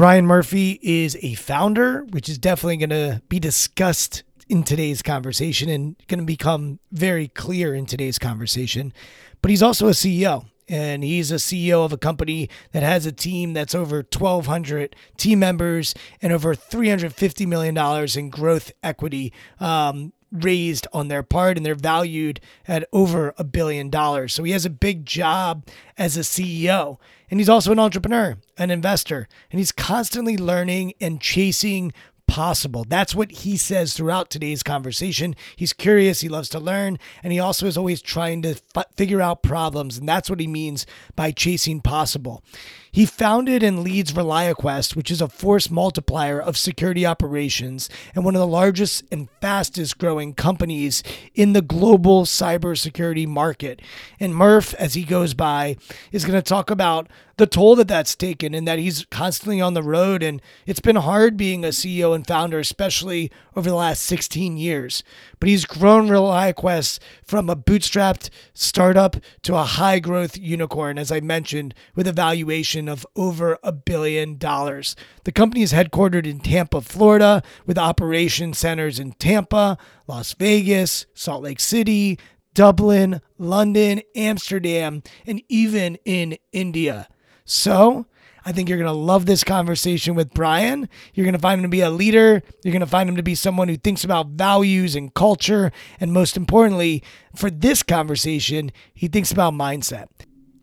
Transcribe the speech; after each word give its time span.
Brian 0.00 0.24
Murphy 0.24 0.80
is 0.82 1.18
a 1.20 1.34
founder, 1.34 2.06
which 2.08 2.30
is 2.30 2.38
definitely 2.38 2.78
going 2.78 2.88
to 2.88 3.20
be 3.28 3.38
discussed 3.38 4.22
in 4.48 4.62
today's 4.62 5.02
conversation 5.02 5.68
and 5.68 5.94
going 6.08 6.20
to 6.20 6.24
become 6.24 6.78
very 6.90 7.28
clear 7.28 7.74
in 7.74 7.84
today's 7.84 8.18
conversation. 8.18 8.94
But 9.42 9.50
he's 9.50 9.62
also 9.62 9.88
a 9.88 9.90
CEO, 9.90 10.46
and 10.70 11.04
he's 11.04 11.30
a 11.30 11.34
CEO 11.34 11.84
of 11.84 11.92
a 11.92 11.98
company 11.98 12.48
that 12.72 12.82
has 12.82 13.04
a 13.04 13.12
team 13.12 13.52
that's 13.52 13.74
over 13.74 13.96
1,200 13.96 14.96
team 15.18 15.38
members 15.38 15.94
and 16.22 16.32
over 16.32 16.54
$350 16.54 17.46
million 17.46 17.76
in 18.16 18.30
growth 18.30 18.72
equity. 18.82 19.34
Um, 19.58 20.14
raised 20.32 20.86
on 20.92 21.08
their 21.08 21.24
part 21.24 21.56
and 21.56 21.66
they're 21.66 21.74
valued 21.74 22.40
at 22.68 22.88
over 22.92 23.34
a 23.36 23.42
billion 23.42 23.90
dollars. 23.90 24.32
So 24.32 24.44
he 24.44 24.52
has 24.52 24.64
a 24.64 24.70
big 24.70 25.04
job 25.04 25.66
as 25.98 26.16
a 26.16 26.20
CEO. 26.20 26.98
And 27.30 27.38
he's 27.38 27.48
also 27.48 27.72
an 27.72 27.78
entrepreneur, 27.78 28.36
an 28.58 28.70
investor, 28.70 29.28
and 29.50 29.60
he's 29.60 29.72
constantly 29.72 30.36
learning 30.36 30.94
and 31.00 31.20
chasing 31.20 31.92
possible. 32.26 32.84
That's 32.88 33.14
what 33.14 33.30
he 33.30 33.56
says 33.56 33.94
throughout 33.94 34.30
today's 34.30 34.62
conversation. 34.62 35.34
He's 35.56 35.72
curious, 35.72 36.20
he 36.20 36.28
loves 36.28 36.48
to 36.50 36.60
learn, 36.60 36.98
and 37.22 37.32
he 37.32 37.40
also 37.40 37.66
is 37.66 37.76
always 37.76 38.00
trying 38.00 38.42
to 38.42 38.56
f- 38.76 38.86
figure 38.96 39.20
out 39.20 39.42
problems. 39.42 39.98
And 39.98 40.08
that's 40.08 40.30
what 40.30 40.40
he 40.40 40.46
means 40.46 40.86
by 41.16 41.32
chasing 41.32 41.80
possible. 41.80 42.44
He 42.92 43.06
founded 43.06 43.62
and 43.62 43.84
leads 43.84 44.12
ReliaQuest, 44.12 44.96
which 44.96 45.10
is 45.10 45.20
a 45.20 45.28
force 45.28 45.70
multiplier 45.70 46.40
of 46.40 46.56
security 46.56 47.06
operations 47.06 47.88
and 48.14 48.24
one 48.24 48.34
of 48.34 48.40
the 48.40 48.46
largest 48.46 49.04
and 49.12 49.28
fastest 49.40 49.98
growing 49.98 50.34
companies 50.34 51.02
in 51.34 51.52
the 51.52 51.62
global 51.62 52.24
cybersecurity 52.24 53.26
market. 53.26 53.80
And 54.18 54.34
Murph, 54.34 54.74
as 54.74 54.94
he 54.94 55.04
goes 55.04 55.34
by, 55.34 55.76
is 56.10 56.24
going 56.24 56.38
to 56.38 56.42
talk 56.42 56.70
about 56.70 57.08
the 57.36 57.46
toll 57.46 57.74
that 57.76 57.88
that's 57.88 58.14
taken 58.14 58.54
and 58.54 58.68
that 58.68 58.78
he's 58.78 59.06
constantly 59.06 59.60
on 59.60 59.74
the 59.74 59.82
road. 59.82 60.22
And 60.22 60.42
it's 60.66 60.80
been 60.80 60.96
hard 60.96 61.36
being 61.36 61.64
a 61.64 61.68
CEO 61.68 62.14
and 62.14 62.26
founder, 62.26 62.58
especially 62.58 63.30
over 63.56 63.68
the 63.68 63.76
last 63.76 64.02
16 64.02 64.56
years. 64.56 65.02
But 65.40 65.48
he's 65.48 65.64
grown 65.64 66.08
ReliaQuest 66.08 66.98
from 67.24 67.48
a 67.48 67.56
bootstrapped 67.56 68.28
startup 68.52 69.16
to 69.42 69.56
a 69.56 69.64
high 69.64 69.98
growth 69.98 70.36
unicorn, 70.36 70.98
as 70.98 71.10
I 71.10 71.20
mentioned, 71.20 71.74
with 71.94 72.06
a 72.06 72.12
valuation 72.12 72.88
of 72.88 73.06
over 73.16 73.58
a 73.62 73.72
billion 73.72 74.36
dollars. 74.36 74.94
The 75.24 75.32
company 75.32 75.62
is 75.62 75.72
headquartered 75.72 76.26
in 76.26 76.40
Tampa, 76.40 76.82
Florida, 76.82 77.42
with 77.66 77.78
operation 77.78 78.52
centers 78.52 78.98
in 78.98 79.12
Tampa, 79.12 79.78
Las 80.06 80.34
Vegas, 80.34 81.06
Salt 81.14 81.42
Lake 81.42 81.60
City, 81.60 82.18
Dublin, 82.52 83.22
London, 83.38 84.02
Amsterdam, 84.14 85.02
and 85.26 85.42
even 85.48 85.96
in 86.04 86.36
India. 86.52 87.08
So, 87.46 88.06
I 88.50 88.52
think 88.52 88.68
you're 88.68 88.78
going 88.78 88.86
to 88.86 88.92
love 88.92 89.26
this 89.26 89.44
conversation 89.44 90.16
with 90.16 90.34
Brian. 90.34 90.88
You're 91.14 91.22
going 91.22 91.34
to 91.34 91.38
find 91.38 91.60
him 91.60 91.62
to 91.62 91.68
be 91.68 91.82
a 91.82 91.88
leader. 91.88 92.42
You're 92.64 92.72
going 92.72 92.80
to 92.80 92.86
find 92.86 93.08
him 93.08 93.14
to 93.14 93.22
be 93.22 93.36
someone 93.36 93.68
who 93.68 93.76
thinks 93.76 94.02
about 94.02 94.30
values 94.30 94.96
and 94.96 95.14
culture. 95.14 95.70
And 96.00 96.12
most 96.12 96.36
importantly, 96.36 97.04
for 97.36 97.48
this 97.48 97.84
conversation, 97.84 98.72
he 98.92 99.06
thinks 99.06 99.30
about 99.30 99.54
mindset. 99.54 100.08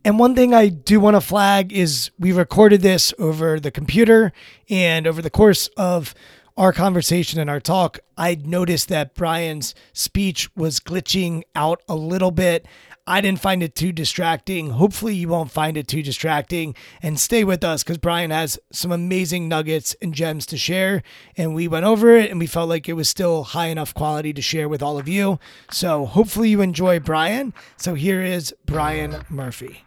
And 0.03 0.19
one 0.19 0.35
thing 0.35 0.53
I 0.53 0.67
do 0.67 0.99
want 0.99 1.15
to 1.15 1.21
flag 1.21 1.71
is 1.71 2.11
we 2.19 2.33
recorded 2.33 2.81
this 2.81 3.13
over 3.17 3.57
the 3.57 3.71
computer, 3.71 4.33
and 4.69 5.07
over 5.07 5.21
the 5.21 5.29
course 5.29 5.69
of 5.77 6.13
our 6.57 6.73
conversation 6.73 7.39
and 7.39 7.49
our 7.49 7.61
talk, 7.61 7.99
I 8.17 8.35
noticed 8.35 8.89
that 8.89 9.15
Brian's 9.15 9.73
speech 9.93 10.53
was 10.57 10.81
glitching 10.81 11.43
out 11.55 11.83
a 11.87 11.95
little 11.95 12.31
bit. 12.31 12.67
I 13.09 13.21
didn't 13.21 13.39
find 13.39 13.63
it 13.63 13.73
too 13.73 13.93
distracting. 13.93 14.71
Hopefully, 14.71 15.15
you 15.15 15.29
won't 15.29 15.49
find 15.49 15.77
it 15.77 15.87
too 15.87 16.03
distracting 16.03 16.75
and 17.01 17.17
stay 17.17 17.45
with 17.45 17.63
us 17.63 17.81
because 17.81 17.97
Brian 17.97 18.31
has 18.31 18.59
some 18.73 18.91
amazing 18.91 19.47
nuggets 19.47 19.95
and 20.01 20.13
gems 20.13 20.45
to 20.47 20.57
share. 20.57 21.03
And 21.37 21.55
we 21.55 21.69
went 21.69 21.85
over 21.85 22.17
it 22.17 22.29
and 22.29 22.37
we 22.37 22.47
felt 22.47 22.67
like 22.67 22.89
it 22.89 22.93
was 22.93 23.07
still 23.07 23.45
high 23.45 23.67
enough 23.67 23.93
quality 23.93 24.33
to 24.33 24.41
share 24.41 24.67
with 24.67 24.83
all 24.83 24.97
of 24.97 25.07
you. 25.07 25.39
So, 25.71 26.05
hopefully, 26.05 26.49
you 26.49 26.59
enjoy 26.59 26.99
Brian. 26.99 27.53
So, 27.77 27.93
here 27.93 28.21
is 28.21 28.53
Brian 28.65 29.23
Murphy. 29.29 29.85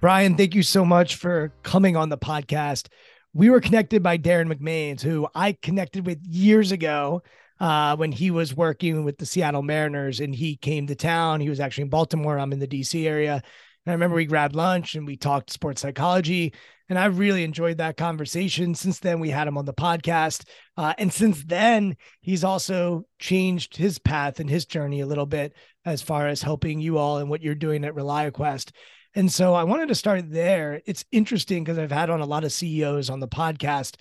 Brian, 0.00 0.36
thank 0.36 0.54
you 0.54 0.62
so 0.62 0.84
much 0.84 1.16
for 1.16 1.52
coming 1.64 1.96
on 1.96 2.10
the 2.10 2.18
podcast. 2.18 2.86
We 3.34 3.50
were 3.50 3.60
connected 3.60 4.04
by 4.04 4.18
Darren 4.18 4.52
McMains, 4.52 5.02
who 5.02 5.26
I 5.34 5.56
connected 5.60 6.06
with 6.06 6.24
years 6.24 6.70
ago 6.70 7.24
uh, 7.60 7.96
when 7.96 8.12
he 8.12 8.30
was 8.30 8.56
working 8.56 9.04
with 9.04 9.18
the 9.18 9.26
Seattle 9.26 9.62
Mariners 9.62 10.20
and 10.20 10.34
he 10.34 10.56
came 10.56 10.86
to 10.86 10.94
town. 10.94 11.40
He 11.40 11.48
was 11.48 11.60
actually 11.60 11.82
in 11.82 11.90
Baltimore. 11.90 12.38
I'm 12.38 12.52
in 12.52 12.58
the 12.58 12.66
DC 12.66 13.06
area. 13.06 13.34
And 13.34 13.90
I 13.90 13.92
remember 13.92 14.16
we 14.16 14.26
grabbed 14.26 14.56
lunch 14.56 14.94
and 14.94 15.06
we 15.06 15.16
talked 15.16 15.50
sports 15.50 15.82
psychology. 15.82 16.52
And 16.88 16.98
I 16.98 17.06
really 17.06 17.42
enjoyed 17.42 17.78
that 17.78 17.96
conversation. 17.96 18.74
Since 18.74 19.00
then, 19.00 19.18
we 19.18 19.30
had 19.30 19.48
him 19.48 19.58
on 19.58 19.64
the 19.64 19.74
podcast. 19.74 20.44
Uh, 20.76 20.94
and 20.98 21.12
since 21.12 21.42
then, 21.44 21.96
he's 22.20 22.44
also 22.44 23.06
changed 23.18 23.76
his 23.76 23.98
path 23.98 24.38
and 24.38 24.48
his 24.48 24.66
journey 24.66 25.00
a 25.00 25.06
little 25.06 25.26
bit 25.26 25.54
as 25.84 26.02
far 26.02 26.28
as 26.28 26.42
helping 26.42 26.80
you 26.80 26.98
all 26.98 27.18
and 27.18 27.28
what 27.28 27.42
you're 27.42 27.54
doing 27.54 27.84
at 27.84 27.94
ReliaQuest. 27.94 28.70
And 29.16 29.32
so 29.32 29.54
I 29.54 29.64
wanted 29.64 29.88
to 29.88 29.94
start 29.94 30.30
there. 30.30 30.82
It's 30.84 31.04
interesting 31.10 31.64
because 31.64 31.78
I've 31.78 31.90
had 31.90 32.10
on 32.10 32.20
a 32.20 32.26
lot 32.26 32.44
of 32.44 32.52
CEOs 32.52 33.08
on 33.08 33.18
the 33.18 33.26
podcast, 33.26 33.96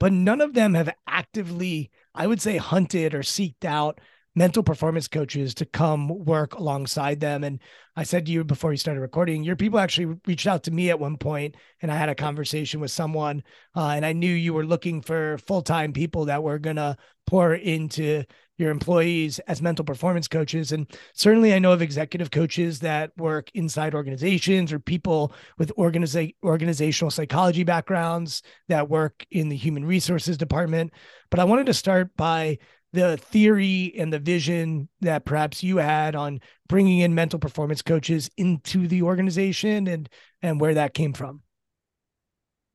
but 0.00 0.12
none 0.12 0.40
of 0.40 0.54
them 0.54 0.74
have 0.74 0.92
actively 1.06 1.90
I 2.16 2.26
would 2.26 2.40
say 2.40 2.56
hunted 2.56 3.14
or 3.14 3.20
seeked 3.20 3.64
out 3.64 4.00
mental 4.36 4.62
performance 4.62 5.08
coaches 5.08 5.54
to 5.54 5.64
come 5.64 6.08
work 6.08 6.54
alongside 6.54 7.20
them. 7.20 7.42
And 7.42 7.58
I 7.96 8.02
said 8.02 8.26
to 8.26 8.32
you 8.32 8.44
before 8.44 8.70
we 8.70 8.76
started 8.76 9.00
recording, 9.00 9.42
your 9.42 9.56
people 9.56 9.78
actually 9.78 10.18
reached 10.26 10.46
out 10.46 10.62
to 10.64 10.70
me 10.70 10.90
at 10.90 11.00
one 11.00 11.16
point, 11.16 11.56
and 11.80 11.90
I 11.90 11.96
had 11.96 12.10
a 12.10 12.14
conversation 12.14 12.78
with 12.78 12.90
someone, 12.90 13.42
uh, 13.74 13.88
and 13.88 14.04
I 14.04 14.12
knew 14.12 14.30
you 14.30 14.52
were 14.52 14.66
looking 14.66 15.00
for 15.00 15.38
full 15.38 15.62
time 15.62 15.94
people 15.94 16.26
that 16.26 16.42
were 16.42 16.58
gonna 16.58 16.98
pour 17.26 17.54
into 17.54 18.24
your 18.58 18.70
employees 18.70 19.38
as 19.40 19.62
mental 19.62 19.84
performance 19.84 20.28
coaches. 20.28 20.72
And 20.72 20.86
certainly, 21.14 21.54
I 21.54 21.58
know 21.58 21.72
of 21.72 21.82
executive 21.82 22.30
coaches 22.30 22.80
that 22.80 23.10
work 23.16 23.50
inside 23.54 23.94
organizations 23.94 24.72
or 24.72 24.78
people 24.78 25.32
with 25.58 25.72
organiza- 25.76 26.34
organizational 26.42 27.10
psychology 27.10 27.64
backgrounds 27.64 28.42
that 28.68 28.88
work 28.88 29.26
in 29.30 29.48
the 29.48 29.56
human 29.56 29.84
resources 29.84 30.36
department. 30.36 30.92
But 31.30 31.40
I 31.40 31.44
wanted 31.44 31.66
to 31.66 31.74
start 31.74 32.16
by 32.16 32.58
the 32.92 33.16
theory 33.18 33.92
and 33.98 34.12
the 34.12 34.18
vision 34.18 34.88
that 35.00 35.24
perhaps 35.24 35.62
you 35.62 35.76
had 35.76 36.14
on 36.14 36.40
bringing 36.68 37.00
in 37.00 37.14
mental 37.14 37.38
performance 37.38 37.82
coaches 37.82 38.30
into 38.36 38.88
the 38.88 39.02
organization 39.02 39.86
and 39.86 40.08
and 40.42 40.60
where 40.60 40.74
that 40.74 40.94
came 40.94 41.12
from. 41.12 41.42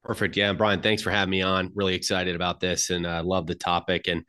Perfect. 0.04 0.36
Yeah, 0.36 0.54
Brian, 0.54 0.82
thanks 0.82 1.02
for 1.02 1.12
having 1.12 1.32
me 1.32 1.42
on. 1.42 1.72
Really 1.76 1.96
excited 1.96 2.36
about 2.36 2.60
this 2.60 2.90
and 2.90 3.06
uh, 3.06 3.22
love 3.24 3.46
the 3.46 3.56
topic. 3.56 4.08
And 4.08 4.24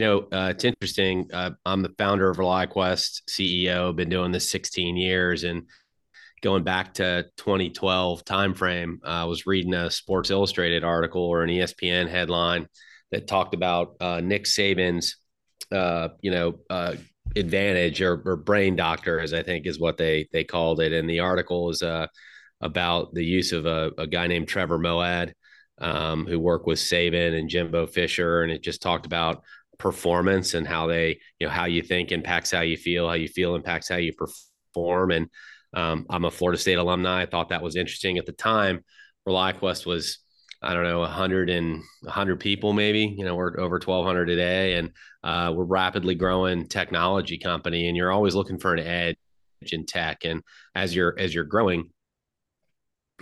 you 0.00 0.06
know, 0.06 0.20
uh, 0.32 0.48
it's 0.48 0.64
interesting. 0.64 1.28
Uh, 1.30 1.50
I'm 1.66 1.82
the 1.82 1.92
founder 1.98 2.30
of 2.30 2.38
ReliaQuest, 2.38 3.20
CEO. 3.28 3.94
Been 3.94 4.08
doing 4.08 4.32
this 4.32 4.50
16 4.50 4.96
years, 4.96 5.44
and 5.44 5.64
going 6.40 6.64
back 6.64 6.94
to 6.94 7.26
2012 7.36 8.24
timeframe, 8.24 9.00
I 9.04 9.24
was 9.24 9.46
reading 9.46 9.74
a 9.74 9.90
Sports 9.90 10.30
Illustrated 10.30 10.84
article 10.84 11.20
or 11.20 11.42
an 11.42 11.50
ESPN 11.50 12.08
headline 12.08 12.66
that 13.12 13.26
talked 13.26 13.52
about 13.52 13.96
uh, 14.00 14.22
Nick 14.22 14.44
Saban's, 14.44 15.16
uh, 15.70 16.08
you 16.22 16.30
know, 16.30 16.60
uh, 16.70 16.94
advantage 17.36 18.00
or, 18.00 18.22
or, 18.24 18.36
brain 18.36 18.76
doctor, 18.76 19.20
as 19.20 19.34
I 19.34 19.42
think 19.42 19.66
is 19.66 19.78
what 19.78 19.98
they 19.98 20.30
they 20.32 20.44
called 20.44 20.80
it. 20.80 20.94
And 20.94 21.10
the 21.10 21.20
article 21.20 21.68
is 21.68 21.82
uh, 21.82 22.06
about 22.62 23.12
the 23.12 23.22
use 23.22 23.52
of 23.52 23.66
a, 23.66 23.90
a 23.98 24.06
guy 24.06 24.28
named 24.28 24.48
Trevor 24.48 24.78
Moawad. 24.78 25.34
um, 25.78 26.26
who 26.26 26.38
worked 26.38 26.66
with 26.66 26.78
Saban 26.78 27.38
and 27.38 27.50
Jimbo 27.50 27.86
Fisher, 27.86 28.42
and 28.42 28.50
it 28.50 28.62
just 28.62 28.80
talked 28.80 29.04
about 29.04 29.42
performance 29.80 30.54
and 30.54 30.66
how 30.66 30.86
they, 30.86 31.18
you 31.38 31.46
know, 31.46 31.52
how 31.52 31.64
you 31.64 31.82
think 31.82 32.12
impacts 32.12 32.50
how 32.50 32.60
you 32.60 32.76
feel, 32.76 33.08
how 33.08 33.14
you 33.14 33.28
feel 33.28 33.54
impacts 33.54 33.88
how 33.88 33.96
you 33.96 34.12
perform. 34.12 35.10
And 35.10 35.28
um, 35.74 36.06
I'm 36.08 36.24
a 36.24 36.30
Florida 36.30 36.58
State 36.58 36.78
alumni. 36.78 37.22
I 37.22 37.26
thought 37.26 37.48
that 37.48 37.62
was 37.62 37.76
interesting 37.76 38.18
at 38.18 38.26
the 38.26 38.32
time. 38.32 38.84
ReliaQuest 39.26 39.86
was 39.86 40.18
I 40.62 40.74
don't 40.74 40.84
know, 40.84 41.00
100 41.00 41.48
and 41.48 41.82
100 42.02 42.38
people 42.38 42.72
maybe. 42.74 43.14
You 43.16 43.24
know, 43.24 43.34
we're 43.34 43.58
over 43.58 43.76
1,200 43.76 44.26
today, 44.26 44.74
and 44.74 44.92
uh, 45.24 45.52
we're 45.56 45.64
rapidly 45.64 46.14
growing 46.14 46.68
technology 46.68 47.38
company. 47.38 47.88
And 47.88 47.96
you're 47.96 48.12
always 48.12 48.34
looking 48.34 48.58
for 48.58 48.74
an 48.74 48.80
edge 48.80 49.16
in 49.72 49.86
tech. 49.86 50.24
And 50.24 50.42
as 50.74 50.94
you're 50.94 51.18
as 51.18 51.34
you're 51.34 51.44
growing, 51.44 51.90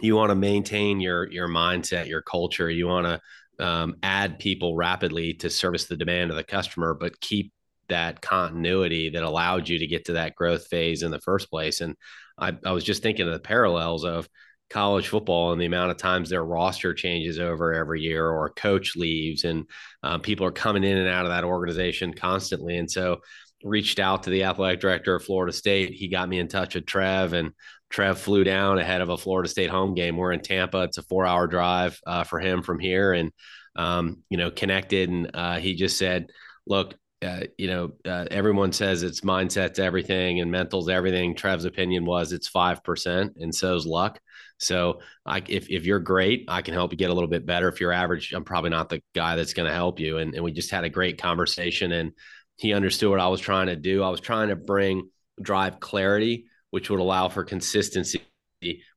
you 0.00 0.16
want 0.16 0.30
to 0.30 0.34
maintain 0.34 1.00
your 1.00 1.30
your 1.30 1.48
mindset, 1.48 2.08
your 2.08 2.22
culture. 2.22 2.68
You 2.68 2.88
want 2.88 3.06
to 3.06 3.20
um, 3.58 3.96
add 4.02 4.38
people 4.38 4.76
rapidly 4.76 5.34
to 5.34 5.50
service 5.50 5.86
the 5.86 5.96
demand 5.96 6.30
of 6.30 6.36
the 6.36 6.44
customer, 6.44 6.94
but 6.94 7.20
keep 7.20 7.52
that 7.88 8.20
continuity 8.20 9.10
that 9.10 9.22
allowed 9.22 9.68
you 9.68 9.78
to 9.78 9.86
get 9.86 10.04
to 10.06 10.12
that 10.12 10.34
growth 10.34 10.66
phase 10.66 11.02
in 11.02 11.10
the 11.10 11.20
first 11.20 11.50
place. 11.50 11.80
And 11.80 11.96
I, 12.38 12.52
I 12.64 12.72
was 12.72 12.84
just 12.84 13.02
thinking 13.02 13.26
of 13.26 13.32
the 13.32 13.40
parallels 13.40 14.04
of 14.04 14.28
college 14.70 15.08
football 15.08 15.52
and 15.52 15.60
the 15.60 15.66
amount 15.66 15.90
of 15.90 15.96
times 15.96 16.28
their 16.28 16.44
roster 16.44 16.92
changes 16.92 17.38
over 17.38 17.72
every 17.72 18.02
year 18.02 18.28
or 18.28 18.50
coach 18.50 18.96
leaves 18.96 19.44
and 19.44 19.64
uh, 20.02 20.18
people 20.18 20.44
are 20.46 20.52
coming 20.52 20.84
in 20.84 20.98
and 20.98 21.08
out 21.08 21.24
of 21.24 21.30
that 21.30 21.44
organization 21.44 22.12
constantly. 22.12 22.76
And 22.76 22.90
so 22.90 23.20
reached 23.64 23.98
out 23.98 24.22
to 24.22 24.30
the 24.30 24.44
athletic 24.44 24.80
director 24.80 25.14
of 25.14 25.24
Florida 25.24 25.52
State. 25.52 25.90
He 25.90 26.08
got 26.08 26.28
me 26.28 26.38
in 26.38 26.48
touch 26.48 26.74
with 26.74 26.86
Trev 26.86 27.32
and 27.32 27.52
Trev 27.90 28.18
flew 28.18 28.44
down 28.44 28.78
ahead 28.78 29.00
of 29.00 29.08
a 29.08 29.16
Florida 29.16 29.48
State 29.48 29.70
home 29.70 29.94
game. 29.94 30.16
We're 30.16 30.32
in 30.32 30.40
Tampa. 30.40 30.82
It's 30.82 30.98
a 30.98 31.02
four 31.02 31.26
hour 31.26 31.46
drive 31.46 31.98
uh, 32.06 32.24
for 32.24 32.38
him 32.38 32.62
from 32.62 32.78
here 32.78 33.12
and, 33.12 33.32
um, 33.76 34.22
you 34.28 34.36
know, 34.36 34.50
connected. 34.50 35.08
And 35.08 35.30
uh, 35.34 35.56
he 35.56 35.74
just 35.74 35.98
said, 35.98 36.26
look, 36.66 36.94
uh, 37.22 37.40
you 37.56 37.66
know, 37.66 37.92
uh, 38.04 38.26
everyone 38.30 38.72
says 38.72 39.02
it's 39.02 39.22
mindset's 39.22 39.78
everything 39.78 40.40
and 40.40 40.50
mental's 40.50 40.88
everything. 40.88 41.34
Trev's 41.34 41.64
opinion 41.64 42.04
was 42.04 42.32
it's 42.32 42.48
5% 42.48 43.30
and 43.36 43.54
so's 43.54 43.86
luck. 43.86 44.20
So 44.58 45.00
I, 45.24 45.42
if, 45.48 45.68
if 45.68 45.84
you're 45.84 45.98
great, 45.98 46.44
I 46.48 46.62
can 46.62 46.74
help 46.74 46.92
you 46.92 46.98
get 46.98 47.10
a 47.10 47.14
little 47.14 47.28
bit 47.28 47.46
better. 47.46 47.68
If 47.68 47.80
you're 47.80 47.92
average, 47.92 48.32
I'm 48.32 48.44
probably 48.44 48.70
not 48.70 48.88
the 48.88 49.02
guy 49.14 49.36
that's 49.36 49.54
going 49.54 49.68
to 49.68 49.74
help 49.74 49.98
you. 49.98 50.18
And, 50.18 50.34
and 50.34 50.44
we 50.44 50.52
just 50.52 50.70
had 50.70 50.84
a 50.84 50.90
great 50.90 51.20
conversation 51.20 51.90
and 51.92 52.12
he 52.56 52.72
understood 52.72 53.10
what 53.10 53.20
I 53.20 53.28
was 53.28 53.40
trying 53.40 53.68
to 53.68 53.76
do. 53.76 54.02
I 54.02 54.10
was 54.10 54.20
trying 54.20 54.48
to 54.48 54.56
bring 54.56 55.10
drive 55.40 55.80
clarity, 55.80 56.46
which 56.70 56.90
would 56.90 57.00
allow 57.00 57.28
for 57.28 57.44
consistency, 57.44 58.22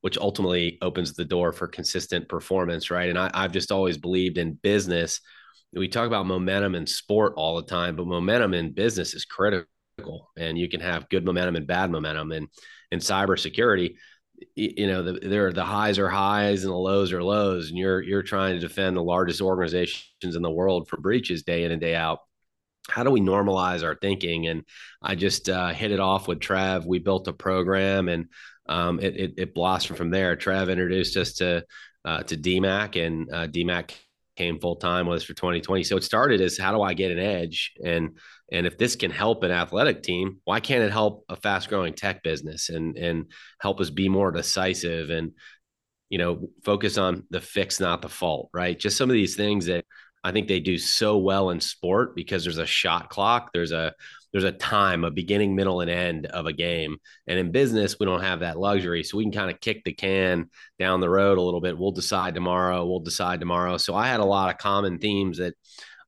which 0.02 0.18
ultimately 0.18 0.78
opens 0.82 1.14
the 1.14 1.26
door 1.26 1.52
for 1.52 1.68
consistent 1.68 2.28
performance. 2.28 2.92
Right. 2.92 3.10
And 3.10 3.18
I, 3.18 3.32
I've 3.34 3.52
just 3.52 3.72
always 3.72 3.98
believed 3.98 4.38
in 4.38 4.54
business. 4.54 5.22
We 5.74 5.88
talk 5.88 6.08
about 6.08 6.26
momentum 6.26 6.76
in 6.76 6.86
sport 6.86 7.34
all 7.38 7.56
the 7.56 7.68
time, 7.68 7.96
but 7.96 8.08
momentum 8.08 8.54
in 8.54 8.74
business 8.74 9.14
is 9.14 9.26
critical 9.26 9.68
and 10.38 10.58
you 10.58 10.68
can 10.68 10.82
have 10.82 11.10
good 11.10 11.26
momentum 11.26 11.56
and 11.56 11.68
bad 11.68 11.92
momentum. 11.92 12.32
And 12.32 12.48
in 12.92 13.00
cybersecurity, 13.00 13.96
you 14.56 14.88
know 14.88 15.04
the, 15.04 15.28
there 15.28 15.52
the 15.52 15.64
highs 15.64 16.00
are 16.00 16.10
highs 16.10 16.64
and 16.64 16.72
the 16.72 16.78
lows 16.78 17.14
are 17.14 17.24
lows 17.24 17.70
and 17.70 17.78
you're 17.78 18.02
you're 18.02 18.24
trying 18.24 18.56
to 18.56 18.60
defend 18.60 18.98
the 18.98 19.04
largest 19.04 19.42
organizations 19.42 20.36
in 20.36 20.42
the 20.42 20.50
world 20.50 20.88
for 20.88 20.98
breaches 20.98 21.44
day 21.44 21.64
in 21.64 21.72
and 21.72 21.82
day 21.82 21.96
out 21.96 22.20
how 22.92 23.04
do 23.04 23.12
we 23.12 23.22
normalize 23.22 23.84
our 23.84 23.96
thinking 23.96 24.48
and 24.48 24.64
i 25.02 25.16
just 25.16 25.50
uh, 25.50 25.70
hit 25.70 25.92
it 25.92 26.00
off 26.00 26.28
with 26.28 26.40
Trev. 26.40 26.86
we 26.86 27.00
built 27.00 27.28
a 27.28 27.34
program 27.34 28.10
and 28.10 28.28
um, 28.70 29.00
it, 29.00 29.18
it, 29.18 29.34
it, 29.38 29.54
blossomed 29.56 29.98
from 29.98 30.12
there 30.12 30.36
Trev 30.36 30.70
introduced 30.70 31.18
us 31.18 31.34
to 31.36 31.66
uh, 32.06 32.24
to 32.24 32.38
dmac 32.38 33.04
and 33.04 33.30
uh, 33.34 33.48
dmac 33.48 33.92
came 34.38 34.60
full 34.60 34.78
time 34.78 35.08
with 35.08 35.18
us 35.18 35.24
for 35.24 35.34
2020 35.34 35.84
so 35.84 35.98
it 35.98 36.04
started 36.04 36.42
as 36.42 36.58
how 36.58 36.72
do 36.72 36.82
i 36.82 36.94
get 36.94 37.12
an 37.12 37.20
edge 37.20 37.74
and 37.84 38.12
and 38.52 38.68
if 38.68 38.78
this 38.78 38.96
can 38.96 39.12
help 39.12 39.44
an 39.44 39.52
athletic 39.52 40.04
team, 40.04 40.42
why 40.44 40.60
can't 40.60 40.84
it 40.84 40.92
help 40.92 41.24
a 41.30 41.38
fast 41.38 41.70
growing 41.70 41.94
tech 41.94 42.22
business 42.22 42.70
and 42.70 42.98
and 42.98 43.32
help 43.60 43.80
us 43.80 43.90
be 43.90 44.10
more 44.10 44.32
decisive 44.32 45.10
and 45.10 45.32
you 46.10 46.18
know 46.18 46.50
focus 46.64 46.98
on 46.98 47.24
the 47.30 47.40
fix, 47.40 47.80
not 47.80 48.02
the 48.02 48.10
fault, 48.10 48.50
right? 48.54 48.78
Just 48.78 48.98
some 48.98 49.10
of 49.10 49.14
these 49.14 49.36
things 49.36 49.68
that 49.68 49.86
I 50.24 50.32
think 50.32 50.48
they 50.48 50.60
do 50.60 50.78
so 50.78 51.18
well 51.18 51.50
in 51.50 51.60
sport 51.60 52.16
because 52.16 52.44
there's 52.44 52.58
a 52.58 52.66
shot 52.66 53.10
clock, 53.10 53.52
there's 53.54 53.72
a 53.72 53.94
there's 54.32 54.44
a 54.46 54.52
time, 54.52 55.04
a 55.04 55.12
beginning, 55.12 55.56
middle, 55.56 55.82
and 55.82 55.90
end 55.90 56.26
of 56.28 56.46
a 56.46 56.54
game. 56.54 56.98
And 57.28 57.38
in 57.38 57.52
business, 57.52 57.98
we 58.00 58.06
don't 58.06 58.22
have 58.22 58.40
that 58.40 58.58
luxury. 58.58 59.04
So 59.04 59.18
we 59.18 59.26
can 59.26 59.34
kind 59.34 59.52
of 59.52 59.60
kick 59.60 59.84
the 59.84 59.94
can 59.94 60.50
down 60.80 61.02
the 61.02 61.10
road 61.10 61.38
a 61.38 61.42
little 61.42 61.60
bit. 61.60 61.78
We'll 61.78 61.92
decide 61.92 62.34
tomorrow. 62.34 62.86
We'll 62.86 63.02
decide 63.02 63.42
tomorrow. 63.42 63.78
So 63.78 63.94
I 63.94 64.08
had 64.08 64.22
a 64.22 64.26
lot 64.26 64.50
of 64.50 64.58
common 64.58 65.00
themes 65.00 65.40
that 65.40 65.56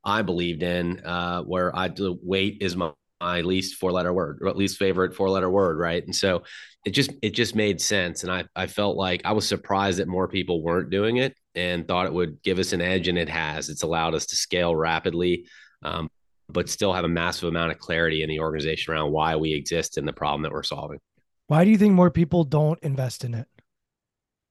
I 0.06 0.22
believed 0.22 0.64
in, 0.64 1.02
uh, 1.06 1.42
where 1.44 1.76
I 1.76 1.94
wait 1.98 2.60
is 2.62 2.76
my, 2.78 2.92
my 3.20 3.42
least 3.42 3.76
four 3.76 3.92
letter 3.92 4.14
word 4.14 4.40
or 4.42 4.48
at 4.48 4.58
least 4.58 4.78
favorite 4.78 5.16
four 5.16 5.30
letter 5.30 5.50
word, 5.50 5.78
right? 5.78 6.04
And 6.06 6.16
so 6.16 6.44
it 6.86 6.92
just 6.92 7.12
it 7.22 7.30
just 7.32 7.56
made 7.56 7.80
sense, 7.80 8.24
and 8.24 8.32
I 8.32 8.44
I 8.56 8.68
felt 8.68 8.98
like 8.98 9.22
I 9.24 9.32
was 9.32 9.48
surprised 9.48 10.00
that 10.00 10.08
more 10.10 10.28
people 10.28 10.62
weren't 10.62 10.90
doing 10.90 11.16
it 11.18 11.34
and 11.56 11.88
thought 11.88 12.06
it 12.06 12.14
would 12.14 12.42
give 12.44 12.60
us 12.60 12.74
an 12.74 12.82
edge, 12.82 13.08
and 13.08 13.18
it 13.18 13.30
has. 13.30 13.70
It's 13.70 13.84
allowed 13.84 14.16
us 14.16 14.26
to 14.28 14.36
scale 14.36 14.76
rapidly. 14.76 15.48
Um, 15.82 16.10
but 16.50 16.70
still 16.70 16.94
have 16.94 17.06
a 17.06 17.10
massive 17.10 17.50
amount 17.50 17.72
of 17.72 17.80
clarity 17.80 18.22
in 18.22 18.30
the 18.30 18.40
organization 18.40 18.94
around 18.94 19.12
why 19.12 19.36
we 19.36 19.54
exist 19.54 19.98
and 19.98 20.08
the 20.08 20.14
problem 20.14 20.44
that 20.44 20.52
we're 20.52 20.64
solving. 20.64 21.00
Why 21.48 21.66
do 21.66 21.72
you 21.72 21.78
think 21.78 21.94
more 21.94 22.12
people 22.12 22.44
don't 22.44 22.80
invest 22.84 23.24
in 23.24 23.34
it? 23.34 23.48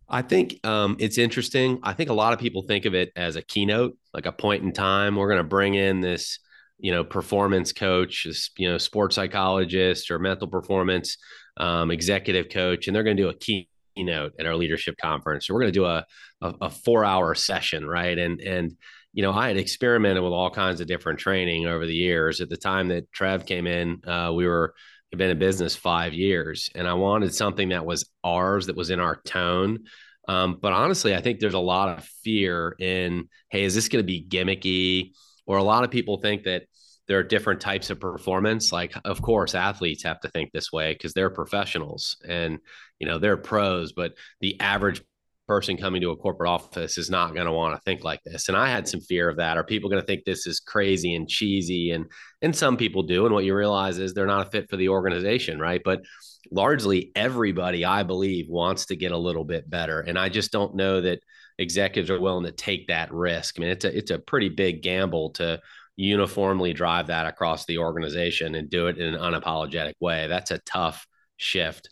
I 0.08 0.22
think 0.22 0.60
um, 0.64 0.96
it's 0.98 1.16
interesting. 1.16 1.78
I 1.82 1.94
think 1.94 2.10
a 2.10 2.14
lot 2.14 2.32
of 2.32 2.38
people 2.38 2.62
think 2.62 2.84
of 2.84 2.94
it 2.94 3.12
as 3.16 3.36
a 3.36 3.42
keynote, 3.42 3.96
like 4.12 4.26
a 4.26 4.32
point 4.32 4.62
in 4.62 4.72
time. 4.72 5.16
We're 5.16 5.28
going 5.28 5.38
to 5.38 5.44
bring 5.44 5.74
in 5.74 6.00
this, 6.00 6.38
you 6.78 6.92
know, 6.92 7.02
performance 7.02 7.72
coach, 7.72 8.24
this, 8.24 8.50
you 8.58 8.68
know, 8.68 8.78
sports 8.78 9.14
psychologist 9.14 10.10
or 10.10 10.18
mental 10.18 10.48
performance 10.48 11.16
um, 11.56 11.90
executive 11.90 12.50
coach, 12.50 12.86
and 12.86 12.96
they're 12.96 13.04
going 13.04 13.16
to 13.16 13.22
do 13.22 13.28
a 13.28 13.34
keynote 13.34 13.68
at 13.96 14.46
our 14.46 14.56
leadership 14.56 14.96
conference. 14.96 15.46
So 15.46 15.54
we're 15.54 15.60
going 15.60 15.72
to 15.72 15.78
do 15.78 15.84
a, 15.84 16.04
a, 16.40 16.54
a 16.62 16.70
four 16.70 17.04
hour 17.04 17.34
session, 17.34 17.86
right? 17.86 18.18
And 18.18 18.40
and 18.40 18.76
you 19.12 19.22
know, 19.22 19.32
I 19.32 19.48
had 19.48 19.58
experimented 19.58 20.22
with 20.22 20.32
all 20.32 20.50
kinds 20.50 20.80
of 20.80 20.86
different 20.86 21.18
training 21.18 21.66
over 21.66 21.86
the 21.86 21.94
years. 21.94 22.40
At 22.40 22.48
the 22.48 22.56
time 22.56 22.88
that 22.88 23.12
Trev 23.12 23.44
came 23.44 23.66
in, 23.66 24.00
uh, 24.06 24.32
we 24.34 24.46
were 24.46 24.74
had 25.10 25.18
been 25.18 25.30
in 25.30 25.38
business 25.38 25.76
five 25.76 26.14
years, 26.14 26.70
and 26.74 26.88
I 26.88 26.94
wanted 26.94 27.34
something 27.34 27.68
that 27.68 27.84
was 27.84 28.08
ours, 28.24 28.66
that 28.66 28.76
was 28.76 28.88
in 28.88 29.00
our 29.00 29.16
tone. 29.16 29.80
Um, 30.28 30.58
but 30.60 30.72
honestly, 30.72 31.14
I 31.14 31.20
think 31.20 31.40
there's 31.40 31.52
a 31.52 31.58
lot 31.58 31.98
of 31.98 32.04
fear 32.24 32.74
in, 32.78 33.28
hey, 33.50 33.64
is 33.64 33.74
this 33.74 33.88
going 33.88 34.02
to 34.02 34.06
be 34.06 34.24
gimmicky? 34.26 35.12
Or 35.46 35.58
a 35.58 35.62
lot 35.62 35.84
of 35.84 35.90
people 35.90 36.18
think 36.18 36.44
that 36.44 36.62
there 37.08 37.18
are 37.18 37.24
different 37.24 37.60
types 37.60 37.90
of 37.90 38.00
performance. 38.00 38.72
Like, 38.72 38.94
of 39.04 39.20
course, 39.20 39.54
athletes 39.54 40.04
have 40.04 40.20
to 40.20 40.28
think 40.28 40.52
this 40.52 40.72
way 40.72 40.92
because 40.92 41.12
they're 41.12 41.30
professionals 41.30 42.16
and 42.26 42.58
you 43.02 43.08
know 43.08 43.18
they're 43.18 43.36
pros. 43.36 43.92
But 43.92 44.14
the 44.40 44.58
average 44.60 45.02
person 45.48 45.76
coming 45.76 46.00
to 46.00 46.12
a 46.12 46.16
corporate 46.16 46.48
office 46.48 46.96
is 46.96 47.10
not 47.10 47.34
going 47.34 47.46
to 47.46 47.52
want 47.52 47.74
to 47.74 47.82
think 47.82 48.04
like 48.04 48.20
this. 48.24 48.48
And 48.48 48.56
i 48.56 48.70
had 48.70 48.86
some 48.86 49.00
fear 49.00 49.28
of 49.28 49.36
that. 49.36 49.58
Are 49.58 49.64
people 49.64 49.90
going 49.90 50.00
to 50.00 50.06
think 50.06 50.24
this 50.24 50.46
is 50.46 50.60
crazy 50.60 51.14
and 51.14 51.28
cheesy? 51.28 51.90
And 51.90 52.06
and 52.40 52.54
some 52.54 52.76
people 52.76 53.02
do. 53.02 53.26
And 53.26 53.34
what 53.34 53.44
you 53.44 53.54
realize 53.54 53.98
is 53.98 54.14
they're 54.14 54.26
not 54.26 54.46
a 54.46 54.50
fit 54.50 54.70
for 54.70 54.76
the 54.76 54.88
organization 54.88 55.58
right? 55.58 55.82
But 55.84 56.02
largely 56.50 57.12
everybody 57.14 57.84
i 57.84 58.02
believe 58.02 58.46
wants 58.48 58.86
to 58.86 58.96
get 58.96 59.12
a 59.12 59.18
little 59.18 59.44
bit 59.44 59.68
better. 59.68 60.00
And 60.00 60.18
i 60.18 60.28
just 60.28 60.52
don't 60.52 60.76
know 60.76 61.00
that 61.00 61.20
executives 61.58 62.10
are 62.10 62.20
willing 62.20 62.44
to 62.44 62.52
take 62.52 62.86
that 62.86 63.12
risk. 63.12 63.58
I 63.58 63.60
mean 63.60 63.70
it's 63.70 63.84
a 63.84 63.96
it's 63.96 64.10
a 64.12 64.18
pretty 64.18 64.48
big 64.48 64.82
gamble 64.82 65.30
to 65.30 65.60
uniformly 65.96 66.72
drive 66.72 67.08
that 67.08 67.26
across 67.26 67.66
the 67.66 67.78
organization 67.78 68.54
and 68.54 68.70
do 68.70 68.86
it 68.86 68.98
in 68.98 69.14
an 69.14 69.20
unapologetic 69.20 69.94
way. 70.00 70.28
That's 70.28 70.50
a 70.52 70.58
tough 70.60 71.06
shift 71.36 71.88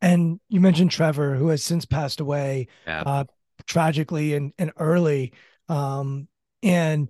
and 0.00 0.40
you 0.48 0.60
mentioned 0.60 0.90
Trevor, 0.90 1.34
who 1.34 1.48
has 1.48 1.62
since 1.62 1.84
passed 1.84 2.20
away 2.20 2.68
yeah. 2.86 3.02
uh, 3.04 3.24
tragically 3.66 4.34
and, 4.34 4.52
and 4.58 4.72
early. 4.76 5.32
Um, 5.68 6.28
and 6.62 7.08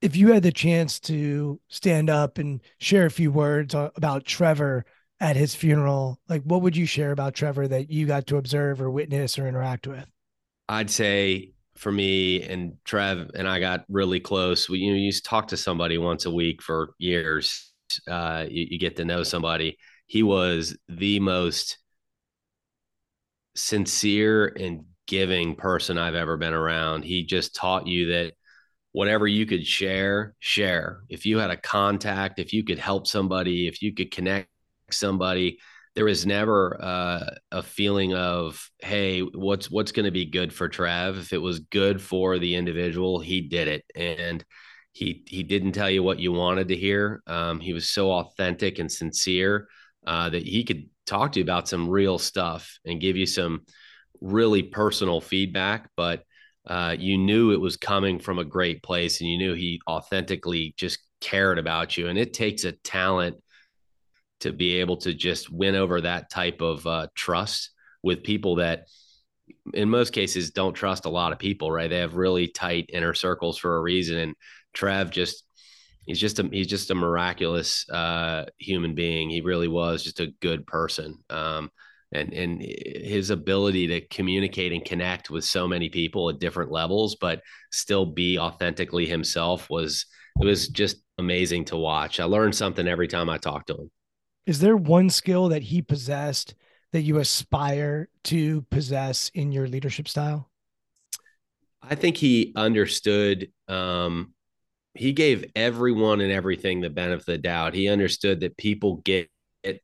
if 0.00 0.16
you 0.16 0.32
had 0.32 0.42
the 0.42 0.52
chance 0.52 1.00
to 1.00 1.60
stand 1.68 2.10
up 2.10 2.38
and 2.38 2.60
share 2.78 3.06
a 3.06 3.10
few 3.10 3.32
words 3.32 3.74
about 3.74 4.24
Trevor 4.24 4.84
at 5.20 5.36
his 5.36 5.54
funeral, 5.54 6.20
like 6.28 6.42
what 6.42 6.62
would 6.62 6.76
you 6.76 6.86
share 6.86 7.12
about 7.12 7.34
Trevor 7.34 7.66
that 7.68 7.90
you 7.90 8.06
got 8.06 8.26
to 8.26 8.36
observe 8.36 8.82
or 8.82 8.90
witness 8.90 9.38
or 9.38 9.48
interact 9.48 9.86
with? 9.86 10.06
I'd 10.68 10.90
say 10.90 11.52
for 11.76 11.90
me 11.90 12.42
and 12.42 12.74
Trev 12.84 13.30
and 13.34 13.48
I 13.48 13.60
got 13.60 13.84
really 13.88 14.20
close. 14.20 14.68
We, 14.68 14.78
you 14.78 14.92
know, 14.92 14.98
you 14.98 15.12
talk 15.12 15.48
to 15.48 15.56
somebody 15.56 15.98
once 15.98 16.26
a 16.26 16.30
week 16.30 16.62
for 16.62 16.94
years. 16.98 17.72
Uh, 18.08 18.44
you, 18.48 18.66
you 18.70 18.78
get 18.78 18.96
to 18.96 19.04
know 19.04 19.22
somebody. 19.22 19.78
He 20.06 20.22
was 20.22 20.76
the 20.88 21.20
most 21.20 21.78
sincere 23.54 24.46
and 24.46 24.84
giving 25.06 25.54
person 25.54 25.98
I've 25.98 26.14
ever 26.14 26.36
been 26.36 26.54
around. 26.54 27.04
He 27.04 27.24
just 27.24 27.54
taught 27.54 27.86
you 27.86 28.12
that 28.12 28.32
whatever 28.92 29.26
you 29.26 29.44
could 29.44 29.66
share, 29.66 30.34
share. 30.38 31.00
If 31.08 31.26
you 31.26 31.38
had 31.38 31.50
a 31.50 31.56
contact, 31.56 32.38
if 32.38 32.52
you 32.52 32.64
could 32.64 32.78
help 32.78 33.06
somebody, 33.06 33.66
if 33.66 33.82
you 33.82 33.92
could 33.92 34.10
connect 34.10 34.48
somebody, 34.90 35.58
there 35.94 36.04
was 36.04 36.26
never 36.26 36.76
uh, 36.82 37.34
a 37.52 37.62
feeling 37.62 38.14
of, 38.14 38.68
hey, 38.78 39.20
what's 39.20 39.70
what's 39.70 39.92
going 39.92 40.06
to 40.06 40.10
be 40.10 40.24
good 40.24 40.52
for 40.52 40.68
Trev 40.68 41.18
If 41.18 41.32
it 41.32 41.38
was 41.38 41.60
good 41.60 42.00
for 42.02 42.38
the 42.38 42.56
individual, 42.56 43.20
he 43.20 43.42
did 43.42 43.68
it, 43.68 43.84
and 43.94 44.44
he 44.92 45.22
he 45.26 45.42
didn't 45.42 45.72
tell 45.72 45.90
you 45.90 46.02
what 46.02 46.18
you 46.18 46.32
wanted 46.32 46.68
to 46.68 46.76
hear. 46.76 47.22
Um, 47.26 47.60
he 47.60 47.72
was 47.72 47.88
so 47.88 48.10
authentic 48.12 48.78
and 48.78 48.90
sincere 48.90 49.68
uh, 50.06 50.30
that 50.30 50.42
he 50.42 50.64
could 50.64 50.88
talk 51.06 51.32
to 51.32 51.40
you 51.40 51.44
about 51.44 51.68
some 51.68 51.88
real 51.88 52.18
stuff 52.18 52.78
and 52.84 53.00
give 53.00 53.16
you 53.16 53.26
some 53.26 53.62
really 54.20 54.62
personal 54.62 55.20
feedback, 55.20 55.90
but 55.96 56.24
uh, 56.66 56.96
you 56.98 57.18
knew 57.18 57.52
it 57.52 57.60
was 57.60 57.76
coming 57.76 58.18
from 58.18 58.38
a 58.38 58.44
great 58.44 58.82
place 58.82 59.20
and 59.20 59.28
you 59.28 59.36
knew 59.36 59.54
he 59.54 59.80
authentically 59.86 60.74
just 60.76 60.98
cared 61.20 61.58
about 61.58 61.96
you. 61.96 62.08
And 62.08 62.18
it 62.18 62.32
takes 62.32 62.64
a 62.64 62.72
talent 62.72 63.36
to 64.40 64.52
be 64.52 64.76
able 64.80 64.96
to 64.98 65.14
just 65.14 65.50
win 65.50 65.74
over 65.74 66.00
that 66.00 66.30
type 66.30 66.60
of 66.60 66.86
uh, 66.86 67.08
trust 67.14 67.70
with 68.02 68.22
people 68.22 68.56
that 68.56 68.86
in 69.72 69.88
most 69.88 70.12
cases 70.12 70.50
don't 70.50 70.74
trust 70.74 71.04
a 71.04 71.10
lot 71.10 71.32
of 71.32 71.38
people, 71.38 71.70
right? 71.70 71.88
They 71.88 71.98
have 71.98 72.16
really 72.16 72.48
tight 72.48 72.90
inner 72.92 73.14
circles 73.14 73.58
for 73.58 73.76
a 73.76 73.80
reason. 73.80 74.18
And 74.18 74.34
Trev 74.72 75.10
just 75.10 75.43
he's 76.06 76.20
just 76.20 76.38
a 76.38 76.48
he's 76.50 76.66
just 76.66 76.90
a 76.90 76.94
miraculous 76.94 77.88
uh, 77.90 78.44
human 78.58 78.94
being. 78.94 79.30
He 79.30 79.40
really 79.40 79.68
was 79.68 80.02
just 80.02 80.20
a 80.20 80.32
good 80.40 80.66
person. 80.66 81.18
Um, 81.30 81.70
and 82.12 82.32
and 82.32 82.62
his 82.62 83.30
ability 83.30 83.88
to 83.88 84.00
communicate 84.08 84.72
and 84.72 84.84
connect 84.84 85.30
with 85.30 85.44
so 85.44 85.66
many 85.66 85.88
people 85.88 86.30
at 86.30 86.38
different 86.38 86.70
levels, 86.70 87.16
but 87.16 87.40
still 87.72 88.06
be 88.06 88.38
authentically 88.38 89.06
himself 89.06 89.68
was 89.68 90.06
it 90.40 90.44
was 90.44 90.68
just 90.68 90.96
amazing 91.18 91.64
to 91.66 91.76
watch. 91.76 92.20
I 92.20 92.24
learned 92.24 92.54
something 92.54 92.86
every 92.86 93.08
time 93.08 93.30
I 93.30 93.38
talked 93.38 93.68
to 93.68 93.74
him. 93.74 93.90
Is 94.46 94.58
there 94.58 94.76
one 94.76 95.10
skill 95.10 95.48
that 95.48 95.62
he 95.62 95.80
possessed 95.80 96.54
that 96.92 97.02
you 97.02 97.18
aspire 97.18 98.08
to 98.24 98.62
possess 98.70 99.30
in 99.34 99.52
your 99.52 99.66
leadership 99.66 100.06
style? 100.06 100.50
I 101.82 101.94
think 101.94 102.16
he 102.16 102.52
understood 102.56 103.48
um, 103.68 104.33
he 104.94 105.12
gave 105.12 105.50
everyone 105.56 106.20
and 106.20 106.32
everything 106.32 106.80
the 106.80 106.90
benefit 106.90 107.20
of 107.20 107.26
the 107.26 107.38
doubt. 107.38 107.74
He 107.74 107.88
understood 107.88 108.40
that 108.40 108.56
people 108.56 108.96
get 108.98 109.28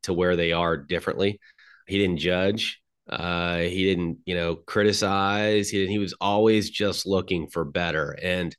to 0.02 0.12
where 0.12 0.36
they 0.36 0.52
are 0.52 0.76
differently. 0.76 1.40
He 1.86 1.98
didn't 1.98 2.18
judge. 2.18 2.80
Uh, 3.08 3.58
he 3.58 3.84
didn't, 3.84 4.18
you 4.24 4.36
know, 4.36 4.54
criticize. 4.54 5.68
He 5.68 5.86
he 5.88 5.98
was 5.98 6.14
always 6.20 6.70
just 6.70 7.06
looking 7.06 7.48
for 7.48 7.64
better. 7.64 8.16
And 8.22 8.54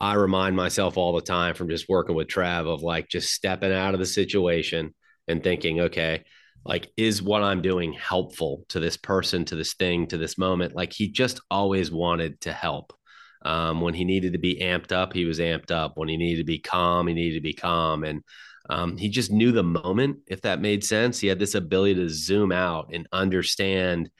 I 0.00 0.14
remind 0.14 0.56
myself 0.56 0.96
all 0.96 1.12
the 1.12 1.20
time 1.20 1.54
from 1.54 1.68
just 1.68 1.88
working 1.88 2.16
with 2.16 2.28
Trev 2.28 2.66
of 2.66 2.82
like 2.82 3.08
just 3.08 3.34
stepping 3.34 3.72
out 3.72 3.92
of 3.92 4.00
the 4.00 4.06
situation 4.06 4.94
and 5.28 5.42
thinking, 5.42 5.80
okay, 5.80 6.24
like 6.64 6.90
is 6.96 7.22
what 7.22 7.42
I'm 7.42 7.60
doing 7.60 7.92
helpful 7.92 8.64
to 8.70 8.80
this 8.80 8.96
person, 8.96 9.44
to 9.46 9.56
this 9.56 9.74
thing, 9.74 10.06
to 10.08 10.16
this 10.16 10.38
moment? 10.38 10.74
Like 10.74 10.94
he 10.94 11.10
just 11.10 11.40
always 11.50 11.90
wanted 11.90 12.40
to 12.42 12.52
help. 12.52 12.94
Um, 13.42 13.80
when 13.80 13.94
he 13.94 14.04
needed 14.04 14.34
to 14.34 14.38
be 14.38 14.56
amped 14.56 14.92
up, 14.92 15.12
he 15.12 15.24
was 15.24 15.38
amped 15.38 15.70
up. 15.70 15.92
When 15.96 16.08
he 16.08 16.16
needed 16.16 16.42
to 16.42 16.44
be 16.44 16.58
calm, 16.58 17.06
he 17.06 17.14
needed 17.14 17.36
to 17.36 17.42
be 17.42 17.54
calm. 17.54 18.04
And 18.04 18.22
um, 18.68 18.96
he 18.96 19.08
just 19.08 19.30
knew 19.30 19.52
the 19.52 19.62
moment, 19.62 20.18
if 20.26 20.42
that 20.42 20.60
made 20.60 20.84
sense. 20.84 21.18
He 21.18 21.26
had 21.26 21.38
this 21.38 21.54
ability 21.54 21.94
to 21.94 22.08
zoom 22.08 22.52
out 22.52 22.90
and 22.92 23.06
understand 23.12 24.10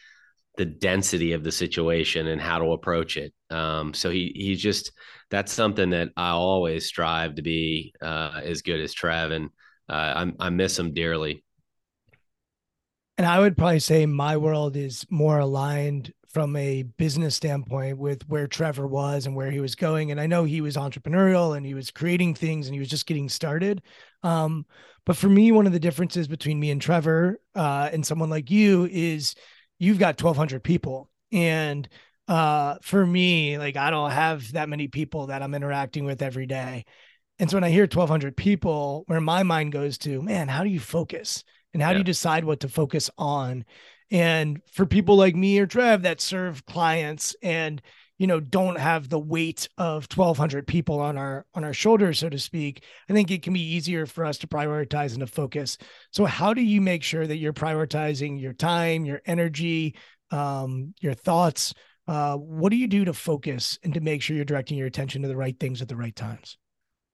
the 0.56 0.64
density 0.64 1.32
of 1.32 1.44
the 1.44 1.52
situation 1.52 2.26
and 2.26 2.40
how 2.40 2.58
to 2.58 2.72
approach 2.72 3.16
it. 3.16 3.32
Um, 3.50 3.94
so 3.94 4.10
he 4.10 4.32
he 4.34 4.56
just 4.56 4.92
that's 5.30 5.52
something 5.52 5.90
that 5.90 6.10
I 6.16 6.30
always 6.30 6.86
strive 6.86 7.36
to 7.36 7.42
be 7.42 7.94
uh, 8.02 8.40
as 8.42 8.62
good 8.62 8.80
as 8.80 8.92
Trev, 8.92 9.30
and 9.30 9.50
uh, 9.88 10.26
I, 10.40 10.46
I 10.46 10.50
miss 10.50 10.78
him 10.78 10.92
dearly. 10.92 11.44
And 13.16 13.26
I 13.26 13.38
would 13.38 13.56
probably 13.56 13.80
say 13.80 14.06
my 14.06 14.36
world 14.36 14.76
is 14.76 15.06
more 15.10 15.38
aligned 15.38 16.12
from 16.32 16.54
a 16.54 16.82
business 16.82 17.34
standpoint 17.34 17.98
with 17.98 18.28
where 18.28 18.46
Trevor 18.46 18.86
was 18.86 19.26
and 19.26 19.34
where 19.34 19.50
he 19.50 19.60
was 19.60 19.74
going. 19.74 20.10
And 20.10 20.20
I 20.20 20.26
know 20.26 20.44
he 20.44 20.60
was 20.60 20.76
entrepreneurial 20.76 21.56
and 21.56 21.66
he 21.66 21.74
was 21.74 21.90
creating 21.90 22.34
things 22.34 22.66
and 22.66 22.74
he 22.74 22.78
was 22.78 22.88
just 22.88 23.06
getting 23.06 23.28
started. 23.28 23.82
Um, 24.22 24.64
but 25.04 25.16
for 25.16 25.28
me, 25.28 25.50
one 25.50 25.66
of 25.66 25.72
the 25.72 25.80
differences 25.80 26.28
between 26.28 26.60
me 26.60 26.70
and 26.70 26.80
Trevor 26.80 27.40
uh, 27.54 27.90
and 27.92 28.06
someone 28.06 28.30
like 28.30 28.50
you 28.50 28.88
is 28.90 29.34
you've 29.78 29.98
got 29.98 30.20
1,200 30.20 30.62
people. 30.62 31.10
And 31.32 31.88
uh, 32.28 32.76
for 32.82 33.04
me, 33.04 33.58
like 33.58 33.76
I 33.76 33.90
don't 33.90 34.12
have 34.12 34.52
that 34.52 34.68
many 34.68 34.86
people 34.86 35.28
that 35.28 35.42
I'm 35.42 35.54
interacting 35.54 36.04
with 36.04 36.22
every 36.22 36.46
day. 36.46 36.84
And 37.40 37.50
so 37.50 37.56
when 37.56 37.64
I 37.64 37.70
hear 37.70 37.84
1,200 37.84 38.36
people, 38.36 39.02
where 39.06 39.20
my 39.20 39.42
mind 39.42 39.72
goes 39.72 39.98
to, 39.98 40.22
man, 40.22 40.46
how 40.46 40.62
do 40.62 40.70
you 40.70 40.78
focus? 40.78 41.42
And 41.72 41.82
how 41.82 41.88
yeah. 41.88 41.94
do 41.94 41.98
you 41.98 42.04
decide 42.04 42.44
what 42.44 42.60
to 42.60 42.68
focus 42.68 43.10
on? 43.18 43.64
And 44.10 44.60
for 44.72 44.86
people 44.86 45.16
like 45.16 45.36
me 45.36 45.58
or 45.58 45.66
Trev 45.66 46.02
that 46.02 46.20
serve 46.20 46.66
clients 46.66 47.36
and 47.42 47.80
you 48.18 48.26
know 48.26 48.38
don't 48.38 48.78
have 48.78 49.08
the 49.08 49.18
weight 49.18 49.66
of 49.78 50.06
1200 50.14 50.66
people 50.66 51.00
on 51.00 51.16
our 51.16 51.46
on 51.54 51.64
our 51.64 51.72
shoulders 51.72 52.18
so 52.18 52.28
to 52.28 52.38
speak 52.38 52.84
i 53.08 53.14
think 53.14 53.30
it 53.30 53.42
can 53.42 53.54
be 53.54 53.74
easier 53.74 54.04
for 54.04 54.26
us 54.26 54.36
to 54.36 54.46
prioritize 54.46 55.12
and 55.12 55.20
to 55.20 55.26
focus. 55.26 55.78
So 56.10 56.26
how 56.26 56.52
do 56.52 56.60
you 56.60 56.82
make 56.82 57.02
sure 57.02 57.26
that 57.26 57.38
you're 57.38 57.54
prioritizing 57.54 58.40
your 58.40 58.52
time 58.52 59.06
your 59.06 59.22
energy 59.24 59.96
um, 60.30 60.94
your 61.00 61.14
thoughts? 61.14 61.74
Uh, 62.06 62.36
what 62.36 62.70
do 62.70 62.76
you 62.76 62.88
do 62.88 63.04
to 63.04 63.12
focus 63.12 63.78
and 63.82 63.94
to 63.94 64.00
make 64.00 64.20
sure 64.22 64.36
you're 64.36 64.44
directing 64.44 64.76
your 64.76 64.86
attention 64.86 65.22
to 65.22 65.28
the 65.28 65.36
right 65.36 65.58
things 65.58 65.80
at 65.80 65.88
the 65.88 65.96
right 65.96 66.14
times 66.14 66.58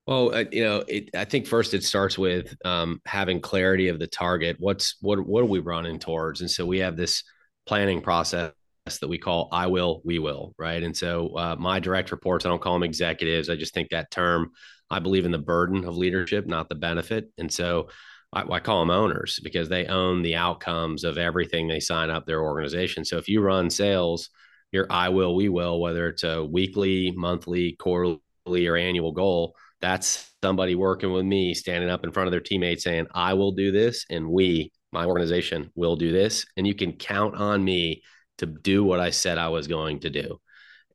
Well, 0.06 0.34
uh, 0.34 0.44
you 0.52 0.62
know, 0.62 0.84
it, 0.86 1.10
I 1.14 1.24
think 1.24 1.46
first 1.46 1.74
it 1.74 1.82
starts 1.82 2.16
with 2.16 2.54
um, 2.64 3.00
having 3.06 3.40
clarity 3.40 3.88
of 3.88 3.98
the 3.98 4.06
target. 4.06 4.56
What's 4.60 4.96
what 5.00 5.24
what 5.26 5.42
are 5.42 5.46
we 5.46 5.58
running 5.58 5.98
towards? 5.98 6.40
And 6.40 6.50
so 6.50 6.64
we 6.64 6.78
have 6.78 6.96
this 6.96 7.24
planning 7.66 8.00
process 8.00 8.52
that 9.00 9.08
we 9.08 9.18
call 9.18 9.48
I 9.50 9.66
will, 9.66 10.00
we 10.04 10.20
will, 10.20 10.54
right? 10.58 10.80
And 10.80 10.96
so 10.96 11.36
uh, 11.36 11.56
my 11.58 11.80
direct 11.80 12.12
reports, 12.12 12.46
I 12.46 12.50
don't 12.50 12.62
call 12.62 12.74
them 12.74 12.84
executives. 12.84 13.50
I 13.50 13.56
just 13.56 13.74
think 13.74 13.90
that 13.90 14.12
term, 14.12 14.52
I 14.90 15.00
believe 15.00 15.24
in 15.24 15.32
the 15.32 15.38
burden 15.38 15.84
of 15.84 15.96
leadership, 15.96 16.46
not 16.46 16.68
the 16.68 16.76
benefit. 16.76 17.32
And 17.36 17.52
so 17.52 17.88
I, 18.32 18.42
I 18.48 18.60
call 18.60 18.80
them 18.80 18.90
owners 18.90 19.40
because 19.42 19.68
they 19.68 19.86
own 19.86 20.22
the 20.22 20.36
outcomes 20.36 21.02
of 21.02 21.18
everything 21.18 21.66
they 21.66 21.80
sign 21.80 22.10
up 22.10 22.26
their 22.26 22.42
organization. 22.42 23.04
So 23.04 23.16
if 23.16 23.28
you 23.28 23.40
run 23.40 23.70
sales, 23.70 24.30
your 24.70 24.86
I 24.88 25.08
will, 25.08 25.34
we 25.34 25.48
will, 25.48 25.80
whether 25.80 26.08
it's 26.08 26.22
a 26.22 26.44
weekly, 26.44 27.10
monthly, 27.10 27.72
quarterly, 27.72 28.20
or 28.46 28.76
annual 28.76 29.10
goal, 29.10 29.56
that's 29.80 30.32
somebody 30.42 30.74
working 30.74 31.12
with 31.12 31.24
me 31.24 31.54
standing 31.54 31.90
up 31.90 32.04
in 32.04 32.12
front 32.12 32.26
of 32.26 32.30
their 32.30 32.40
teammates 32.40 32.84
saying, 32.84 33.06
I 33.14 33.34
will 33.34 33.52
do 33.52 33.72
this 33.72 34.06
and 34.10 34.28
we, 34.28 34.72
my 34.92 35.04
organization, 35.04 35.70
will 35.74 35.96
do 35.96 36.12
this. 36.12 36.46
And 36.56 36.66
you 36.66 36.74
can 36.74 36.92
count 36.92 37.34
on 37.36 37.64
me 37.64 38.02
to 38.38 38.46
do 38.46 38.84
what 38.84 39.00
I 39.00 39.10
said 39.10 39.38
I 39.38 39.48
was 39.48 39.66
going 39.66 40.00
to 40.00 40.10
do. 40.10 40.40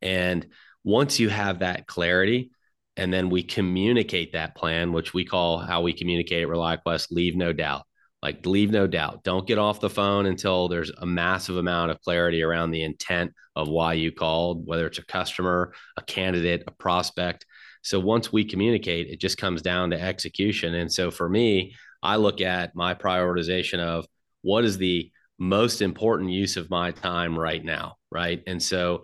And 0.01 0.47
once 0.83 1.19
you 1.19 1.29
have 1.29 1.59
that 1.59 1.87
clarity, 1.87 2.51
and 2.97 3.13
then 3.13 3.29
we 3.29 3.43
communicate 3.43 4.33
that 4.33 4.55
plan, 4.55 4.91
which 4.91 5.13
we 5.13 5.23
call 5.23 5.59
how 5.59 5.81
we 5.81 5.93
communicate 5.93 6.43
at 6.43 6.49
ReliaQuest, 6.49 7.07
leave 7.11 7.35
no 7.35 7.53
doubt. 7.53 7.83
Like, 8.21 8.45
leave 8.45 8.69
no 8.69 8.85
doubt. 8.85 9.23
Don't 9.23 9.47
get 9.47 9.57
off 9.57 9.79
the 9.79 9.89
phone 9.89 10.27
until 10.27 10.67
there's 10.67 10.91
a 10.91 11.05
massive 11.05 11.57
amount 11.57 11.91
of 11.91 12.01
clarity 12.01 12.43
around 12.43 12.71
the 12.71 12.83
intent 12.83 13.31
of 13.55 13.67
why 13.67 13.93
you 13.93 14.11
called, 14.11 14.67
whether 14.67 14.85
it's 14.85 14.99
a 14.99 15.05
customer, 15.05 15.73
a 15.97 16.03
candidate, 16.03 16.63
a 16.67 16.71
prospect. 16.71 17.45
So 17.81 17.99
once 17.99 18.31
we 18.31 18.45
communicate, 18.45 19.07
it 19.07 19.19
just 19.19 19.37
comes 19.37 19.61
down 19.61 19.91
to 19.91 20.01
execution. 20.01 20.75
And 20.75 20.91
so 20.91 21.11
for 21.11 21.27
me, 21.27 21.75
I 22.03 22.15
look 22.15 22.41
at 22.41 22.75
my 22.75 22.93
prioritization 22.93 23.79
of 23.79 24.05
what 24.41 24.65
is 24.65 24.77
the 24.77 25.11
most 25.39 25.81
important 25.81 26.29
use 26.29 26.57
of 26.57 26.69
my 26.69 26.91
time 26.91 27.37
right 27.37 27.63
now. 27.63 27.95
Right. 28.11 28.43
And 28.47 28.61
so 28.61 29.03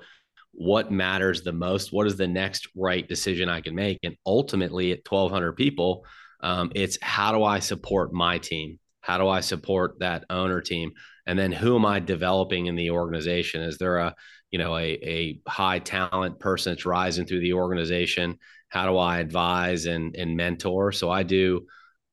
what 0.51 0.91
matters 0.91 1.43
the 1.43 1.53
most? 1.53 1.93
What 1.93 2.07
is 2.07 2.17
the 2.17 2.27
next 2.27 2.67
right 2.75 3.07
decision 3.07 3.47
I 3.47 3.61
can 3.61 3.75
make? 3.75 3.99
And 4.03 4.15
ultimately, 4.25 4.91
at 4.91 4.99
1,200 5.07 5.53
people, 5.53 6.03
um, 6.41 6.71
it's 6.73 6.97
how 7.01 7.31
do 7.31 7.43
I 7.43 7.59
support 7.59 8.11
my 8.11 8.39
team? 8.39 8.79
How 9.01 9.19
do 9.19 9.27
I 9.27 9.41
support 9.41 9.99
that 9.99 10.25
owner 10.29 10.61
team? 10.61 10.91
And 11.27 11.37
then 11.37 11.51
who 11.51 11.75
am 11.75 11.85
I 11.85 11.99
developing 11.99 12.65
in 12.65 12.75
the 12.75 12.91
organization? 12.91 13.61
Is 13.61 13.77
there 13.77 13.97
a 13.97 14.15
you 14.51 14.57
know 14.57 14.75
a, 14.75 14.97
a 15.03 15.41
high 15.47 15.79
talent 15.79 16.39
person 16.39 16.73
that's 16.73 16.85
rising 16.85 17.25
through 17.25 17.41
the 17.41 17.53
organization? 17.53 18.37
How 18.69 18.85
do 18.85 18.97
I 18.97 19.19
advise 19.19 19.85
and 19.85 20.15
and 20.15 20.35
mentor? 20.35 20.91
So 20.91 21.09
I 21.09 21.23
do. 21.23 21.65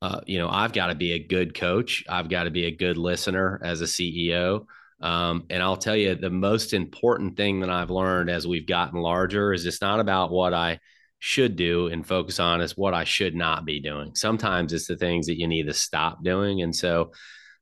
Uh, 0.03 0.21
you 0.27 0.39
know, 0.39 0.51
I've 0.51 0.75
got 0.75 0.89
to 0.89 0.95
be 0.95 1.13
a 1.13 1.27
good 1.27 1.55
coach. 1.55 2.05
I've 2.09 2.29
got 2.29 2.45
to 2.45 2.51
be 2.51 2.67
a 2.67 2.77
good 2.77 2.99
listener 2.99 3.59
as 3.65 3.81
a 3.81 3.87
CEO. 3.87 4.67
Um, 5.01 5.45
and 5.49 5.63
I'll 5.63 5.79
tell 5.79 5.97
you, 5.97 6.15
the 6.15 6.31
most 6.31 6.75
important 6.75 7.37
thing 7.37 7.61
that 7.61 7.71
I've 7.71 7.91
learned 7.91 8.29
as 8.29 8.47
we've 8.47 8.67
gotten 8.67 9.01
larger 9.01 9.53
is 9.53 9.65
it's 9.65 9.81
not 9.81 10.01
about 10.01 10.31
what 10.31 10.53
I 10.53 10.79
should 11.21 11.57
do 11.57 11.87
and 11.87 12.07
focus 12.07 12.39
on, 12.39 12.61
is 12.61 12.77
what 12.77 12.93
I 12.93 13.05
should 13.05 13.35
not 13.35 13.65
be 13.65 13.81
doing. 13.81 14.15
Sometimes 14.15 14.75
it's 14.75 14.87
the 14.87 14.97
things 14.97 15.27
that 15.27 15.39
you 15.39 15.47
need 15.49 15.67
to 15.69 15.73
stop 15.73 16.23
doing. 16.23 16.61
And 16.61 16.75
so 16.75 17.13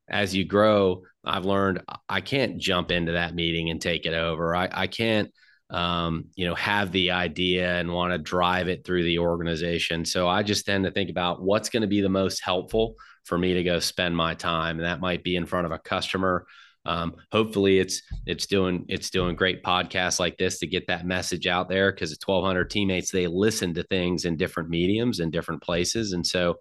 as 0.08 0.34
you 0.34 0.44
grow, 0.44 1.02
I've 1.24 1.44
learned 1.44 1.82
I 2.08 2.20
can't 2.20 2.58
jump 2.58 2.90
into 2.90 3.12
that 3.12 3.34
meeting 3.34 3.70
and 3.70 3.80
take 3.80 4.04
it 4.04 4.14
over. 4.14 4.54
I, 4.54 4.68
I 4.72 4.86
can't 4.88 5.30
um, 5.72 6.26
you 6.34 6.46
know, 6.46 6.54
have 6.54 6.92
the 6.92 7.10
idea 7.10 7.78
and 7.78 7.92
want 7.92 8.12
to 8.12 8.18
drive 8.18 8.68
it 8.68 8.84
through 8.84 9.04
the 9.04 9.18
organization. 9.18 10.04
So 10.04 10.28
I 10.28 10.42
just 10.42 10.66
tend 10.66 10.84
to 10.84 10.90
think 10.90 11.08
about 11.08 11.42
what's 11.42 11.70
going 11.70 11.80
to 11.80 11.88
be 11.88 12.02
the 12.02 12.10
most 12.10 12.40
helpful 12.44 12.94
for 13.24 13.38
me 13.38 13.54
to 13.54 13.62
go 13.62 13.80
spend 13.80 14.16
my 14.16 14.34
time, 14.34 14.78
and 14.78 14.86
that 14.86 15.00
might 15.00 15.24
be 15.24 15.34
in 15.34 15.46
front 15.46 15.66
of 15.66 15.72
a 15.72 15.78
customer. 15.78 16.46
Um, 16.84 17.14
hopefully, 17.30 17.78
it's 17.78 18.02
it's 18.26 18.46
doing 18.46 18.84
it's 18.88 19.08
doing 19.08 19.34
great 19.34 19.62
podcasts 19.62 20.20
like 20.20 20.36
this 20.36 20.58
to 20.58 20.66
get 20.66 20.88
that 20.88 21.06
message 21.06 21.46
out 21.46 21.68
there 21.68 21.90
because 21.90 22.12
it's 22.12 22.26
1,200 22.26 22.68
teammates. 22.68 23.10
They 23.10 23.26
listen 23.26 23.72
to 23.74 23.82
things 23.84 24.24
in 24.24 24.36
different 24.36 24.68
mediums 24.68 25.20
and 25.20 25.32
different 25.32 25.62
places, 25.62 26.12
and 26.12 26.26
so 26.26 26.56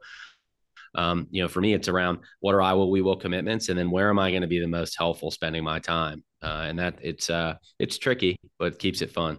um, 0.96 1.28
you 1.32 1.42
know, 1.42 1.48
for 1.48 1.62
me, 1.62 1.74
it's 1.74 1.88
around 1.88 2.20
what 2.40 2.56
are 2.56 2.62
I 2.62 2.74
will, 2.74 2.92
we 2.92 3.02
will 3.02 3.16
commitments, 3.16 3.70
and 3.70 3.78
then 3.78 3.92
where 3.92 4.10
am 4.10 4.20
I 4.20 4.32
going 4.32 4.42
to 4.42 4.48
be 4.48 4.60
the 4.60 4.68
most 4.68 4.98
helpful 4.98 5.32
spending 5.32 5.64
my 5.64 5.80
time? 5.80 6.24
Uh, 6.42 6.66
and 6.68 6.80
that 6.80 7.00
it's 7.02 7.30
uh, 7.30 7.56
it's 7.80 7.98
tricky, 7.98 8.38
but 8.60 8.80
keeps 8.80 9.02
it 9.02 9.12
fun. 9.12 9.38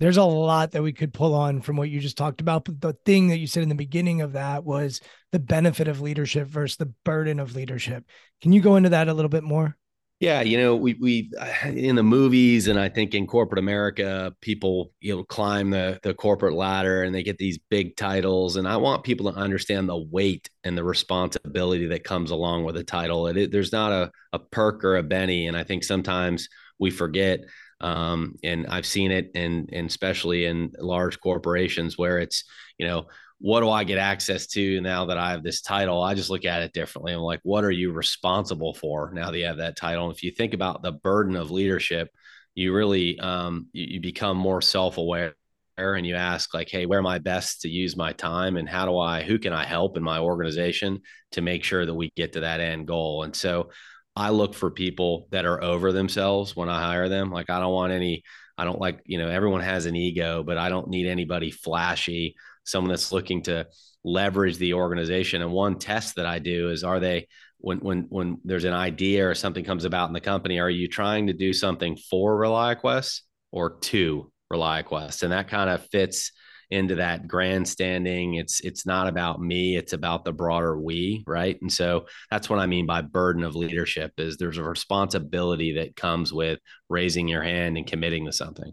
There's 0.00 0.16
a 0.16 0.24
lot 0.24 0.72
that 0.72 0.82
we 0.82 0.92
could 0.92 1.12
pull 1.12 1.34
on 1.34 1.60
from 1.60 1.76
what 1.76 1.90
you 1.90 1.98
just 1.98 2.16
talked 2.16 2.40
about. 2.40 2.64
But 2.64 2.80
the 2.80 2.96
thing 3.04 3.28
that 3.28 3.38
you 3.38 3.48
said 3.48 3.64
in 3.64 3.68
the 3.68 3.74
beginning 3.74 4.20
of 4.20 4.34
that 4.34 4.64
was 4.64 5.00
the 5.32 5.40
benefit 5.40 5.88
of 5.88 6.00
leadership 6.00 6.46
versus 6.46 6.76
the 6.76 6.92
burden 7.04 7.40
of 7.40 7.56
leadership. 7.56 8.04
Can 8.40 8.52
you 8.52 8.60
go 8.60 8.76
into 8.76 8.90
that 8.90 9.08
a 9.08 9.14
little 9.14 9.28
bit 9.28 9.42
more? 9.42 9.76
Yeah, 10.20 10.40
you 10.40 10.58
know, 10.58 10.74
we 10.74 10.94
we 10.94 11.30
in 11.64 11.94
the 11.96 12.02
movies 12.02 12.66
and 12.66 12.78
I 12.78 12.88
think 12.88 13.14
in 13.14 13.26
corporate 13.26 13.58
America, 13.58 14.34
people 14.40 14.92
you 15.00 15.16
know 15.16 15.24
climb 15.24 15.70
the 15.70 16.00
the 16.02 16.14
corporate 16.14 16.54
ladder 16.54 17.02
and 17.02 17.14
they 17.14 17.22
get 17.22 17.38
these 17.38 17.58
big 17.70 17.96
titles. 17.96 18.56
And 18.56 18.66
I 18.66 18.76
want 18.76 19.04
people 19.04 19.30
to 19.32 19.38
understand 19.38 19.88
the 19.88 19.96
weight 19.98 20.50
and 20.64 20.76
the 20.76 20.84
responsibility 20.84 21.86
that 21.88 22.04
comes 22.04 22.30
along 22.30 22.64
with 22.64 22.76
a 22.76 22.84
title. 22.84 23.28
It, 23.28 23.36
it, 23.36 23.52
there's 23.52 23.72
not 23.72 23.92
a 23.92 24.10
a 24.32 24.38
perk 24.38 24.84
or 24.84 24.96
a 24.96 25.02
Benny, 25.02 25.46
and 25.46 25.56
I 25.56 25.64
think 25.64 25.84
sometimes 25.84 26.48
we 26.78 26.90
forget. 26.90 27.40
Um, 27.80 28.34
and 28.42 28.66
I've 28.66 28.86
seen 28.86 29.12
it, 29.12 29.30
and 29.36 29.70
and 29.72 29.88
especially 29.88 30.46
in 30.46 30.72
large 30.80 31.20
corporations 31.20 31.96
where 31.96 32.18
it's 32.18 32.42
you 32.76 32.86
know 32.88 33.06
what 33.40 33.60
do 33.60 33.70
I 33.70 33.84
get 33.84 33.98
access 33.98 34.46
to 34.48 34.80
now 34.80 35.06
that 35.06 35.18
I 35.18 35.30
have 35.30 35.42
this 35.42 35.62
title? 35.62 36.02
I 36.02 36.14
just 36.14 36.30
look 36.30 36.44
at 36.44 36.62
it 36.62 36.72
differently. 36.72 37.12
I'm 37.12 37.20
like, 37.20 37.40
what 37.44 37.64
are 37.64 37.70
you 37.70 37.92
responsible 37.92 38.74
for 38.74 39.12
now 39.14 39.30
that 39.30 39.38
you 39.38 39.46
have 39.46 39.58
that 39.58 39.76
title? 39.76 40.06
And 40.06 40.14
if 40.14 40.24
you 40.24 40.32
think 40.32 40.54
about 40.54 40.82
the 40.82 40.92
burden 40.92 41.36
of 41.36 41.50
leadership, 41.50 42.10
you 42.54 42.74
really 42.74 43.18
um, 43.20 43.68
you, 43.72 43.86
you 43.90 44.00
become 44.00 44.36
more 44.36 44.60
self-aware 44.60 45.34
and 45.76 46.04
you 46.04 46.16
ask 46.16 46.52
like, 46.52 46.68
hey, 46.68 46.86
where 46.86 46.98
am 46.98 47.06
I 47.06 47.18
best 47.18 47.60
to 47.60 47.68
use 47.68 47.96
my 47.96 48.12
time, 48.12 48.56
and 48.56 48.68
how 48.68 48.84
do 48.84 48.98
I, 48.98 49.22
who 49.22 49.38
can 49.38 49.52
I 49.52 49.64
help 49.64 49.96
in 49.96 50.02
my 50.02 50.18
organization 50.18 51.02
to 51.32 51.40
make 51.40 51.62
sure 51.62 51.86
that 51.86 51.94
we 51.94 52.10
get 52.16 52.32
to 52.32 52.40
that 52.40 52.60
end 52.60 52.88
goal? 52.88 53.22
And 53.22 53.36
so 53.36 53.70
I 54.16 54.30
look 54.30 54.54
for 54.54 54.72
people 54.72 55.28
that 55.30 55.44
are 55.44 55.62
over 55.62 55.92
themselves 55.92 56.56
when 56.56 56.68
I 56.68 56.82
hire 56.82 57.08
them. 57.08 57.30
Like 57.30 57.50
I 57.50 57.60
don't 57.60 57.72
want 57.72 57.92
any. 57.92 58.24
I 58.60 58.64
don't 58.64 58.80
like, 58.80 59.02
you 59.04 59.18
know, 59.18 59.28
everyone 59.28 59.60
has 59.60 59.86
an 59.86 59.94
ego, 59.94 60.42
but 60.42 60.58
I 60.58 60.68
don't 60.68 60.88
need 60.88 61.06
anybody 61.06 61.52
flashy 61.52 62.34
someone 62.68 62.90
that's 62.90 63.12
looking 63.12 63.42
to 63.42 63.66
leverage 64.04 64.58
the 64.58 64.74
organization. 64.74 65.42
And 65.42 65.52
one 65.52 65.78
test 65.78 66.16
that 66.16 66.26
I 66.26 66.38
do 66.38 66.70
is 66.70 66.84
are 66.84 67.00
they 67.00 67.26
when 67.58 67.78
when 67.78 68.06
when 68.08 68.38
there's 68.44 68.64
an 68.64 68.72
idea 68.72 69.28
or 69.28 69.34
something 69.34 69.64
comes 69.64 69.84
about 69.84 70.08
in 70.08 70.14
the 70.14 70.20
company, 70.20 70.60
are 70.60 70.70
you 70.70 70.88
trying 70.88 71.26
to 71.26 71.32
do 71.32 71.52
something 71.52 71.96
for 71.96 72.38
ReliaQuest 72.40 73.20
or 73.50 73.78
to 73.78 74.32
ReliaQuest? 74.52 75.22
And 75.22 75.32
that 75.32 75.48
kind 75.48 75.70
of 75.70 75.86
fits 75.88 76.32
into 76.70 76.96
that 76.96 77.26
grandstanding. 77.26 78.34
It's 78.34 78.60
it's 78.60 78.86
not 78.86 79.08
about 79.08 79.40
me, 79.40 79.76
it's 79.76 79.92
about 79.92 80.24
the 80.24 80.32
broader 80.32 80.78
we, 80.78 81.24
right? 81.26 81.58
And 81.60 81.72
so 81.72 82.06
that's 82.30 82.50
what 82.50 82.58
I 82.58 82.66
mean 82.66 82.86
by 82.86 83.02
burden 83.02 83.42
of 83.42 83.56
leadership 83.56 84.12
is 84.18 84.36
there's 84.36 84.58
a 84.58 84.64
responsibility 84.64 85.74
that 85.74 85.96
comes 85.96 86.32
with 86.32 86.60
raising 86.88 87.26
your 87.26 87.42
hand 87.42 87.76
and 87.76 87.86
committing 87.86 88.26
to 88.26 88.32
something 88.32 88.72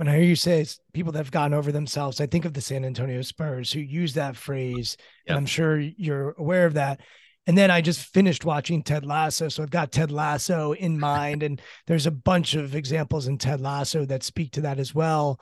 when 0.00 0.08
I 0.08 0.16
hear 0.16 0.24
you 0.24 0.34
say 0.34 0.62
it's 0.62 0.80
people 0.94 1.12
that 1.12 1.18
have 1.18 1.30
gotten 1.30 1.52
over 1.52 1.72
themselves, 1.72 2.22
I 2.22 2.26
think 2.26 2.46
of 2.46 2.54
the 2.54 2.62
San 2.62 2.86
Antonio 2.86 3.20
Spurs 3.20 3.70
who 3.70 3.80
use 3.80 4.14
that 4.14 4.34
phrase. 4.34 4.96
Yep. 4.98 5.06
And 5.26 5.36
I'm 5.36 5.44
sure 5.44 5.78
you're 5.78 6.34
aware 6.38 6.64
of 6.64 6.72
that. 6.72 7.00
And 7.46 7.58
then 7.58 7.70
I 7.70 7.82
just 7.82 8.06
finished 8.06 8.46
watching 8.46 8.82
Ted 8.82 9.04
Lasso. 9.04 9.50
So 9.50 9.62
I've 9.62 9.68
got 9.68 9.92
Ted 9.92 10.10
Lasso 10.10 10.72
in 10.72 10.98
mind. 10.98 11.42
and 11.42 11.60
there's 11.86 12.06
a 12.06 12.10
bunch 12.10 12.54
of 12.54 12.74
examples 12.74 13.26
in 13.26 13.36
Ted 13.36 13.60
Lasso 13.60 14.06
that 14.06 14.22
speak 14.22 14.52
to 14.52 14.62
that 14.62 14.78
as 14.78 14.94
well. 14.94 15.38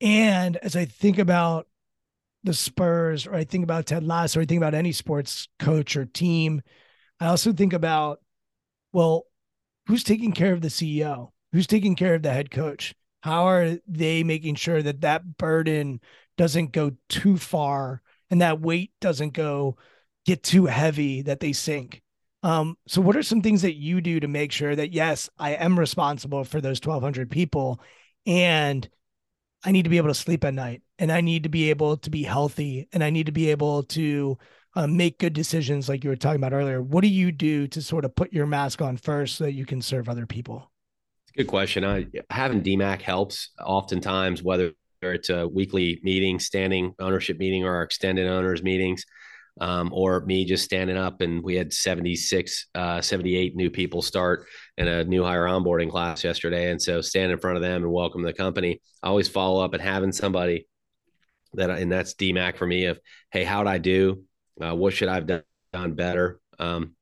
And 0.00 0.56
as 0.56 0.74
I 0.74 0.84
think 0.84 1.20
about 1.20 1.68
the 2.42 2.54
Spurs, 2.54 3.28
or 3.28 3.36
I 3.36 3.44
think 3.44 3.62
about 3.62 3.86
Ted 3.86 4.02
Lasso, 4.02 4.40
or 4.40 4.42
I 4.42 4.46
think 4.46 4.58
about 4.58 4.74
any 4.74 4.90
sports 4.90 5.46
coach 5.60 5.96
or 5.96 6.04
team, 6.04 6.62
I 7.20 7.26
also 7.26 7.52
think 7.52 7.74
about, 7.74 8.18
well, 8.92 9.22
who's 9.86 10.02
taking 10.02 10.32
care 10.32 10.52
of 10.52 10.62
the 10.62 10.66
CEO? 10.66 11.30
Who's 11.52 11.68
taking 11.68 11.94
care 11.94 12.16
of 12.16 12.22
the 12.22 12.32
head 12.32 12.50
coach? 12.50 12.96
How 13.22 13.46
are 13.48 13.78
they 13.86 14.24
making 14.24 14.56
sure 14.56 14.82
that 14.82 15.02
that 15.02 15.38
burden 15.38 16.00
doesn't 16.36 16.72
go 16.72 16.92
too 17.08 17.36
far 17.36 18.02
and 18.30 18.42
that 18.42 18.60
weight 18.60 18.92
doesn't 19.00 19.32
go 19.32 19.76
get 20.26 20.42
too 20.42 20.66
heavy 20.66 21.22
that 21.22 21.40
they 21.40 21.52
sink? 21.52 22.02
Um, 22.42 22.76
so, 22.88 23.00
what 23.00 23.16
are 23.16 23.22
some 23.22 23.40
things 23.40 23.62
that 23.62 23.76
you 23.76 24.00
do 24.00 24.18
to 24.18 24.26
make 24.26 24.50
sure 24.50 24.74
that 24.74 24.92
yes, 24.92 25.30
I 25.38 25.52
am 25.52 25.78
responsible 25.78 26.42
for 26.42 26.60
those 26.60 26.80
1,200 26.80 27.30
people, 27.30 27.80
and 28.26 28.88
I 29.64 29.70
need 29.70 29.84
to 29.84 29.90
be 29.90 29.98
able 29.98 30.08
to 30.08 30.14
sleep 30.14 30.44
at 30.44 30.54
night, 30.54 30.82
and 30.98 31.12
I 31.12 31.20
need 31.20 31.44
to 31.44 31.48
be 31.48 31.70
able 31.70 31.98
to 31.98 32.10
be 32.10 32.24
healthy, 32.24 32.88
and 32.92 33.04
I 33.04 33.10
need 33.10 33.26
to 33.26 33.32
be 33.32 33.50
able 33.52 33.84
to 33.84 34.38
uh, 34.74 34.88
make 34.88 35.20
good 35.20 35.34
decisions, 35.34 35.88
like 35.88 36.02
you 36.02 36.10
were 36.10 36.16
talking 36.16 36.40
about 36.40 36.54
earlier. 36.54 36.82
What 36.82 37.02
do 37.02 37.08
you 37.08 37.30
do 37.30 37.68
to 37.68 37.80
sort 37.80 38.04
of 38.04 38.16
put 38.16 38.32
your 38.32 38.46
mask 38.46 38.82
on 38.82 38.96
first 38.96 39.36
so 39.36 39.44
that 39.44 39.52
you 39.52 39.64
can 39.66 39.80
serve 39.80 40.08
other 40.08 40.26
people? 40.26 40.71
Good 41.36 41.46
question. 41.46 41.84
I, 41.84 42.06
having 42.28 42.62
DMAC 42.62 43.00
helps 43.00 43.50
oftentimes, 43.58 44.42
whether 44.42 44.72
it's 45.00 45.30
a 45.30 45.48
weekly 45.48 45.98
meeting, 46.02 46.38
standing 46.38 46.94
ownership 46.98 47.38
meeting, 47.38 47.64
or 47.64 47.74
our 47.74 47.82
extended 47.82 48.26
owners 48.26 48.62
meetings, 48.62 49.06
um, 49.60 49.90
or 49.94 50.20
me 50.26 50.44
just 50.44 50.64
standing 50.64 50.98
up. 50.98 51.22
And 51.22 51.42
we 51.42 51.54
had 51.54 51.72
76, 51.72 52.66
uh, 52.74 53.00
78 53.00 53.56
new 53.56 53.70
people 53.70 54.02
start 54.02 54.46
in 54.76 54.88
a 54.88 55.04
new 55.04 55.24
hire 55.24 55.44
onboarding 55.44 55.90
class 55.90 56.22
yesterday. 56.22 56.70
And 56.70 56.80
so 56.80 57.00
stand 57.00 57.32
in 57.32 57.38
front 57.38 57.56
of 57.56 57.62
them 57.62 57.82
and 57.82 57.92
welcome 57.92 58.22
the 58.22 58.34
company. 58.34 58.80
I 59.02 59.08
always 59.08 59.28
follow 59.28 59.64
up 59.64 59.72
and 59.72 59.82
having 59.82 60.12
somebody 60.12 60.66
that, 61.54 61.70
and 61.70 61.90
that's 61.90 62.14
DMAC 62.14 62.58
for 62.58 62.66
me 62.66 62.86
of, 62.86 63.00
hey, 63.30 63.44
how'd 63.44 63.66
I 63.66 63.78
do? 63.78 64.24
Uh, 64.60 64.74
what 64.74 64.92
should 64.92 65.08
I 65.08 65.14
have 65.14 65.26
done, 65.72 65.94
better? 65.94 66.40
Um, 66.58 66.94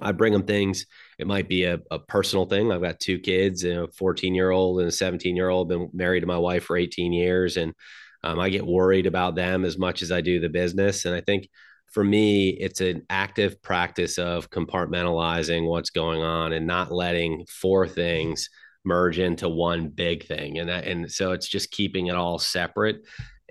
I 0.00 0.10
bring 0.12 0.32
them 0.32 0.44
things. 0.44 0.86
It 1.18 1.26
might 1.26 1.48
be 1.48 1.64
a, 1.64 1.80
a 1.90 1.98
personal 1.98 2.46
thing. 2.46 2.70
I've 2.70 2.82
got 2.82 3.00
two 3.00 3.18
kids, 3.18 3.64
a 3.64 3.88
14 3.88 4.34
year 4.34 4.50
old 4.50 4.80
and 4.80 4.88
a 4.88 4.92
17 4.92 5.34
year 5.34 5.48
old. 5.48 5.68
Been 5.68 5.90
married 5.92 6.20
to 6.20 6.26
my 6.26 6.38
wife 6.38 6.64
for 6.64 6.76
18 6.76 7.12
years, 7.12 7.56
and 7.56 7.74
um, 8.22 8.38
I 8.38 8.48
get 8.48 8.66
worried 8.66 9.06
about 9.06 9.34
them 9.34 9.64
as 9.64 9.78
much 9.78 10.02
as 10.02 10.12
I 10.12 10.20
do 10.20 10.40
the 10.40 10.48
business. 10.48 11.04
And 11.04 11.14
I 11.14 11.20
think 11.20 11.48
for 11.86 12.04
me, 12.04 12.50
it's 12.50 12.80
an 12.80 13.04
active 13.10 13.60
practice 13.62 14.18
of 14.18 14.50
compartmentalizing 14.50 15.66
what's 15.66 15.90
going 15.90 16.22
on 16.22 16.52
and 16.52 16.66
not 16.66 16.92
letting 16.92 17.46
four 17.48 17.88
things 17.88 18.48
merge 18.84 19.18
into 19.18 19.48
one 19.48 19.88
big 19.88 20.26
thing. 20.26 20.58
And 20.58 20.68
that, 20.68 20.84
and 20.86 21.10
so 21.10 21.32
it's 21.32 21.48
just 21.48 21.70
keeping 21.70 22.06
it 22.06 22.14
all 22.14 22.38
separate. 22.38 22.98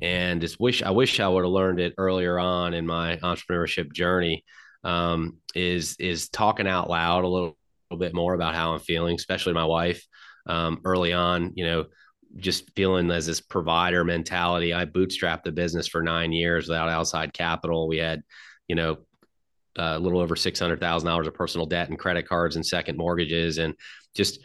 And 0.01 0.41
just 0.41 0.59
wish 0.59 0.83
I 0.83 0.91
wish 0.91 1.19
I 1.19 1.27
would 1.27 1.43
have 1.43 1.51
learned 1.51 1.79
it 1.79 1.95
earlier 1.97 2.37
on 2.37 2.75
in 2.75 2.85
my 2.85 3.17
entrepreneurship 3.17 3.91
journey 3.93 4.43
um, 4.83 5.37
is 5.55 5.95
is 5.99 6.29
talking 6.29 6.67
out 6.67 6.89
loud 6.89 7.23
a 7.23 7.27
little, 7.27 7.57
little, 7.89 7.99
bit 7.99 8.13
more 8.13 8.33
about 8.33 8.55
how 8.55 8.73
I'm 8.73 8.79
feeling, 8.79 9.15
especially 9.15 9.53
my 9.53 9.65
wife. 9.65 10.05
Um, 10.45 10.79
early 10.85 11.11
on, 11.11 11.51
you 11.55 11.65
know, 11.65 11.85
just 12.37 12.71
feeling 12.75 13.11
as 13.11 13.25
this 13.25 13.41
provider 13.41 14.05
mentality. 14.05 14.73
I 14.73 14.85
bootstrapped 14.85 15.43
the 15.43 15.51
business 15.51 15.87
for 15.87 16.01
nine 16.01 16.31
years 16.31 16.69
without 16.69 16.89
outside 16.89 17.33
capital. 17.33 17.87
We 17.87 17.97
had, 17.97 18.23
you 18.67 18.75
know, 18.75 18.97
a 19.77 19.99
little 19.99 20.19
over 20.19 20.35
six 20.35 20.59
hundred 20.59 20.79
thousand 20.79 21.07
dollars 21.07 21.27
of 21.27 21.33
personal 21.33 21.67
debt 21.67 21.89
and 21.89 21.99
credit 21.99 22.27
cards 22.27 22.55
and 22.55 22.65
second 22.65 22.97
mortgages, 22.97 23.57
and 23.57 23.73
just 24.15 24.39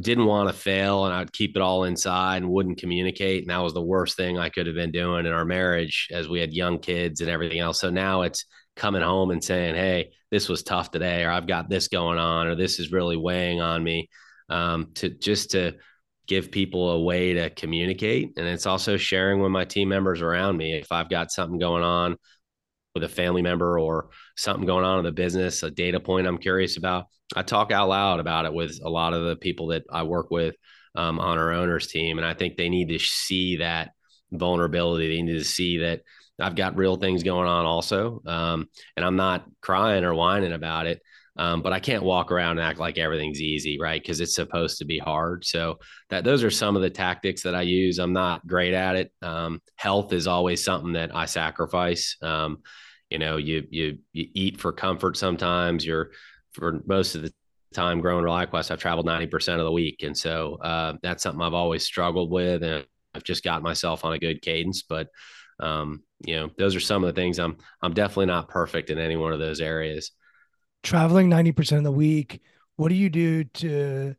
didn't 0.00 0.26
want 0.26 0.48
to 0.48 0.54
fail 0.54 1.06
and 1.06 1.14
I'd 1.14 1.32
keep 1.32 1.56
it 1.56 1.62
all 1.62 1.84
inside 1.84 2.38
and 2.38 2.50
wouldn't 2.50 2.78
communicate. 2.78 3.42
And 3.42 3.50
that 3.50 3.62
was 3.62 3.74
the 3.74 3.82
worst 3.82 4.16
thing 4.16 4.38
I 4.38 4.48
could 4.48 4.66
have 4.66 4.74
been 4.74 4.90
doing 4.90 5.26
in 5.26 5.32
our 5.32 5.44
marriage 5.44 6.08
as 6.10 6.28
we 6.28 6.40
had 6.40 6.52
young 6.52 6.78
kids 6.78 7.20
and 7.20 7.30
everything 7.30 7.60
else. 7.60 7.80
So 7.80 7.90
now 7.90 8.22
it's 8.22 8.44
coming 8.78 9.02
home 9.02 9.30
and 9.30 9.44
saying, 9.44 9.74
Hey, 9.74 10.12
this 10.30 10.48
was 10.48 10.62
tough 10.62 10.90
today, 10.90 11.24
or 11.24 11.30
I've 11.30 11.46
got 11.46 11.68
this 11.68 11.88
going 11.88 12.18
on, 12.18 12.46
or 12.46 12.54
this 12.54 12.80
is 12.80 12.92
really 12.92 13.16
weighing 13.16 13.60
on 13.60 13.84
me. 13.84 14.08
Um, 14.48 14.92
to 14.94 15.10
just 15.10 15.50
to 15.50 15.74
give 16.28 16.50
people 16.50 16.90
a 16.90 17.02
way 17.02 17.32
to 17.34 17.50
communicate. 17.50 18.34
And 18.36 18.46
it's 18.46 18.66
also 18.66 18.96
sharing 18.96 19.40
with 19.40 19.50
my 19.50 19.64
team 19.64 19.88
members 19.88 20.20
around 20.20 20.58
me. 20.58 20.74
If 20.74 20.92
I've 20.92 21.08
got 21.08 21.32
something 21.32 21.58
going 21.58 21.82
on 21.82 22.16
with 22.94 23.02
a 23.02 23.08
family 23.08 23.42
member 23.42 23.78
or 23.80 24.10
something 24.36 24.66
going 24.66 24.84
on 24.84 24.98
in 24.98 25.04
the 25.06 25.12
business, 25.12 25.62
a 25.62 25.70
data 25.70 25.98
point 25.98 26.26
I'm 26.26 26.38
curious 26.38 26.76
about, 26.76 27.06
I 27.34 27.42
talk 27.42 27.72
out 27.72 27.88
loud 27.88 28.20
about 28.20 28.44
it 28.44 28.52
with 28.52 28.78
a 28.82 28.90
lot 28.90 29.14
of 29.14 29.24
the 29.24 29.36
people 29.36 29.68
that 29.68 29.84
I 29.90 30.02
work 30.02 30.30
with 30.30 30.54
um, 30.94 31.18
on 31.18 31.38
our 31.38 31.52
owners 31.52 31.86
team. 31.86 32.18
And 32.18 32.26
I 32.26 32.34
think 32.34 32.56
they 32.56 32.68
need 32.68 32.90
to 32.90 32.98
see 32.98 33.56
that 33.56 33.92
vulnerability. 34.30 35.08
They 35.08 35.22
need 35.22 35.38
to 35.38 35.44
see 35.44 35.78
that 35.78 36.02
I've 36.40 36.56
got 36.56 36.76
real 36.76 36.96
things 36.96 37.22
going 37.22 37.48
on 37.48 37.66
also. 37.66 38.22
Um, 38.26 38.68
and 38.96 39.04
I'm 39.04 39.16
not 39.16 39.44
crying 39.60 40.04
or 40.04 40.14
whining 40.14 40.52
about 40.52 40.86
it. 40.86 41.00
Um, 41.36 41.62
but 41.62 41.72
I 41.72 41.78
can't 41.78 42.02
walk 42.02 42.32
around 42.32 42.58
and 42.58 42.66
act 42.66 42.80
like 42.80 42.98
everything's 42.98 43.40
easy, 43.40 43.78
right? 43.80 44.02
Because 44.02 44.20
it's 44.20 44.34
supposed 44.34 44.78
to 44.78 44.84
be 44.84 44.98
hard. 44.98 45.44
So 45.44 45.78
that 46.10 46.24
those 46.24 46.42
are 46.42 46.50
some 46.50 46.74
of 46.74 46.82
the 46.82 46.90
tactics 46.90 47.42
that 47.44 47.54
I 47.54 47.62
use. 47.62 47.98
I'm 47.98 48.12
not 48.12 48.44
great 48.44 48.74
at 48.74 48.96
it. 48.96 49.12
Um, 49.22 49.60
health 49.76 50.12
is 50.12 50.26
always 50.26 50.64
something 50.64 50.94
that 50.94 51.14
I 51.14 51.26
sacrifice. 51.26 52.16
Um, 52.22 52.58
you 53.08 53.20
know, 53.20 53.36
you 53.36 53.64
you 53.70 53.98
you 54.12 54.26
eat 54.34 54.60
for 54.60 54.72
comfort 54.72 55.16
sometimes. 55.16 55.86
You're 55.86 56.10
for 56.54 56.82
most 56.86 57.14
of 57.14 57.22
the 57.22 57.32
time 57.72 58.00
growing 58.00 58.24
ReliaQuest, 58.24 58.70
I've 58.70 58.80
traveled 58.80 59.06
90% 59.06 59.58
of 59.58 59.64
the 59.64 59.72
week. 59.72 60.02
And 60.02 60.16
so 60.16 60.58
uh, 60.62 60.94
that's 61.02 61.22
something 61.22 61.42
I've 61.42 61.54
always 61.54 61.84
struggled 61.84 62.30
with. 62.30 62.62
And 62.62 62.84
I've 63.14 63.24
just 63.24 63.44
got 63.44 63.62
myself 63.62 64.04
on 64.04 64.12
a 64.12 64.18
good 64.18 64.42
cadence. 64.42 64.82
But 64.82 65.08
um, 65.60 66.02
you 66.24 66.36
know, 66.36 66.50
those 66.58 66.74
are 66.74 66.80
some 66.80 67.04
of 67.04 67.14
the 67.14 67.20
things 67.20 67.38
I'm 67.38 67.56
I'm 67.82 67.94
definitely 67.94 68.26
not 68.26 68.48
perfect 68.48 68.90
in 68.90 68.98
any 68.98 69.16
one 69.16 69.32
of 69.32 69.38
those 69.38 69.60
areas. 69.60 70.12
Traveling 70.82 71.28
90% 71.28 71.78
of 71.78 71.84
the 71.84 71.92
week, 71.92 72.40
what 72.76 72.88
do 72.88 72.94
you 72.94 73.10
do 73.10 73.44
to 73.44 74.14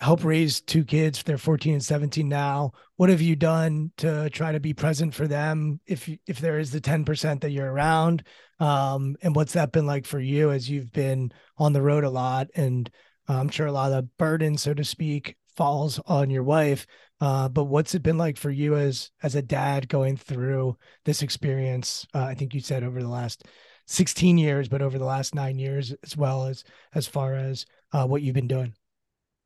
help 0.00 0.22
raise 0.24 0.60
two 0.60 0.84
kids? 0.84 1.22
They're 1.22 1.38
14 1.38 1.74
and 1.74 1.84
17 1.84 2.28
now. 2.28 2.72
What 2.96 3.08
have 3.08 3.22
you 3.22 3.36
done 3.36 3.90
to 3.98 4.28
try 4.30 4.52
to 4.52 4.60
be 4.60 4.74
present 4.74 5.14
for 5.14 5.26
them 5.26 5.80
if 5.86 6.08
if 6.26 6.38
there 6.38 6.58
is 6.58 6.70
the 6.70 6.80
10% 6.80 7.40
that 7.40 7.50
you're 7.50 7.72
around? 7.72 8.24
Um, 8.60 9.16
and 9.22 9.34
what's 9.34 9.54
that 9.54 9.72
been 9.72 9.86
like 9.86 10.06
for 10.06 10.20
you 10.20 10.50
as 10.50 10.68
you've 10.68 10.92
been 10.92 11.32
on 11.56 11.72
the 11.72 11.82
road 11.82 12.04
a 12.04 12.10
lot 12.10 12.48
and 12.54 12.90
I'm 13.28 13.50
sure 13.50 13.66
a 13.66 13.72
lot 13.72 13.92
of 13.92 14.16
burden, 14.16 14.56
so 14.56 14.72
to 14.72 14.84
speak, 14.84 15.36
falls 15.54 16.00
on 16.06 16.30
your 16.30 16.42
wife. 16.42 16.86
Uh, 17.20 17.48
but 17.48 17.64
what's 17.64 17.94
it 17.94 18.02
been 18.02 18.18
like 18.18 18.36
for 18.36 18.50
you 18.50 18.76
as 18.76 19.10
as 19.22 19.34
a 19.34 19.42
dad 19.42 19.88
going 19.88 20.16
through 20.16 20.76
this 21.04 21.22
experience? 21.22 22.06
Uh, 22.14 22.24
I 22.24 22.34
think 22.34 22.54
you 22.54 22.60
said 22.60 22.84
over 22.84 23.02
the 23.02 23.08
last 23.08 23.44
16 23.86 24.38
years, 24.38 24.68
but 24.68 24.82
over 24.82 24.98
the 24.98 25.04
last 25.04 25.34
nine 25.34 25.58
years 25.58 25.94
as 26.04 26.16
well 26.16 26.46
as 26.46 26.64
as 26.94 27.06
far 27.06 27.34
as 27.34 27.66
uh, 27.92 28.06
what 28.06 28.22
you've 28.22 28.34
been 28.34 28.48
doing. 28.48 28.74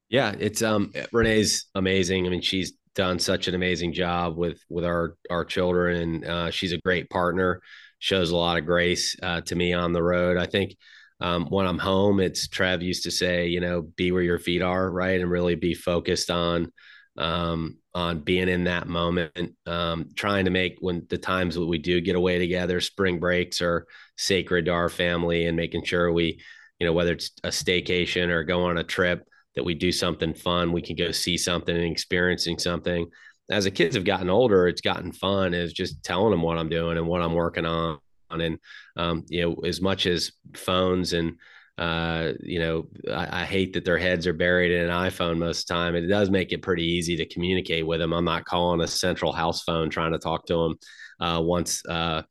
Yeah, 0.08 0.34
it's 0.38 0.62
um 0.62 0.92
Renee's 1.12 1.66
amazing. 1.74 2.26
I 2.26 2.30
mean, 2.30 2.42
she's 2.42 2.72
done 2.94 3.18
such 3.18 3.48
an 3.48 3.54
amazing 3.54 3.94
job 3.94 4.36
with 4.36 4.60
with 4.68 4.84
our 4.84 5.16
our 5.30 5.44
children, 5.44 5.96
and 5.96 6.24
uh, 6.24 6.50
she's 6.50 6.72
a 6.72 6.78
great 6.78 7.08
partner. 7.08 7.62
Shows 7.98 8.30
a 8.30 8.36
lot 8.36 8.58
of 8.58 8.66
grace 8.66 9.16
uh, 9.22 9.40
to 9.42 9.54
me 9.54 9.72
on 9.72 9.92
the 9.92 10.02
road. 10.02 10.36
I 10.36 10.46
think 10.46 10.76
um, 11.20 11.46
when 11.46 11.66
I'm 11.66 11.78
home, 11.78 12.20
it's 12.20 12.48
Trev 12.48 12.82
used 12.82 13.04
to 13.04 13.10
say, 13.10 13.46
you 13.46 13.60
know, 13.60 13.82
be 13.82 14.10
where 14.10 14.22
your 14.22 14.40
feet 14.40 14.60
are, 14.60 14.90
right, 14.90 15.20
and 15.20 15.30
really 15.30 15.54
be 15.54 15.72
focused 15.72 16.30
on 16.30 16.72
um, 17.18 17.78
on 17.94 18.20
being 18.20 18.48
in 18.48 18.64
that 18.64 18.88
moment, 18.88 19.54
um, 19.66 20.10
trying 20.16 20.46
to 20.46 20.50
make 20.50 20.76
when 20.80 21.06
the 21.10 21.18
times 21.18 21.54
that 21.54 21.66
we 21.66 21.78
do 21.78 22.00
get 22.00 22.16
away 22.16 22.38
together, 22.38 22.80
spring 22.80 23.18
breaks 23.20 23.60
are 23.60 23.86
sacred 24.16 24.66
to 24.66 24.72
our 24.72 24.88
family, 24.88 25.46
and 25.46 25.56
making 25.56 25.84
sure 25.84 26.12
we, 26.12 26.40
you 26.78 26.86
know, 26.86 26.92
whether 26.92 27.12
it's 27.12 27.30
a 27.44 27.48
staycation 27.48 28.28
or 28.28 28.44
go 28.44 28.64
on 28.64 28.78
a 28.78 28.84
trip, 28.84 29.26
that 29.54 29.64
we 29.64 29.74
do 29.74 29.92
something 29.92 30.32
fun, 30.32 30.72
we 30.72 30.80
can 30.80 30.96
go 30.96 31.10
see 31.12 31.36
something 31.36 31.76
and 31.76 31.92
experiencing 31.92 32.58
something. 32.58 33.06
As 33.50 33.64
the 33.64 33.70
kids 33.70 33.94
have 33.96 34.04
gotten 34.04 34.30
older, 34.30 34.66
it's 34.66 34.80
gotten 34.80 35.12
fun 35.12 35.52
is 35.52 35.74
just 35.74 36.02
telling 36.02 36.30
them 36.30 36.40
what 36.40 36.56
I'm 36.56 36.70
doing 36.70 36.96
and 36.96 37.06
what 37.06 37.20
I'm 37.20 37.34
working 37.34 37.66
on 37.66 37.98
and 38.40 38.58
um, 38.96 39.24
you 39.28 39.42
know 39.42 39.54
as 39.66 39.80
much 39.80 40.06
as 40.06 40.32
phones 40.54 41.12
and 41.12 41.36
uh, 41.78 42.32
you 42.40 42.58
know 42.58 42.86
I, 43.10 43.42
I, 43.42 43.44
hate 43.44 43.72
that 43.72 43.84
their 43.84 43.96
heads 43.96 44.26
are 44.26 44.34
buried 44.34 44.72
in 44.72 44.90
an 44.90 44.96
iphone 45.06 45.38
most 45.38 45.62
of 45.62 45.66
the 45.68 45.74
time 45.74 45.94
it 45.94 46.06
does 46.06 46.28
make 46.28 46.52
it 46.52 46.60
pretty 46.60 46.84
easy 46.84 47.16
to 47.16 47.26
communicate 47.26 47.86
with 47.86 47.98
them 48.00 48.12
i'm 48.12 48.26
not 48.26 48.44
calling 48.44 48.82
a 48.82 48.86
central 48.86 49.32
house 49.32 49.62
phone 49.62 49.88
trying 49.88 50.12
to 50.12 50.18
talk 50.18 50.44
to 50.46 50.54
them 50.54 50.74
uh, 51.20 51.40
once 51.40 51.82
uh, 51.86 52.22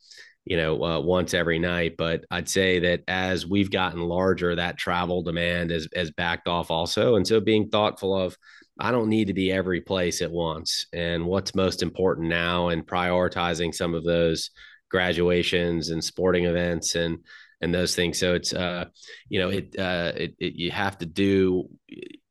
you 0.45 0.57
know 0.57 0.83
uh, 0.83 0.99
once 0.99 1.33
every 1.33 1.57
night 1.57 1.95
but 1.97 2.23
i'd 2.29 2.47
say 2.47 2.79
that 2.79 3.01
as 3.07 3.47
we've 3.47 3.71
gotten 3.71 4.01
larger 4.01 4.55
that 4.55 4.77
travel 4.77 5.23
demand 5.23 5.71
has, 5.71 5.87
has 5.95 6.11
backed 6.11 6.47
off 6.47 6.69
also 6.69 7.15
and 7.15 7.27
so 7.27 7.39
being 7.39 7.67
thoughtful 7.67 8.15
of 8.15 8.37
I 8.79 8.89
don't 8.89 9.09
need 9.09 9.27
to 9.27 9.33
be 9.33 9.51
every 9.51 9.79
place 9.79 10.23
at 10.23 10.31
once. 10.31 10.87
And 10.91 11.25
what's 11.25 11.53
most 11.53 11.83
important 11.83 12.29
now 12.29 12.69
and 12.69 12.85
prioritizing 12.85 13.75
some 13.75 13.93
of 13.93 14.03
those 14.03 14.49
graduations 14.89 15.89
and 15.89 16.03
sporting 16.03 16.45
events 16.45 16.95
and 16.95 17.19
and 17.61 17.73
those 17.73 17.95
things. 17.95 18.17
So 18.17 18.33
it's 18.33 18.53
uh, 18.53 18.85
you 19.29 19.39
know, 19.39 19.49
it, 19.49 19.75
uh, 19.77 20.11
it, 20.15 20.35
it 20.39 20.53
you 20.55 20.71
have 20.71 20.97
to 20.99 21.05
do, 21.05 21.69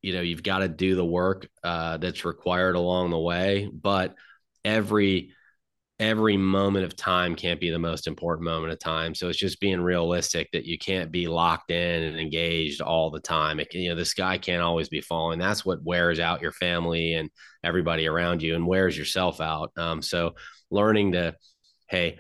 you 0.02 0.12
know, 0.12 0.20
you've 0.20 0.42
got 0.42 0.58
to 0.58 0.68
do 0.68 0.94
the 0.96 1.04
work 1.04 1.48
uh, 1.62 1.96
that's 1.98 2.24
required 2.24 2.76
along 2.76 3.10
the 3.10 3.18
way. 3.18 3.70
But 3.72 4.14
every 4.64 5.32
every 6.00 6.38
moment 6.38 6.82
of 6.86 6.96
time 6.96 7.36
can't 7.36 7.60
be 7.60 7.68
the 7.68 7.78
most 7.78 8.06
important 8.06 8.46
moment 8.46 8.72
of 8.72 8.78
time. 8.78 9.14
So 9.14 9.28
it's 9.28 9.38
just 9.38 9.60
being 9.60 9.82
realistic 9.82 10.48
that 10.52 10.64
you 10.64 10.78
can't 10.78 11.12
be 11.12 11.28
locked 11.28 11.70
in 11.70 12.02
and 12.02 12.18
engaged 12.18 12.80
all 12.80 13.10
the 13.10 13.20
time. 13.20 13.60
It, 13.60 13.72
you 13.74 13.90
know, 13.90 13.94
the 13.94 14.06
sky 14.06 14.38
can't 14.38 14.62
always 14.62 14.88
be 14.88 15.02
falling. 15.02 15.38
That's 15.38 15.62
what 15.62 15.82
wears 15.82 16.18
out 16.18 16.40
your 16.40 16.52
family 16.52 17.12
and 17.12 17.28
everybody 17.62 18.06
around 18.06 18.40
you 18.42 18.54
and 18.54 18.66
wears 18.66 18.96
yourself 18.96 19.42
out. 19.42 19.72
Um, 19.76 20.00
so 20.00 20.36
learning 20.70 21.12
to, 21.12 21.34
hey, 21.90 22.18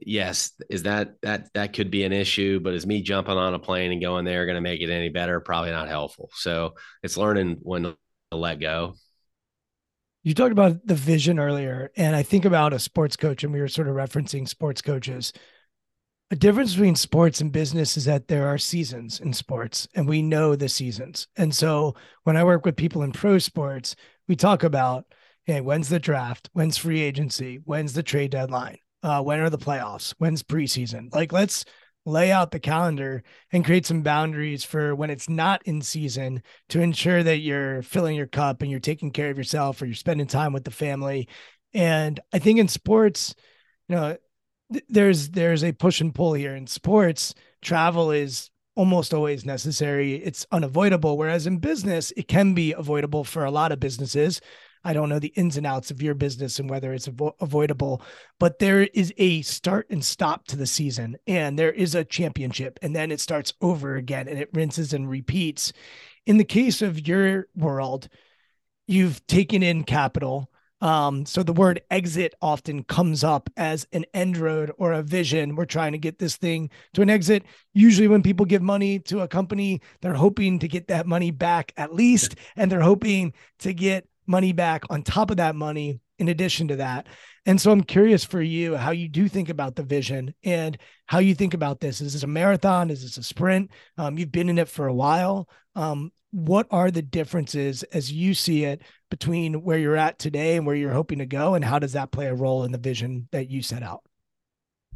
yes, 0.00 0.52
is 0.70 0.84
that 0.84 1.14
that 1.22 1.52
that 1.54 1.72
could 1.72 1.90
be 1.90 2.04
an 2.04 2.12
issue, 2.12 2.60
but 2.60 2.74
is 2.74 2.86
me 2.86 3.02
jumping 3.02 3.36
on 3.36 3.54
a 3.54 3.58
plane 3.58 3.92
and 3.92 4.00
going 4.00 4.24
there 4.24 4.46
going 4.46 4.56
to 4.56 4.60
make 4.60 4.80
it 4.80 4.90
any 4.90 5.08
better? 5.08 5.40
Probably 5.40 5.70
not 5.70 5.88
helpful. 5.88 6.30
So 6.34 6.74
it's 7.02 7.16
learning 7.16 7.58
when 7.62 7.82
to 7.82 7.96
let 8.32 8.60
go. 8.60 8.94
You 10.22 10.34
talked 10.34 10.52
about 10.52 10.86
the 10.86 10.94
vision 10.94 11.38
earlier, 11.38 11.90
and 11.96 12.14
I 12.14 12.22
think 12.22 12.44
about 12.44 12.72
a 12.72 12.78
sports 12.78 13.16
coach, 13.16 13.42
and 13.42 13.52
we 13.52 13.60
were 13.60 13.68
sort 13.68 13.88
of 13.88 13.96
referencing 13.96 14.48
sports 14.48 14.80
coaches. 14.80 15.32
A 16.30 16.36
difference 16.36 16.72
between 16.72 16.94
sports 16.94 17.40
and 17.40 17.52
business 17.52 17.96
is 17.96 18.04
that 18.04 18.28
there 18.28 18.46
are 18.46 18.56
seasons 18.56 19.20
in 19.20 19.32
sports, 19.32 19.88
and 19.94 20.08
we 20.08 20.22
know 20.22 20.54
the 20.54 20.68
seasons. 20.68 21.26
And 21.36 21.54
so 21.54 21.96
when 22.22 22.36
I 22.36 22.44
work 22.44 22.64
with 22.64 22.76
people 22.76 23.02
in 23.02 23.12
pro 23.12 23.38
sports, 23.38 23.96
we 24.28 24.36
talk 24.36 24.62
about 24.62 25.06
hey, 25.44 25.60
when's 25.60 25.88
the 25.88 25.98
draft? 25.98 26.48
When's 26.52 26.76
free 26.76 27.02
agency? 27.02 27.60
When's 27.64 27.94
the 27.94 28.02
trade 28.04 28.30
deadline? 28.30 28.78
Uh, 29.02 29.22
when 29.22 29.40
are 29.40 29.50
the 29.50 29.58
playoffs? 29.58 30.14
When's 30.18 30.42
preseason? 30.42 31.12
Like, 31.14 31.32
let's 31.32 31.64
lay 32.04 32.32
out 32.32 32.50
the 32.50 32.60
calendar 32.60 33.22
and 33.52 33.64
create 33.64 33.86
some 33.86 34.02
boundaries 34.02 34.64
for 34.64 34.94
when 34.94 35.10
it's 35.10 35.28
not 35.28 35.62
in 35.64 35.80
season 35.80 36.42
to 36.68 36.80
ensure 36.80 37.22
that 37.22 37.38
you're 37.38 37.82
filling 37.82 38.16
your 38.16 38.26
cup 38.26 38.62
and 38.62 38.70
you're 38.70 38.80
taking 38.80 39.10
care 39.10 39.30
of 39.30 39.38
yourself 39.38 39.80
or 39.80 39.86
you're 39.86 39.94
spending 39.94 40.26
time 40.26 40.52
with 40.52 40.64
the 40.64 40.70
family. 40.70 41.28
And 41.72 42.18
I 42.32 42.38
think 42.38 42.58
in 42.58 42.68
sports, 42.68 43.34
you 43.88 43.96
know, 43.96 44.16
th- 44.72 44.84
there's 44.88 45.30
there's 45.30 45.64
a 45.64 45.72
push 45.72 46.00
and 46.00 46.14
pull 46.14 46.32
here 46.34 46.56
in 46.56 46.66
sports. 46.66 47.34
Travel 47.60 48.10
is 48.10 48.50
almost 48.74 49.14
always 49.14 49.44
necessary. 49.44 50.14
It's 50.16 50.46
unavoidable. 50.50 51.16
Whereas 51.16 51.46
in 51.46 51.58
business, 51.58 52.12
it 52.16 52.26
can 52.26 52.54
be 52.54 52.72
avoidable 52.72 53.24
for 53.24 53.44
a 53.44 53.50
lot 53.50 53.72
of 53.72 53.80
businesses. 53.80 54.40
I 54.84 54.92
don't 54.92 55.08
know 55.08 55.18
the 55.18 55.32
ins 55.36 55.56
and 55.56 55.66
outs 55.66 55.90
of 55.90 56.02
your 56.02 56.14
business 56.14 56.58
and 56.58 56.68
whether 56.68 56.92
it's 56.92 57.08
avo- 57.08 57.34
avoidable, 57.40 58.02
but 58.38 58.58
there 58.58 58.82
is 58.82 59.12
a 59.16 59.42
start 59.42 59.86
and 59.90 60.04
stop 60.04 60.46
to 60.48 60.56
the 60.56 60.66
season, 60.66 61.16
and 61.26 61.58
there 61.58 61.72
is 61.72 61.94
a 61.94 62.04
championship, 62.04 62.78
and 62.82 62.94
then 62.94 63.10
it 63.10 63.20
starts 63.20 63.52
over 63.60 63.96
again 63.96 64.28
and 64.28 64.38
it 64.38 64.50
rinses 64.52 64.92
and 64.92 65.08
repeats. 65.08 65.72
In 66.26 66.36
the 66.36 66.44
case 66.44 66.82
of 66.82 67.06
your 67.06 67.46
world, 67.56 68.08
you've 68.86 69.26
taken 69.26 69.62
in 69.62 69.84
capital. 69.84 70.50
Um, 70.80 71.26
so 71.26 71.44
the 71.44 71.52
word 71.52 71.80
exit 71.92 72.34
often 72.42 72.82
comes 72.82 73.22
up 73.22 73.48
as 73.56 73.86
an 73.92 74.04
end 74.12 74.36
road 74.36 74.72
or 74.78 74.92
a 74.92 75.02
vision. 75.02 75.54
We're 75.54 75.64
trying 75.64 75.92
to 75.92 75.98
get 75.98 76.18
this 76.18 76.36
thing 76.36 76.70
to 76.94 77.02
an 77.02 77.10
exit. 77.10 77.44
Usually, 77.72 78.08
when 78.08 78.22
people 78.22 78.46
give 78.46 78.62
money 78.62 78.98
to 79.00 79.20
a 79.20 79.28
company, 79.28 79.80
they're 80.00 80.14
hoping 80.14 80.58
to 80.58 80.66
get 80.66 80.88
that 80.88 81.06
money 81.06 81.30
back 81.30 81.72
at 81.76 81.94
least, 81.94 82.34
and 82.56 82.70
they're 82.70 82.80
hoping 82.80 83.32
to 83.60 83.72
get 83.72 84.08
money 84.26 84.52
back 84.52 84.84
on 84.90 85.02
top 85.02 85.30
of 85.30 85.38
that 85.38 85.54
money 85.54 86.00
in 86.18 86.28
addition 86.28 86.68
to 86.68 86.76
that. 86.76 87.06
And 87.46 87.60
so 87.60 87.72
I'm 87.72 87.82
curious 87.82 88.24
for 88.24 88.40
you 88.40 88.76
how 88.76 88.92
you 88.92 89.08
do 89.08 89.28
think 89.28 89.48
about 89.48 89.74
the 89.74 89.82
vision 89.82 90.34
and 90.44 90.78
how 91.06 91.18
you 91.18 91.34
think 91.34 91.54
about 91.54 91.80
this. 91.80 92.00
Is 92.00 92.12
this 92.12 92.22
a 92.22 92.28
marathon? 92.28 92.90
Is 92.90 93.02
this 93.02 93.18
a 93.18 93.22
sprint? 93.22 93.70
Um, 93.98 94.16
you've 94.18 94.30
been 94.30 94.48
in 94.48 94.58
it 94.58 94.68
for 94.68 94.86
a 94.86 94.94
while. 94.94 95.48
Um, 95.74 96.12
what 96.30 96.66
are 96.70 96.90
the 96.90 97.02
differences 97.02 97.82
as 97.82 98.10
you 98.10 98.34
see 98.34 98.64
it 98.64 98.82
between 99.10 99.62
where 99.62 99.78
you're 99.78 99.96
at 99.96 100.18
today 100.18 100.56
and 100.56 100.66
where 100.66 100.76
you're 100.76 100.92
hoping 100.92 101.18
to 101.18 101.26
go? 101.26 101.54
And 101.54 101.64
how 101.64 101.78
does 101.78 101.92
that 101.92 102.12
play 102.12 102.26
a 102.26 102.34
role 102.34 102.64
in 102.64 102.72
the 102.72 102.78
vision 102.78 103.28
that 103.32 103.50
you 103.50 103.60
set 103.60 103.82
out? 103.82 104.02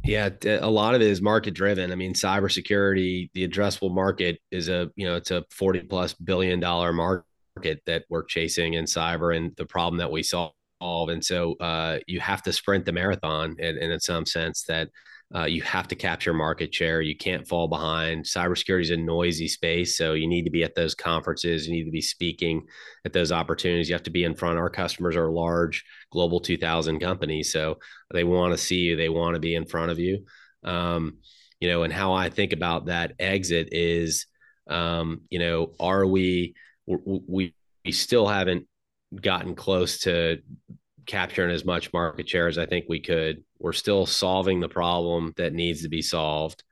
Yeah, 0.03 0.29
a 0.45 0.69
lot 0.69 0.95
of 0.95 1.01
it 1.01 1.07
is 1.07 1.21
market 1.21 1.53
driven. 1.53 1.91
I 1.91 1.95
mean, 1.95 2.13
cybersecurity, 2.13 3.29
the 3.33 3.47
addressable 3.47 3.93
market 3.93 4.39
is 4.51 4.69
a, 4.69 4.89
you 4.95 5.05
know, 5.05 5.15
it's 5.15 5.31
a 5.31 5.43
40 5.51 5.81
plus 5.81 6.13
billion 6.13 6.59
dollar 6.59 6.93
market 6.93 7.26
market 7.57 7.81
that 7.87 8.05
we're 8.07 8.23
chasing 8.23 8.75
in 8.75 8.85
cyber 8.85 9.35
and 9.35 9.55
the 9.55 9.65
problem 9.65 9.97
that 9.97 10.11
we 10.11 10.21
solve. 10.21 10.53
And 10.79 11.25
so 11.25 11.55
uh, 11.55 11.97
you 12.05 12.19
have 12.19 12.43
to 12.43 12.53
sprint 12.53 12.85
the 12.85 12.91
marathon, 12.91 13.55
and, 13.59 13.77
and 13.77 13.91
in 13.91 13.99
some 13.99 14.27
sense 14.27 14.63
that 14.67 14.89
uh, 15.35 15.45
you 15.45 15.63
have 15.63 15.87
to 15.87 15.95
capture 15.95 16.33
market 16.33 16.73
share. 16.73 17.01
You 17.01 17.17
can't 17.17 17.47
fall 17.47 17.67
behind. 17.67 18.25
Cybersecurity 18.25 18.83
is 18.83 18.91
a 18.91 18.97
noisy 18.97 19.47
space, 19.47 19.97
so 19.97 20.13
you 20.13 20.27
need 20.27 20.43
to 20.43 20.51
be 20.51 20.63
at 20.63 20.75
those 20.75 20.93
conferences. 20.93 21.67
You 21.67 21.73
need 21.73 21.85
to 21.85 21.91
be 21.91 22.01
speaking 22.01 22.61
at 23.05 23.11
those 23.11 23.31
opportunities. 23.31 23.89
You 23.89 23.95
have 23.95 24.03
to 24.03 24.11
be 24.11 24.23
in 24.23 24.35
front. 24.35 24.59
Our 24.59 24.69
customers 24.69 25.15
are 25.15 25.31
large, 25.31 25.83
global 26.11 26.39
2,000 26.39 26.99
companies, 26.99 27.51
so 27.51 27.79
they 28.13 28.23
want 28.23 28.53
to 28.53 28.57
see 28.57 28.81
you. 28.81 28.95
They 28.95 29.09
want 29.09 29.33
to 29.33 29.41
be 29.41 29.55
in 29.55 29.65
front 29.65 29.91
of 29.91 29.97
you. 29.97 30.25
Um, 30.63 31.17
you 31.59 31.69
know, 31.69 31.83
and 31.83 31.91
how 31.91 32.13
I 32.13 32.29
think 32.29 32.53
about 32.53 32.85
that 32.85 33.13
exit 33.17 33.69
is, 33.71 34.27
um, 34.69 35.21
you 35.29 35.39
know, 35.39 35.73
are 35.79 36.05
we 36.05 36.53
we 36.87 37.53
we 37.85 37.91
still 37.91 38.27
haven't 38.27 38.67
gotten 39.21 39.55
close 39.55 39.99
to 39.99 40.39
capturing 41.05 41.51
as 41.51 41.65
much 41.65 41.93
market 41.93 42.27
share 42.27 42.47
as 42.47 42.57
I 42.57 42.65
think 42.65 42.85
we 42.89 42.99
could. 42.99 43.43
We're 43.59 43.73
still 43.73 44.05
solving 44.05 44.59
the 44.59 44.69
problem 44.69 45.33
that 45.37 45.53
needs 45.53 45.83
to 45.83 45.89
be 45.89 46.01
solved. 46.01 46.63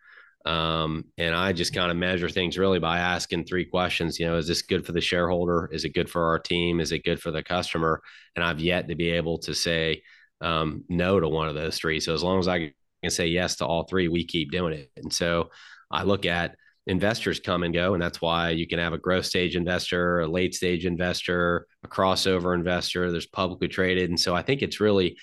Um, 0.45 1.05
and 1.17 1.33
I 1.33 1.53
just 1.53 1.73
kind 1.73 1.89
of 1.89 1.97
measure 1.97 2.29
things 2.29 2.57
really 2.57 2.77
by 2.79 2.99
asking 2.99 3.45
three 3.45 3.65
questions. 3.65 4.19
You 4.19 4.27
know, 4.27 4.37
is 4.37 4.47
this 4.47 4.61
good 4.61 4.85
for 4.85 4.91
the 4.91 5.01
shareholder? 5.01 5.69
Is 5.71 5.85
it 5.85 5.95
good 5.95 6.09
for 6.09 6.25
our 6.25 6.37
team? 6.37 6.79
Is 6.79 6.91
it 6.91 7.03
good 7.03 7.19
for 7.19 7.31
the 7.31 7.41
customer? 7.41 8.01
And 8.35 8.45
I've 8.45 8.59
yet 8.59 8.87
to 8.89 8.95
be 8.95 9.09
able 9.11 9.39
to 9.39 9.55
say 9.55 10.03
um, 10.41 10.83
no 10.87 11.19
to 11.19 11.27
one 11.27 11.47
of 11.47 11.55
those 11.55 11.77
three. 11.77 11.99
So 11.99 12.13
as 12.13 12.21
long 12.21 12.39
as 12.39 12.47
I 12.47 12.73
can 13.01 13.09
say 13.09 13.27
yes 13.27 13.55
to 13.57 13.65
all 13.65 13.85
three, 13.85 14.07
we 14.07 14.25
keep 14.25 14.51
doing 14.51 14.73
it. 14.73 14.91
And 14.97 15.11
so 15.11 15.49
I 15.89 16.03
look 16.03 16.25
at 16.25 16.55
investors 16.87 17.39
come 17.39 17.63
and 17.63 17.73
go. 17.73 17.93
And 17.93 18.01
that's 18.01 18.21
why 18.21 18.51
you 18.51 18.67
can 18.67 18.79
have 18.79 18.93
a 18.93 18.97
growth 18.97 19.25
stage 19.25 19.55
investor, 19.55 20.21
a 20.21 20.27
late 20.27 20.53
stage 20.53 20.85
investor, 20.85 21.67
a 21.83 21.87
crossover 21.87 22.53
investor. 22.53 23.11
There's 23.11 23.25
publicly 23.25 23.67
traded. 23.67 24.09
And 24.09 24.19
so 24.19 24.35
I 24.35 24.41
think 24.41 24.61
it's 24.61 24.79
really 24.79 25.17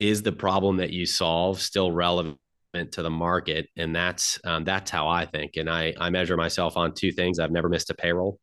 is 0.00 0.22
the 0.22 0.32
problem 0.32 0.78
that 0.78 0.90
you 0.90 1.06
solve 1.06 1.60
still 1.60 1.90
relevant 1.90 2.38
to 2.92 3.02
the 3.02 3.10
market? 3.10 3.68
And 3.76 3.94
that's 3.94 4.38
um, 4.44 4.64
that's 4.64 4.90
how 4.90 5.08
I 5.08 5.26
think. 5.26 5.56
And 5.56 5.70
I 5.70 5.94
I 5.98 6.10
measure 6.10 6.36
myself 6.36 6.76
on 6.76 6.94
two 6.94 7.12
things. 7.12 7.38
I've 7.38 7.52
never 7.52 7.68
missed 7.68 7.90
a 7.90 7.94
payroll 7.94 8.38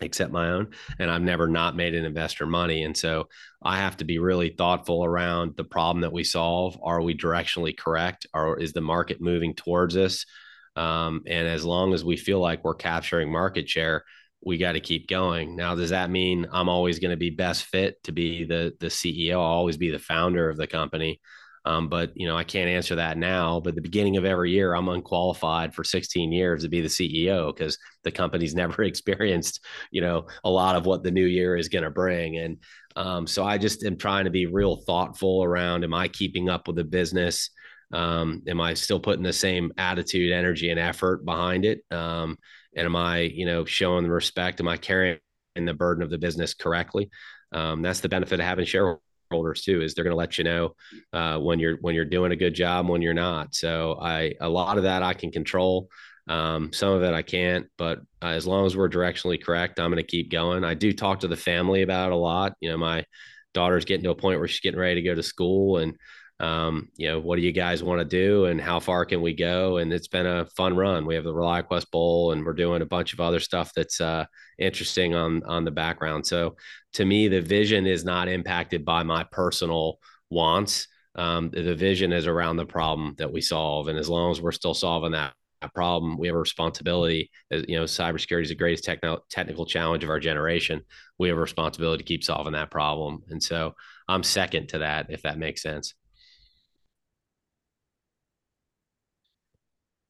except 0.00 0.32
my 0.32 0.50
own 0.50 0.68
and 0.98 1.10
i've 1.10 1.22
never 1.22 1.46
not 1.46 1.76
made 1.76 1.94
an 1.94 2.04
investor 2.04 2.46
money 2.46 2.82
and 2.82 2.96
so 2.96 3.28
i 3.62 3.76
have 3.76 3.96
to 3.96 4.04
be 4.04 4.18
really 4.18 4.50
thoughtful 4.50 5.04
around 5.04 5.54
the 5.56 5.64
problem 5.64 6.00
that 6.00 6.12
we 6.12 6.24
solve 6.24 6.76
are 6.82 7.00
we 7.00 7.16
directionally 7.16 7.76
correct 7.76 8.26
or 8.34 8.58
is 8.58 8.72
the 8.72 8.80
market 8.80 9.20
moving 9.20 9.54
towards 9.54 9.96
us 9.96 10.26
um, 10.76 11.22
and 11.26 11.46
as 11.46 11.64
long 11.64 11.94
as 11.94 12.04
we 12.04 12.16
feel 12.16 12.40
like 12.40 12.64
we're 12.64 12.74
capturing 12.74 13.30
market 13.30 13.68
share, 13.68 14.04
we 14.44 14.58
got 14.58 14.72
to 14.72 14.80
keep 14.80 15.08
going. 15.08 15.56
Now, 15.56 15.74
does 15.74 15.90
that 15.90 16.10
mean 16.10 16.46
I'm 16.52 16.68
always 16.68 16.98
going 16.98 17.12
to 17.12 17.16
be 17.16 17.30
best 17.30 17.64
fit 17.64 18.02
to 18.04 18.12
be 18.12 18.44
the 18.44 18.74
the 18.80 18.88
CEO? 18.88 19.34
I'll 19.34 19.40
always 19.40 19.76
be 19.76 19.90
the 19.90 19.98
founder 19.98 20.50
of 20.50 20.56
the 20.56 20.66
company. 20.66 21.20
Um, 21.66 21.88
but 21.88 22.12
you 22.14 22.28
know, 22.28 22.36
I 22.36 22.44
can't 22.44 22.68
answer 22.68 22.96
that 22.96 23.16
now. 23.16 23.60
But 23.60 23.74
the 23.74 23.80
beginning 23.80 24.16
of 24.18 24.24
every 24.24 24.50
year, 24.50 24.74
I'm 24.74 24.88
unqualified 24.88 25.74
for 25.74 25.82
16 25.82 26.30
years 26.30 26.62
to 26.62 26.68
be 26.68 26.82
the 26.82 26.88
CEO 26.88 27.54
because 27.54 27.78
the 28.02 28.10
company's 28.10 28.54
never 28.54 28.82
experienced, 28.82 29.64
you 29.90 30.02
know, 30.02 30.26
a 30.44 30.50
lot 30.50 30.76
of 30.76 30.84
what 30.84 31.02
the 31.02 31.10
new 31.10 31.24
year 31.24 31.56
is 31.56 31.68
going 31.68 31.84
to 31.84 31.90
bring. 31.90 32.36
And 32.36 32.58
um, 32.96 33.26
so 33.26 33.44
I 33.44 33.58
just 33.58 33.84
am 33.84 33.96
trying 33.96 34.24
to 34.24 34.30
be 34.30 34.46
real 34.46 34.76
thoughtful 34.76 35.42
around: 35.42 35.84
Am 35.84 35.94
I 35.94 36.08
keeping 36.08 36.48
up 36.48 36.66
with 36.66 36.76
the 36.76 36.84
business? 36.84 37.50
Um, 37.94 38.42
am 38.48 38.60
I 38.60 38.74
still 38.74 38.98
putting 38.98 39.22
the 39.22 39.32
same 39.32 39.72
attitude, 39.78 40.32
energy, 40.32 40.70
and 40.70 40.80
effort 40.80 41.24
behind 41.24 41.64
it? 41.64 41.80
Um, 41.90 42.36
and 42.76 42.86
am 42.86 42.96
I, 42.96 43.20
you 43.20 43.46
know, 43.46 43.64
showing 43.64 44.02
the 44.02 44.10
respect? 44.10 44.60
Am 44.60 44.68
I 44.68 44.76
carrying 44.76 45.18
the 45.54 45.74
burden 45.74 46.02
of 46.02 46.10
the 46.10 46.18
business 46.18 46.54
correctly? 46.54 47.08
Um, 47.52 47.82
that's 47.82 48.00
the 48.00 48.08
benefit 48.08 48.40
of 48.40 48.46
having 48.46 48.64
shareholders 48.64 49.62
too. 49.62 49.80
Is 49.80 49.94
they're 49.94 50.04
going 50.04 50.12
to 50.12 50.18
let 50.18 50.38
you 50.38 50.44
know 50.44 50.74
uh, 51.12 51.38
when 51.38 51.60
you're 51.60 51.76
when 51.76 51.94
you're 51.94 52.04
doing 52.04 52.32
a 52.32 52.36
good 52.36 52.54
job, 52.54 52.88
when 52.88 53.00
you're 53.00 53.14
not. 53.14 53.54
So 53.54 53.96
I 54.00 54.34
a 54.40 54.48
lot 54.48 54.76
of 54.76 54.82
that 54.84 55.04
I 55.04 55.14
can 55.14 55.30
control. 55.30 55.88
Um, 56.26 56.72
some 56.72 56.92
of 56.92 57.02
it 57.02 57.12
I 57.12 57.22
can't, 57.22 57.66
but 57.76 58.00
as 58.22 58.46
long 58.46 58.66
as 58.66 58.76
we're 58.76 58.88
directionally 58.88 59.40
correct, 59.40 59.78
I'm 59.78 59.90
going 59.90 60.02
to 60.02 60.10
keep 60.10 60.30
going. 60.30 60.64
I 60.64 60.74
do 60.74 60.92
talk 60.92 61.20
to 61.20 61.28
the 61.28 61.36
family 61.36 61.82
about 61.82 62.10
it 62.10 62.14
a 62.14 62.16
lot. 62.16 62.54
You 62.60 62.70
know, 62.70 62.78
my 62.78 63.04
daughter's 63.52 63.84
getting 63.84 64.04
to 64.04 64.10
a 64.10 64.16
point 64.16 64.38
where 64.38 64.48
she's 64.48 64.60
getting 64.60 64.80
ready 64.80 64.96
to 64.96 65.08
go 65.08 65.14
to 65.14 65.22
school, 65.22 65.78
and 65.78 65.94
um, 66.40 66.88
you 66.96 67.08
know, 67.08 67.20
what 67.20 67.36
do 67.36 67.42
you 67.42 67.52
guys 67.52 67.82
want 67.82 68.00
to 68.00 68.04
do 68.04 68.46
and 68.46 68.60
how 68.60 68.80
far 68.80 69.04
can 69.04 69.22
we 69.22 69.34
go? 69.34 69.76
And 69.76 69.92
it's 69.92 70.08
been 70.08 70.26
a 70.26 70.46
fun 70.46 70.76
run. 70.76 71.06
We 71.06 71.14
have 71.14 71.24
the 71.24 71.32
ReliaQuest 71.32 71.90
Bowl 71.90 72.32
and 72.32 72.44
we're 72.44 72.54
doing 72.54 72.82
a 72.82 72.86
bunch 72.86 73.12
of 73.12 73.20
other 73.20 73.38
stuff 73.38 73.72
that's 73.74 74.00
uh, 74.00 74.26
interesting 74.58 75.14
on 75.14 75.42
on 75.44 75.64
the 75.64 75.70
background. 75.70 76.26
So 76.26 76.56
to 76.94 77.04
me, 77.04 77.28
the 77.28 77.40
vision 77.40 77.86
is 77.86 78.04
not 78.04 78.28
impacted 78.28 78.84
by 78.84 79.04
my 79.04 79.24
personal 79.30 79.98
wants. 80.28 80.88
Um, 81.14 81.50
the 81.50 81.76
vision 81.76 82.12
is 82.12 82.26
around 82.26 82.56
the 82.56 82.66
problem 82.66 83.14
that 83.18 83.32
we 83.32 83.40
solve, 83.40 83.86
and 83.86 83.96
as 83.96 84.08
long 84.08 84.32
as 84.32 84.40
we're 84.40 84.50
still 84.50 84.74
solving 84.74 85.12
that 85.12 85.34
problem, 85.72 86.18
we 86.18 86.26
have 86.26 86.36
a 86.36 86.40
responsibility. 86.40 87.30
As 87.52 87.64
you 87.68 87.76
know, 87.76 87.84
cybersecurity 87.84 88.42
is 88.42 88.48
the 88.48 88.56
greatest 88.56 88.82
techno- 88.82 89.20
technical 89.30 89.64
challenge 89.64 90.02
of 90.02 90.10
our 90.10 90.18
generation. 90.18 90.82
We 91.18 91.28
have 91.28 91.38
a 91.38 91.40
responsibility 91.40 92.02
to 92.02 92.08
keep 92.08 92.24
solving 92.24 92.54
that 92.54 92.72
problem, 92.72 93.22
and 93.28 93.40
so 93.40 93.74
I'm 94.08 94.24
second 94.24 94.70
to 94.70 94.78
that, 94.78 95.06
if 95.08 95.22
that 95.22 95.38
makes 95.38 95.62
sense. 95.62 95.94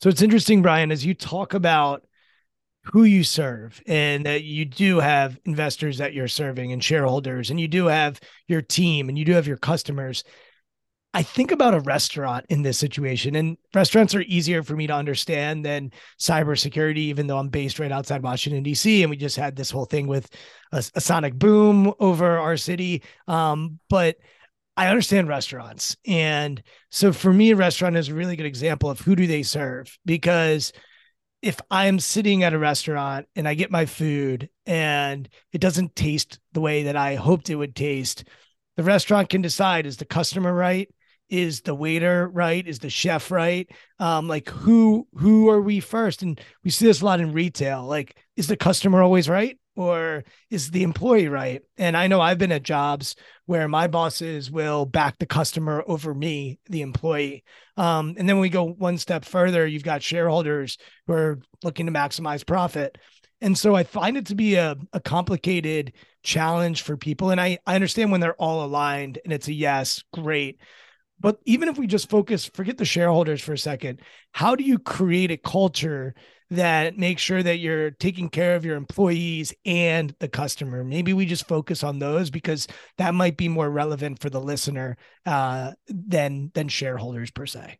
So 0.01 0.09
it's 0.09 0.23
interesting, 0.23 0.63
Brian, 0.63 0.93
as 0.93 1.05
you 1.05 1.15
talk 1.15 1.55
about 1.55 2.05
who 2.93 3.05
you 3.05 3.25
serve 3.25 3.81
and 3.87 4.27
that 4.27 4.45
you 4.45 4.65
do 4.65 5.01
have 5.01 5.39
investors 5.45 5.99
that 5.99 6.13
you're 6.13 6.29
serving 6.29 6.73
and 6.73 6.85
shareholders, 6.85 7.51
and 7.51 7.59
you 7.59 7.69
do 7.69 7.87
have 7.87 8.21
your 8.47 8.61
team 8.61 9.09
and 9.09 9.19
you 9.19 9.25
do 9.25 9.33
have 9.33 9.47
your 9.47 9.57
customers. 9.57 10.23
I 11.15 11.23
think 11.23 11.53
about 11.53 11.75
a 11.75 11.81
restaurant 11.81 12.45
in 12.49 12.63
this 12.63 12.77
situation, 12.77 13.37
and 13.37 13.57
restaurants 13.73 14.17
are 14.17 14.23
easier 14.23 14.65
for 14.65 14.75
me 14.75 14.89
to 14.89 14.93
understand 14.93 15.65
than 15.65 15.93
cybersecurity, 16.21 16.97
even 16.97 17.29
though 17.29 17.39
I'm 17.39 17.49
based 17.49 17.79
right 17.79 17.93
outside 17.93 18.23
Washington, 18.23 18.65
D.C. 18.65 19.03
And 19.05 19.11
we 19.11 19.17
just 19.17 19.37
had 19.37 19.55
this 19.55 19.71
whole 19.71 19.85
thing 19.85 20.09
with 20.09 20.29
a, 20.73 20.85
a 20.97 21.01
sonic 21.01 21.35
boom 21.35 21.95
over 22.01 22.39
our 22.39 22.57
city. 22.57 23.05
Um, 23.29 23.79
but 23.89 24.17
I 24.77 24.89
understand 24.89 25.29
restaurants. 25.29 25.97
And 26.07 26.63
so 26.91 27.13
for 27.13 27.33
me, 27.33 27.53
a 27.53 27.57
restaurant 27.57 27.97
is 27.97 28.09
a 28.09 28.15
really 28.15 28.37
good 28.37 28.47
example 28.47 28.91
of 28.91 29.01
who 29.01 29.15
do 29.15 29.27
they 29.27 29.43
serve 29.43 29.97
because 30.05 30.73
if 31.43 31.61
I'm 31.71 32.01
sitting 32.01 32.43
at 32.43 32.55
a 32.55 32.59
restaurant 32.59 33.27
and 33.37 33.47
I 33.47 33.55
get 33.55 33.71
my 33.71 33.87
food 33.87 34.49
and 34.65 35.29
it 35.53 35.61
doesn't 35.61 35.95
taste 35.95 36.41
the 36.53 36.61
way 36.61 36.85
that 36.85 36.97
I 36.97 37.17
hoped 37.17 37.51
it 37.51 37.57
would 37.57 37.77
taste, 37.77 38.25
the 38.77 38.83
restaurant 38.83 39.29
can 39.29 39.43
decide 39.43 39.87
is 39.87 39.99
the 39.99 40.07
customer 40.07 40.53
right? 40.53 40.89
Is 41.29 41.61
the 41.61 41.75
waiter 41.75 42.29
right? 42.29 42.67
Is 42.67 42.79
the 42.79 42.91
chef 42.91 43.31
right? 43.31 43.71
Um, 43.99 44.27
like 44.27 44.49
who 44.49 45.07
who 45.15 45.51
are 45.51 45.61
we 45.61 45.81
first? 45.81 46.23
And 46.23 46.41
we 46.65 46.71
see 46.71 46.87
this 46.87 47.01
a 47.03 47.05
lot 47.05 47.21
in 47.21 47.33
retail. 47.33 47.85
Like, 47.85 48.17
is 48.37 48.47
the 48.47 48.57
customer 48.57 49.03
always 49.03 49.29
right? 49.29 49.59
Or 49.77 50.25
is 50.51 50.71
the 50.71 50.83
employee 50.83 51.29
right? 51.29 51.63
And 51.77 51.97
I 51.97 52.07
know 52.07 52.21
I've 52.21 52.39
been 52.39 52.53
at 52.53 52.63
jobs 52.63 53.17
where 53.47 53.69
my 53.69 53.87
bosses 53.87 54.51
will 54.51 54.87
back 54.87 55.19
the 55.19 55.27
customer 55.27 55.83
over 55.87 56.15
me, 56.15 56.59
the 56.69 56.83
employee. 56.83 57.45
Um, 57.77 58.15
and 58.17 58.29
then 58.29 58.39
we 58.39 58.49
go 58.49 58.65
one 58.65 58.99
step 58.99 59.25
further, 59.25 59.67
you've 59.67 59.83
got 59.83 60.03
shareholders 60.03 60.79
who 61.07 61.13
are 61.15 61.41
looking 61.63 61.87
to 61.87 61.93
maximize 61.93 62.47
profit. 62.47 62.99
And 63.41 63.59
so 63.59 63.75
I 63.75 63.83
find 63.85 64.17
it 64.17 64.27
to 64.27 64.35
be 64.35 64.55
a, 64.55 64.77
a 64.93 65.01
complicated 65.01 65.93
challenge 66.23 66.83
for 66.83 66.97
people. 66.97 67.31
And 67.31 67.41
I, 67.41 67.59
I 67.67 67.75
understand 67.75 68.11
when 68.11 68.21
they're 68.21 68.41
all 68.41 68.65
aligned 68.65 69.19
and 69.25 69.33
it's 69.33 69.49
a 69.49 69.53
yes, 69.53 70.03
great. 70.13 70.59
But 71.21 71.39
even 71.45 71.69
if 71.69 71.79
we 71.79 71.87
just 71.87 72.11
focus, 72.11 72.47
forget 72.47 72.77
the 72.77 72.85
shareholders 72.85 73.41
for 73.41 73.53
a 73.53 73.59
second, 73.59 74.01
how 74.33 74.55
do 74.57 74.65
you 74.65 74.79
create 74.79 75.31
a 75.31 75.37
culture 75.37 76.15
that 76.55 76.99
make 76.99 77.19
sure 77.19 77.43
that 77.43 77.59
you're 77.59 77.91
taking 77.91 78.29
care 78.29 78.57
of 78.57 78.65
your 78.65 78.77
employees 78.77 79.53
and 79.65 80.15
the 80.19 80.29
customer. 80.29 80.85
Maybe 80.85 81.13
we 81.13 81.27
just 81.27 81.47
focus 81.47 81.85
on 81.85 81.99
those 81.99 82.31
because 82.31 82.67
that 82.99 83.15
might 83.15 83.37
be 83.37 83.49
more 83.49 83.71
relevant 83.71 84.21
for 84.21 84.31
the 84.31 84.41
listener 84.41 84.97
uh, 85.27 85.73
than 85.89 86.51
than 86.55 86.69
shareholders 86.69 87.31
per 87.31 87.47
se. 87.47 87.79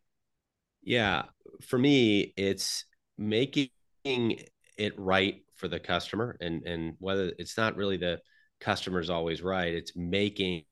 Yeah, 0.81 1.23
for 1.61 1.79
me, 1.79 2.33
it's 2.37 2.85
making 3.17 3.69
it 4.05 4.93
right 4.97 5.41
for 5.55 5.67
the 5.67 5.79
customer, 5.79 6.37
and 6.39 6.63
and 6.63 6.93
whether 6.99 7.31
it's 7.39 7.57
not 7.57 7.75
really 7.75 7.97
the 7.97 8.19
customer's 8.59 9.09
always 9.09 9.41
right, 9.41 9.73
it's 9.73 9.95
making 9.95 10.63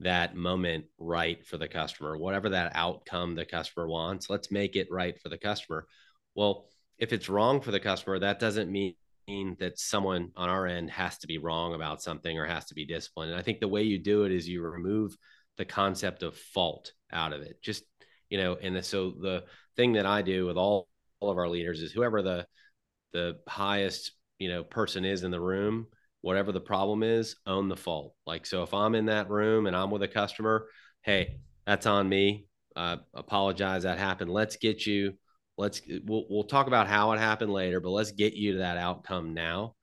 that 0.00 0.34
moment 0.34 0.86
right 0.98 1.46
for 1.46 1.58
the 1.58 1.68
customer, 1.68 2.16
whatever 2.16 2.48
that 2.50 2.72
outcome 2.74 3.34
the 3.34 3.44
customer 3.44 3.86
wants. 3.86 4.30
Let's 4.30 4.50
make 4.50 4.76
it 4.76 4.88
right 4.90 5.18
for 5.20 5.28
the 5.28 5.38
customer. 5.38 5.86
Well, 6.34 6.66
if 7.00 7.12
it's 7.12 7.28
wrong 7.28 7.60
for 7.60 7.70
the 7.70 7.80
customer, 7.80 8.18
that 8.18 8.38
doesn't 8.38 8.70
mean 8.70 8.94
that 9.58 9.78
someone 9.78 10.30
on 10.36 10.48
our 10.48 10.66
end 10.66 10.90
has 10.90 11.18
to 11.18 11.26
be 11.26 11.38
wrong 11.38 11.74
about 11.74 12.02
something 12.02 12.38
or 12.38 12.44
has 12.44 12.66
to 12.66 12.74
be 12.74 12.84
disciplined. 12.84 13.30
And 13.30 13.40
I 13.40 13.42
think 13.42 13.60
the 13.60 13.68
way 13.68 13.82
you 13.82 13.98
do 13.98 14.24
it 14.24 14.32
is 14.32 14.48
you 14.48 14.62
remove 14.62 15.16
the 15.56 15.64
concept 15.64 16.22
of 16.22 16.36
fault 16.36 16.92
out 17.12 17.32
of 17.32 17.40
it. 17.40 17.62
Just, 17.62 17.84
you 18.28 18.38
know, 18.38 18.56
and 18.60 18.84
so 18.84 19.12
the 19.20 19.44
thing 19.76 19.94
that 19.94 20.06
I 20.06 20.22
do 20.22 20.46
with 20.46 20.56
all, 20.56 20.88
all 21.20 21.30
of 21.30 21.38
our 21.38 21.48
leaders 21.48 21.80
is 21.80 21.92
whoever 21.92 22.22
the 22.22 22.46
the 23.12 23.38
highest, 23.48 24.12
you 24.38 24.48
know, 24.48 24.62
person 24.62 25.04
is 25.04 25.24
in 25.24 25.32
the 25.32 25.40
room, 25.40 25.86
whatever 26.20 26.52
the 26.52 26.60
problem 26.60 27.02
is, 27.02 27.36
own 27.46 27.68
the 27.68 27.76
fault. 27.76 28.14
Like 28.26 28.46
so 28.46 28.62
if 28.62 28.72
I'm 28.72 28.94
in 28.94 29.06
that 29.06 29.30
room 29.30 29.66
and 29.66 29.74
I'm 29.74 29.90
with 29.90 30.02
a 30.02 30.08
customer, 30.08 30.66
hey, 31.02 31.38
that's 31.66 31.86
on 31.86 32.08
me. 32.08 32.46
Uh, 32.76 32.98
apologize 33.14 33.82
that 33.82 33.98
happened. 33.98 34.30
Let's 34.30 34.56
get 34.56 34.86
you 34.86 35.14
let's 35.60 35.82
we'll, 36.04 36.24
we'll 36.30 36.44
talk 36.44 36.66
about 36.66 36.88
how 36.88 37.12
it 37.12 37.18
happened 37.18 37.52
later 37.52 37.80
but 37.80 37.90
let's 37.90 38.12
get 38.12 38.32
you 38.32 38.52
to 38.52 38.58
that 38.58 38.78
outcome 38.78 39.34
now. 39.34 39.74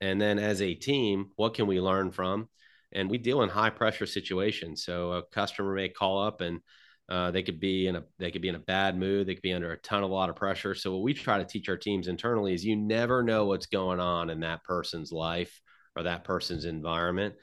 And 0.00 0.20
then 0.20 0.38
as 0.38 0.60
a 0.62 0.74
team 0.74 1.30
what 1.36 1.54
can 1.54 1.66
we 1.66 1.80
learn 1.80 2.10
from? 2.10 2.48
And 2.92 3.10
we 3.10 3.18
deal 3.18 3.42
in 3.42 3.48
high 3.50 3.70
pressure 3.70 4.06
situations. 4.06 4.84
So 4.84 5.12
a 5.12 5.22
customer 5.22 5.74
may 5.74 5.88
call 5.88 6.22
up 6.22 6.40
and 6.40 6.60
uh, 7.08 7.30
they 7.30 7.42
could 7.42 7.60
be 7.60 7.86
in 7.86 7.96
a 7.96 8.04
they 8.18 8.30
could 8.30 8.42
be 8.42 8.48
in 8.48 8.54
a 8.56 8.60
bad 8.60 8.98
mood. 8.98 9.26
They 9.26 9.34
could 9.34 9.42
be 9.42 9.52
under 9.52 9.72
a 9.72 9.78
ton 9.78 10.02
of 10.02 10.10
a 10.10 10.14
lot 10.14 10.30
of 10.30 10.36
pressure. 10.36 10.74
So 10.74 10.92
what 10.92 11.02
we 11.02 11.14
try 11.14 11.38
to 11.38 11.44
teach 11.44 11.68
our 11.68 11.76
teams 11.76 12.08
internally 12.08 12.52
is 12.52 12.64
you 12.64 12.74
never 12.74 13.22
know 13.22 13.44
what's 13.44 13.66
going 13.66 14.00
on 14.00 14.30
in 14.30 14.40
that 14.40 14.64
person's 14.64 15.12
life 15.12 15.60
or 15.94 16.04
that 16.04 16.24
person's 16.24 16.64
environment. 16.64 17.34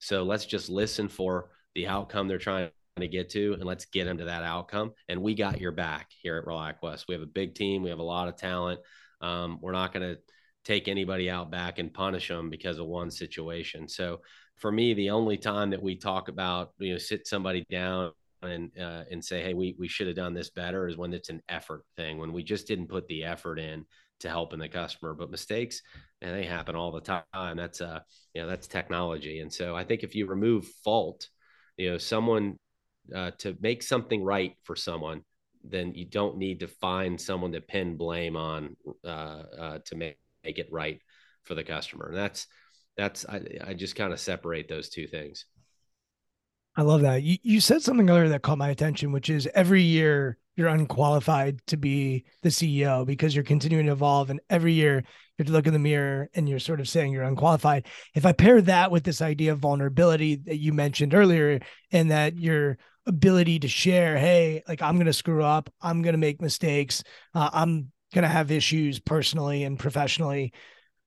So 0.00 0.24
let's 0.24 0.44
just 0.44 0.68
listen 0.68 1.08
for 1.08 1.50
the 1.74 1.86
outcome 1.86 2.28
they're 2.28 2.38
trying 2.38 2.70
to 3.02 3.08
get 3.08 3.30
to 3.30 3.54
and 3.54 3.64
let's 3.64 3.86
get 3.86 4.04
them 4.04 4.18
to 4.18 4.24
that 4.26 4.44
outcome. 4.44 4.92
And 5.08 5.22
we 5.22 5.34
got 5.34 5.60
your 5.60 5.72
back 5.72 6.10
here 6.22 6.36
at 6.36 6.44
ReliaQuest. 6.44 7.06
We 7.08 7.14
have 7.14 7.22
a 7.22 7.26
big 7.26 7.54
team. 7.54 7.82
We 7.82 7.90
have 7.90 7.98
a 7.98 8.04
lot 8.04 8.28
of 8.28 8.36
talent. 8.36 8.80
Um, 9.20 9.58
we're 9.60 9.72
not 9.72 9.92
going 9.92 10.14
to 10.14 10.20
take 10.64 10.88
anybody 10.88 11.28
out 11.28 11.50
back 11.50 11.78
and 11.78 11.92
punish 11.92 12.28
them 12.28 12.50
because 12.50 12.78
of 12.78 12.86
one 12.86 13.10
situation. 13.10 13.88
So 13.88 14.20
for 14.56 14.70
me, 14.70 14.94
the 14.94 15.10
only 15.10 15.36
time 15.36 15.70
that 15.70 15.82
we 15.82 15.96
talk 15.96 16.28
about, 16.28 16.70
you 16.78 16.92
know, 16.92 16.98
sit 16.98 17.26
somebody 17.26 17.64
down 17.68 18.12
and 18.42 18.70
uh, 18.78 19.04
and 19.10 19.24
say, 19.24 19.42
hey, 19.42 19.54
we 19.54 19.74
we 19.78 19.88
should 19.88 20.06
have 20.06 20.16
done 20.16 20.34
this 20.34 20.50
better 20.50 20.86
is 20.86 20.96
when 20.96 21.12
it's 21.12 21.30
an 21.30 21.42
effort 21.48 21.82
thing, 21.96 22.18
when 22.18 22.32
we 22.32 22.42
just 22.42 22.66
didn't 22.66 22.88
put 22.88 23.08
the 23.08 23.24
effort 23.24 23.58
in 23.58 23.84
to 24.20 24.28
helping 24.28 24.60
the 24.60 24.68
customer. 24.68 25.14
But 25.14 25.30
mistakes, 25.30 25.82
and 26.20 26.34
they 26.34 26.44
happen 26.44 26.76
all 26.76 26.92
the 26.92 27.00
time. 27.00 27.56
That's 27.56 27.80
uh, 27.80 28.00
you 28.34 28.42
know, 28.42 28.48
that's 28.48 28.68
technology. 28.68 29.40
And 29.40 29.52
so 29.52 29.74
I 29.74 29.84
think 29.84 30.02
if 30.02 30.14
you 30.14 30.26
remove 30.26 30.66
fault, 30.84 31.28
you 31.76 31.90
know, 31.90 31.98
someone 31.98 32.56
uh, 33.14 33.32
to 33.38 33.56
make 33.60 33.82
something 33.82 34.22
right 34.22 34.56
for 34.62 34.76
someone, 34.76 35.22
then 35.62 35.94
you 35.94 36.04
don't 36.04 36.36
need 36.36 36.60
to 36.60 36.68
find 36.68 37.20
someone 37.20 37.52
to 37.52 37.60
pin 37.60 37.96
blame 37.96 38.36
on 38.36 38.76
uh, 39.04 39.08
uh, 39.58 39.78
to 39.86 39.96
make, 39.96 40.16
make 40.44 40.58
it 40.58 40.68
right 40.70 41.00
for 41.42 41.54
the 41.54 41.64
customer. 41.64 42.08
And 42.08 42.16
that's 42.16 42.46
that's 42.96 43.26
I, 43.26 43.40
I 43.66 43.74
just 43.74 43.96
kind 43.96 44.12
of 44.12 44.20
separate 44.20 44.68
those 44.68 44.88
two 44.88 45.06
things. 45.06 45.46
I 46.76 46.82
love 46.82 47.02
that. 47.02 47.22
You 47.22 47.38
you 47.42 47.60
said 47.60 47.82
something 47.82 48.08
earlier 48.10 48.28
that 48.28 48.42
caught 48.42 48.58
my 48.58 48.70
attention, 48.70 49.12
which 49.12 49.30
is 49.30 49.48
every 49.54 49.82
year 49.82 50.38
you're 50.56 50.68
unqualified 50.68 51.64
to 51.66 51.76
be 51.76 52.24
the 52.42 52.48
CEO 52.48 53.04
because 53.04 53.34
you're 53.34 53.44
continuing 53.44 53.86
to 53.86 53.92
evolve, 53.92 54.30
and 54.30 54.40
every 54.50 54.72
year 54.72 54.96
you 54.96 55.04
have 55.38 55.46
to 55.46 55.52
look 55.52 55.66
in 55.66 55.72
the 55.72 55.78
mirror 55.78 56.30
and 56.34 56.48
you're 56.48 56.60
sort 56.60 56.80
of 56.80 56.88
saying 56.88 57.12
you're 57.12 57.24
unqualified. 57.24 57.86
If 58.14 58.26
I 58.26 58.32
pair 58.32 58.60
that 58.62 58.90
with 58.90 59.04
this 59.04 59.22
idea 59.22 59.52
of 59.52 59.58
vulnerability 59.58 60.36
that 60.46 60.58
you 60.58 60.72
mentioned 60.72 61.14
earlier, 61.14 61.60
and 61.92 62.10
that 62.10 62.38
you're 62.38 62.78
ability 63.06 63.58
to 63.58 63.68
share 63.68 64.16
hey 64.16 64.62
like 64.66 64.80
i'm 64.80 64.96
going 64.96 65.06
to 65.06 65.12
screw 65.12 65.42
up. 65.42 65.70
I'm 65.82 66.02
going 66.02 66.14
to 66.14 66.18
make 66.18 66.40
mistakes. 66.40 67.02
Uh, 67.34 67.50
i'm 67.52 67.92
going 68.14 68.22
to 68.22 68.28
have 68.28 68.50
issues 68.50 69.00
personally 69.00 69.64
and 69.64 69.78
professionally. 69.78 70.52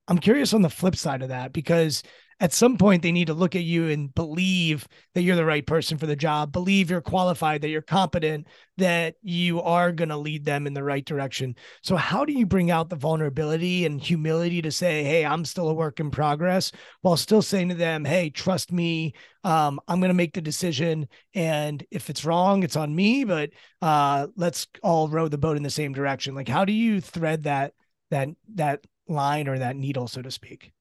I'm 0.08 0.20
curious 0.20 0.54
on 0.54 0.62
the 0.62 0.70
flip 0.70 0.96
side 0.96 1.22
of 1.22 1.30
that 1.30 1.54
because 1.54 2.04
at 2.40 2.54
some 2.54 2.78
point 2.78 3.02
they 3.02 3.12
need 3.12 3.28
to 3.28 3.34
look 3.34 3.56
at 3.56 3.64
you 3.64 3.90
and 3.90 4.14
believe 4.14 4.88
that 5.14 5.24
you're 5.24 5.36
the 5.36 5.46
right 5.46 5.66
person 5.66 5.98
for 5.98 6.06
the 6.06 6.16
job 6.16 6.52
believe 6.52 6.90
you're 6.90 7.02
qualified 7.02 7.62
that 7.62 7.70
you're 7.70 7.82
competent 7.82 8.48
that 8.78 9.16
you 9.22 9.62
are 9.62 9.92
going 9.92 10.10
to 10.10 10.18
lead 10.18 10.46
them 10.46 10.68
in 10.68 10.74
the 10.74 10.84
right 10.84 11.06
direction. 11.06 11.56
So 11.82 11.96
how 11.96 12.26
do 12.26 12.34
you 12.34 12.46
bring 12.46 12.70
out 12.70 12.90
the 12.90 12.96
vulnerability 12.96 13.86
and 13.86 14.00
humility 14.00 14.62
to 14.62 14.72
say 14.72 15.04
hey 15.04 15.26
i'm 15.26 15.46
still 15.46 15.70
a 15.70 15.74
work 15.74 16.00
in 16.00 16.12
progress 16.12 16.72
while 17.02 17.18
still 17.18 17.42
saying 17.42 17.70
to 17.70 17.76
them 17.76 18.06
hey 18.06 18.30
trust 18.30 18.72
me 18.72 19.14
um, 19.44 19.80
i'm 19.88 20.00
going 20.00 20.10
to 20.10 20.14
make 20.14 20.34
the 20.34 20.42
decision 20.42 21.08
and 21.34 21.84
if 21.92 22.10
it's 22.10 22.26
wrong 22.26 22.64
it's 22.64 22.76
on 22.76 22.96
me 22.96 23.24
but 23.24 23.50
uh, 23.82 24.28
let's 24.36 24.68
all 24.84 25.08
row 25.08 25.28
the 25.28 25.38
boat 25.38 25.58
in 25.58 25.64
the 25.64 25.70
same 25.70 25.94
direction. 25.94 26.36
Like 26.36 26.48
how 26.48 26.66
do 26.66 26.74
you 26.74 27.02
thread 27.02 27.44
that 27.44 27.74
that 28.12 28.30
that 28.56 28.86
line 29.08 29.48
or 29.48 29.60
that 29.60 29.76
needle 29.76 30.08
so 30.08 30.22
to 30.22 30.32
speak 30.32 30.74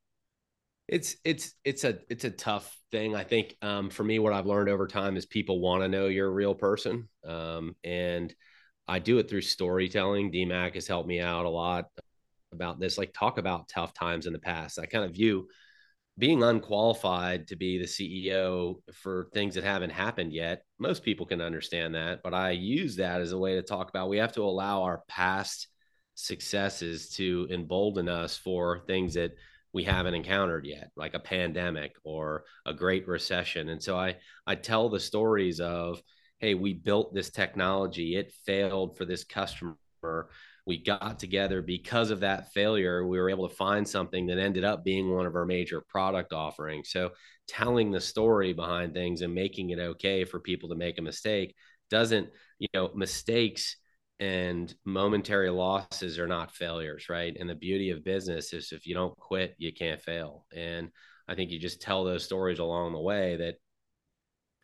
it's 0.88 1.16
it's 1.24 1.54
it's 1.64 1.84
a 1.84 1.98
it's 2.08 2.24
a 2.24 2.30
tough 2.30 2.76
thing. 2.90 3.14
I 3.16 3.24
think 3.24 3.56
um, 3.62 3.90
for 3.90 4.04
me, 4.04 4.18
what 4.18 4.32
I've 4.32 4.46
learned 4.46 4.68
over 4.68 4.86
time 4.86 5.16
is 5.16 5.26
people 5.26 5.60
want 5.60 5.82
to 5.82 5.88
know 5.88 6.06
you're 6.06 6.28
a 6.28 6.30
real 6.30 6.54
person, 6.54 7.08
um, 7.24 7.74
and 7.82 8.34
I 8.86 9.00
do 9.00 9.18
it 9.18 9.28
through 9.28 9.42
storytelling. 9.42 10.32
DMAC 10.32 10.74
has 10.74 10.86
helped 10.86 11.08
me 11.08 11.20
out 11.20 11.44
a 11.44 11.50
lot 11.50 11.86
about 12.52 12.78
this. 12.78 12.98
Like 12.98 13.12
talk 13.12 13.38
about 13.38 13.68
tough 13.68 13.94
times 13.94 14.26
in 14.26 14.32
the 14.32 14.38
past. 14.38 14.78
I 14.78 14.86
kind 14.86 15.04
of 15.04 15.12
view 15.12 15.48
being 16.18 16.42
unqualified 16.42 17.48
to 17.48 17.56
be 17.56 17.78
the 17.78 17.84
CEO 17.84 18.76
for 18.92 19.28
things 19.34 19.54
that 19.54 19.64
haven't 19.64 19.90
happened 19.90 20.32
yet. 20.32 20.64
Most 20.78 21.02
people 21.02 21.26
can 21.26 21.42
understand 21.42 21.94
that, 21.94 22.22
but 22.22 22.32
I 22.32 22.52
use 22.52 22.96
that 22.96 23.20
as 23.20 23.32
a 23.32 23.38
way 23.38 23.56
to 23.56 23.62
talk 23.62 23.90
about 23.90 24.08
we 24.08 24.18
have 24.18 24.32
to 24.32 24.42
allow 24.42 24.84
our 24.84 25.02
past 25.08 25.68
successes 26.14 27.10
to 27.10 27.46
embolden 27.50 28.08
us 28.08 28.36
for 28.36 28.80
things 28.86 29.14
that 29.14 29.32
we 29.72 29.84
haven't 29.84 30.14
encountered 30.14 30.66
yet, 30.66 30.90
like 30.96 31.14
a 31.14 31.18
pandemic 31.20 31.94
or 32.04 32.44
a 32.64 32.72
great 32.72 33.06
recession. 33.06 33.68
And 33.68 33.82
so 33.82 33.98
I 33.98 34.16
I 34.46 34.54
tell 34.54 34.88
the 34.88 35.00
stories 35.00 35.60
of, 35.60 36.00
hey, 36.38 36.54
we 36.54 36.74
built 36.74 37.14
this 37.14 37.30
technology, 37.30 38.16
it 38.16 38.32
failed 38.44 38.96
for 38.96 39.04
this 39.04 39.24
customer. 39.24 39.76
We 40.66 40.82
got 40.82 41.18
together 41.18 41.62
because 41.62 42.10
of 42.10 42.20
that 42.20 42.52
failure. 42.52 43.06
We 43.06 43.18
were 43.18 43.30
able 43.30 43.48
to 43.48 43.54
find 43.54 43.88
something 43.88 44.26
that 44.26 44.38
ended 44.38 44.64
up 44.64 44.84
being 44.84 45.14
one 45.14 45.26
of 45.26 45.36
our 45.36 45.46
major 45.46 45.80
product 45.80 46.32
offerings. 46.32 46.90
So, 46.90 47.10
telling 47.48 47.92
the 47.92 48.00
story 48.00 48.52
behind 48.52 48.92
things 48.92 49.22
and 49.22 49.32
making 49.34 49.70
it 49.70 49.78
okay 49.78 50.24
for 50.24 50.40
people 50.40 50.68
to 50.70 50.74
make 50.74 50.98
a 50.98 51.02
mistake 51.02 51.54
doesn't, 51.90 52.28
you 52.58 52.68
know, 52.74 52.90
mistakes 52.94 53.76
and 54.18 54.74
momentary 54.84 55.50
losses 55.50 56.18
are 56.18 56.26
not 56.26 56.54
failures, 56.54 57.08
right? 57.08 57.36
And 57.38 57.48
the 57.48 57.54
beauty 57.54 57.90
of 57.90 58.04
business 58.04 58.52
is 58.52 58.72
if 58.72 58.86
you 58.86 58.94
don't 58.94 59.16
quit, 59.18 59.54
you 59.58 59.72
can't 59.72 60.00
fail. 60.00 60.46
And 60.54 60.90
I 61.28 61.34
think 61.34 61.50
you 61.50 61.58
just 61.58 61.82
tell 61.82 62.04
those 62.04 62.24
stories 62.24 62.58
along 62.58 62.92
the 62.92 63.00
way 63.00 63.36
that 63.36 63.56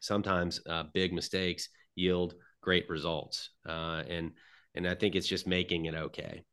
sometimes 0.00 0.60
uh, 0.66 0.84
big 0.94 1.12
mistakes 1.12 1.68
yield 1.94 2.34
great 2.62 2.88
results. 2.88 3.50
Uh, 3.68 4.02
and 4.08 4.32
and 4.74 4.88
I 4.88 4.94
think 4.94 5.14
it's 5.14 5.28
just 5.28 5.46
making 5.46 5.84
it 5.84 5.94
okay. 5.94 6.44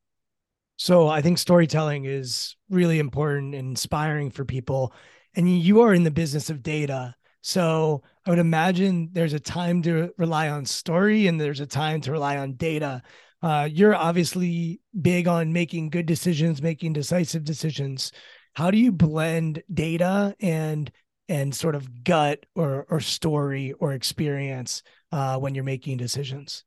So 0.76 1.08
I 1.08 1.22
think 1.22 1.38
storytelling 1.38 2.06
is 2.06 2.56
really 2.70 3.00
important 3.00 3.56
and 3.56 3.70
inspiring 3.70 4.30
for 4.30 4.44
people. 4.44 4.94
And 5.36 5.60
you 5.62 5.82
are 5.82 5.94
in 5.94 6.04
the 6.04 6.12
business 6.12 6.50
of 6.50 6.64
data. 6.64 7.16
So 7.42 8.04
I 8.26 8.32
would 8.32 8.40
imagine 8.40 9.10
there's 9.14 9.34
a 9.34 9.40
time 9.40 9.82
to 9.84 10.12
rely 10.18 10.50
on 10.50 10.66
story 10.66 11.28
and 11.28 11.40
there's 11.40 11.62
a 11.62 11.66
time 11.66 12.02
to 12.02 12.12
rely 12.12 12.38
on 12.38 12.54
data. 12.54 13.02
Uh, 13.42 13.70
you're 13.72 13.96
obviously 13.96 14.82
big 15.02 15.28
on 15.28 15.54
making 15.54 15.90
good 15.90 16.06
decisions, 16.06 16.62
making 16.62 16.94
decisive 16.94 17.46
decisions. 17.46 18.12
How 18.54 18.72
do 18.72 18.78
you 18.78 18.92
blend 18.92 19.64
data 19.74 20.36
and 20.42 20.92
and 21.30 21.54
sort 21.54 21.76
of 21.76 22.04
gut 22.04 22.46
or 22.56 22.86
or 22.90 23.00
story 23.00 23.72
or 23.74 23.94
experience 23.94 24.84
uh, 25.12 25.38
when 25.38 25.56
you're 25.56 25.64
making 25.64 25.98
decisions? 25.98 26.66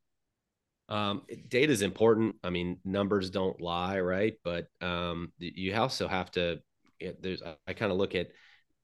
Um, 0.89 1.21
data 1.49 1.71
is 1.71 1.81
important. 1.81 2.35
I 2.43 2.49
mean, 2.49 2.79
numbers 2.83 3.29
don't 3.29 3.59
lie, 3.61 3.99
right? 3.99 4.33
But 4.43 4.67
um, 4.81 5.31
you 5.37 5.75
also 5.75 6.07
have 6.07 6.31
to. 6.31 6.59
There's. 7.19 7.41
I 7.67 7.73
kind 7.73 7.91
of 7.91 7.97
look 7.97 8.15
at. 8.15 8.29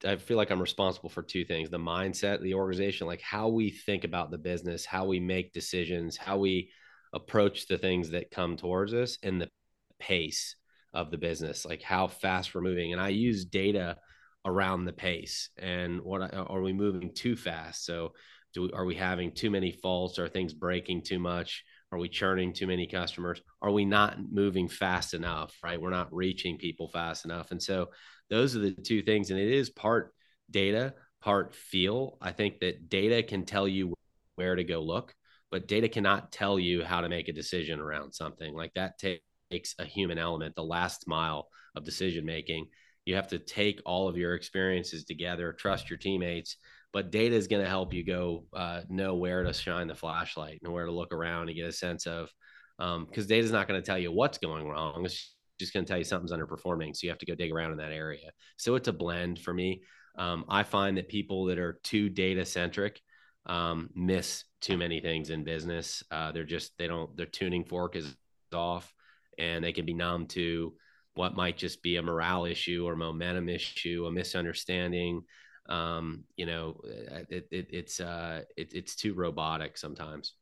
I 0.04 0.16
feel 0.16 0.36
like 0.36 0.50
I'm 0.50 0.60
responsible 0.60 1.10
for 1.10 1.22
two 1.22 1.44
things: 1.44 1.70
the 1.70 1.78
mindset, 1.78 2.40
the 2.40 2.54
organization, 2.54 3.06
like 3.06 3.20
how 3.20 3.48
we 3.48 3.70
think 3.70 4.04
about 4.04 4.30
the 4.30 4.38
business, 4.38 4.84
how 4.86 5.06
we 5.06 5.20
make 5.20 5.52
decisions, 5.52 6.16
how 6.16 6.38
we 6.38 6.70
approach 7.12 7.66
the 7.66 7.78
things 7.78 8.10
that 8.10 8.30
come 8.30 8.56
towards 8.56 8.94
us, 8.94 9.18
and 9.22 9.40
the 9.40 9.50
pace 9.98 10.56
of 10.92 11.10
the 11.10 11.18
business, 11.18 11.64
like 11.64 11.82
how 11.82 12.08
fast 12.08 12.54
we're 12.54 12.60
moving. 12.60 12.92
And 12.92 13.00
I 13.00 13.08
use 13.08 13.44
data 13.44 13.96
around 14.44 14.84
the 14.84 14.92
pace 14.92 15.50
and 15.58 16.00
what 16.00 16.34
are 16.34 16.62
we 16.62 16.72
moving 16.72 17.12
too 17.14 17.36
fast? 17.36 17.84
So, 17.84 18.12
do 18.54 18.70
are 18.72 18.84
we 18.84 18.94
having 18.94 19.32
too 19.32 19.50
many 19.50 19.70
faults? 19.70 20.18
Are 20.18 20.28
things 20.28 20.52
breaking 20.52 21.02
too 21.02 21.18
much? 21.18 21.64
Are 21.92 21.98
we 21.98 22.08
churning 22.08 22.52
too 22.52 22.66
many 22.66 22.86
customers? 22.86 23.40
Are 23.60 23.70
we 23.70 23.84
not 23.84 24.18
moving 24.30 24.68
fast 24.68 25.14
enough? 25.14 25.56
Right, 25.62 25.80
we're 25.80 25.90
not 25.90 26.14
reaching 26.14 26.58
people 26.58 26.88
fast 26.88 27.24
enough, 27.24 27.50
and 27.50 27.62
so 27.62 27.88
those 28.28 28.54
are 28.54 28.60
the 28.60 28.72
two 28.72 29.02
things. 29.02 29.30
And 29.30 29.40
it 29.40 29.50
is 29.50 29.70
part 29.70 30.12
data, 30.50 30.94
part 31.20 31.54
feel. 31.54 32.16
I 32.20 32.32
think 32.32 32.60
that 32.60 32.88
data 32.88 33.22
can 33.22 33.44
tell 33.44 33.66
you 33.66 33.94
where 34.36 34.54
to 34.54 34.64
go 34.64 34.80
look, 34.80 35.14
but 35.50 35.68
data 35.68 35.88
cannot 35.88 36.32
tell 36.32 36.58
you 36.58 36.84
how 36.84 37.00
to 37.00 37.08
make 37.08 37.28
a 37.28 37.32
decision 37.32 37.80
around 37.80 38.12
something 38.12 38.54
like 38.54 38.72
that. 38.74 38.98
Takes 38.98 39.74
a 39.78 39.84
human 39.84 40.18
element, 40.18 40.54
the 40.54 40.62
last 40.62 41.08
mile 41.08 41.48
of 41.74 41.84
decision 41.84 42.24
making 42.24 42.68
you 43.04 43.16
have 43.16 43.28
to 43.28 43.38
take 43.38 43.80
all 43.84 44.08
of 44.08 44.16
your 44.16 44.34
experiences 44.34 45.04
together, 45.04 45.52
trust 45.52 45.90
your 45.90 45.98
teammates. 45.98 46.56
But 46.92 47.10
data 47.10 47.36
is 47.36 47.46
going 47.46 47.62
to 47.62 47.68
help 47.68 47.94
you 47.94 48.04
go 48.04 48.46
uh, 48.52 48.82
know 48.88 49.14
where 49.14 49.44
to 49.44 49.52
shine 49.52 49.86
the 49.86 49.94
flashlight 49.94 50.60
and 50.62 50.72
where 50.72 50.86
to 50.86 50.92
look 50.92 51.12
around 51.12 51.48
and 51.48 51.56
get 51.56 51.66
a 51.66 51.72
sense 51.72 52.06
of 52.06 52.30
because 52.78 53.24
um, 53.24 53.28
data 53.28 53.44
is 53.44 53.52
not 53.52 53.68
going 53.68 53.80
to 53.80 53.86
tell 53.86 53.98
you 53.98 54.10
what's 54.10 54.38
going 54.38 54.66
wrong. 54.66 55.04
It's 55.04 55.34
just 55.58 55.72
going 55.72 55.84
to 55.84 55.88
tell 55.88 55.98
you 55.98 56.04
something's 56.04 56.32
underperforming. 56.32 56.96
So 56.96 57.00
you 57.04 57.10
have 57.10 57.18
to 57.18 57.26
go 57.26 57.34
dig 57.34 57.52
around 57.52 57.72
in 57.72 57.78
that 57.78 57.92
area. 57.92 58.30
So 58.56 58.74
it's 58.74 58.88
a 58.88 58.92
blend 58.92 59.38
for 59.38 59.52
me. 59.52 59.82
Um, 60.16 60.44
I 60.48 60.62
find 60.62 60.96
that 60.96 61.08
people 61.08 61.44
that 61.46 61.58
are 61.58 61.78
too 61.84 62.08
data 62.08 62.44
centric 62.44 63.00
um, 63.46 63.90
miss 63.94 64.44
too 64.60 64.76
many 64.76 65.00
things 65.00 65.30
in 65.30 65.44
business. 65.44 66.02
Uh, 66.10 66.32
they're 66.32 66.44
just 66.44 66.72
they 66.78 66.86
don't 66.86 67.16
their 67.16 67.26
tuning 67.26 67.64
fork 67.64 67.96
is 67.96 68.16
off, 68.52 68.92
and 69.38 69.62
they 69.62 69.72
can 69.72 69.86
be 69.86 69.94
numb 69.94 70.26
to 70.26 70.74
what 71.14 71.36
might 71.36 71.56
just 71.56 71.82
be 71.82 71.96
a 71.96 72.02
morale 72.02 72.44
issue 72.44 72.84
or 72.86 72.96
momentum 72.96 73.48
issue, 73.48 74.06
a 74.06 74.12
misunderstanding. 74.12 75.22
Um, 75.70 76.24
you 76.36 76.46
know, 76.46 76.80
uh, 76.84 77.20
it, 77.28 77.48
it, 77.50 77.68
it's 77.70 78.00
uh, 78.00 78.42
it, 78.56 78.72
it's 78.74 78.94
too 78.94 79.14
robotic 79.14 79.78
sometimes. 79.78 80.34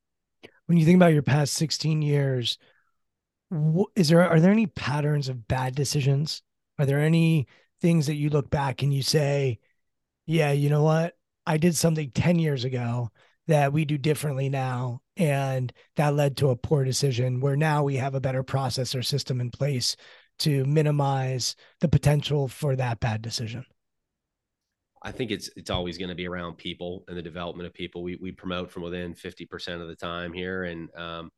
When 0.67 0.79
you 0.79 0.85
think 0.85 0.97
about 0.97 1.13
your 1.13 1.23
past 1.23 1.55
16 1.55 2.03
years, 2.03 2.59
is 3.95 4.09
there 4.09 4.29
are 4.29 4.41
there 4.41 4.53
any 4.53 4.67
patterns 4.67 5.29
of 5.29 5.47
bad 5.47 5.75
decisions? 5.75 6.43
Are 6.79 6.87
there 6.87 7.01
any 7.01 7.47
things 7.81 8.07
that 8.07 8.15
you 8.15 8.31
look 8.31 8.51
back 8.51 8.83
and 8.83 8.93
you 8.93 9.03
say, 9.03 9.59
"Yeah, 10.27 10.53
you 10.53 10.71
know 10.71 10.83
what? 10.83 11.15
I 11.47 11.57
did 11.57 11.77
something 11.77 12.11
10 12.11 12.39
years 12.39 12.65
ago 12.65 13.11
that 13.47 13.73
we 13.73 13.85
do 13.85 13.97
differently 13.97 14.49
now 14.51 15.01
and 15.17 15.73
that 15.97 16.15
led 16.15 16.37
to 16.37 16.51
a 16.51 16.57
poor 16.57 16.85
decision 16.85 17.41
where 17.41 17.57
now 17.57 17.83
we 17.83 17.97
have 17.97 18.15
a 18.15 18.21
better 18.21 18.43
process 18.43 18.95
or 18.95 19.03
system 19.03 19.41
in 19.41 19.51
place 19.51 19.97
to 20.41 20.65
minimize 20.67 21.57
the 21.81 21.89
potential 21.89 22.49
for 22.49 22.77
that 22.77 23.01
bad 23.01 23.23
decision? 23.23 23.65
I 25.03 25.13
think 25.13 25.31
it's 25.31 25.51
it's 25.57 25.71
always 25.71 25.99
going 25.99 26.09
to 26.09 26.15
be 26.15 26.29
around 26.29 26.57
people 26.57 27.05
and 27.09 27.17
the 27.17 27.23
development 27.23 27.67
of 27.67 27.75
people. 27.75 28.03
We 28.03 28.17
we 28.21 28.33
promote 28.33 28.71
from 28.71 28.83
within 28.83 29.15
fifty 29.15 29.47
percent 29.47 29.83
of 29.83 29.89
the 29.89 29.97
time 29.97 30.33
here, 30.33 30.65
and 30.65 30.89
um, 30.97 31.31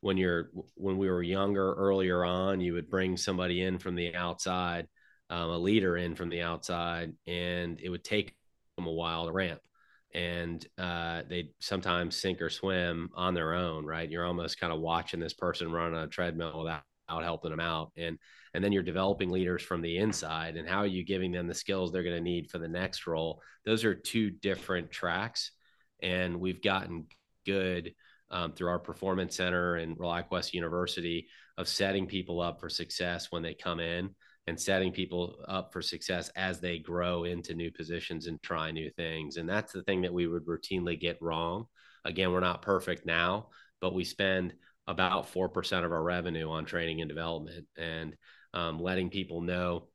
when 0.00 0.16
you're 0.16 0.50
when 0.74 0.98
we 0.98 1.08
were 1.10 1.22
younger, 1.22 1.74
earlier 1.74 2.24
on, 2.24 2.60
you 2.60 2.74
would 2.74 2.90
bring 2.90 3.16
somebody 3.16 3.62
in 3.62 3.78
from 3.78 3.94
the 3.94 4.14
outside, 4.14 4.86
um, 5.30 5.50
a 5.50 5.58
leader 5.58 5.96
in 5.96 6.14
from 6.14 6.28
the 6.28 6.42
outside, 6.42 7.12
and 7.26 7.80
it 7.80 7.88
would 7.88 8.04
take 8.04 8.34
them 8.76 8.86
a 8.86 8.92
while 8.92 9.26
to 9.26 9.32
ramp, 9.32 9.60
and 10.14 10.64
uh, 10.78 11.22
they 11.28 11.50
sometimes 11.60 12.16
sink 12.16 12.40
or 12.40 12.50
swim 12.50 13.10
on 13.14 13.34
their 13.34 13.54
own. 13.54 13.84
Right, 13.84 14.10
you're 14.10 14.26
almost 14.26 14.60
kind 14.60 14.72
of 14.72 14.80
watching 14.80 15.20
this 15.20 15.34
person 15.34 15.72
run 15.72 15.94
on 15.94 16.04
a 16.04 16.08
treadmill 16.08 16.60
without 16.62 16.82
out 17.08 17.22
helping 17.22 17.50
them 17.50 17.60
out 17.60 17.92
and 17.96 18.18
and 18.54 18.62
then 18.62 18.72
you're 18.72 18.82
developing 18.82 19.30
leaders 19.30 19.62
from 19.62 19.82
the 19.82 19.98
inside 19.98 20.56
and 20.56 20.68
how 20.68 20.78
are 20.78 20.86
you 20.86 21.04
giving 21.04 21.32
them 21.32 21.46
the 21.46 21.54
skills 21.54 21.90
they're 21.90 22.02
going 22.02 22.14
to 22.14 22.20
need 22.20 22.50
for 22.50 22.58
the 22.58 22.68
next 22.68 23.06
role 23.06 23.40
those 23.64 23.84
are 23.84 23.94
two 23.94 24.30
different 24.30 24.90
tracks 24.90 25.52
and 26.02 26.38
we've 26.38 26.62
gotten 26.62 27.06
good 27.44 27.94
um, 28.30 28.52
through 28.52 28.68
our 28.68 28.78
performance 28.78 29.36
center 29.36 29.76
and 29.76 29.98
ReliaQuest 29.98 30.52
University 30.52 31.26
of 31.56 31.68
setting 31.68 32.06
people 32.06 32.40
up 32.40 32.60
for 32.60 32.68
success 32.68 33.28
when 33.30 33.42
they 33.42 33.54
come 33.54 33.80
in 33.80 34.10
and 34.46 34.60
setting 34.60 34.92
people 34.92 35.36
up 35.48 35.72
for 35.72 35.82
success 35.82 36.30
as 36.36 36.60
they 36.60 36.78
grow 36.78 37.24
into 37.24 37.54
new 37.54 37.70
positions 37.70 38.26
and 38.26 38.42
try 38.42 38.70
new 38.70 38.90
things. 38.90 39.36
And 39.36 39.48
that's 39.48 39.72
the 39.72 39.82
thing 39.82 40.02
that 40.02 40.12
we 40.12 40.26
would 40.26 40.46
routinely 40.46 40.98
get 40.98 41.20
wrong. 41.20 41.66
Again, 42.04 42.32
we're 42.32 42.40
not 42.40 42.62
perfect 42.62 43.04
now, 43.04 43.48
but 43.80 43.94
we 43.94 44.04
spend 44.04 44.54
about 44.88 45.32
4% 45.32 45.84
of 45.84 45.92
our 45.92 46.02
revenue 46.02 46.50
on 46.50 46.64
training 46.64 47.02
and 47.02 47.08
development 47.08 47.66
and 47.76 48.16
um, 48.54 48.80
letting 48.80 49.10
people 49.10 49.42
know 49.42 49.86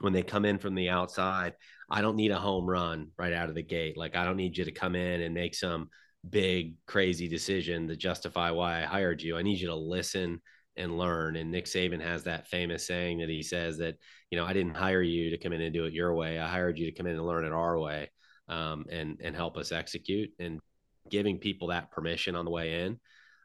when 0.00 0.12
they 0.12 0.22
come 0.22 0.44
in 0.44 0.58
from 0.58 0.74
the 0.74 0.90
outside, 0.90 1.54
I 1.88 2.02
don't 2.02 2.16
need 2.16 2.30
a 2.30 2.38
home 2.38 2.68
run 2.68 3.08
right 3.16 3.32
out 3.32 3.48
of 3.48 3.54
the 3.54 3.62
gate. 3.62 3.96
Like, 3.96 4.14
I 4.14 4.24
don't 4.24 4.36
need 4.36 4.58
you 4.58 4.66
to 4.66 4.72
come 4.72 4.94
in 4.94 5.22
and 5.22 5.34
make 5.34 5.54
some 5.54 5.88
big, 6.28 6.74
crazy 6.86 7.28
decision 7.28 7.88
to 7.88 7.96
justify 7.96 8.50
why 8.50 8.82
I 8.82 8.86
hired 8.86 9.22
you. 9.22 9.38
I 9.38 9.42
need 9.42 9.58
you 9.58 9.68
to 9.68 9.74
listen 9.74 10.42
and 10.76 10.98
learn. 10.98 11.36
And 11.36 11.50
Nick 11.50 11.64
Saban 11.64 12.02
has 12.02 12.24
that 12.24 12.48
famous 12.48 12.86
saying 12.86 13.18
that 13.18 13.30
he 13.30 13.42
says 13.42 13.78
that, 13.78 13.94
you 14.30 14.38
know, 14.38 14.44
I 14.44 14.52
didn't 14.52 14.74
hire 14.74 15.02
you 15.02 15.30
to 15.30 15.38
come 15.38 15.52
in 15.52 15.62
and 15.62 15.72
do 15.72 15.86
it 15.86 15.94
your 15.94 16.14
way. 16.14 16.38
I 16.38 16.48
hired 16.48 16.78
you 16.78 16.86
to 16.86 16.92
come 16.92 17.06
in 17.06 17.16
and 17.16 17.26
learn 17.26 17.46
it 17.46 17.52
our 17.52 17.78
way 17.78 18.10
um, 18.48 18.84
and, 18.90 19.18
and 19.22 19.34
help 19.34 19.56
us 19.56 19.72
execute 19.72 20.30
and 20.38 20.60
giving 21.08 21.38
people 21.38 21.68
that 21.68 21.90
permission 21.90 22.36
on 22.36 22.44
the 22.44 22.50
way 22.50 22.82
in 22.82 22.98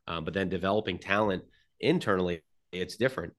um, 0.10 0.26
but 0.26 0.34
then 0.34 0.50
developing 0.50 0.98
talent 0.98 1.44
internally, 1.80 2.42
it's 2.72 2.98
different. 2.98 3.34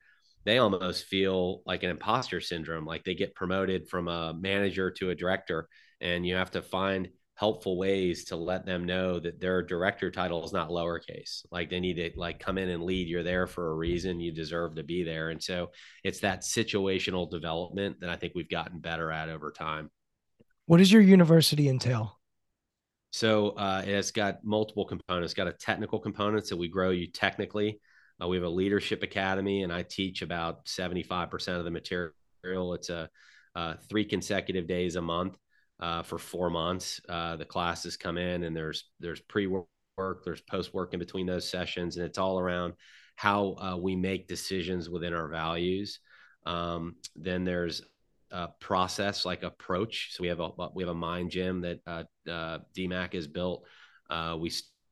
They 0.45 0.59
almost 0.59 1.05
feel 1.05 1.63
like 1.67 1.83
an 1.83 1.91
imposter 1.91 2.41
syndrome, 2.41 2.87
like 2.87 3.05
they 3.05 3.15
get 3.15 3.35
promoted 3.35 3.89
from 3.89 4.09
a 4.09 4.33
manager 4.33 4.91
to 4.93 5.11
a 5.11 5.15
director, 5.15 5.69
and 6.01 6.25
you 6.25 6.37
have 6.37 6.53
to 6.53 6.63
find 6.63 7.11
helpful 7.35 7.77
ways 7.77 8.27
to 8.27 8.37
let 8.37 8.67
them 8.67 8.85
know 8.85 9.19
that 9.19 9.41
their 9.41 9.63
director 9.63 10.11
title 10.11 10.45
is 10.45 10.53
not 10.53 10.69
lowercase. 10.69 11.45
Like 11.51 11.71
they 11.71 11.81
need 11.81 11.95
to 11.95 12.11
like 12.15 12.39
come 12.39 12.59
in 12.59 12.69
and 12.69 12.85
lead. 12.85 13.09
You're 13.09 13.23
there 13.23 13.47
for 13.47 13.71
a 13.71 13.75
reason. 13.75 14.21
You 14.21 14.31
deserve 14.31 14.75
to 14.77 14.83
be 14.83 15.05
there. 15.05 15.31
And 15.31 15.43
so 15.43 15.71
it's 16.05 16.21
that 16.21 16.43
situational 16.43 17.31
development 17.31 18.01
that 18.01 18.11
i 18.11 18.17
think 18.17 18.35
we've 18.35 18.51
gotten 18.51 18.79
better 18.79 19.11
at 19.11 19.31
over 19.31 19.51
time. 19.51 19.91
What 20.67 20.79
does 20.79 20.93
your 20.93 21.03
university 21.03 21.69
entail 21.69 22.20
so 23.11 23.51
uh, 23.51 23.83
it's 23.85 24.11
got 24.11 24.45
multiple 24.45 24.85
components. 24.85 25.33
It's 25.33 25.35
got 25.35 25.49
a 25.49 25.53
technical 25.53 25.99
component, 25.99 26.47
so 26.47 26.57
we 26.57 26.69
grow 26.69 26.91
you 26.91 27.07
technically. 27.07 27.81
Uh, 28.23 28.29
we 28.29 28.37
have 28.37 28.45
a 28.45 28.49
leadership 28.49 29.03
academy, 29.03 29.63
and 29.63 29.73
I 29.73 29.83
teach 29.83 30.23
about 30.23 30.69
seventy-five 30.69 31.31
percent 31.31 31.59
of 31.59 31.65
the 31.65 31.71
material. 31.71 32.75
It's 32.75 32.91
a 32.91 33.09
uh, 33.55 33.75
three 33.89 34.05
consecutive 34.05 34.67
days 34.67 34.97
a 34.97 35.03
month 35.03 35.37
uh, 35.81 36.03
for 36.03 36.19
four 36.19 36.51
months. 36.51 37.01
Uh, 37.09 37.37
the 37.37 37.45
classes 37.45 37.97
come 37.97 38.19
in, 38.19 38.45
and 38.45 38.55
there's 38.55 38.91
there's 39.01 39.21
pre-work, 39.21 39.67
there's 40.25 40.43
post-work 40.43 40.93
in 40.93 40.99
between 40.99 41.27
those 41.27 41.49
sessions, 41.49 41.97
and 41.97 42.07
it's 42.07 42.19
all 42.19 42.39
around 42.39 42.75
how 43.17 43.57
uh, 43.61 43.77
we 43.77 43.97
make 43.97 44.29
decisions 44.29 44.89
within 44.89 45.15
our 45.15 45.29
values. 45.29 46.01
Um, 46.47 46.97
then 47.17 47.45
there's 47.45 47.83
uh, 48.33 48.49
process 48.61 49.25
like 49.25 49.43
approach. 49.43 50.11
So 50.13 50.23
we 50.23 50.29
have 50.29 50.41
a 50.41 50.51
we 50.75 50.83
have 50.83 50.91
a 50.91 50.95
mind 50.95 51.31
gym 51.31 51.61
that 51.63 51.81
uh, 51.87 52.05
uh, 52.29 52.59
DMAC 52.77 53.15
has 53.15 53.27
built. 53.27 53.65
Uh, 54.09 54.37
we 54.39 54.51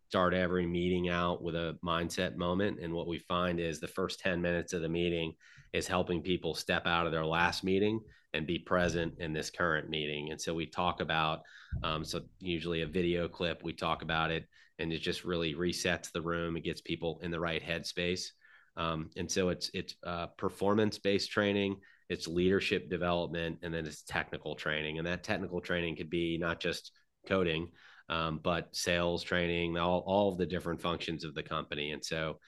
start 0.09 0.35
every 0.35 0.67
meeting 0.67 1.09
out 1.09 1.43
with 1.43 1.55
a 1.55 1.79
mindset 1.85 2.37
moment, 2.37 2.79
and 2.81 2.93
what 2.93 3.07
we 3.07 3.19
find 3.19 3.61
is 3.61 3.81
the 3.81 3.89
first 3.89 4.21
ten 4.21 4.41
minutes 4.41 4.73
of 4.73 4.83
the 4.83 4.89
meeting 4.89 5.35
is 5.73 5.87
helping 5.87 6.23
people 6.23 6.55
step 6.55 6.87
out 6.87 7.07
of 7.07 7.13
their 7.13 7.27
last 7.27 7.63
meeting 7.63 8.01
and 8.35 8.47
be 8.47 8.59
present 8.59 9.15
in 9.19 9.33
this 9.33 9.51
current 9.51 9.89
meeting. 9.89 10.31
And 10.31 10.41
so 10.41 10.55
we 10.55 10.67
talk 10.67 11.01
about 11.01 11.43
um, 11.83 12.05
so 12.05 12.23
usually 12.41 12.83
a 12.83 12.87
video 12.87 13.29
clip. 13.29 13.63
We 13.63 13.73
talk 13.73 14.03
about 14.03 14.31
it, 14.31 14.47
and 14.79 14.93
it 14.93 14.99
just 14.99 15.25
really 15.25 15.55
resets 15.55 16.11
the 16.11 16.23
room. 16.23 16.57
It 16.57 16.65
gets 16.65 16.81
people 16.81 17.21
in 17.23 17.31
the 17.31 17.41
right 17.41 17.63
headspace. 17.63 18.31
Um, 18.77 19.11
and 19.17 19.31
so 19.31 19.49
it's 19.49 19.71
it's 19.75 19.95
uh, 20.05 20.27
performance 20.39 20.99
based 20.99 21.31
training 21.31 21.77
it's 22.09 22.27
leadership 22.27 22.89
development 22.89 23.59
and 23.63 23.73
then 23.73 23.87
it's 23.87 24.03
technical 24.03 24.55
training 24.55 24.99
and 24.99 25.07
that 25.07 25.23
technical 25.23 25.61
training 25.61 25.97
could 25.97 26.11
be 26.11 26.39
not 26.39 26.61
just 26.61 26.93
coding, 27.27 27.69
um, 28.09 28.41
but 28.43 28.75
sales, 28.75 29.23
training, 29.23 29.77
all 29.77 30.03
all 30.07 30.33
of 30.33 30.39
the 30.39 30.47
different 30.47 30.81
functions 30.81 31.25
of 31.25 31.35
the 31.35 31.43
company. 31.43 31.93
And 31.93 32.05
so 32.05 32.39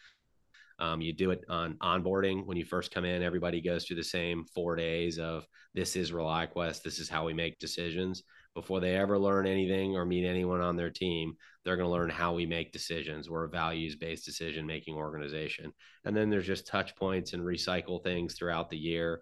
um, 0.81 1.03
you 1.03 1.13
do 1.13 1.31
it 1.31 1.45
on 1.49 1.75
onboarding 1.75 2.47
when 2.47 2.57
you 2.57 2.65
first 2.65 2.91
come 2.91 3.05
in. 3.05 3.23
Everybody 3.23 3.61
goes 3.61 3.85
through 3.85 3.97
the 3.97 4.05
same 4.05 4.45
four 4.55 4.77
days 4.77 5.19
of 5.19 5.47
this 5.75 5.95
is 5.95 6.11
ReliaQuest, 6.11 6.83
This 6.83 6.99
is 6.99 7.09
how 7.09 7.27
we 7.27 7.35
make 7.35 7.59
decisions. 7.59 8.23
Before 8.55 8.81
they 8.81 8.97
ever 8.97 9.19
learn 9.19 9.47
anything 9.47 9.95
or 9.95 10.05
meet 10.05 10.27
anyone 10.27 10.63
on 10.63 10.77
their 10.77 10.91
team, 10.91 11.35
they're 11.65 11.77
going 11.77 11.87
to 11.87 11.93
learn 11.93 12.11
how 12.11 12.33
we 12.33 12.47
make 12.47 12.73
decisions. 12.73 13.29
We're 13.29 13.45
a 13.45 13.51
values 13.51 13.95
based 13.95 14.25
decision 14.25 14.67
making 14.67 14.97
organization. 14.97 15.73
And 16.05 16.17
then 16.17 16.31
there's 16.31 16.47
just 16.47 16.67
touch 16.67 16.97
points 16.97 17.35
and 17.35 17.43
recycle 17.43 18.03
things 18.03 18.35
throughout 18.35 18.71
the 18.71 18.79
year 18.79 19.21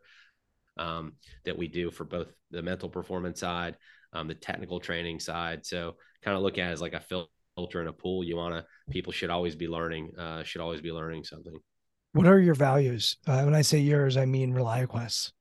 um, 0.79 1.13
that 1.45 1.57
we 1.57 1.69
do 1.69 1.91
for 1.91 2.05
both 2.05 2.29
the 2.51 2.63
mental 2.63 2.89
performance 2.89 3.41
side, 3.41 3.77
um, 4.13 4.29
the 4.29 4.35
technical 4.35 4.81
training 4.81 5.21
side. 5.21 5.67
So 5.67 5.97
kind 6.23 6.37
of 6.37 6.43
look 6.43 6.59
at 6.59 6.71
it 6.71 6.73
as 6.73 6.81
like 6.81 6.95
a 6.95 7.01
filter 7.57 7.81
in 7.81 7.89
a 7.89 7.93
pool. 7.93 8.25
You 8.25 8.37
want 8.37 8.55
to 8.55 8.65
people 8.91 9.13
should 9.13 9.31
always 9.31 9.57
be 9.57 9.69
learning. 9.69 10.13
Uh, 10.19 10.43
should 10.43 10.61
always 10.61 10.81
be 10.81 10.93
learning 10.93 11.25
something. 11.25 11.55
What 12.13 12.27
are 12.27 12.41
your 12.41 12.55
values? 12.55 13.17
Uh, 13.27 13.43
when 13.43 13.55
I 13.55 13.63
say 13.63 13.79
yours, 13.79 14.17
I 14.17 14.25
mean 14.25 14.55
ReliaQuest. 14.55 15.33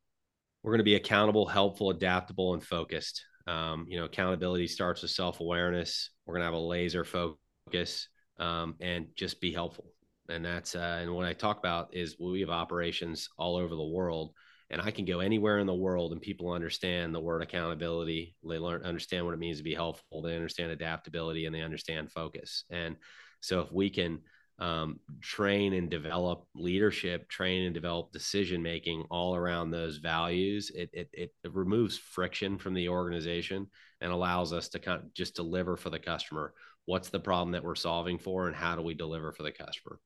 We're 0.64 0.72
going 0.72 0.80
to 0.80 0.84
be 0.84 0.96
accountable, 0.96 1.46
helpful, 1.46 1.92
adaptable, 1.92 2.54
and 2.54 2.64
focused. 2.64 3.24
Um, 3.48 3.86
you 3.88 3.98
know, 3.98 4.06
accountability 4.06 4.68
starts 4.68 5.02
with 5.02 5.12
self 5.12 5.40
awareness. 5.40 6.10
We're 6.26 6.34
going 6.34 6.42
to 6.42 6.46
have 6.46 6.54
a 6.54 6.58
laser 6.58 7.06
focus 7.06 8.10
um, 8.40 8.76
and 8.82 9.08
just 9.16 9.40
be 9.40 9.54
helpful. 9.54 9.86
And 10.30 10.44
that's 10.44 10.76
uh, 10.76 11.00
and 11.02 11.16
what 11.16 11.26
I 11.26 11.32
talk 11.32 11.58
about 11.58 11.96
is 11.96 12.18
we 12.20 12.42
have 12.42 12.50
operations 12.50 13.30
all 13.38 13.56
over 13.56 13.74
the 13.76 13.84
world 13.84 14.34
and 14.70 14.82
I 14.82 14.92
can 14.92 15.06
go 15.06 15.20
anywhere 15.20 15.60
in 15.60 15.68
the 15.68 15.74
world 15.74 16.12
and 16.12 16.22
people 16.22 16.52
understand 16.52 17.16
the 17.16 17.20
word 17.20 17.42
accountability. 17.42 18.36
They 18.44 18.58
learn 18.58 18.84
understand 18.84 19.26
what 19.26 19.34
it 19.34 19.40
means 19.40 19.58
to 19.58 19.64
be 19.64 19.74
helpful. 19.74 20.22
They 20.22 20.36
understand 20.36 20.72
adaptability 20.72 21.46
and 21.46 21.56
they 21.56 21.62
understand 21.62 22.12
focus. 22.12 22.66
And 22.70 22.98
so 23.42 23.62
if 23.62 23.72
we 23.72 23.90
can 23.90 24.20
um, 24.60 25.00
train 25.22 25.74
and 25.74 25.90
develop 25.90 26.46
leadership, 26.56 27.30
train 27.30 27.66
and 27.66 27.74
develop 27.74 28.12
decision 28.12 28.62
making 28.62 29.06
all 29.10 29.36
around 29.36 29.72
those 29.72 29.98
values, 29.98 30.72
it, 30.74 30.90
it, 30.94 31.10
it 31.14 31.32
removes 31.54 31.98
friction 31.98 32.58
from 32.58 32.74
the 32.74 32.90
organization 32.90 33.68
and 34.02 34.12
allows 34.12 34.54
us 34.54 34.68
to 34.70 34.80
kind 34.80 35.02
of 35.02 35.14
just 35.14 35.36
deliver 35.36 35.78
for 35.78 35.90
the 35.90 36.00
customer. 36.00 36.54
What's 36.86 37.10
the 37.10 37.20
problem 37.20 37.52
that 37.52 37.64
we're 37.64 37.76
solving 37.76 38.18
for, 38.18 38.48
and 38.48 38.56
how 38.56 38.76
do 38.76 38.82
we 38.82 38.94
deliver 38.94 39.32
for 39.32 39.44
the 39.44 39.52
customer? 39.52 40.00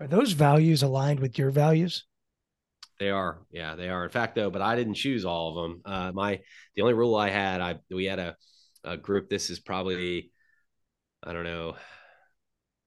Are 0.00 0.06
those 0.06 0.32
values 0.32 0.82
aligned 0.82 1.20
with 1.20 1.38
your 1.38 1.50
values? 1.50 2.04
They 2.98 3.10
are, 3.10 3.40
yeah, 3.50 3.74
they 3.74 3.88
are. 3.88 4.04
In 4.04 4.10
fact, 4.10 4.34
though, 4.36 4.50
but 4.50 4.62
I 4.62 4.76
didn't 4.76 4.94
choose 4.94 5.24
all 5.24 5.50
of 5.50 5.54
them. 5.62 5.82
Uh, 5.84 6.12
my 6.12 6.40
the 6.76 6.82
only 6.82 6.94
rule 6.94 7.16
I 7.16 7.28
had, 7.28 7.60
I 7.60 7.78
we 7.90 8.04
had 8.04 8.18
a, 8.18 8.36
a 8.84 8.96
group. 8.96 9.28
This 9.28 9.50
is 9.50 9.58
probably, 9.58 10.30
I 11.22 11.32
don't 11.32 11.44
know, 11.44 11.76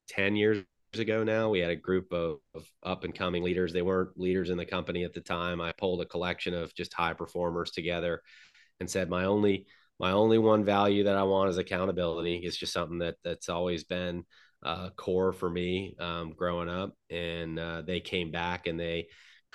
ten 0.07 0.35
years 0.35 0.63
ago 0.97 1.23
now. 1.23 1.49
We 1.49 1.59
had 1.59 1.71
a 1.71 1.75
group 1.75 2.13
of, 2.13 2.37
of 2.55 2.65
up 2.83 3.03
and 3.03 3.13
coming 3.13 3.43
leaders. 3.43 3.73
They 3.73 3.81
weren't 3.81 4.17
leaders 4.17 4.49
in 4.49 4.57
the 4.57 4.65
company 4.65 5.03
at 5.03 5.13
the 5.13 5.21
time. 5.21 5.59
I 5.59 5.73
pulled 5.73 6.01
a 6.01 6.05
collection 6.05 6.53
of 6.53 6.73
just 6.73 6.93
high 6.93 7.13
performers 7.13 7.71
together, 7.71 8.21
and 8.79 8.89
said 8.89 9.09
my 9.09 9.25
only 9.25 9.67
my 9.99 10.11
only 10.11 10.37
one 10.37 10.63
value 10.63 11.03
that 11.03 11.17
I 11.17 11.23
want 11.23 11.49
is 11.49 11.57
accountability. 11.57 12.37
It's 12.37 12.57
just 12.57 12.73
something 12.73 12.99
that 12.99 13.15
that's 13.23 13.49
always 13.49 13.83
been 13.83 14.23
uh, 14.63 14.89
core 14.91 15.33
for 15.33 15.49
me 15.49 15.95
um, 15.99 16.33
growing 16.35 16.69
up. 16.69 16.95
And 17.09 17.59
uh, 17.59 17.81
they 17.81 17.99
came 17.99 18.31
back 18.31 18.67
and 18.67 18.79
they 18.79 19.07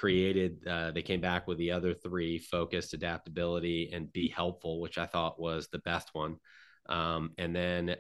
created 0.02 0.66
uh, 0.66 0.90
they 0.90 1.00
came 1.00 1.20
back 1.20 1.46
with 1.46 1.58
the 1.58 1.70
other 1.70 1.94
three 1.94 2.36
focused 2.36 2.92
adaptability 2.92 3.88
and 3.92 4.12
be 4.12 4.26
helpful 4.26 4.80
which 4.80 4.98
i 4.98 5.06
thought 5.06 5.40
was 5.40 5.68
the 5.68 5.78
best 5.78 6.10
one. 6.12 6.36
Um, 6.88 7.30
and 7.38 7.54
then 7.54 7.94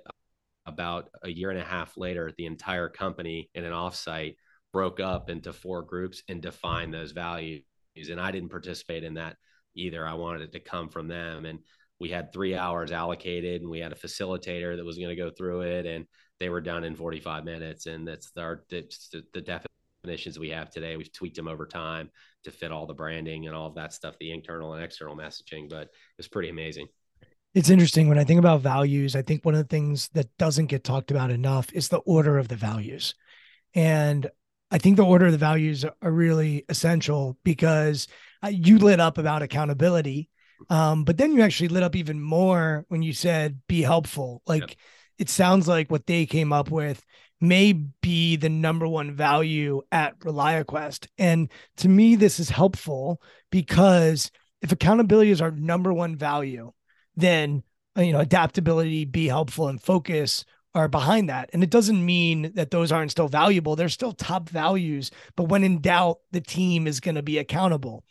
about 0.66 1.10
a 1.22 1.28
year 1.30 1.50
and 1.50 1.60
a 1.60 1.64
half 1.64 1.96
later 1.96 2.32
the 2.36 2.46
entire 2.46 2.88
company 2.88 3.50
in 3.54 3.62
an 3.64 3.70
offsite 3.72 4.34
broke 4.72 4.98
up 4.98 5.30
into 5.30 5.52
four 5.52 5.82
groups 5.82 6.24
and 6.26 6.42
defined 6.42 6.92
those 6.92 7.12
values 7.12 7.62
and 8.10 8.20
i 8.20 8.32
didn't 8.32 8.50
participate 8.50 9.04
in 9.04 9.14
that 9.14 9.36
either. 9.74 10.06
I 10.06 10.14
wanted 10.14 10.42
it 10.42 10.52
to 10.52 10.60
come 10.60 10.88
from 10.88 11.06
them 11.06 11.46
and 11.46 11.60
we 12.00 12.08
had 12.08 12.32
three 12.32 12.56
hours 12.56 12.90
allocated 12.90 13.62
and 13.62 13.70
we 13.70 13.78
had 13.78 13.92
a 13.92 13.96
facilitator 13.96 14.76
that 14.76 14.84
was 14.84 14.98
going 14.98 15.08
to 15.08 15.22
go 15.22 15.30
through 15.30 15.62
it 15.62 15.86
and 15.86 16.04
they 16.40 16.48
were 16.48 16.60
done 16.60 16.82
in 16.82 16.96
45 16.96 17.44
minutes 17.44 17.86
and 17.86 18.06
that's 18.06 18.32
our 18.36 18.64
the, 18.68 18.82
the 19.32 19.40
definition 19.40 19.68
definitions 20.02 20.38
we 20.38 20.50
have 20.50 20.70
today. 20.70 20.96
We've 20.96 21.12
tweaked 21.12 21.36
them 21.36 21.48
over 21.48 21.66
time 21.66 22.10
to 22.44 22.50
fit 22.50 22.72
all 22.72 22.86
the 22.86 22.94
branding 22.94 23.46
and 23.46 23.54
all 23.54 23.68
of 23.68 23.74
that 23.76 23.92
stuff, 23.92 24.16
the 24.18 24.32
internal 24.32 24.74
and 24.74 24.82
external 24.82 25.16
messaging, 25.16 25.68
but 25.70 25.90
it's 26.18 26.28
pretty 26.28 26.48
amazing. 26.48 26.88
It's 27.54 27.70
interesting 27.70 28.08
when 28.08 28.18
I 28.18 28.24
think 28.24 28.38
about 28.38 28.62
values. 28.62 29.14
I 29.14 29.22
think 29.22 29.44
one 29.44 29.54
of 29.54 29.60
the 29.60 29.68
things 29.68 30.08
that 30.14 30.36
doesn't 30.38 30.66
get 30.66 30.82
talked 30.82 31.10
about 31.10 31.30
enough 31.30 31.72
is 31.72 31.88
the 31.88 31.98
order 31.98 32.38
of 32.38 32.48
the 32.48 32.56
values. 32.56 33.14
And 33.74 34.28
I 34.70 34.78
think 34.78 34.96
the 34.96 35.04
order 35.04 35.26
of 35.26 35.32
the 35.32 35.38
values 35.38 35.84
are 35.84 36.10
really 36.10 36.64
essential 36.68 37.38
because 37.44 38.08
uh, 38.42 38.48
you 38.48 38.78
lit 38.78 39.00
up 39.00 39.18
about 39.18 39.42
accountability. 39.42 40.30
Um, 40.70 41.04
but 41.04 41.18
then 41.18 41.32
you 41.32 41.42
actually 41.42 41.68
lit 41.68 41.82
up 41.82 41.94
even 41.94 42.20
more 42.20 42.86
when 42.88 43.02
you 43.02 43.12
said 43.12 43.60
be 43.68 43.82
helpful. 43.82 44.42
Like 44.46 44.62
yep. 44.62 44.76
it 45.18 45.28
sounds 45.28 45.68
like 45.68 45.90
what 45.90 46.06
they 46.06 46.24
came 46.26 46.52
up 46.52 46.70
with 46.70 47.04
may 47.42 47.72
be 47.72 48.36
the 48.36 48.48
number 48.48 48.86
one 48.86 49.12
value 49.12 49.82
at 49.90 50.18
ReliaQuest. 50.20 51.08
And 51.18 51.50
to 51.78 51.88
me, 51.88 52.14
this 52.14 52.38
is 52.38 52.48
helpful 52.48 53.20
because 53.50 54.30
if 54.62 54.72
accountability 54.72 55.30
is 55.30 55.42
our 55.42 55.50
number 55.50 55.92
one 55.92 56.16
value, 56.16 56.72
then 57.16 57.64
you 57.96 58.12
know 58.12 58.20
adaptability, 58.20 59.04
be 59.04 59.26
helpful, 59.26 59.68
and 59.68 59.82
focus 59.82 60.44
are 60.74 60.88
behind 60.88 61.28
that. 61.28 61.50
And 61.52 61.62
it 61.62 61.70
doesn't 61.70 62.04
mean 62.04 62.52
that 62.54 62.70
those 62.70 62.92
aren't 62.92 63.10
still 63.10 63.28
valuable. 63.28 63.76
They're 63.76 63.90
still 63.90 64.12
top 64.12 64.48
values. 64.48 65.10
But 65.36 65.44
when 65.44 65.64
in 65.64 65.80
doubt, 65.80 66.18
the 66.30 66.40
team 66.40 66.86
is 66.86 67.00
going 67.00 67.16
to 67.16 67.22
be 67.22 67.38
accountable. 67.38 68.04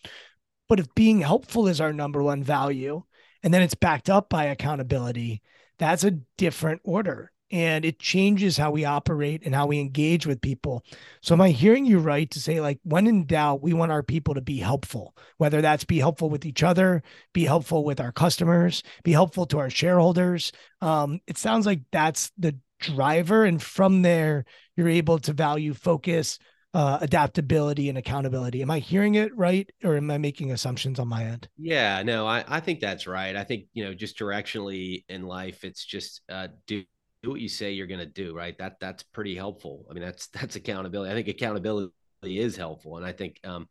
But 0.69 0.79
if 0.79 0.93
being 0.93 1.21
helpful 1.21 1.67
is 1.67 1.81
our 1.81 1.91
number 1.91 2.21
one 2.21 2.43
value, 2.43 3.01
and 3.41 3.53
then 3.53 3.63
it's 3.63 3.73
backed 3.73 4.09
up 4.09 4.29
by 4.29 4.45
accountability, 4.45 5.41
that's 5.79 6.03
a 6.03 6.19
different 6.37 6.81
order 6.83 7.31
and 7.51 7.83
it 7.83 7.99
changes 7.99 8.57
how 8.57 8.71
we 8.71 8.85
operate 8.85 9.41
and 9.45 9.53
how 9.53 9.67
we 9.67 9.79
engage 9.79 10.25
with 10.25 10.41
people. 10.41 10.83
So, 11.21 11.35
am 11.35 11.41
I 11.41 11.49
hearing 11.49 11.85
you 11.85 11.99
right 11.99 12.29
to 12.31 12.39
say, 12.39 12.61
like, 12.61 12.79
when 12.83 13.07
in 13.07 13.25
doubt, 13.25 13.61
we 13.61 13.73
want 13.73 13.91
our 13.91 14.03
people 14.03 14.33
to 14.35 14.41
be 14.41 14.57
helpful, 14.57 15.15
whether 15.37 15.61
that's 15.61 15.83
be 15.83 15.99
helpful 15.99 16.29
with 16.29 16.45
each 16.45 16.63
other, 16.63 17.03
be 17.33 17.45
helpful 17.45 17.83
with 17.83 17.99
our 17.99 18.11
customers, 18.11 18.83
be 19.03 19.11
helpful 19.11 19.45
to 19.47 19.59
our 19.59 19.69
shareholders? 19.69 20.51
Um, 20.81 21.19
it 21.27 21.37
sounds 21.37 21.65
like 21.65 21.81
that's 21.91 22.31
the 22.37 22.57
driver. 22.79 23.45
And 23.45 23.61
from 23.61 24.01
there, 24.01 24.45
you're 24.75 24.89
able 24.89 25.19
to 25.19 25.33
value 25.33 25.73
focus, 25.73 26.39
uh, 26.73 26.99
adaptability, 27.01 27.89
and 27.89 27.97
accountability. 27.97 28.61
Am 28.61 28.71
I 28.71 28.79
hearing 28.79 29.15
it 29.15 29.35
right? 29.35 29.69
Or 29.83 29.97
am 29.97 30.09
I 30.09 30.17
making 30.17 30.51
assumptions 30.51 30.99
on 30.99 31.07
my 31.07 31.25
end? 31.25 31.49
Yeah, 31.57 32.01
no, 32.03 32.25
I, 32.25 32.43
I 32.47 32.59
think 32.61 32.79
that's 32.79 33.07
right. 33.07 33.35
I 33.35 33.43
think, 33.43 33.65
you 33.73 33.83
know, 33.83 33.93
just 33.93 34.17
directionally 34.17 35.03
in 35.09 35.23
life, 35.23 35.63
it's 35.63 35.85
just 35.85 36.21
uh, 36.29 36.47
do 36.67 36.81
do 36.81 36.85
what 37.29 37.39
you 37.39 37.49
say 37.49 37.71
you're 37.71 37.87
going 37.87 37.99
to 37.99 38.05
do 38.05 38.35
right? 38.35 38.57
That 38.57 38.79
that's 38.79 39.03
pretty 39.03 39.35
helpful. 39.35 39.85
I 39.89 39.93
mean 39.93 40.03
that's 40.03 40.27
that's 40.33 40.55
accountability. 40.55 41.11
I 41.11 41.15
think 41.15 41.27
accountability 41.27 41.91
is 42.23 42.55
helpful 42.55 42.97
and 42.97 43.05
i 43.05 43.11
think 43.11 43.39
um, 43.43 43.67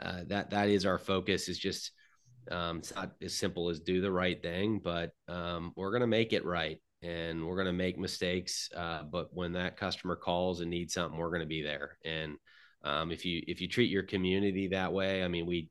uh, 0.00 0.22
that 0.26 0.50
that 0.50 0.68
is 0.68 0.84
our 0.84 0.98
focus 0.98 1.48
is 1.48 1.58
just 1.58 1.92
um, 2.50 2.78
it's 2.78 2.94
not 2.94 3.12
as 3.22 3.34
simple 3.34 3.68
as 3.68 3.80
do 3.80 4.00
the 4.00 4.10
right 4.10 4.42
thing 4.42 4.80
but 4.82 5.12
um, 5.28 5.72
we're 5.76 5.90
going 5.90 6.00
to 6.00 6.06
make 6.06 6.32
it 6.32 6.44
right 6.44 6.80
and 7.02 7.46
we're 7.46 7.56
going 7.56 7.66
to 7.66 7.72
make 7.72 7.98
mistakes 7.98 8.68
uh, 8.76 9.02
but 9.04 9.28
when 9.32 9.52
that 9.52 9.76
customer 9.76 10.16
calls 10.16 10.60
and 10.60 10.70
needs 10.70 10.94
something 10.94 11.18
we're 11.18 11.30
going 11.30 11.40
to 11.40 11.46
be 11.46 11.62
there. 11.62 11.98
And 12.04 12.36
um, 12.84 13.12
if 13.12 13.24
you 13.24 13.42
if 13.46 13.60
you 13.60 13.68
treat 13.68 13.90
your 13.90 14.02
community 14.02 14.68
that 14.68 14.92
way 14.92 15.22
i 15.22 15.28
mean 15.28 15.46
we 15.46 15.68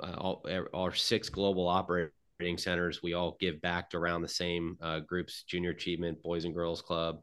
uh, 0.00 0.14
all, 0.16 0.46
our 0.72 0.94
six 0.94 1.28
global 1.28 1.66
operators 1.66 2.12
training 2.38 2.58
centers. 2.58 3.02
We 3.02 3.14
all 3.14 3.36
give 3.40 3.60
back 3.60 3.90
to 3.90 3.96
around 3.96 4.22
the 4.22 4.28
same 4.28 4.76
uh, 4.80 5.00
groups: 5.00 5.44
Junior 5.44 5.70
Achievement, 5.70 6.22
Boys 6.22 6.44
and 6.44 6.54
Girls 6.54 6.82
Club, 6.82 7.20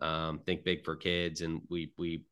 um, 0.00 0.40
Think 0.46 0.64
Big 0.64 0.84
for 0.84 0.96
Kids, 0.96 1.40
and 1.40 1.60
we 1.68 1.92
we 1.98 2.24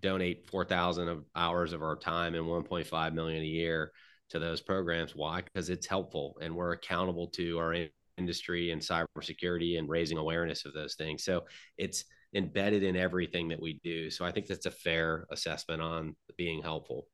donate 0.00 0.48
four 0.48 0.64
thousand 0.64 1.08
of 1.08 1.24
hours 1.34 1.72
of 1.72 1.82
our 1.82 1.96
time 1.96 2.34
and 2.34 2.46
one 2.46 2.62
point 2.62 2.86
five 2.86 3.14
million 3.14 3.42
a 3.42 3.46
year 3.46 3.92
to 4.30 4.38
those 4.38 4.60
programs. 4.60 5.14
Why? 5.14 5.42
Because 5.42 5.70
it's 5.70 5.86
helpful, 5.86 6.36
and 6.40 6.54
we're 6.54 6.72
accountable 6.72 7.28
to 7.28 7.58
our 7.58 7.74
industry 8.18 8.70
and 8.70 8.82
cybersecurity 8.82 9.78
and 9.78 9.88
raising 9.88 10.18
awareness 10.18 10.64
of 10.64 10.74
those 10.74 10.94
things. 10.94 11.24
So 11.24 11.44
it's 11.78 12.04
embedded 12.34 12.82
in 12.82 12.94
everything 12.96 13.48
that 13.48 13.60
we 13.60 13.80
do. 13.82 14.10
So 14.10 14.24
I 14.24 14.30
think 14.30 14.46
that's 14.46 14.66
a 14.66 14.70
fair 14.70 15.26
assessment 15.30 15.82
on 15.82 16.14
being 16.36 16.62
helpful 16.62 17.06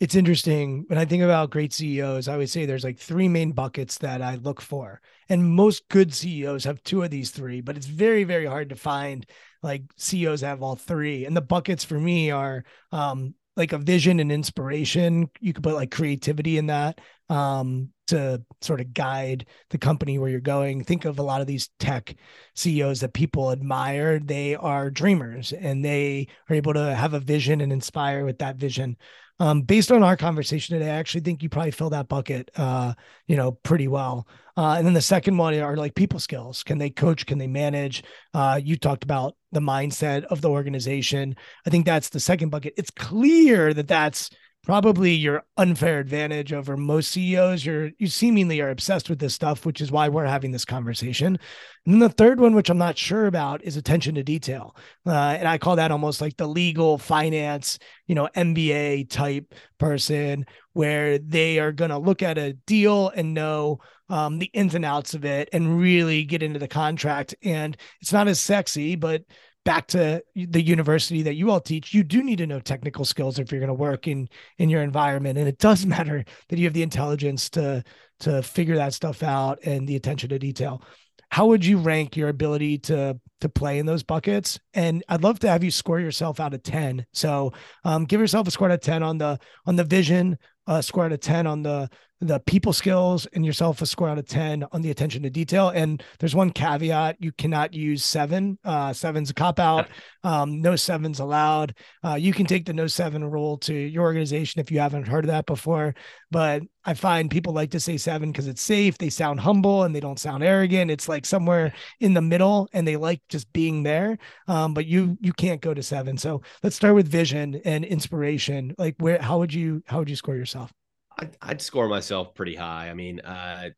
it's 0.00 0.14
interesting 0.14 0.84
when 0.88 0.98
I 0.98 1.04
think 1.04 1.22
about 1.22 1.50
great 1.50 1.72
CEOs. 1.72 2.28
I 2.28 2.34
always 2.34 2.52
say 2.52 2.66
there's 2.66 2.84
like 2.84 2.98
three 2.98 3.28
main 3.28 3.52
buckets 3.52 3.98
that 3.98 4.22
I 4.22 4.36
look 4.36 4.60
for, 4.60 5.00
and 5.28 5.44
most 5.44 5.88
good 5.88 6.14
CEOs 6.14 6.64
have 6.64 6.82
two 6.82 7.02
of 7.02 7.10
these 7.10 7.30
three. 7.30 7.60
But 7.60 7.76
it's 7.76 7.86
very, 7.86 8.24
very 8.24 8.46
hard 8.46 8.68
to 8.68 8.76
find 8.76 9.26
like 9.62 9.82
CEOs 9.96 10.42
have 10.42 10.62
all 10.62 10.76
three. 10.76 11.24
And 11.24 11.36
the 11.36 11.40
buckets 11.40 11.82
for 11.82 11.98
me 11.98 12.30
are 12.30 12.64
um, 12.92 13.34
like 13.56 13.72
a 13.72 13.78
vision 13.78 14.20
and 14.20 14.30
inspiration. 14.30 15.30
You 15.40 15.52
could 15.52 15.64
put 15.64 15.74
like 15.74 15.90
creativity 15.90 16.58
in 16.58 16.66
that. 16.66 17.00
Um, 17.28 17.90
to 18.08 18.42
sort 18.62 18.80
of 18.80 18.94
guide 18.94 19.46
the 19.68 19.78
company 19.78 20.18
where 20.18 20.30
you're 20.30 20.40
going. 20.40 20.82
Think 20.82 21.04
of 21.04 21.18
a 21.18 21.22
lot 21.22 21.42
of 21.42 21.46
these 21.46 21.68
tech 21.78 22.14
CEOs 22.54 23.00
that 23.00 23.12
people 23.12 23.52
admire. 23.52 24.18
They 24.18 24.54
are 24.54 24.90
dreamers 24.90 25.52
and 25.52 25.84
they 25.84 26.28
are 26.48 26.56
able 26.56 26.72
to 26.72 26.94
have 26.94 27.12
a 27.12 27.20
vision 27.20 27.60
and 27.60 27.70
inspire 27.70 28.24
with 28.24 28.38
that 28.38 28.56
vision. 28.56 28.96
Um, 29.40 29.62
based 29.62 29.92
on 29.92 30.02
our 30.02 30.16
conversation 30.16 30.76
today, 30.76 30.90
I 30.90 30.96
actually 30.96 31.20
think 31.20 31.42
you 31.42 31.48
probably 31.48 31.70
fill 31.70 31.90
that 31.90 32.08
bucket, 32.08 32.50
uh, 32.56 32.94
you 33.26 33.36
know, 33.36 33.52
pretty 33.52 33.86
well. 33.86 34.26
Uh, 34.56 34.74
and 34.76 34.84
then 34.84 34.94
the 34.94 35.00
second 35.00 35.36
one 35.36 35.54
are 35.58 35.76
like 35.76 35.94
people 35.94 36.18
skills. 36.18 36.64
Can 36.64 36.78
they 36.78 36.90
coach? 36.90 37.24
Can 37.24 37.38
they 37.38 37.46
manage? 37.46 38.02
Uh, 38.34 38.60
you 38.62 38.76
talked 38.76 39.04
about 39.04 39.36
the 39.52 39.60
mindset 39.60 40.24
of 40.24 40.40
the 40.40 40.50
organization. 40.50 41.36
I 41.64 41.70
think 41.70 41.86
that's 41.86 42.08
the 42.08 42.18
second 42.18 42.50
bucket. 42.50 42.74
It's 42.76 42.90
clear 42.90 43.72
that 43.72 43.86
that's 43.86 44.30
probably 44.68 45.12
your 45.12 45.42
unfair 45.56 45.98
advantage 45.98 46.52
over 46.52 46.76
most 46.76 47.10
CEOs. 47.12 47.64
You're 47.64 47.90
you 47.98 48.06
seemingly 48.06 48.60
are 48.60 48.68
obsessed 48.68 49.08
with 49.08 49.18
this 49.18 49.32
stuff, 49.32 49.64
which 49.64 49.80
is 49.80 49.90
why 49.90 50.10
we're 50.10 50.26
having 50.26 50.50
this 50.50 50.66
conversation. 50.66 51.38
And 51.86 51.94
then 51.94 52.00
the 52.00 52.10
third 52.10 52.38
one, 52.38 52.54
which 52.54 52.68
I'm 52.68 52.76
not 52.76 52.98
sure 52.98 53.24
about, 53.24 53.64
is 53.64 53.78
attention 53.78 54.16
to 54.16 54.22
detail, 54.22 54.76
uh, 55.06 55.36
and 55.38 55.48
I 55.48 55.56
call 55.56 55.76
that 55.76 55.90
almost 55.90 56.20
like 56.20 56.36
the 56.36 56.46
legal 56.46 56.98
finance, 56.98 57.78
you 58.06 58.14
know, 58.14 58.28
MBA 58.36 59.08
type 59.08 59.54
person, 59.78 60.44
where 60.74 61.18
they 61.18 61.58
are 61.58 61.72
going 61.72 61.90
to 61.90 61.98
look 61.98 62.22
at 62.22 62.36
a 62.36 62.52
deal 62.52 63.08
and 63.08 63.32
know 63.32 63.78
um, 64.10 64.38
the 64.38 64.50
ins 64.52 64.74
and 64.74 64.84
outs 64.84 65.14
of 65.14 65.24
it 65.24 65.48
and 65.50 65.80
really 65.80 66.24
get 66.24 66.42
into 66.42 66.58
the 66.58 66.68
contract. 66.68 67.34
And 67.42 67.74
it's 68.02 68.12
not 68.12 68.28
as 68.28 68.38
sexy, 68.38 68.96
but 68.96 69.22
back 69.68 69.86
to 69.86 70.22
the 70.34 70.62
university 70.62 71.20
that 71.20 71.34
you 71.34 71.50
all 71.50 71.60
teach, 71.60 71.92
you 71.92 72.02
do 72.02 72.22
need 72.22 72.38
to 72.38 72.46
know 72.46 72.58
technical 72.58 73.04
skills 73.04 73.38
if 73.38 73.52
you're 73.52 73.60
going 73.60 73.68
to 73.68 73.74
work 73.74 74.08
in 74.08 74.26
in 74.56 74.70
your 74.70 74.82
environment, 74.82 75.36
and 75.36 75.46
it 75.46 75.58
does 75.58 75.84
matter 75.94 76.24
that 76.48 76.58
you 76.58 76.64
have 76.64 76.72
the 76.72 76.82
intelligence 76.82 77.50
to 77.50 77.84
to 78.20 78.42
figure 78.42 78.76
that 78.76 78.94
stuff 78.94 79.22
out 79.22 79.58
and 79.64 79.86
the 79.86 79.94
attention 79.94 80.30
to 80.30 80.38
detail. 80.38 80.82
How 81.30 81.48
would 81.48 81.66
you 81.66 81.76
rank 81.76 82.16
your 82.16 82.30
ability 82.30 82.78
to 82.78 83.20
to 83.42 83.48
play 83.50 83.78
in 83.78 83.84
those 83.84 84.02
buckets? 84.02 84.58
And 84.72 85.04
I'd 85.06 85.22
love 85.22 85.38
to 85.40 85.50
have 85.50 85.62
you 85.62 85.70
score 85.70 86.00
yourself 86.00 86.40
out 86.40 86.54
of 86.54 86.62
ten. 86.62 87.04
So 87.12 87.52
um, 87.84 88.06
give 88.06 88.22
yourself 88.22 88.48
a 88.48 88.50
score 88.50 88.68
out 88.68 88.72
of 88.72 88.80
ten 88.80 89.02
on 89.02 89.18
the 89.18 89.38
on 89.66 89.76
the 89.76 89.84
vision, 89.84 90.38
a 90.66 90.82
score 90.82 91.04
out 91.04 91.12
of 91.12 91.20
ten 91.20 91.46
on 91.46 91.62
the 91.62 91.90
the 92.20 92.40
people 92.40 92.72
skills 92.72 93.26
and 93.32 93.46
yourself 93.46 93.80
a 93.80 93.86
score 93.86 94.08
out 94.08 94.18
of 94.18 94.26
10 94.26 94.64
on 94.72 94.82
the 94.82 94.90
attention 94.90 95.22
to 95.22 95.30
detail. 95.30 95.68
And 95.68 96.02
there's 96.18 96.34
one 96.34 96.50
caveat 96.50 97.16
you 97.20 97.30
cannot 97.32 97.74
use 97.74 98.04
seven. 98.04 98.58
Uh, 98.64 98.92
seven's 98.92 99.30
a 99.30 99.34
cop 99.34 99.60
out. 99.60 99.88
Um, 100.24 100.60
no 100.60 100.74
sevens 100.74 101.20
allowed. 101.20 101.76
Uh, 102.04 102.14
you 102.14 102.32
can 102.32 102.46
take 102.46 102.66
the 102.66 102.72
no 102.72 102.88
seven 102.88 103.24
rule 103.24 103.56
to 103.58 103.74
your 103.74 104.02
organization 104.02 104.60
if 104.60 104.70
you 104.72 104.80
haven't 104.80 105.06
heard 105.06 105.24
of 105.24 105.28
that 105.28 105.46
before. 105.46 105.94
But 106.30 106.62
I 106.84 106.94
find 106.94 107.30
people 107.30 107.52
like 107.52 107.70
to 107.70 107.80
say 107.80 107.96
seven 107.96 108.32
because 108.32 108.48
it's 108.48 108.62
safe. 108.62 108.98
They 108.98 109.10
sound 109.10 109.38
humble 109.40 109.84
and 109.84 109.94
they 109.94 110.00
don't 110.00 110.18
sound 110.18 110.42
arrogant. 110.42 110.90
It's 110.90 111.08
like 111.08 111.24
somewhere 111.24 111.72
in 112.00 112.14
the 112.14 112.22
middle 112.22 112.68
and 112.72 112.86
they 112.86 112.96
like 112.96 113.20
just 113.28 113.52
being 113.52 113.84
there. 113.84 114.18
Um, 114.48 114.74
but 114.74 114.86
you 114.86 115.16
you 115.20 115.32
can't 115.32 115.60
go 115.60 115.72
to 115.72 115.82
seven. 115.82 116.18
So 116.18 116.42
let's 116.64 116.76
start 116.76 116.94
with 116.94 117.06
vision 117.06 117.60
and 117.64 117.84
inspiration. 117.84 118.74
Like 118.76 118.96
where 118.98 119.22
how 119.22 119.38
would 119.38 119.54
you 119.54 119.82
how 119.86 120.00
would 120.00 120.10
you 120.10 120.16
score 120.16 120.34
yourself? 120.34 120.72
I'd, 121.18 121.36
I'd 121.42 121.62
score 121.62 121.88
myself 121.88 122.34
pretty 122.34 122.54
high. 122.54 122.90
I 122.90 122.94
mean, 122.94 123.20
uh, 123.20 123.70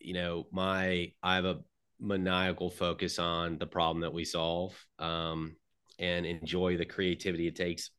you 0.00 0.14
know, 0.14 0.46
my 0.52 1.12
I 1.22 1.36
have 1.36 1.44
a 1.44 1.60
maniacal 2.00 2.70
focus 2.70 3.18
on 3.18 3.58
the 3.58 3.66
problem 3.66 4.00
that 4.02 4.12
we 4.12 4.24
solve, 4.24 4.74
um, 4.98 5.56
and 5.98 6.26
enjoy 6.26 6.76
the 6.76 6.84
creativity 6.84 7.46
it 7.46 7.56
takes 7.56 7.90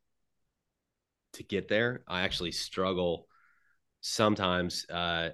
to 1.34 1.42
get 1.42 1.68
there. 1.68 2.02
I 2.06 2.22
actually 2.22 2.52
struggle 2.52 3.26
sometimes 4.00 4.86
uh, 4.90 5.30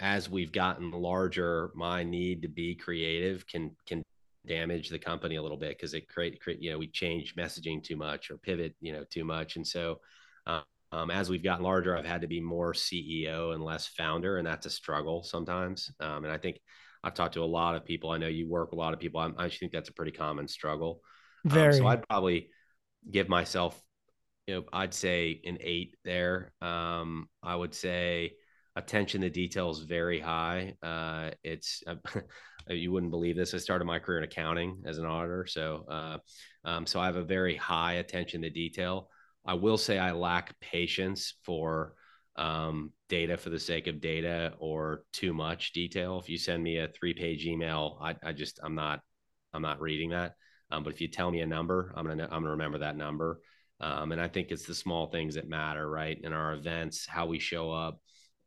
as 0.00 0.30
we've 0.30 0.52
gotten 0.52 0.90
larger. 0.90 1.70
My 1.74 2.02
need 2.02 2.42
to 2.42 2.48
be 2.48 2.74
creative 2.74 3.46
can 3.46 3.76
can 3.86 4.02
damage 4.46 4.88
the 4.88 4.98
company 4.98 5.36
a 5.36 5.42
little 5.42 5.56
bit 5.56 5.76
because 5.76 5.94
it 5.94 6.08
create, 6.08 6.40
create 6.40 6.60
you 6.60 6.70
know 6.70 6.78
we 6.78 6.88
change 6.88 7.36
messaging 7.36 7.82
too 7.82 7.96
much 7.96 8.30
or 8.30 8.38
pivot 8.38 8.74
you 8.80 8.92
know 8.92 9.04
too 9.10 9.24
much, 9.24 9.56
and 9.56 9.66
so. 9.66 10.00
Um, 10.92 11.10
as 11.10 11.30
we've 11.30 11.42
gotten 11.42 11.64
larger, 11.64 11.96
I've 11.96 12.04
had 12.04 12.20
to 12.20 12.26
be 12.26 12.40
more 12.40 12.74
CEO 12.74 13.54
and 13.54 13.64
less 13.64 13.86
founder, 13.86 14.36
and 14.36 14.46
that's 14.46 14.66
a 14.66 14.70
struggle 14.70 15.22
sometimes. 15.22 15.90
Um, 16.00 16.24
and 16.24 16.32
I 16.32 16.36
think 16.36 16.60
I've 17.02 17.14
talked 17.14 17.34
to 17.34 17.42
a 17.42 17.44
lot 17.44 17.74
of 17.74 17.84
people. 17.84 18.10
I 18.10 18.18
know 18.18 18.28
you 18.28 18.48
work 18.48 18.70
with 18.70 18.78
a 18.78 18.80
lot 18.80 18.92
of 18.92 19.00
people. 19.00 19.20
I'm, 19.20 19.34
i 19.38 19.48
think 19.48 19.72
that's 19.72 19.88
a 19.88 19.94
pretty 19.94 20.12
common 20.12 20.46
struggle. 20.46 21.00
Very. 21.44 21.74
Um, 21.74 21.78
so 21.78 21.86
I'd 21.86 22.08
probably 22.08 22.50
give 23.10 23.28
myself, 23.28 23.80
you 24.46 24.54
know, 24.54 24.64
I'd 24.72 24.94
say 24.94 25.40
an 25.44 25.58
eight 25.60 25.96
there. 26.04 26.52
Um, 26.60 27.28
I 27.42 27.56
would 27.56 27.74
say 27.74 28.34
attention 28.76 29.22
to 29.22 29.30
detail 29.30 29.70
is 29.70 29.80
very 29.80 30.20
high. 30.20 30.74
Uh, 30.82 31.30
it's 31.42 31.82
uh, 31.86 31.96
you 32.68 32.92
wouldn't 32.92 33.10
believe 33.10 33.36
this. 33.36 33.54
I 33.54 33.58
started 33.58 33.84
my 33.86 33.98
career 33.98 34.18
in 34.18 34.24
accounting 34.24 34.82
as 34.84 34.98
an 34.98 35.06
auditor, 35.06 35.46
so 35.46 35.86
uh, 35.88 36.18
um, 36.64 36.86
so 36.86 37.00
I 37.00 37.06
have 37.06 37.16
a 37.16 37.24
very 37.24 37.56
high 37.56 37.94
attention 37.94 38.42
to 38.42 38.50
detail. 38.50 39.08
I 39.44 39.54
will 39.54 39.78
say 39.78 39.98
I 39.98 40.12
lack 40.12 40.58
patience 40.60 41.34
for 41.44 41.94
um, 42.36 42.92
data 43.08 43.36
for 43.36 43.50
the 43.50 43.58
sake 43.58 43.86
of 43.86 44.00
data 44.00 44.54
or 44.58 45.04
too 45.12 45.34
much 45.34 45.72
detail. 45.72 46.18
If 46.18 46.28
you 46.28 46.38
send 46.38 46.62
me 46.62 46.78
a 46.78 46.88
three 46.88 47.14
page 47.14 47.44
email, 47.44 47.98
I, 48.00 48.14
I 48.22 48.32
just 48.32 48.60
I'm 48.62 48.74
not 48.74 49.00
I'm 49.52 49.62
not 49.62 49.80
reading 49.80 50.10
that. 50.10 50.34
Um, 50.70 50.84
but 50.84 50.92
if 50.92 51.00
you 51.00 51.08
tell 51.08 51.30
me 51.30 51.40
a 51.40 51.46
number, 51.46 51.92
I'm 51.96 52.06
gonna 52.06 52.24
I'm 52.24 52.40
gonna 52.42 52.50
remember 52.50 52.78
that 52.78 52.96
number. 52.96 53.40
Um, 53.80 54.12
and 54.12 54.20
I 54.20 54.28
think 54.28 54.50
it's 54.50 54.64
the 54.64 54.74
small 54.74 55.08
things 55.08 55.34
that 55.34 55.48
matter, 55.48 55.88
right? 55.88 56.18
In 56.22 56.32
our 56.32 56.54
events, 56.54 57.04
how 57.06 57.26
we 57.26 57.40
show 57.40 57.72
up, 57.72 58.00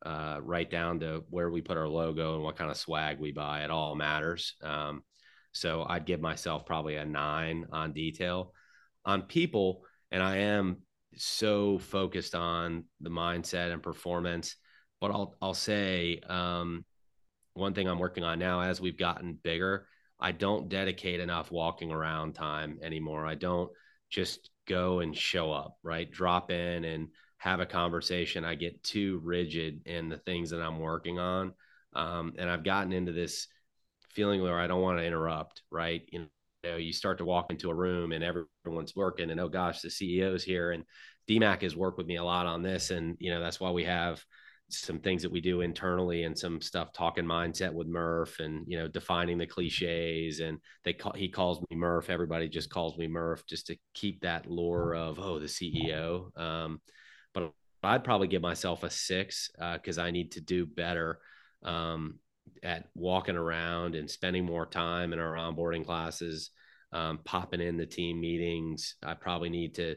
uh, 0.06 0.40
right 0.42 0.70
down 0.70 1.02
to 1.02 1.24
where 1.30 1.50
we 1.50 1.62
put 1.62 1.78
our 1.78 1.88
logo 1.88 2.36
and 2.36 2.44
what 2.44 2.56
kind 2.56 2.72
of 2.72 2.78
swag 2.78 3.20
we 3.20 3.32
buy. 3.32 3.64
It 3.64 3.70
all 3.70 3.96
matters. 3.96 4.56
Um, 4.62 5.04
so 5.52 5.86
I'd 5.88 6.06
give 6.06 6.22
myself 6.22 6.66
probably 6.66 6.96
a 6.96 7.06
nine 7.06 7.68
on 7.72 7.92
detail. 7.92 8.54
On 9.04 9.22
people, 9.22 9.84
and 10.12 10.24
I 10.24 10.38
am 10.38 10.78
so 11.18 11.78
focused 11.78 12.36
on 12.36 12.86
the 13.02 13.10
mindset 13.10 13.72
and 13.72 13.82
performance. 13.82 14.56
But 15.02 15.12
I'll 15.12 15.36
I'll 15.42 15.54
say 15.54 16.20
um, 16.28 16.86
one 17.54 17.74
thing 17.74 17.88
I'm 17.88 18.00
working 18.00 18.24
on 18.24 18.40
now 18.40 18.62
as 18.62 18.82
we've 18.82 18.98
gotten 18.98 19.38
bigger. 19.42 19.88
I 20.20 20.32
don't 20.32 20.70
dedicate 20.70 21.20
enough 21.20 21.52
walking 21.52 21.92
around 21.92 22.34
time 22.34 22.80
anymore. 22.82 23.26
I 23.26 23.36
don't 23.36 23.70
just 24.10 24.50
go 24.68 25.00
and 25.00 25.16
show 25.16 25.52
up, 25.52 25.78
right? 25.84 26.10
Drop 26.10 26.52
in 26.52 26.86
and 26.86 27.10
have 27.38 27.60
a 27.60 27.66
conversation. 27.66 28.46
I 28.46 28.56
get 28.56 28.84
too 28.84 29.20
rigid 29.24 29.82
in 29.86 30.10
the 30.10 30.18
things 30.18 30.50
that 30.52 30.62
I'm 30.62 30.80
working 30.80 31.20
on. 31.20 31.54
Um, 31.94 32.34
and 32.38 32.50
I've 32.50 32.64
gotten 32.64 32.94
into 32.94 33.12
this 33.12 33.48
feeling 34.10 34.42
where 34.42 34.60
I 34.60 34.68
don't 34.68 34.82
want 34.82 35.00
to 35.00 35.06
interrupt, 35.06 35.62
right? 35.70 36.02
You 36.12 36.28
know, 36.66 36.78
you 36.78 36.94
start 36.94 37.18
to 37.20 37.26
walk 37.26 37.52
into 37.52 37.70
a 37.70 37.76
room 37.76 38.12
and 38.12 38.24
everyone's 38.24 38.96
working 38.96 39.30
and 39.30 39.40
oh 39.40 39.50
gosh, 39.50 39.82
the 39.82 39.90
CEO's 39.90 40.44
here. 40.44 40.72
And 40.72 40.84
DMAC 41.30 41.62
has 41.64 41.76
worked 41.76 41.98
with 41.98 42.08
me 42.08 42.18
a 42.18 42.24
lot 42.24 42.46
on 42.46 42.62
this. 42.62 42.92
And, 42.92 43.18
you 43.20 43.32
know, 43.32 43.40
that's 43.40 43.60
why 43.60 43.72
we 43.72 43.84
have 43.86 44.24
some 44.70 45.00
things 45.00 45.22
that 45.22 45.32
we 45.32 45.42
do 45.42 45.62
internally 45.62 46.24
and 46.24 46.38
some 46.38 46.60
stuff 46.60 46.92
talking 46.92 47.26
mindset 47.26 47.72
with 47.72 47.88
Murph 47.88 48.40
and, 48.40 48.66
you 48.68 48.78
know, 48.78 48.88
defining 48.88 49.38
the 49.38 49.46
cliches. 49.46 50.40
And 50.40 50.60
they 50.84 50.94
call, 50.94 51.14
he 51.14 51.30
calls 51.30 51.62
me 51.70 51.78
Murph. 51.78 52.10
Everybody 52.10 52.50
just 52.50 52.70
calls 52.70 52.98
me 52.98 53.08
Murph 53.08 53.46
just 53.48 53.68
to 53.68 53.78
keep 53.94 54.22
that 54.22 54.50
lore 54.50 54.96
of, 54.96 55.20
oh, 55.20 55.40
the 55.40 55.46
CEO. 55.46 56.36
Um, 56.40 56.82
but 57.34 57.54
I'd 57.84 58.04
probably 58.04 58.28
give 58.28 58.42
myself 58.42 58.84
a 58.84 58.90
six 58.90 59.50
because 59.74 59.98
uh, 59.98 60.04
I 60.04 60.12
need 60.12 60.32
to 60.34 60.42
do 60.42 60.66
better 60.66 61.20
um, 61.64 62.20
at 62.64 62.88
walking 62.96 63.36
around 63.36 63.96
and 63.96 64.10
spending 64.10 64.46
more 64.46 64.66
time 64.66 65.14
in 65.14 65.20
our 65.20 65.34
onboarding 65.34 65.86
classes, 65.86 66.52
um, 66.92 67.20
popping 67.24 67.62
in 67.62 67.78
the 67.78 67.86
team 67.86 68.20
meetings. 68.20 68.96
I 69.04 69.14
probably 69.14 69.50
need 69.50 69.76
to 69.76 69.96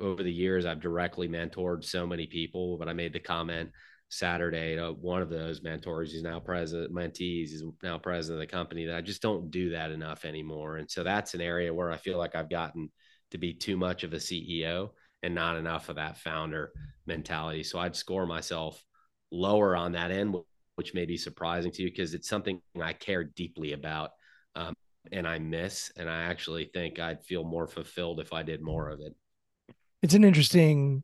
over 0.00 0.22
the 0.22 0.32
years, 0.32 0.66
I've 0.66 0.80
directly 0.80 1.28
mentored 1.28 1.84
so 1.84 2.06
many 2.06 2.26
people, 2.26 2.76
but 2.78 2.88
I 2.88 2.92
made 2.92 3.12
the 3.12 3.20
comment 3.20 3.70
Saturday 4.08 4.76
to 4.76 4.92
one 4.92 5.22
of 5.22 5.30
those 5.30 5.62
mentors. 5.62 6.12
He's 6.12 6.22
now 6.22 6.40
president, 6.40 6.94
mentees. 6.94 7.50
He's 7.50 7.62
now 7.82 7.98
president 7.98 8.40
of 8.42 8.48
the 8.48 8.52
company. 8.52 8.86
That 8.86 8.96
I 8.96 9.00
just 9.00 9.22
don't 9.22 9.50
do 9.50 9.70
that 9.70 9.90
enough 9.90 10.24
anymore. 10.24 10.76
And 10.76 10.90
so 10.90 11.02
that's 11.02 11.34
an 11.34 11.40
area 11.40 11.74
where 11.74 11.90
I 11.90 11.96
feel 11.96 12.18
like 12.18 12.34
I've 12.34 12.50
gotten 12.50 12.90
to 13.32 13.38
be 13.38 13.52
too 13.52 13.76
much 13.76 14.04
of 14.04 14.12
a 14.12 14.16
CEO 14.16 14.90
and 15.22 15.34
not 15.34 15.56
enough 15.56 15.88
of 15.88 15.96
that 15.96 16.18
founder 16.18 16.72
mentality. 17.06 17.64
So 17.64 17.78
I'd 17.78 17.96
score 17.96 18.26
myself 18.26 18.80
lower 19.32 19.74
on 19.74 19.92
that 19.92 20.12
end, 20.12 20.36
which 20.76 20.94
may 20.94 21.04
be 21.04 21.16
surprising 21.16 21.72
to 21.72 21.82
you 21.82 21.90
because 21.90 22.14
it's 22.14 22.28
something 22.28 22.60
I 22.80 22.92
care 22.92 23.24
deeply 23.24 23.72
about. 23.72 24.12
Um, 24.54 24.74
and 25.12 25.26
I 25.26 25.38
miss, 25.38 25.92
and 25.96 26.08
I 26.08 26.22
actually 26.22 26.70
think 26.72 26.98
I'd 26.98 27.24
feel 27.24 27.44
more 27.44 27.66
fulfilled 27.66 28.20
if 28.20 28.32
I 28.32 28.42
did 28.42 28.60
more 28.62 28.88
of 28.88 29.00
it 29.00 29.14
it's 30.02 30.14
an 30.14 30.24
interesting 30.24 31.02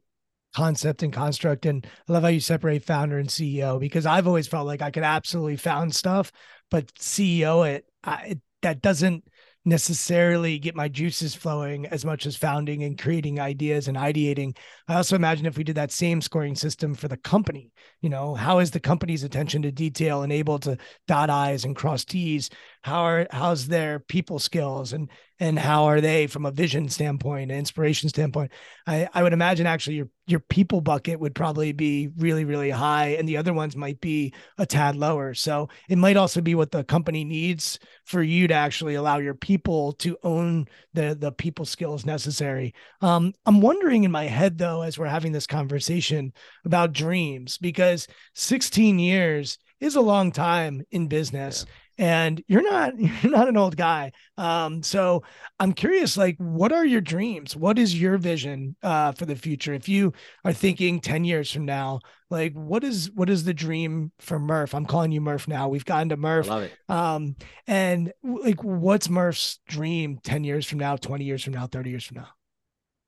concept 0.55 1.03
and 1.03 1.13
construct. 1.13 1.67
And 1.67 1.87
I 2.09 2.13
love 2.13 2.23
how 2.23 2.29
you 2.29 2.41
separate 2.41 2.85
founder 2.85 3.19
and 3.19 3.29
CEO 3.29 3.81
because 3.81 4.07
I've 4.07 4.27
always 4.27 4.47
felt 4.47 4.67
like 4.67 4.83
I 4.83 4.91
could 4.91 5.03
absolutely 5.03 5.57
found 5.57 5.95
stuff, 5.95 6.31
but 6.71 6.93
CEO 6.95 7.69
it, 7.69 7.87
I, 8.05 8.23
it 8.27 8.41
that 8.63 8.81
doesn't 8.81 9.25
necessarily 9.65 10.59
get 10.59 10.75
my 10.75 10.89
juices 10.89 11.35
flowing 11.35 11.87
as 11.87 12.05
much 12.05 12.27
as 12.27 12.37
founding 12.37 12.83
and 12.83 12.99
creating 12.99 13.39
ideas 13.39 13.87
and 13.87 13.97
ideating. 13.97 14.57
I 14.89 14.95
also 14.95 15.15
imagine 15.15 15.47
if 15.47 15.57
we 15.57 15.65
did 15.65 15.77
that 15.77 15.93
same 15.93 16.21
scoring 16.21 16.57
system 16.57 16.95
for 16.95 17.09
the 17.09 17.17
company, 17.17 17.71
you 18.01 18.09
know, 18.09 18.35
how 18.35 18.59
is 18.59 18.73
the 18.73 18.81
company's 18.81 19.23
attention 19.23 19.63
to 19.63 19.71
detail 19.71 20.23
and 20.23 20.33
able 20.33 20.59
to 20.61 20.79
dot 21.07 21.31
I's 21.31 21.65
and 21.65 21.77
cross 21.77 22.05
T's? 22.05 22.51
How 22.83 23.03
are 23.03 23.27
how's 23.31 23.69
their 23.69 24.01
people 24.01 24.41
skills 24.41 24.93
and 24.93 25.09
and 25.43 25.59
how 25.59 25.87
are 25.87 26.01
they 26.01 26.29
from 26.29 26.47
a 26.47 26.53
vision 26.53 26.89
standpoint, 26.89 27.51
an 27.51 27.59
inspiration 27.59 28.09
standpoint? 28.09 28.53
I, 28.87 29.09
I 29.13 29.25
would 29.25 29.33
imagine 29.33 29.67
actually 29.67 29.97
your 29.97 30.09
your 30.29 30.39
people 30.39 30.81
bucket 30.81 31.19
would 31.19 31.35
probably 31.35 31.73
be 31.73 32.11
really, 32.17 32.45
really 32.45 32.71
high, 32.71 33.17
and 33.19 33.29
the 33.29 33.39
other 33.39 33.53
ones 33.53 33.75
might 33.75 34.01
be 34.01 34.33
a 34.57 34.65
tad 34.65 34.95
lower. 34.95 35.35
So 35.35 35.69
it 35.89 35.99
might 35.99 36.17
also 36.17 36.41
be 36.41 36.55
what 36.55 36.71
the 36.71 36.85
company 36.85 37.25
needs 37.25 37.81
for 38.05 38.23
you 38.23 38.47
to 38.47 38.55
actually 38.55 38.95
allow 38.95 39.19
your 39.19 39.35
people 39.35 39.95
to 39.95 40.17
own 40.23 40.69
the 40.95 41.17
the 41.19 41.33
people 41.33 41.65
skills 41.65 42.07
necessary. 42.07 42.73
Um, 43.01 43.35
I'm 43.45 43.61
wondering 43.61 44.05
in 44.05 44.13
my 44.13 44.27
head 44.27 44.59
though, 44.59 44.83
as 44.83 44.97
we're 44.97 45.07
having 45.07 45.33
this 45.33 45.49
conversation 45.49 46.33
about 46.65 46.93
dreams, 46.93 47.59
because 47.59 48.07
16 48.35 49.01
years 49.01 49.59
is 49.81 49.97
a 49.97 50.01
long 50.01 50.31
time 50.31 50.85
in 50.93 51.09
business. 51.09 51.65
Yeah 51.67 51.75
and 51.99 52.43
you're 52.49 52.63
not 52.69 52.99
you're 53.23 53.33
not 53.33 53.49
an 53.49 53.57
old 53.57 53.77
guy. 53.77 54.13
Um 54.39 54.83
so 54.83 55.23
i'm 55.61 55.73
curious 55.73 56.17
like 56.17 56.37
what 56.39 56.73
are 56.73 56.85
your 56.85 57.01
dreams? 57.01 57.55
What 57.57 57.79
is 57.79 57.99
your 58.01 58.19
vision 58.19 58.77
uh 58.83 59.13
for 59.13 59.27
the 59.27 59.37
future? 59.37 59.75
If 59.75 59.89
you 59.89 60.13
are 60.45 60.53
thinking 60.53 61.01
10 61.01 61.25
years 61.25 61.51
from 61.53 61.65
now 61.65 62.01
like 62.31 62.55
what 62.55 62.83
is 62.85 63.11
what 63.13 63.29
is 63.29 63.45
the 63.45 63.55
dream 63.55 64.11
for 64.19 64.39
murph? 64.39 64.75
I'm 64.75 64.87
calling 64.87 65.13
you 65.13 65.21
murph 65.21 65.47
now. 65.49 65.69
We've 65.69 65.85
gotten 65.85 66.09
to 66.11 66.17
murph. 66.17 66.49
love 66.49 66.63
it. 66.63 66.73
um 66.89 67.37
and 67.67 68.13
like 68.23 68.63
what's 68.65 69.09
murph's 69.09 69.61
dream 69.69 70.19
10 70.25 70.45
years 70.45 70.67
from 70.67 70.79
now 70.79 70.97
20 70.97 71.25
years 71.25 71.45
from 71.45 71.53
now 71.55 71.67
30 71.67 71.91
years 71.91 72.05
from 72.05 72.17
now? 72.19 72.29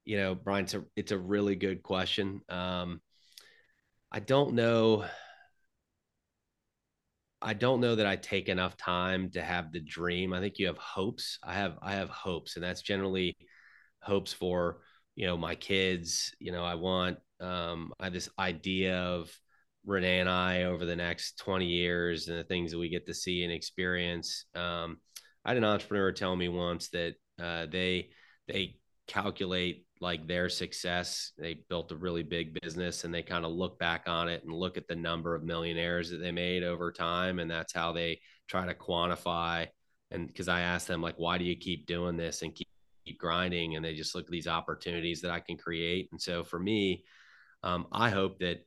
You 0.05 0.18
know 0.18 0.35
brian 0.35 0.64
it's 0.64 0.74
a, 0.74 0.85
it's 0.97 1.12
a 1.12 1.18
really 1.18 1.57
good 1.57 1.82
question. 1.82 2.43
Um 2.49 3.01
i 4.12 4.20
don't 4.20 4.55
know 4.55 5.05
I 7.45 7.53
don't 7.53 7.80
know 7.80 7.95
that 7.95 8.07
I 8.07 8.16
take 8.16 8.49
enough 8.49 8.76
time 8.78 9.30
to 9.32 9.42
have 9.42 9.70
the 9.70 9.80
dream. 9.80 10.32
I 10.32 10.40
think 10.40 10.59
you 10.59 10.66
have 10.66 10.78
hopes. 10.78 11.38
I 11.42 11.53
have 11.53 11.78
I 11.82 11.92
have 11.92 12.09
hopes, 12.09 12.57
and 12.57 12.64
that's 12.64 12.80
generally 12.80 13.36
hopes 14.01 14.32
for 14.32 14.80
you 15.14 15.26
know 15.26 15.36
my 15.36 15.55
kids. 15.55 16.34
You 16.40 16.53
know, 16.53 16.64
I 16.64 16.74
want 16.74 17.18
um, 17.40 17.92
I 18.01 18.05
have 18.05 18.14
this 18.14 18.30
idea 18.38 18.97
of 18.97 19.30
Renee 19.84 20.20
and 20.20 20.30
I 20.30 20.62
over 20.64 20.86
the 20.86 20.97
next 20.97 21.38
20 21.38 21.66
years 21.66 22.28
and 22.28 22.38
the 22.38 22.45
things 22.45 22.72
that 22.72 22.78
we 22.78 22.88
get 22.88 23.07
to 23.07 23.14
see 23.14 23.45
and 23.45 23.53
experience. 23.53 24.47
Um, 24.55 24.97
I 25.45 25.51
had 25.51 25.59
an 25.59 25.64
entrepreneur 25.64 26.12
tell 26.12 26.34
me 26.34 26.49
once 26.49 26.88
that 26.90 27.14
uh, 27.38 27.66
they 27.66 28.09
they 28.49 28.76
calculate 29.07 29.84
like 30.05 30.28
their 30.28 30.50
success. 30.50 31.32
They 31.38 31.64
built 31.70 31.90
a 31.90 31.96
really 31.96 32.22
big 32.22 32.61
business 32.61 33.05
and 33.05 33.12
they 33.12 33.22
kind 33.22 33.46
of 33.46 33.52
look 33.52 33.78
back 33.78 34.05
on 34.07 34.28
it 34.28 34.44
and 34.44 34.52
look 34.52 34.76
at 34.76 34.86
the 34.86 34.94
number 34.94 35.34
of 35.34 35.42
millionaires 35.42 36.11
that 36.11 36.18
they 36.18 36.30
made 36.30 36.62
over 36.62 36.92
time. 36.92 37.38
And 37.38 37.50
that's 37.50 37.72
how 37.72 37.92
they 37.92 38.20
try 38.46 38.66
to 38.66 38.74
quantify. 38.74 39.66
And 40.11 40.28
because 40.28 40.46
I 40.46 40.61
asked 40.61 40.88
them, 40.88 41.00
like, 41.00 41.14
why 41.16 41.38
do 41.38 41.44
you 41.44 41.57
keep 41.57 41.86
doing 41.86 42.18
this 42.18 42.42
and 42.42 42.55
keep, 42.55 42.68
keep 43.07 43.18
grinding? 43.18 43.76
And 43.76 43.84
they 43.84 43.94
just 43.94 44.14
look 44.14 44.26
at 44.26 44.30
these 44.30 44.46
opportunities 44.46 45.22
that 45.22 45.30
I 45.30 45.40
can 45.40 45.57
create. 45.57 46.11
And 46.12 46.20
so 46.20 46.44
for 46.44 46.59
me, 46.59 47.05
um, 47.62 47.86
I 47.90 48.11
hope 48.11 48.40
that 48.40 48.59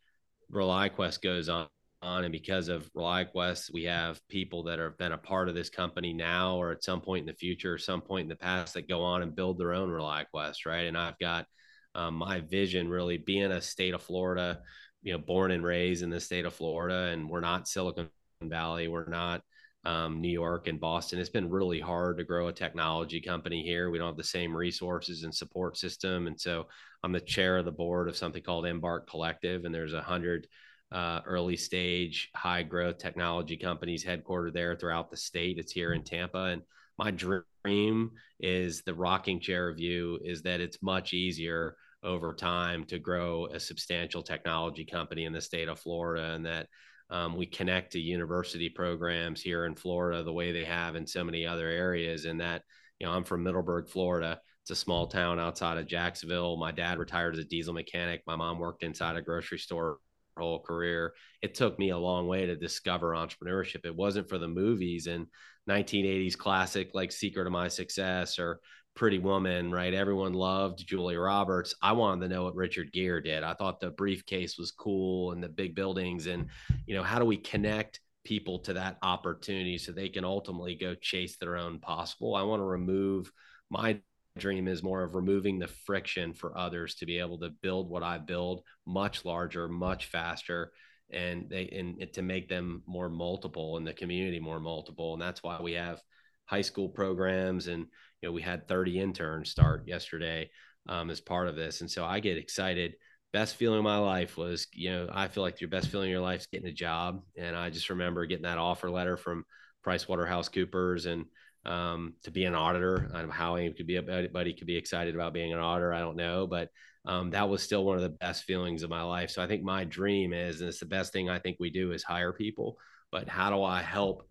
ReliaQuest 0.51 1.21
goes 1.21 1.49
on 1.49 1.67
on 2.02 2.24
and 2.24 2.32
because 2.32 2.68
of 2.68 2.91
ReliaQuest, 2.93 3.74
we 3.74 3.86
have 3.86 4.22
people 4.28 4.64
that 4.64 4.80
have 4.80 4.98
been 4.98 5.14
a 5.14 5.18
part 5.18 5.50
of 5.50 5.56
this 5.56 5.70
company 5.70 6.14
now 6.14 6.56
or 6.56 6.72
at 6.72 6.84
some 6.84 7.02
point 7.02 7.22
in 7.22 7.26
the 7.26 7.34
future 7.34 7.74
or 7.74 7.78
some 7.78 8.02
point 8.02 8.24
in 8.24 8.30
the 8.30 8.36
past 8.36 8.76
that 8.76 8.88
go 8.88 9.02
on 9.02 9.24
and 9.24 9.36
build 9.36 9.58
their 9.58 9.74
own 9.74 9.89
ReliaQuest, 9.89 10.66
right? 10.66 10.86
And 10.86 10.98
I've 10.98 11.18
got 11.18 11.48
um, 11.95 12.14
my 12.16 12.41
vision 12.41 12.88
really 12.88 13.18
being 13.18 13.52
a 13.52 13.62
state 13.62 13.95
of 13.95 14.04
Florida, 14.04 14.60
you 15.02 15.14
know, 15.14 15.20
born 15.20 15.52
and 15.52 15.64
raised 15.64 16.04
in 16.04 16.10
the 16.10 16.20
state 16.20 16.45
of 16.45 16.54
Florida, 16.54 17.12
and 17.12 17.28
we're 17.28 17.39
not 17.39 17.68
Silicon 17.68 18.10
Valley, 18.41 18.88
we're 18.88 19.08
not 19.08 19.41
um, 19.84 20.22
New 20.22 20.32
York 20.32 20.68
and 20.68 20.80
Boston. 20.80 21.18
It's 21.18 21.30
been 21.30 21.50
really 21.50 21.80
hard 21.80 22.18
to 22.18 22.24
grow 22.24 22.50
a 22.50 22.54
technology 22.54 23.22
company 23.22 23.64
here. 23.64 23.89
We 23.89 23.98
don't 23.98 24.10
have 24.10 24.18
the 24.18 24.24
same 24.24 24.56
resources 24.56 25.24
and 25.24 25.34
support 25.34 25.78
system, 25.78 26.28
and 26.28 26.39
so 26.39 26.68
I'm 27.04 27.12
the 27.12 27.20
chair 27.20 27.58
of 27.58 27.66
the 27.66 27.72
board 27.72 28.10
of 28.10 28.18
something 28.18 28.43
called 28.43 28.68
Embark 28.68 29.10
Collective, 29.10 29.66
and 29.66 29.74
there's 29.74 29.93
a 29.93 30.02
hundred 30.02 30.48
uh, 30.91 31.21
early 31.25 31.57
stage, 31.57 32.29
high 32.35 32.63
growth 32.63 32.97
technology 32.97 33.57
companies 33.57 34.05
headquartered 34.05 34.53
there 34.53 34.75
throughout 34.75 35.09
the 35.09 35.17
state. 35.17 35.57
It's 35.57 35.71
here 35.71 35.93
in 35.93 36.03
Tampa. 36.03 36.45
And 36.45 36.61
my 36.97 37.11
dream 37.11 38.11
is 38.39 38.83
the 38.83 38.93
rocking 38.93 39.39
chair 39.39 39.73
view 39.73 40.19
is 40.23 40.41
that 40.43 40.61
it's 40.61 40.81
much 40.81 41.13
easier 41.13 41.75
over 42.03 42.33
time 42.33 42.85
to 42.85 42.99
grow 42.99 43.47
a 43.47 43.59
substantial 43.59 44.21
technology 44.21 44.85
company 44.85 45.25
in 45.25 45.33
the 45.33 45.41
state 45.41 45.67
of 45.67 45.79
Florida 45.79 46.33
and 46.33 46.45
that 46.45 46.67
um, 47.09 47.35
we 47.35 47.45
connect 47.45 47.91
to 47.93 47.99
university 47.99 48.69
programs 48.69 49.41
here 49.41 49.65
in 49.65 49.75
Florida 49.75 50.23
the 50.23 50.33
way 50.33 50.51
they 50.51 50.65
have 50.65 50.95
in 50.95 51.07
so 51.07 51.23
many 51.23 51.45
other 51.45 51.67
areas. 51.67 52.25
And 52.25 52.39
that, 52.41 52.63
you 52.99 53.07
know, 53.07 53.13
I'm 53.13 53.23
from 53.23 53.43
Middleburg, 53.43 53.89
Florida. 53.89 54.39
It's 54.63 54.71
a 54.71 54.75
small 54.75 55.07
town 55.07 55.39
outside 55.39 55.77
of 55.77 55.88
Jacksonville. 55.88 56.57
My 56.57 56.71
dad 56.71 56.99
retired 56.99 57.35
as 57.35 57.39
a 57.39 57.45
diesel 57.45 57.73
mechanic. 57.73 58.23
My 58.27 58.35
mom 58.35 58.59
worked 58.59 58.83
inside 58.83 59.15
a 59.15 59.21
grocery 59.21 59.59
store 59.59 59.97
whole 60.38 60.59
career. 60.59 61.13
It 61.41 61.55
took 61.55 61.77
me 61.77 61.89
a 61.89 61.97
long 61.97 62.27
way 62.27 62.45
to 62.45 62.55
discover 62.55 63.11
entrepreneurship. 63.11 63.85
It 63.85 63.95
wasn't 63.95 64.29
for 64.29 64.38
the 64.38 64.47
movies 64.47 65.07
and 65.07 65.27
1980s 65.69 66.38
classic 66.38 66.91
like 66.93 67.11
Secret 67.11 67.45
of 67.45 67.53
My 67.53 67.67
Success 67.67 68.39
or 68.39 68.59
Pretty 68.95 69.19
Woman, 69.19 69.71
right? 69.71 69.93
Everyone 69.93 70.33
loved 70.33 70.88
Julia 70.88 71.19
Roberts. 71.19 71.75
I 71.81 71.91
wanted 71.91 72.21
to 72.21 72.33
know 72.33 72.45
what 72.45 72.55
Richard 72.55 72.91
Gere 72.91 73.21
did. 73.21 73.43
I 73.43 73.53
thought 73.53 73.79
the 73.79 73.91
briefcase 73.91 74.57
was 74.57 74.71
cool 74.71 75.33
and 75.33 75.43
the 75.43 75.49
big 75.49 75.75
buildings 75.75 76.27
and 76.27 76.47
you 76.85 76.95
know, 76.95 77.03
how 77.03 77.19
do 77.19 77.25
we 77.25 77.38
connect 77.38 77.99
people 78.23 78.59
to 78.59 78.73
that 78.73 78.97
opportunity 79.01 79.77
so 79.77 79.91
they 79.91 80.09
can 80.09 80.25
ultimately 80.25 80.75
go 80.75 80.95
chase 80.95 81.38
their 81.38 81.57
own 81.57 81.79
possible? 81.79 82.35
I 82.35 82.43
want 82.43 82.61
to 82.61 82.65
remove 82.65 83.31
my 83.69 83.99
dream 84.39 84.67
is 84.67 84.83
more 84.83 85.03
of 85.03 85.15
removing 85.15 85.59
the 85.59 85.67
friction 85.67 86.33
for 86.33 86.57
others 86.57 86.95
to 86.95 87.05
be 87.05 87.19
able 87.19 87.39
to 87.39 87.49
build 87.61 87.89
what 87.89 88.03
I 88.03 88.17
build 88.17 88.63
much 88.85 89.25
larger, 89.25 89.67
much 89.67 90.07
faster, 90.07 90.71
and 91.09 91.49
they 91.49 91.67
and 91.69 92.01
it, 92.01 92.13
to 92.13 92.21
make 92.21 92.49
them 92.49 92.83
more 92.85 93.09
multiple 93.09 93.77
and 93.77 93.88
the 93.88 93.93
community 93.93 94.39
more 94.39 94.59
multiple. 94.59 95.13
And 95.13 95.21
that's 95.21 95.43
why 95.43 95.59
we 95.61 95.73
have 95.73 96.01
high 96.45 96.61
school 96.61 96.89
programs, 96.89 97.67
and 97.67 97.85
you 98.21 98.29
know 98.29 98.33
we 98.33 98.41
had 98.41 98.67
30 98.67 98.99
interns 98.99 99.49
start 99.49 99.88
yesterday 99.88 100.49
um, 100.89 101.09
as 101.09 101.21
part 101.21 101.47
of 101.47 101.55
this. 101.55 101.81
And 101.81 101.89
so 101.89 102.05
I 102.05 102.19
get 102.19 102.38
excited. 102.38 102.95
Best 103.33 103.55
feeling 103.55 103.79
of 103.79 103.83
my 103.83 103.97
life 103.97 104.38
was, 104.38 104.67
you 104.73 104.89
know, 104.89 105.09
I 105.11 105.27
feel 105.27 105.43
like 105.43 105.59
your 105.59 105.69
best 105.69 105.89
feeling 105.89 106.07
of 106.07 106.11
your 106.11 106.21
life 106.21 106.41
is 106.41 106.47
getting 106.47 106.69
a 106.69 106.73
job. 106.73 107.21
And 107.38 107.55
I 107.55 107.69
just 107.69 107.89
remember 107.89 108.25
getting 108.25 108.43
that 108.43 108.57
offer 108.57 108.89
letter 108.89 109.17
from 109.17 109.43
PricewaterhouseCoopers 109.85 111.05
and 111.05 111.25
um, 111.68 112.13
to 112.24 112.32
be 112.32 112.45
an 112.45 112.55
auditor. 112.55 113.09
I 113.13 113.20
don't 113.20 113.28
know 113.28 113.34
how 113.34 113.55
anybody 113.55 113.78
could 113.78 113.88
be 113.88 113.97
anybody 113.97 114.53
could 114.53 114.68
be 114.68 114.78
excited 114.78 115.13
about 115.13 115.34
being 115.34 115.53
an 115.53 115.59
auditor. 115.59 115.93
I 115.93 115.99
don't 115.99 116.15
know, 116.15 116.47
but 116.47 116.70
um, 117.05 117.30
that 117.32 117.47
was 117.47 117.61
still 117.61 117.86
one 117.86 117.97
of 117.97 118.03
the 118.03 118.09
best 118.09 118.45
feelings 118.45 118.84
of 118.84 118.89
my 118.89 119.03
life. 119.03 119.30
So 119.30 119.43
I 119.43 119.47
think 119.47 119.63
my 119.63 119.84
dream 119.84 120.34
is, 120.34 120.61
and 120.61 120.70
it's 120.70 120.80
the 120.80 120.86
best 120.86 121.13
thing 121.13 121.30
I 121.30 121.39
think 121.39 121.57
we 121.59 121.70
do 121.70 121.91
is 121.91 122.03
hire 122.03 122.34
people. 122.34 122.78
But 123.11 123.28
how 123.28 123.49
do 123.49 123.63
I 123.63 123.82
help 123.82 124.28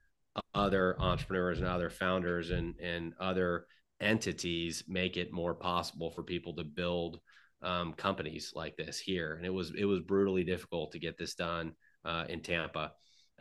other 0.55 0.97
entrepreneurs 1.01 1.59
and 1.59 1.68
other 1.68 1.91
founders 1.91 2.51
and 2.51 2.74
and 2.80 3.14
other 3.20 3.66
entities 4.01 4.84
make 4.89 5.16
it 5.16 5.32
more 5.32 5.55
possible 5.55 6.11
for 6.11 6.22
people 6.22 6.55
to 6.57 6.64
build 6.64 7.20
um, 7.62 7.93
companies 7.93 8.53
like 8.55 8.76
this 8.76 8.99
here? 8.99 9.34
And 9.34 9.45
it 9.45 9.53
was 9.53 9.72
it 9.76 9.84
was 9.84 10.01
brutally 10.01 10.45
difficult 10.45 10.93
to 10.93 10.99
get 10.99 11.18
this 11.18 11.34
done 11.34 11.72
uh, 12.05 12.24
in 12.28 12.41
Tampa. 12.41 12.93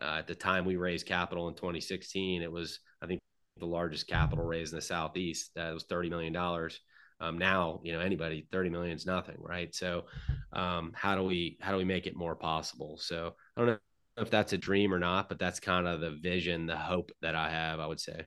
Uh, 0.02 0.18
at 0.20 0.28
the 0.28 0.36
time 0.36 0.66
we 0.66 0.76
raised 0.76 1.08
capital 1.08 1.48
in 1.48 1.56
2016, 1.56 2.41
it 2.41 2.52
was 2.52 2.80
I 3.02 3.08
think 3.08 3.22
the 3.60 3.66
largest 3.66 4.08
capital 4.08 4.43
raise 4.43 4.72
in 4.72 4.78
the 4.78 4.82
southeast. 4.82 5.51
That 5.56 5.74
was 5.74 5.84
thirty 5.84 6.10
million 6.10 6.34
dollars. 6.34 6.80
Um, 7.20 7.38
now, 7.38 7.80
you 7.84 7.93
know, 7.93 7.99
anybody 7.99 8.47
thirty 8.51 8.70
million 8.70 8.95
is 8.95 9.06
nothing, 9.06 9.38
right? 9.39 9.74
So, 9.74 10.06
um, 10.53 10.91
how 10.93 11.16
do 11.16 11.24
we 11.24 11.58
how 11.62 11.72
do 11.72 11.78
we 11.78 11.86
make 11.86 12.08
it 12.08 12.16
more 12.16 12.36
possible? 12.36 12.97
So, 12.97 13.36
I 13.56 13.62
don't 13.62 13.70
know 13.70 13.78
if 14.18 14.30
that's 14.30 14.53
a 14.53 14.58
dream 14.58 14.93
or 14.93 14.99
not, 14.99 15.30
but 15.30 15.39
that's 15.39 15.60
kind 15.60 15.88
of 15.88 16.01
the 16.01 16.12
vision, 16.12 16.66
the 16.66 16.78
hope 16.78 17.12
that 17.22 17.36
I 17.36 17.49
have. 17.49 17.80
I 17.80 17.88
would 17.88 17.99
say. 17.99 18.26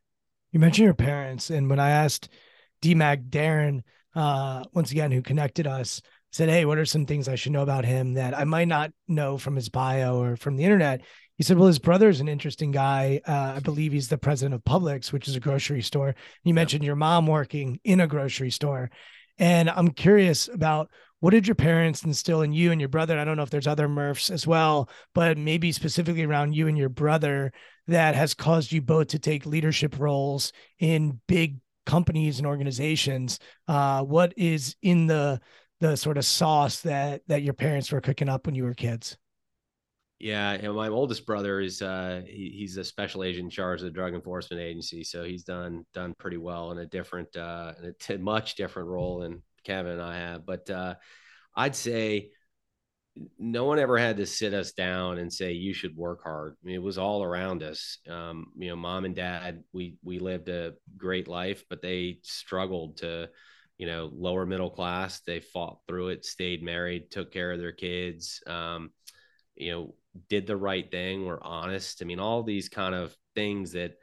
You 0.52 0.60
mentioned 0.60 0.86
your 0.86 0.94
parents, 0.94 1.50
and 1.50 1.68
when 1.68 1.78
I 1.78 1.90
asked 1.90 2.30
DMAC 2.80 3.28
Darren, 3.28 3.82
uh, 4.14 4.64
once 4.72 4.90
again, 4.90 5.12
who 5.12 5.20
connected 5.20 5.66
us, 5.66 6.00
said, 6.32 6.48
"Hey, 6.48 6.64
what 6.64 6.78
are 6.78 6.86
some 6.86 7.04
things 7.04 7.28
I 7.28 7.34
should 7.34 7.52
know 7.52 7.62
about 7.62 7.84
him 7.84 8.14
that 8.14 8.36
I 8.36 8.44
might 8.44 8.68
not 8.68 8.92
know 9.06 9.36
from 9.36 9.56
his 9.56 9.68
bio 9.68 10.18
or 10.18 10.36
from 10.36 10.56
the 10.56 10.64
internet?" 10.64 11.02
He 11.38 11.44
said, 11.44 11.56
"Well, 11.56 11.68
his 11.68 11.78
brother's 11.78 12.20
an 12.20 12.28
interesting 12.28 12.72
guy. 12.72 13.20
Uh, 13.26 13.54
I 13.56 13.60
believe 13.60 13.92
he's 13.92 14.08
the 14.08 14.18
president 14.18 14.54
of 14.54 14.64
Publix, 14.64 15.12
which 15.12 15.28
is 15.28 15.36
a 15.36 15.40
grocery 15.40 15.82
store. 15.82 16.14
You 16.44 16.52
mentioned 16.52 16.84
your 16.84 16.96
mom 16.96 17.26
working 17.26 17.80
in 17.84 18.00
a 18.00 18.06
grocery 18.06 18.50
store, 18.50 18.90
and 19.38 19.70
I'm 19.70 19.90
curious 19.90 20.48
about 20.48 20.90
what 21.20 21.30
did 21.30 21.48
your 21.48 21.56
parents 21.56 22.04
instill 22.04 22.42
in 22.42 22.52
you 22.52 22.70
and 22.70 22.80
your 22.80 22.88
brother? 22.88 23.18
I 23.18 23.24
don't 23.24 23.36
know 23.36 23.42
if 23.42 23.50
there's 23.50 23.66
other 23.66 23.88
Murphs 23.88 24.30
as 24.30 24.46
well, 24.46 24.88
but 25.14 25.36
maybe 25.36 25.72
specifically 25.72 26.24
around 26.24 26.54
you 26.54 26.68
and 26.68 26.78
your 26.78 26.88
brother 26.88 27.52
that 27.88 28.14
has 28.14 28.34
caused 28.34 28.70
you 28.70 28.82
both 28.82 29.08
to 29.08 29.18
take 29.18 29.46
leadership 29.46 29.98
roles 29.98 30.52
in 30.78 31.20
big 31.26 31.58
companies 31.86 32.38
and 32.38 32.46
organizations. 32.46 33.40
Uh, 33.66 34.02
what 34.02 34.32
is 34.36 34.76
in 34.82 35.06
the 35.06 35.40
the 35.80 35.96
sort 35.96 36.18
of 36.18 36.24
sauce 36.24 36.80
that 36.82 37.22
that 37.28 37.42
your 37.42 37.54
parents 37.54 37.90
were 37.90 38.00
cooking 38.00 38.28
up 38.28 38.46
when 38.46 38.54
you 38.54 38.64
were 38.64 38.74
kids? 38.74 39.16
Yeah, 40.18 40.50
and 40.50 40.74
my 40.74 40.88
oldest 40.88 41.26
brother 41.26 41.60
is 41.60 41.80
uh, 41.80 42.22
he, 42.26 42.52
he's 42.56 42.76
a 42.76 42.82
special 42.82 43.22
agent 43.22 43.44
in 43.44 43.50
charge 43.50 43.80
of 43.80 43.84
the 43.84 43.92
Drug 43.92 44.14
Enforcement 44.14 44.60
Agency, 44.60 45.04
so 45.04 45.22
he's 45.22 45.44
done 45.44 45.86
done 45.94 46.12
pretty 46.18 46.38
well 46.38 46.72
in 46.72 46.78
a 46.78 46.86
different, 46.86 47.36
uh, 47.36 47.74
in 47.78 47.84
a 47.84 47.92
t- 47.92 48.16
much 48.18 48.56
different 48.56 48.88
role 48.88 49.20
than 49.20 49.42
Kevin 49.62 49.92
and 49.92 50.02
I 50.02 50.16
have. 50.16 50.44
But 50.44 50.68
uh, 50.70 50.94
I'd 51.54 51.76
say 51.76 52.30
no 53.38 53.64
one 53.64 53.78
ever 53.78 53.98
had 53.98 54.16
to 54.18 54.26
sit 54.26 54.54
us 54.54 54.72
down 54.72 55.18
and 55.18 55.32
say 55.32 55.52
you 55.52 55.74
should 55.74 55.96
work 55.96 56.22
hard. 56.22 56.54
I 56.62 56.66
mean, 56.66 56.76
it 56.76 56.82
was 56.82 56.98
all 56.98 57.22
around 57.22 57.62
us. 57.62 57.98
Um, 58.08 58.52
you 58.56 58.68
know, 58.68 58.76
mom 58.76 59.04
and 59.04 59.14
dad, 59.14 59.64
we 59.72 59.96
we 60.04 60.18
lived 60.18 60.48
a 60.48 60.74
great 60.96 61.26
life, 61.26 61.64
but 61.68 61.82
they 61.82 62.18
struggled 62.22 62.98
to, 62.98 63.28
you 63.76 63.86
know, 63.86 64.10
lower 64.12 64.46
middle 64.46 64.70
class. 64.70 65.20
They 65.20 65.40
fought 65.40 65.78
through 65.88 66.08
it, 66.08 66.24
stayed 66.24 66.62
married, 66.62 67.10
took 67.10 67.32
care 67.32 67.52
of 67.52 67.58
their 67.58 67.72
kids. 67.72 68.40
Um, 68.46 68.90
you 69.58 69.72
know, 69.72 69.94
did 70.28 70.46
the 70.46 70.56
right 70.56 70.90
thing, 70.90 71.26
were 71.26 71.42
honest. 71.44 72.02
I 72.02 72.04
mean, 72.06 72.20
all 72.20 72.42
these 72.42 72.68
kind 72.68 72.94
of 72.94 73.16
things 73.34 73.72
that 73.72 73.94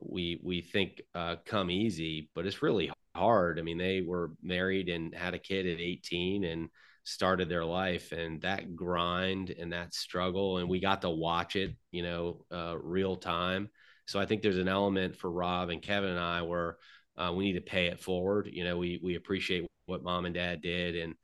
we 0.00 0.40
we 0.42 0.60
think 0.60 1.02
uh, 1.14 1.36
come 1.44 1.70
easy, 1.70 2.30
but 2.34 2.46
it's 2.46 2.62
really 2.62 2.90
hard. 3.14 3.58
I 3.58 3.62
mean, 3.62 3.78
they 3.78 4.00
were 4.00 4.32
married 4.42 4.88
and 4.88 5.14
had 5.14 5.34
a 5.34 5.38
kid 5.38 5.66
at 5.66 5.80
18 5.80 6.44
and 6.44 6.68
started 7.04 7.48
their 7.48 7.64
life, 7.64 8.12
and 8.12 8.40
that 8.42 8.74
grind 8.76 9.50
and 9.50 9.72
that 9.72 9.94
struggle, 9.94 10.58
and 10.58 10.68
we 10.68 10.80
got 10.80 11.02
to 11.02 11.10
watch 11.10 11.56
it, 11.56 11.76
you 11.92 12.02
know, 12.02 12.44
uh, 12.52 12.76
real 12.78 13.16
time. 13.16 13.68
So 14.06 14.18
I 14.20 14.26
think 14.26 14.42
there's 14.42 14.58
an 14.58 14.68
element 14.68 15.16
for 15.16 15.30
Rob 15.30 15.70
and 15.70 15.82
Kevin 15.82 16.10
and 16.10 16.20
I 16.20 16.42
where 16.42 16.76
uh, 17.16 17.32
we 17.34 17.44
need 17.44 17.54
to 17.54 17.60
pay 17.60 17.86
it 17.86 18.00
forward. 18.00 18.48
You 18.52 18.64
know, 18.64 18.76
we 18.78 19.00
we 19.02 19.14
appreciate 19.16 19.66
what 19.86 20.02
mom 20.02 20.24
and 20.24 20.34
dad 20.34 20.62
did, 20.62 20.96
and 20.96 21.14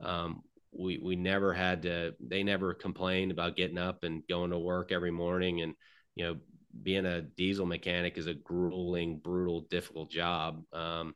um, 0.00 0.42
we 0.72 0.98
we 0.98 1.16
never 1.16 1.52
had 1.52 1.82
to 1.82 2.14
they 2.20 2.42
never 2.42 2.74
complained 2.74 3.32
about 3.32 3.56
getting 3.56 3.78
up 3.78 4.04
and 4.04 4.26
going 4.28 4.50
to 4.50 4.58
work 4.58 4.92
every 4.92 5.10
morning. 5.10 5.62
And 5.62 5.74
you 6.14 6.24
know 6.24 6.36
being 6.82 7.06
a 7.06 7.22
diesel 7.22 7.66
mechanic 7.66 8.18
is 8.18 8.26
a 8.26 8.34
grueling 8.34 9.18
brutal 9.18 9.62
difficult 9.70 10.10
job. 10.10 10.62
Um, 10.72 11.14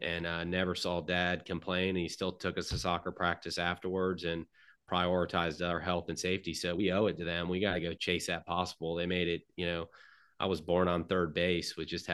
and 0.00 0.26
I 0.26 0.44
never 0.44 0.74
saw 0.74 1.00
dad 1.00 1.44
complain. 1.44 1.96
He 1.96 2.08
still 2.08 2.32
took 2.32 2.58
us 2.58 2.68
to 2.68 2.78
soccer 2.78 3.12
practice 3.12 3.58
afterwards 3.58 4.24
and 4.24 4.46
prioritized 4.90 5.66
our 5.66 5.80
health 5.80 6.08
and 6.08 6.18
safety. 6.18 6.54
So 6.54 6.74
we 6.74 6.92
owe 6.92 7.06
it 7.06 7.18
to 7.18 7.24
them. 7.24 7.48
We 7.48 7.60
got 7.60 7.74
to 7.74 7.80
go 7.80 7.94
chase 7.94 8.26
that 8.26 8.46
possible. 8.46 8.94
They 8.94 9.06
made 9.06 9.28
it 9.28 9.42
you 9.56 9.66
know 9.66 9.86
i 10.40 10.46
was 10.46 10.60
born 10.60 10.88
on 10.88 11.04
third 11.04 11.34
base 11.34 11.76
with 11.76 11.86
just 11.88 12.08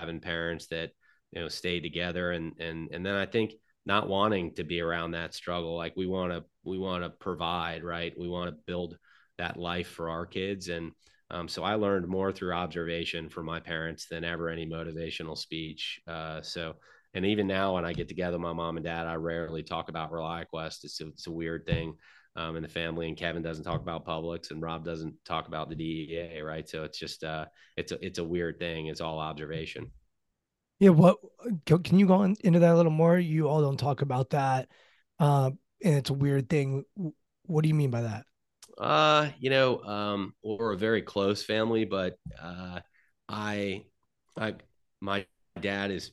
having 0.00 0.20
parents 0.20 0.66
that 0.68 0.92
you 1.32 1.40
know 1.40 1.48
stayed 1.48 1.80
together. 1.80 2.32
And 2.32 2.52
and 2.58 2.88
and 2.92 3.04
then 3.04 3.14
i 3.14 3.26
think 3.26 3.52
not 3.86 4.08
wanting 4.08 4.52
to 4.54 4.64
be 4.64 4.80
around 4.80 5.12
that 5.12 5.32
struggle. 5.32 5.76
Like 5.76 5.94
we 5.96 6.06
want 6.06 6.32
to 6.32 6.44
we 6.64 6.76
want 6.76 7.04
to 7.04 7.10
provide 7.10 7.84
right? 7.84 8.12
We 8.18 8.28
want 8.28 8.50
to 8.50 8.62
build 8.66 8.98
that 9.38 9.56
life 9.56 9.88
for 9.88 10.10
our 10.10 10.26
kids. 10.26 10.68
And 10.68 10.92
um, 11.30 11.48
so 11.48 11.64
i 11.64 11.74
learned 11.74 12.06
more 12.06 12.30
through 12.30 12.52
observation 12.52 13.28
from 13.28 13.46
my 13.46 13.58
parents 13.58 14.06
than 14.06 14.24
ever 14.24 14.48
any 14.48 14.66
motivational 14.66 15.38
speech. 15.38 16.00
Uh, 16.06 16.42
so 16.42 16.74
and 17.14 17.24
even 17.24 17.46
now 17.46 17.74
when 17.74 17.84
i 17.84 17.92
get 17.92 18.08
together 18.08 18.38
my 18.38 18.52
mom 18.52 18.76
and 18.76 18.84
dad 18.84 19.06
i 19.06 19.14
rarely 19.14 19.62
talk 19.62 19.88
about 19.88 20.12
ReliaQuest 20.12 20.84
it's 20.84 21.00
a, 21.00 21.06
it's 21.08 21.26
a 21.26 21.32
weird 21.32 21.64
thing. 21.66 21.94
Um, 22.36 22.56
in 22.56 22.62
the 22.62 22.68
family 22.68 23.08
and 23.08 23.16
kevin 23.16 23.42
doesn't 23.42 23.64
talk 23.64 23.80
about 23.80 24.04
publix 24.04 24.50
and 24.50 24.60
rob 24.60 24.84
doesn't 24.84 25.14
talk 25.24 25.48
about 25.48 25.70
the 25.70 25.74
dea 25.74 26.40
right? 26.42 26.68
So 26.68 26.84
it's 26.84 26.98
just 26.98 27.24
uh, 27.24 27.46
it's 27.76 27.92
a 27.92 28.04
it's 28.04 28.18
a 28.18 28.24
weird 28.24 28.58
thing. 28.58 28.86
It's 28.86 29.00
all 29.00 29.18
observation 29.18 29.90
yeah, 30.78 30.90
what 30.90 31.18
can 31.66 31.98
you 31.98 32.06
go 32.06 32.14
on, 32.14 32.36
into 32.44 32.58
that 32.58 32.72
a 32.72 32.76
little 32.76 32.92
more? 32.92 33.18
You 33.18 33.48
all 33.48 33.62
don't 33.62 33.78
talk 33.78 34.02
about 34.02 34.30
that, 34.30 34.68
uh, 35.18 35.50
and 35.82 35.94
it's 35.94 36.10
a 36.10 36.14
weird 36.14 36.48
thing. 36.48 36.84
What 37.46 37.62
do 37.62 37.68
you 37.68 37.74
mean 37.74 37.90
by 37.90 38.02
that? 38.02 38.26
Uh, 38.78 39.30
you 39.38 39.48
know, 39.48 39.82
um, 39.84 40.34
we're 40.42 40.72
a 40.72 40.76
very 40.76 41.00
close 41.00 41.42
family, 41.42 41.84
but 41.84 42.18
uh, 42.40 42.80
I, 43.28 43.84
I, 44.36 44.54
my 45.00 45.26
dad 45.60 45.90
is 45.90 46.12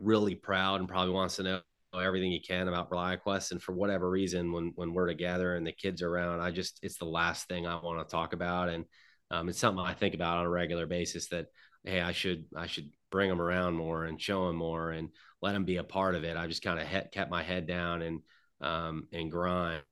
really 0.00 0.36
proud 0.36 0.80
and 0.80 0.88
probably 0.88 1.12
wants 1.12 1.36
to 1.36 1.42
know 1.42 1.60
everything 1.94 2.30
he 2.30 2.40
can 2.40 2.68
about 2.68 2.90
ReliaQuest. 2.90 3.50
And 3.50 3.62
for 3.62 3.72
whatever 3.72 4.08
reason, 4.08 4.52
when 4.52 4.72
when 4.76 4.92
we're 4.92 5.08
together 5.08 5.56
and 5.56 5.66
the 5.66 5.72
kids 5.72 6.02
are 6.02 6.08
around, 6.08 6.40
I 6.40 6.52
just 6.52 6.78
it's 6.82 6.98
the 6.98 7.04
last 7.04 7.48
thing 7.48 7.66
I 7.66 7.80
want 7.82 8.06
to 8.06 8.10
talk 8.10 8.32
about, 8.32 8.68
and 8.68 8.84
um, 9.30 9.48
it's 9.48 9.58
something 9.58 9.84
I 9.84 9.94
think 9.94 10.14
about 10.14 10.38
on 10.38 10.46
a 10.46 10.50
regular 10.50 10.86
basis. 10.86 11.28
That 11.28 11.46
hey, 11.84 12.00
I 12.00 12.12
should 12.12 12.44
I 12.54 12.66
should 12.66 12.90
bring 13.10 13.28
them 13.28 13.40
around 13.40 13.74
more 13.74 14.04
and 14.04 14.20
show 14.20 14.46
them 14.46 14.56
more 14.56 14.90
and 14.90 15.10
let 15.42 15.52
them 15.52 15.64
be 15.64 15.76
a 15.76 15.84
part 15.84 16.14
of 16.14 16.24
it. 16.24 16.36
I 16.36 16.46
just 16.46 16.62
kind 16.62 16.78
of 16.80 16.86
he- 16.88 17.08
kept 17.12 17.30
my 17.30 17.42
head 17.42 17.66
down 17.66 18.02
and 18.02 18.20
um, 18.60 19.08
and 19.12 19.30
grind. 19.30 19.82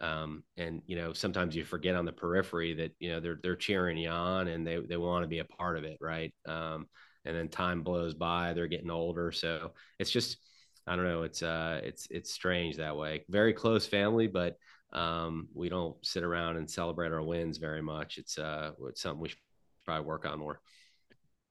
Um, 0.00 0.42
and 0.56 0.82
you 0.86 0.96
know, 0.96 1.12
sometimes 1.12 1.54
you 1.56 1.64
forget 1.64 1.94
on 1.94 2.04
the 2.04 2.12
periphery 2.12 2.74
that 2.74 2.92
you 2.98 3.10
know 3.10 3.20
they're 3.20 3.38
they're 3.42 3.56
cheering 3.56 3.96
you 3.98 4.08
on 4.10 4.48
and 4.48 4.66
they 4.66 4.78
they 4.78 4.96
want 4.96 5.22
to 5.24 5.28
be 5.28 5.38
a 5.38 5.44
part 5.44 5.76
of 5.76 5.84
it, 5.84 5.98
right? 6.00 6.32
Um, 6.46 6.86
and 7.24 7.36
then 7.36 7.48
time 7.48 7.82
blows 7.82 8.14
by, 8.14 8.52
they're 8.52 8.66
getting 8.66 8.90
older, 8.90 9.30
so 9.32 9.72
it's 9.98 10.10
just 10.10 10.38
I 10.86 10.96
don't 10.96 11.04
know, 11.04 11.22
it's 11.22 11.42
uh 11.42 11.80
it's 11.84 12.08
it's 12.10 12.32
strange 12.32 12.76
that 12.76 12.96
way. 12.96 13.24
Very 13.28 13.52
close 13.52 13.86
family, 13.86 14.26
but 14.26 14.56
um, 14.92 15.48
we 15.54 15.68
don't 15.68 15.96
sit 16.04 16.22
around 16.24 16.56
and 16.56 16.70
celebrate 16.70 17.12
our 17.12 17.22
wins 17.22 17.58
very 17.58 17.82
much. 17.82 18.18
It's 18.18 18.38
uh 18.38 18.72
it's 18.88 19.00
something 19.02 19.20
we 19.20 19.28
should 19.28 19.38
probably 19.84 20.06
work 20.06 20.26
on 20.26 20.38
more. 20.40 20.60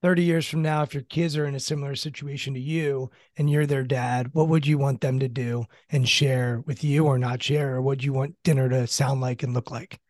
30 0.02 0.24
years 0.24 0.48
from 0.48 0.62
now, 0.62 0.82
if 0.82 0.92
your 0.92 1.04
kids 1.04 1.36
are 1.36 1.46
in 1.46 1.54
a 1.54 1.60
similar 1.60 1.94
situation 1.94 2.54
to 2.54 2.60
you 2.60 3.08
and 3.36 3.48
you're 3.48 3.66
their 3.66 3.84
dad, 3.84 4.30
what 4.32 4.48
would 4.48 4.66
you 4.66 4.76
want 4.76 5.00
them 5.00 5.20
to 5.20 5.28
do 5.28 5.64
and 5.90 6.08
share 6.08 6.62
with 6.66 6.82
you 6.82 7.06
or 7.06 7.18
not 7.18 7.42
share? 7.42 7.76
Or 7.76 7.82
what 7.82 7.98
do 7.98 8.06
you 8.06 8.12
want 8.12 8.34
dinner 8.42 8.68
to 8.68 8.88
sound 8.88 9.20
like 9.20 9.44
and 9.44 9.54
look 9.54 9.70
like? 9.70 10.00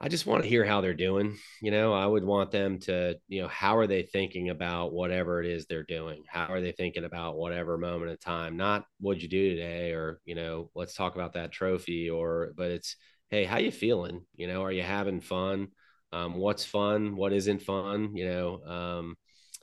I 0.00 0.08
just 0.08 0.26
want 0.26 0.42
to 0.42 0.48
hear 0.48 0.64
how 0.64 0.80
they're 0.80 0.94
doing. 0.94 1.38
You 1.60 1.70
know, 1.70 1.92
I 1.94 2.04
would 2.04 2.24
want 2.24 2.50
them 2.50 2.80
to, 2.80 3.20
you 3.28 3.42
know, 3.42 3.46
how 3.46 3.76
are 3.76 3.86
they 3.86 4.02
thinking 4.02 4.50
about 4.50 4.92
whatever 4.92 5.40
it 5.40 5.46
is 5.48 5.66
they're 5.66 5.84
doing? 5.84 6.24
How 6.26 6.46
are 6.46 6.60
they 6.60 6.72
thinking 6.72 7.04
about 7.04 7.36
whatever 7.36 7.78
moment 7.78 8.10
of 8.10 8.18
time? 8.18 8.56
Not 8.56 8.84
what'd 8.98 9.22
you 9.22 9.28
do 9.28 9.50
today 9.50 9.92
or, 9.92 10.18
you 10.24 10.34
know, 10.34 10.70
let's 10.74 10.94
talk 10.94 11.14
about 11.14 11.34
that 11.34 11.52
trophy 11.52 12.10
or, 12.10 12.52
but 12.56 12.72
it's, 12.72 12.96
hey, 13.30 13.44
how 13.44 13.58
you 13.58 13.70
feeling? 13.70 14.26
You 14.34 14.48
know, 14.48 14.64
are 14.64 14.72
you 14.72 14.82
having 14.82 15.20
fun? 15.20 15.68
Um, 16.12 16.34
what's 16.34 16.64
fun, 16.64 17.16
what 17.16 17.32
isn't 17.32 17.62
fun, 17.62 18.16
you 18.16 18.26
know. 18.26 18.62
Um, 18.64 19.16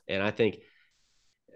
and 0.08 0.24
I 0.24 0.32
think 0.32 0.58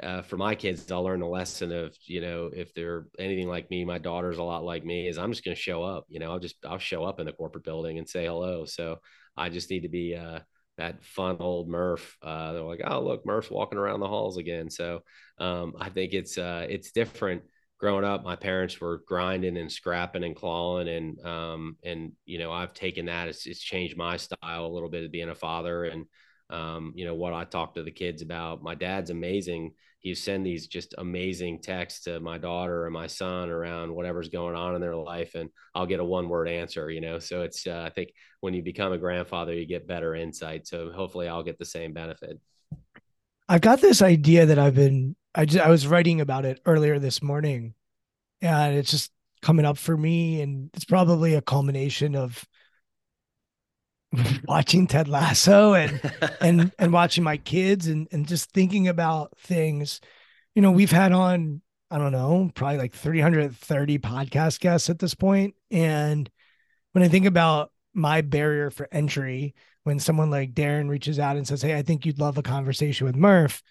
uh, 0.02 0.22
for 0.24 0.38
my 0.38 0.56
kids, 0.56 0.91
I'll 0.91 1.04
learn 1.04 1.20
the 1.20 1.28
lesson 1.28 1.72
of, 1.72 1.96
you 2.06 2.22
know, 2.22 2.50
if 2.54 2.74
they're 2.74 3.06
anything 3.20 3.48
like 3.48 3.70
me, 3.70 3.86
my 3.86 3.98
daughter's 3.98 4.38
a 4.38 4.44
lot 4.44 4.64
like 4.64 4.84
me, 4.84 5.08
is 5.08 5.18
I'm 5.18 5.32
just 5.32 5.44
going 5.44 5.56
to 5.56 5.62
show 5.62 5.84
up, 5.84 6.06
you 6.10 6.20
know, 6.20 6.32
I'll 6.32 6.39
just, 6.39 6.56
I'll 6.66 6.80
show 6.80 7.04
up 7.04 7.20
in 7.20 7.26
the 7.26 7.34
corporate 7.34 7.64
building 7.64 7.98
and 7.98 8.10
say 8.10 8.26
hello. 8.26 8.66
So 8.66 9.00
I 9.38 9.50
just 9.50 9.70
need 9.70 9.82
to 9.82 9.89
be 9.89 10.16
uh, 10.16 10.39
that 10.78 11.04
fun 11.04 11.38
old 11.39 11.70
Murph. 11.70 12.18
Uh, 12.22 12.54
they're 12.54 12.64
like, 12.64 12.82
oh, 12.86 13.02
look, 13.02 13.26
Murph's 13.26 13.52
walking 13.52 13.78
around 13.78 14.00
the 14.00 14.08
halls 14.08 14.38
again. 14.38 14.70
So 14.70 15.02
um, 15.38 15.74
I 15.80 15.89
think 15.89 16.14
it's, 16.14 16.38
uh, 16.38 16.66
it's 16.68 16.91
different 16.91 17.44
growing 17.84 18.06
up, 18.06 18.24
my 18.24 18.38
parents 18.38 18.80
were 18.80 19.04
grinding 19.06 19.58
and 19.58 19.70
scrapping 19.70 20.24
and 20.24 20.38
clawing, 20.38 20.88
and 20.88 21.20
um, 21.26 21.76
and 21.84 22.14
you 22.26 22.40
know, 22.40 22.50
I've 22.50 22.74
taken 22.74 23.08
that. 23.08 23.28
It's, 23.28 23.46
it's 23.46 23.60
changed 23.60 23.98
my 23.98 24.16
style 24.16 24.66
a 24.66 24.74
little 24.74 24.88
bit 24.88 25.04
of 25.04 25.12
being 25.12 25.28
a 25.28 25.36
father, 25.36 25.84
and 25.84 26.06
um, 26.50 26.94
you 26.96 27.04
know 27.04 27.14
what 27.14 27.34
I 27.34 27.44
talk 27.44 27.74
to 27.74 27.84
the 27.84 27.92
kids 27.92 28.22
about. 28.22 28.64
My 28.64 28.74
dad's 28.74 29.10
amazing. 29.10 29.74
He 30.00 30.16
send 30.16 30.46
these 30.46 30.68
just 30.68 30.96
amazing 30.98 31.62
texts 31.62 32.06
to 32.06 32.22
my 32.22 32.38
daughter 32.38 32.86
and 32.86 32.94
my 32.94 33.08
son 33.08 33.50
around 33.50 33.94
whatever's 33.94 34.30
going 34.30 34.56
on 34.56 34.76
in 34.76 34.82
their 34.82 34.96
life, 34.96 35.36
and 35.36 35.50
I'll 35.76 35.86
get 35.86 36.00
a 36.00 36.06
one 36.06 36.30
word 36.30 36.48
answer. 36.48 36.90
You 36.90 37.02
know, 37.02 37.20
so 37.20 37.42
it's 37.42 37.68
uh, 37.68 37.84
I 37.86 37.90
think 37.90 38.14
when 38.40 38.54
you 38.54 38.64
become 38.64 38.94
a 38.94 38.98
grandfather, 38.98 39.54
you 39.54 39.66
get 39.66 39.90
better 39.90 40.16
insight. 40.16 40.68
So 40.68 40.90
hopefully, 40.94 41.28
I'll 41.28 41.44
get 41.44 41.60
the 41.60 41.66
same 41.66 41.92
benefit. 41.92 42.40
I've 43.54 43.62
got 43.62 43.82
this 43.82 44.01
idea 44.01 44.47
that 44.47 44.58
I've 44.58 44.74
been 44.74 45.16
I 45.36 45.45
just 45.45 45.64
I 45.64 45.70
was 45.70 45.86
writing 45.86 46.22
about 46.22 46.43
it 46.43 46.60
earlier 46.66 46.97
this 46.97 47.22
morning, 47.22 47.76
and 48.41 48.76
it's 48.76 48.89
just 48.89 49.12
coming 49.43 49.64
up 49.64 49.78
for 49.78 49.95
me, 49.95 50.41
and 50.41 50.72
it's 50.74 50.86
probably 50.86 51.36
a 51.36 51.41
culmination 51.41 52.16
of 52.16 52.47
watching 54.47 54.88
Ted 54.88 55.08
Lasso 55.08 55.76
and 55.76 56.01
and 56.41 56.72
and 56.80 56.91
watching 56.91 57.24
my 57.24 57.38
kids 57.38 57.86
and 57.86 58.08
and 58.12 58.28
just 58.28 58.49
thinking 58.54 58.88
about 58.88 59.38
things. 59.38 60.01
You 60.56 60.64
know, 60.64 60.72
we've 60.72 60.89
had 60.89 61.12
on 61.12 61.62
I 61.91 61.99
don't 61.99 62.12
know, 62.12 62.49
probably 62.56 62.80
like 62.80 62.95
330 62.95 63.99
podcast 63.99 64.62
guests 64.62 64.89
at 64.89 64.97
this 64.97 65.14
point, 65.14 65.54
and 65.70 66.28
when 66.93 67.04
I 67.04 67.08
think 67.08 67.28
about 67.28 67.72
my 67.94 68.22
barrier 68.22 68.70
for 68.70 68.88
entry, 68.91 69.56
when 69.84 70.00
someone 70.00 70.30
like 70.30 70.54
Darren 70.54 70.89
reaches 70.89 71.20
out 71.20 71.38
and 71.38 71.48
says, 71.48 71.62
"Hey, 71.62 71.78
I 71.78 71.82
think 71.84 72.06
you'd 72.06 72.20
love 72.20 72.38
a 72.38 72.44
conversation 72.44 73.06
with 73.06 73.16
Murph," 73.16 73.62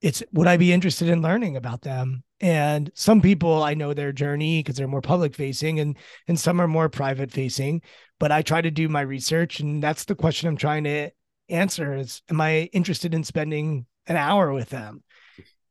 it's 0.00 0.22
would 0.32 0.48
I 0.48 0.56
be 0.56 0.72
interested 0.72 1.08
in 1.08 1.22
learning 1.22 1.56
about 1.56 1.82
them? 1.82 2.24
And 2.40 2.90
some 2.94 3.22
people 3.22 3.62
I 3.62 3.74
know 3.74 3.94
their 3.94 4.12
journey 4.12 4.60
because 4.60 4.76
they're 4.76 4.88
more 4.88 5.00
public 5.00 5.34
facing 5.34 5.80
and 5.80 5.96
and 6.28 6.38
some 6.38 6.60
are 6.60 6.68
more 6.68 6.88
private 6.88 7.30
facing, 7.30 7.82
but 8.18 8.32
I 8.32 8.42
try 8.42 8.60
to 8.60 8.70
do 8.70 8.88
my 8.88 9.02
research 9.02 9.60
and 9.60 9.82
that's 9.82 10.04
the 10.04 10.14
question 10.16 10.48
I'm 10.48 10.56
trying 10.56 10.84
to 10.84 11.10
answer 11.48 11.94
is 11.94 12.22
am 12.30 12.40
I 12.40 12.70
interested 12.72 13.14
in 13.14 13.24
spending 13.24 13.86
an 14.06 14.16
hour 14.16 14.52
with 14.52 14.70
them? 14.70 15.04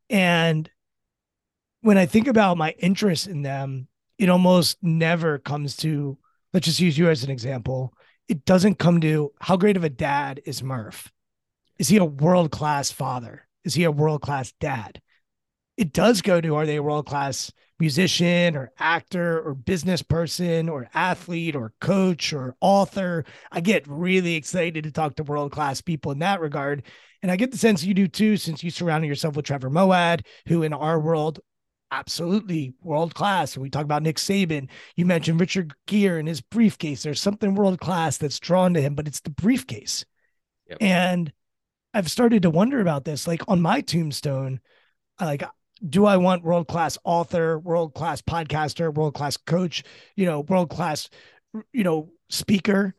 And 0.10 0.70
when 1.82 1.98
I 1.98 2.06
think 2.06 2.28
about 2.28 2.58
my 2.58 2.72
interest 2.80 3.28
in 3.28 3.42
them, 3.42 3.88
it 4.18 4.30
almost 4.30 4.78
never 4.82 5.40
comes 5.40 5.76
to, 5.78 6.18
let's 6.54 6.66
just 6.66 6.80
use 6.80 6.98
you 6.98 7.10
as 7.10 7.24
an 7.24 7.32
example. 7.32 7.94
It 8.28 8.46
doesn't 8.46 8.80
come 8.80 9.02
to 9.02 9.32
how 9.40 9.58
great 9.58 9.78
of 9.78 9.84
a 9.84 9.90
dad 9.90 10.42
is 10.46 10.64
Murph? 10.64 11.12
Is 11.78 11.88
he 11.88 11.98
a 11.98 12.06
world 12.06 12.52
class 12.52 12.92
father? 12.92 13.48
Is 13.64 13.74
he 13.74 13.84
a 13.84 13.92
world 13.92 14.22
class 14.22 14.54
dad? 14.60 15.02
It 15.78 15.94
does 15.94 16.22
go 16.22 16.40
to 16.40 16.56
are 16.56 16.66
they 16.66 16.76
a 16.76 16.84
world 16.84 17.08
class 17.08 17.52
musician 17.80 18.56
or 18.56 18.72
actor 18.78 19.42
or 19.42 19.56
business 19.56 20.04
person 20.04 20.70
or 20.70 20.90
athlete 20.94 21.56
or 21.56 21.74
coach 21.82 22.34
or 22.34 22.56
author? 22.62 23.26
I 23.52 23.62
get 23.62 23.88
really 23.88 24.36
excited 24.36 24.84
to 24.84 24.92
talk 24.92 25.16
to 25.16 25.24
world 25.24 25.52
class 25.52 25.82
people 25.82 26.12
in 26.12 26.20
that 26.20 26.40
regard. 26.40 26.84
And 27.24 27.32
I 27.32 27.36
get 27.36 27.52
the 27.52 27.58
sense 27.58 27.84
you 27.84 27.94
do 27.94 28.08
too, 28.08 28.38
since 28.38 28.64
you 28.64 28.70
surrounded 28.70 29.08
yourself 29.08 29.36
with 29.36 29.46
Trevor 29.46 29.70
Moawad, 29.70 30.22
who 30.48 30.64
in 30.64 30.74
our 30.74 31.00
world 31.00 31.40
absolutely 31.92 32.74
world 32.82 33.14
class. 33.14 33.58
We 33.58 33.70
talk 33.70 33.84
about 33.84 34.04
Nick 34.04 34.18
Saban. 34.18 34.70
You 34.96 35.06
mentioned 35.06 35.40
Richard 35.40 35.74
Gere 35.88 36.20
and 36.20 36.28
his 36.28 36.42
briefcase. 36.42 37.04
There's 37.04 37.22
something 37.22 37.54
world 37.54 37.80
class 37.80 38.18
that's 38.18 38.40
drawn 38.40 38.74
to 38.74 38.82
him, 38.82 38.96
but 38.96 39.08
it's 39.08 39.20
the 39.22 39.30
briefcase. 39.30 40.06
Yep. 40.70 40.78
And 40.82 41.34
I've 41.94 42.10
started 42.10 42.44
to 42.44 42.50
wonder 42.50 42.80
about 42.80 43.06
this. 43.06 43.28
Like 43.28 43.42
on 43.48 43.62
my 43.62 43.82
tombstone, 43.82 44.62
like, 45.20 45.44
do 45.88 46.06
I 46.06 46.18
want 46.18 46.44
world 46.44 46.68
class 46.68 46.98
author, 47.04 47.60
world 47.60 47.94
class 47.94 48.22
podcaster, 48.22 48.94
world 48.94 49.14
class 49.14 49.36
coach, 49.36 49.84
you 50.16 50.26
know, 50.26 50.42
world 50.42 50.70
class, 50.70 51.10
you 51.74 51.84
know, 51.84 52.12
speaker? 52.30 52.96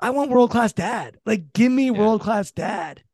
I 0.00 0.10
want 0.10 0.30
world 0.30 0.50
class 0.50 0.72
dad. 0.72 1.18
Like, 1.24 1.52
give 1.52 1.70
me 1.70 1.86
yeah. 1.86 1.92
world 1.92 2.22
class 2.22 2.50
dad. 2.50 3.04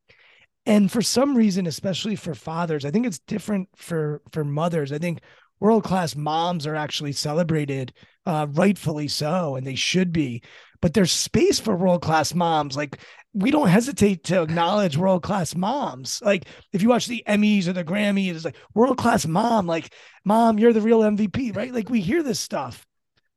And 0.69 0.93
for 0.93 1.01
some 1.01 1.35
reason, 1.35 1.66
especially 1.66 2.14
for 2.14 2.35
fathers, 2.35 2.85
I 2.85 2.91
think 2.91 3.07
it's 3.07 3.21
different 3.21 3.71
for 3.75 4.21
for 4.33 4.45
mothers. 4.45 4.93
I 4.93 4.99
think 4.99 5.23
world 5.61 5.83
class 5.83 6.14
moms 6.14 6.66
are 6.66 6.75
actually 6.75 7.12
celebrated, 7.12 7.95
uh, 8.27 8.47
rightfully 8.51 9.09
so, 9.09 9.57
and 9.57 9.66
they 9.66 9.75
should 9.75 10.12
be. 10.12 10.43
But 10.83 10.93
there's 10.93 11.11
space 11.11 11.59
for 11.59 11.75
world 11.75 12.03
class 12.03 12.35
moms. 12.35 12.77
Like 12.77 12.99
we 13.33 13.51
don't 13.51 13.69
hesitate 13.69 14.25
to 14.25 14.43
acknowledge 14.43 14.99
world 14.99 15.23
class 15.23 15.57
moms. 15.57 16.21
Like 16.23 16.45
if 16.75 16.83
you 16.83 16.91
watch 16.91 17.07
the 17.07 17.25
Emmys 17.27 17.66
or 17.66 17.73
the 17.73 17.83
Grammys, 17.83 18.35
it's 18.35 18.45
like 18.45 18.57
world 18.75 18.99
class 18.99 19.27
mom. 19.27 19.66
Like 19.66 19.95
mom, 20.27 20.59
you're 20.59 20.75
the 20.75 20.83
real 20.83 21.01
MVP, 21.01 21.57
right? 21.57 21.73
Like 21.73 21.89
we 21.89 22.03
hear 22.03 22.23
this 22.23 22.41
stuff, 22.41 22.87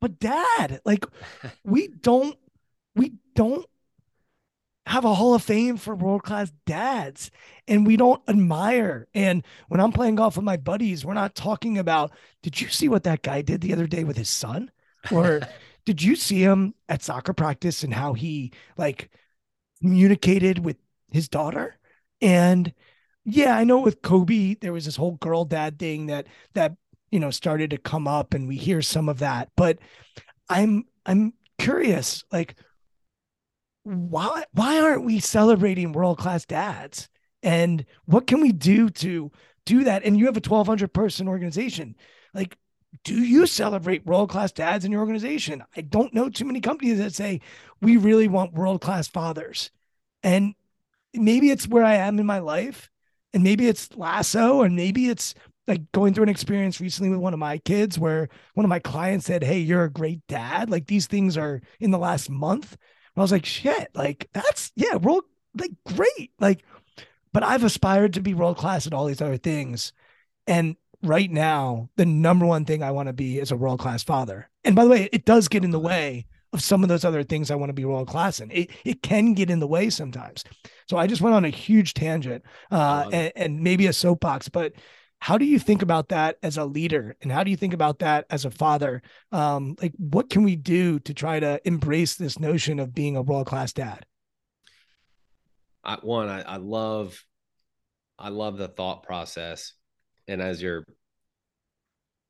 but 0.01 0.19
dad, 0.19 0.82
like 0.84 1.05
we 1.63 1.88
don't 1.88 2.38
we 2.93 3.13
don't 3.36 3.65
have 4.88 5.05
a 5.05 5.13
hall 5.13 5.36
of 5.36 5.43
fame 5.43 5.77
for 5.77 5.95
world 5.95 6.23
class 6.23 6.51
dads 6.65 7.29
and 7.67 7.86
we 7.86 7.97
don't 7.97 8.21
admire. 8.27 9.07
And 9.13 9.43
when 9.67 9.79
I'm 9.79 9.91
playing 9.91 10.15
golf 10.15 10.36
with 10.36 10.45
my 10.45 10.57
buddies, 10.57 11.05
we're 11.05 11.13
not 11.13 11.36
talking 11.36 11.77
about, 11.77 12.11
did 12.41 12.59
you 12.59 12.67
see 12.67 12.89
what 12.89 13.03
that 13.03 13.21
guy 13.21 13.41
did 13.41 13.61
the 13.61 13.73
other 13.73 13.88
day 13.88 14.03
with 14.03 14.17
his 14.17 14.29
son? 14.29 14.71
Or 15.11 15.41
did 15.86 16.01
you 16.01 16.15
see 16.15 16.41
him 16.41 16.73
at 16.89 17.03
soccer 17.03 17.34
practice 17.34 17.84
and 17.84 17.93
how 17.93 18.13
he 18.13 18.53
like 18.75 19.11
communicated 19.82 20.59
with 20.59 20.77
his 21.11 21.29
daughter? 21.29 21.77
And 22.19 22.73
yeah, 23.23 23.55
I 23.55 23.63
know 23.63 23.79
with 23.79 24.01
Kobe, 24.01 24.55
there 24.55 24.73
was 24.73 24.86
this 24.86 24.95
whole 24.95 25.11
girl 25.17 25.45
dad 25.45 25.77
thing 25.77 26.07
that, 26.07 26.25
that, 26.53 26.75
you 27.11 27.19
know, 27.19 27.29
started 27.29 27.69
to 27.69 27.77
come 27.77 28.07
up 28.07 28.34
and 28.34 28.47
we 28.47 28.57
hear 28.57 28.82
some 28.82 29.09
of 29.09 29.19
that, 29.19 29.49
but 29.55 29.77
I'm, 30.49 30.86
I'm 31.05 31.34
curious, 31.59 32.23
like, 32.32 32.55
why 33.84 34.43
why 34.53 34.79
aren't 34.79 35.05
we 35.05 35.19
celebrating 35.19 35.91
world 35.91 36.17
class 36.17 36.45
dads? 36.45 37.09
And 37.43 37.86
what 38.05 38.27
can 38.27 38.41
we 38.41 38.51
do 38.51 38.89
to 38.89 39.32
do 39.65 39.84
that? 39.84 40.03
And 40.03 40.17
you 40.17 40.25
have 40.25 40.38
a 40.38 40.41
1200 40.47 40.93
person 40.93 41.27
organization. 41.27 41.95
Like, 42.34 42.57
do 43.03 43.15
you 43.15 43.47
celebrate 43.47 44.05
world 44.05 44.29
class 44.29 44.51
dads 44.51 44.86
in 44.86 44.91
your 44.91 45.01
organization? 45.01 45.63
I 45.75 45.82
don't 45.82 46.13
know 46.13 46.29
too 46.29 46.45
many 46.45 46.61
companies 46.61 46.99
that 46.99 47.13
say 47.13 47.41
we 47.82 47.97
really 47.97 48.27
want 48.27 48.53
world 48.53 48.82
class 48.82 49.07
fathers. 49.07 49.71
And 50.23 50.53
maybe 51.13 51.49
it's 51.49 51.67
where 51.67 51.84
I 51.84 51.95
am 51.95 52.19
in 52.19 52.25
my 52.25 52.39
life. 52.39 52.89
And 53.34 53.43
maybe 53.43 53.67
it's 53.69 53.95
lasso, 53.95 54.61
and 54.61 54.75
maybe 54.75 55.07
it's 55.07 55.34
like 55.65 55.89
going 55.93 56.13
through 56.13 56.23
an 56.23 56.29
experience 56.29 56.82
recently 56.82 57.09
with 57.09 57.19
one 57.19 57.34
of 57.34 57.39
my 57.39 57.59
kids 57.59 57.97
where 57.97 58.27
one 58.55 58.65
of 58.65 58.69
my 58.69 58.79
clients 58.79 59.25
said, 59.25 59.41
Hey, 59.43 59.59
you're 59.59 59.86
a 59.86 59.89
great 59.91 60.19
dad. 60.27 60.69
Like 60.69 60.88
these 60.88 61.07
things 61.07 61.38
are 61.38 61.61
in 61.79 61.91
the 61.91 61.97
last 61.97 62.29
month. 62.29 62.75
I 63.16 63.22
was 63.22 63.32
like, 63.32 63.45
shit, 63.45 63.89
like 63.93 64.30
that's 64.34 64.72
yeah, 64.76 64.95
world 64.95 65.24
like 65.57 65.72
great. 65.86 66.32
Like, 66.39 66.64
but 67.34 67.43
I've 67.43 67.64
aspired 67.64 68.14
to 68.14 68.22
be 68.22 68.34
world 68.34 68.57
class 68.57 68.88
at 68.88 68.93
all 68.93 69.05
these 69.05 69.22
other 69.22 69.38
things. 69.38 69.93
And 70.47 70.76
right 71.03 71.30
now, 71.30 71.89
the 71.97 72.05
number 72.05 72.45
one 72.45 72.66
thing 72.66 72.84
I 72.84 72.91
want 72.91 73.07
to 73.07 73.14
be 73.14 73.39
is 73.39 73.51
a 73.51 73.57
world 73.57 73.80
class 73.80 74.03
father. 74.03 74.49
And 74.64 74.76
by 74.76 74.84
the 74.84 74.89
way, 74.89 75.09
it 75.12 75.26
does 75.26 75.47
get 75.47 75.64
in 75.64 75.72
the 75.72 75.80
way 75.80 76.26
of 76.53 76.62
some 76.62 76.84
of 76.84 76.89
those 76.89 77.05
other 77.05 77.24
things 77.24 77.49
I 77.49 77.55
want 77.55 77.70
to 77.70 77.74
be 77.74 77.86
world 77.86 78.07
class 78.07 78.39
in. 78.39 78.51
It 78.51 78.70
it 78.86 79.01
can 79.01 79.34
get 79.34 79.49
in 79.49 79.59
the 79.59 79.68
way 79.68 79.89
sometimes. 79.89 80.43
So 80.88 80.97
I 80.97 81.07
just 81.07 81.22
went 81.22 81.36
on 81.36 81.45
a 81.45 81.49
huge 81.49 81.93
tangent 81.93 82.43
uh, 82.72 83.09
and, 83.12 83.32
and 83.36 83.62
maybe 83.62 83.88
a 83.88 83.93
soapbox, 83.93 84.49
but 84.49 84.74
how 85.22 85.38
do 85.38 85.45
you 85.45 85.59
think 85.59 85.84
about 85.84 86.09
that 86.09 86.38
as 86.41 86.57
a 86.57 86.65
leader? 86.65 87.15
And 87.22 87.32
how 87.32 87.43
do 87.43 87.51
you 87.51 87.57
think 87.57 87.76
about 87.76 87.99
that 87.99 88.26
as 88.32 88.43
a 88.43 88.49
father? 88.49 89.03
Um, 89.32 89.76
like 89.80 89.93
what 89.97 90.32
can 90.32 90.41
we 90.41 90.55
do 90.55 90.99
to 91.01 91.13
try 91.13 91.39
to 91.39 91.61
embrace 91.63 92.15
this 92.15 92.39
notion 92.39 92.80
of 92.80 92.95
being 92.95 93.15
a 93.15 93.22
world-class 93.22 93.72
dad? 93.72 94.07
I, 95.84 95.97
one 96.01 96.28
I, 96.28 96.41
I 96.41 96.57
love 96.57 97.24
i 98.17 98.30
love 98.30 98.57
the 98.57 98.67
thought 98.67 99.03
process. 99.03 99.74
And 100.28 100.41
as 100.41 100.61
you're 100.61 100.86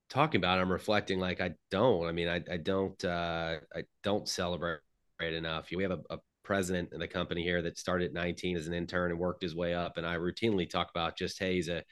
talking 0.10 0.40
about 0.40 0.60
it, 0.60 0.62
i'm 0.62 0.72
reflecting 0.72 1.20
like 1.20 1.40
i 1.40 1.52
don't 1.70 2.08
i 2.08 2.12
mean 2.12 2.28
i, 2.28 2.42
I 2.52 2.58
don't 2.58 3.04
uh, 3.06 3.58
i 3.74 3.84
don't 4.04 4.28
celebrate 4.28 4.80
enough. 5.22 5.70
We 5.74 5.84
have 5.84 5.92
a, 5.92 6.02
a 6.10 6.18
president 6.44 6.90
in 6.92 7.00
the 7.00 7.08
company 7.08 7.42
here 7.42 7.62
that 7.62 7.78
started 7.78 8.08
at 8.08 8.14
19 8.14 8.58
as 8.58 8.68
an 8.68 8.74
intern 8.74 9.12
and 9.12 9.20
worked 9.20 9.44
his 9.44 9.56
way 9.56 9.74
up. 9.74 9.96
And 9.96 10.06
i 10.06 10.18
routinely 10.18 10.70
talk 10.70 10.90
about 10.90 11.18
just 11.18 11.40
hey 11.40 11.56
he's 11.56 11.70
a 11.70 11.84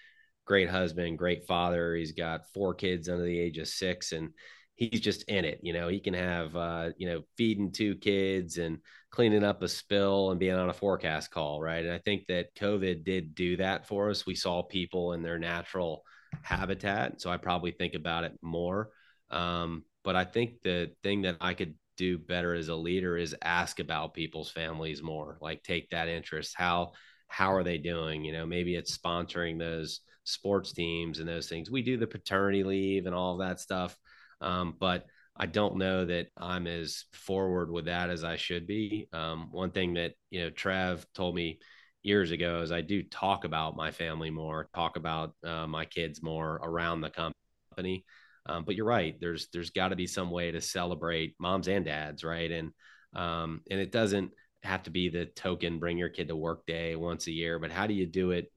great 0.50 0.70
husband, 0.70 1.20
great 1.20 1.46
father. 1.46 1.96
He's 1.96 2.12
got 2.12 2.52
four 2.56 2.74
kids 2.74 3.08
under 3.08 3.24
the 3.24 3.40
age 3.40 3.60
of 3.60 3.68
six, 3.68 4.14
and 4.14 4.32
he's 4.76 5.00
just 5.00 5.24
in 5.30 5.46
it. 5.46 5.60
You 5.62 5.74
know, 5.74 5.88
he 5.90 6.00
can 6.00 6.16
have, 6.16 6.56
uh, 6.56 6.90
you 6.98 7.08
know, 7.08 7.22
feeding 7.38 7.72
two 7.72 7.96
kids 7.96 8.58
and 8.58 8.80
cleaning 9.12 9.44
up 9.44 9.62
a 9.62 9.68
spill 9.68 10.32
and 10.32 10.40
being 10.40 10.56
on 10.56 10.70
a 10.70 10.74
forecast 10.74 11.30
call, 11.30 11.62
right? 11.62 11.86
And 11.86 11.94
I 11.94 12.00
think 12.00 12.26
that 12.28 12.56
COVID 12.56 13.04
did 13.04 13.36
do 13.36 13.58
that 13.58 13.88
for 13.88 14.10
us. 14.10 14.26
We 14.26 14.34
saw 14.34 14.64
people 14.64 15.14
in 15.14 15.22
their 15.22 15.38
natural 15.38 16.02
habitat. 16.42 17.22
So 17.22 17.30
I 17.30 17.38
probably 17.38 17.72
think 17.72 17.94
about 17.94 18.24
it 18.24 18.34
more. 18.42 18.90
Um, 19.30 19.84
but 20.04 20.16
I 20.16 20.26
think 20.26 20.64
the 20.64 20.92
thing 21.04 21.22
that 21.24 21.38
I 21.40 21.54
could 21.54 21.76
do 21.96 22.18
better 22.18 22.56
as 22.56 22.70
a 22.70 22.76
leader 22.76 23.18
is 23.18 23.36
ask 23.44 23.80
about 23.80 24.16
people's 24.16 24.50
families 24.50 25.04
more, 25.04 25.38
like 25.42 25.62
take 25.62 25.92
that 25.92 26.08
interest. 26.08 26.56
How, 26.56 26.94
how 27.28 27.54
are 27.54 27.64
they 27.64 27.78
doing? 27.78 28.24
You 28.24 28.34
know, 28.34 28.48
maybe 28.48 28.76
it's 28.76 28.98
sponsoring 28.98 29.60
those 29.60 30.00
sports 30.30 30.74
teams 30.74 31.20
and 31.20 31.28
those 31.28 31.48
things. 31.48 31.70
We 31.70 31.82
do 31.82 31.98
the 31.98 32.08
paternity 32.08 32.64
leave 32.64 33.06
and 33.06 33.16
all 33.16 33.38
that 33.38 33.60
stuff. 33.60 33.98
Um, 34.42 34.76
but 34.80 35.06
I 35.36 35.46
don't 35.46 35.78
know 35.78 36.06
that 36.06 36.28
I'm 36.38 36.68
as 36.68 37.06
forward 37.14 37.72
with 37.72 37.86
that 37.86 38.10
as 38.10 38.24
I 38.24 38.36
should 38.36 38.68
be. 38.68 39.08
Um, 39.14 39.50
one 39.52 39.72
thing 39.72 39.94
that, 39.94 40.14
you 40.30 40.42
know, 40.42 40.50
Trev 40.50 41.06
told 41.14 41.36
me 41.36 41.60
years 42.04 42.32
ago 42.32 42.62
is 42.62 42.72
I 42.72 42.82
do 42.82 43.04
talk 43.04 43.46
about 43.46 43.76
my 43.76 43.92
family 43.92 44.30
more, 44.30 44.70
talk 44.74 44.98
about 44.98 45.34
uh, 45.46 45.68
my 45.68 45.86
kids 45.86 46.22
more 46.22 46.60
around 46.64 47.02
the 47.02 47.10
company. 47.10 48.06
Um, 48.46 48.64
but 48.66 48.76
you're 48.76 48.86
right. 48.86 49.16
There's, 49.20 49.48
there's 49.54 49.70
gotta 49.70 49.96
be 49.96 50.08
some 50.08 50.32
way 50.32 50.52
to 50.52 50.62
celebrate 50.62 51.36
moms 51.40 51.68
and 51.68 51.86
dads. 51.86 52.24
Right. 52.24 52.52
And, 52.52 52.72
um, 53.16 53.62
and 53.70 53.80
it 53.80 53.92
doesn't 53.92 54.32
have 54.64 54.84
to 54.84 54.90
be 54.90 55.10
the 55.10 55.26
token, 55.26 55.80
bring 55.80 55.98
your 55.98 56.10
kid 56.10 56.28
to 56.28 56.36
work 56.36 56.66
day 56.66 56.96
once 56.96 57.28
a 57.28 57.32
year, 57.32 57.60
but 57.60 57.72
how 57.72 57.88
do 57.88 57.94
you 57.94 58.06
do 58.06 58.32
it 58.32 58.52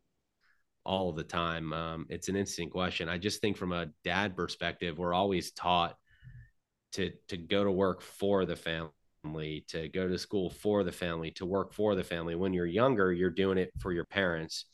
all 0.85 1.13
the 1.13 1.25
time? 1.25 1.73
Um, 1.73 2.07
it's 2.09 2.29
an 2.29 2.37
interesting 2.37 2.71
question. 2.71 3.09
I 3.09 3.19
just 3.19 3.41
think 3.41 3.57
from 3.57 3.73
a 3.73 3.91
dad 4.05 4.37
perspective, 4.37 4.99
we're 4.99 5.15
always 5.15 5.53
taught 5.53 5.97
to 6.93 7.13
to 7.29 7.37
go 7.37 7.65
to 7.65 7.71
work 7.71 8.03
for 8.03 8.45
the 8.45 8.57
family, 8.57 9.65
to 9.69 9.89
go 9.89 10.09
to 10.09 10.19
school 10.19 10.51
for 10.51 10.85
the 10.85 10.93
family, 10.93 11.31
to 11.33 11.47
work 11.47 11.73
for 11.73 11.95
the 11.95 12.05
family. 12.05 12.35
When 12.35 12.53
you're 12.53 12.67
younger, 12.67 13.13
you're 13.13 13.31
doing 13.31 13.59
it 13.59 13.73
for 13.81 13.93
your 13.93 14.05
parents. 14.05 14.67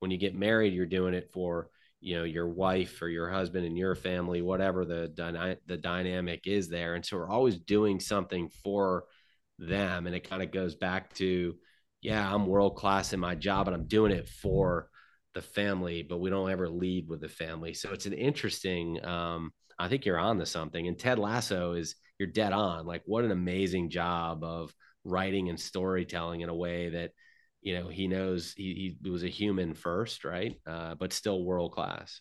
When 0.00 0.10
you 0.10 0.18
get 0.18 0.34
married, 0.34 0.74
you're 0.74 0.86
doing 0.86 1.14
it 1.14 1.30
for 1.32 1.70
you 2.00 2.16
know 2.16 2.24
your 2.24 2.48
wife 2.48 3.02
or 3.02 3.08
your 3.08 3.30
husband 3.30 3.66
and 3.66 3.76
your 3.78 3.94
family, 3.94 4.42
whatever 4.42 4.84
the 4.84 5.08
dyna- 5.08 5.58
the 5.66 5.76
dynamic 5.76 6.46
is 6.46 6.68
there. 6.68 6.94
And 6.94 7.04
so 7.04 7.16
we're 7.16 7.30
always 7.30 7.58
doing 7.58 8.00
something 8.00 8.50
for 8.64 9.04
them, 9.58 10.06
and 10.06 10.16
it 10.16 10.28
kind 10.28 10.42
of 10.42 10.50
goes 10.50 10.74
back 10.74 11.14
to 11.14 11.56
yeah, 12.02 12.34
I'm 12.34 12.46
world 12.46 12.76
class 12.76 13.12
in 13.12 13.20
my 13.20 13.34
job, 13.34 13.68
and 13.68 13.74
I'm 13.74 13.86
doing 13.86 14.12
it 14.12 14.28
for 14.28 14.89
the 15.34 15.42
family, 15.42 16.02
but 16.02 16.18
we 16.18 16.30
don't 16.30 16.50
ever 16.50 16.68
lead 16.68 17.08
with 17.08 17.20
the 17.20 17.28
family. 17.28 17.74
So 17.74 17.92
it's 17.92 18.06
an 18.06 18.12
interesting. 18.12 19.04
Um, 19.04 19.52
I 19.78 19.88
think 19.88 20.04
you're 20.04 20.18
on 20.18 20.38
to 20.38 20.46
something. 20.46 20.86
And 20.88 20.98
Ted 20.98 21.18
Lasso 21.18 21.72
is 21.72 21.94
you're 22.18 22.28
dead 22.28 22.52
on. 22.52 22.86
Like 22.86 23.02
what 23.06 23.24
an 23.24 23.30
amazing 23.30 23.90
job 23.90 24.44
of 24.44 24.74
writing 25.04 25.48
and 25.48 25.58
storytelling 25.58 26.42
in 26.42 26.48
a 26.48 26.54
way 26.54 26.90
that 26.90 27.12
you 27.62 27.78
know, 27.78 27.88
he 27.88 28.08
knows 28.08 28.54
he, 28.56 28.96
he 29.02 29.10
was 29.10 29.22
a 29.22 29.28
human 29.28 29.74
first, 29.74 30.24
right? 30.24 30.56
Uh, 30.66 30.94
but 30.94 31.12
still 31.12 31.44
world 31.44 31.72
class. 31.72 32.20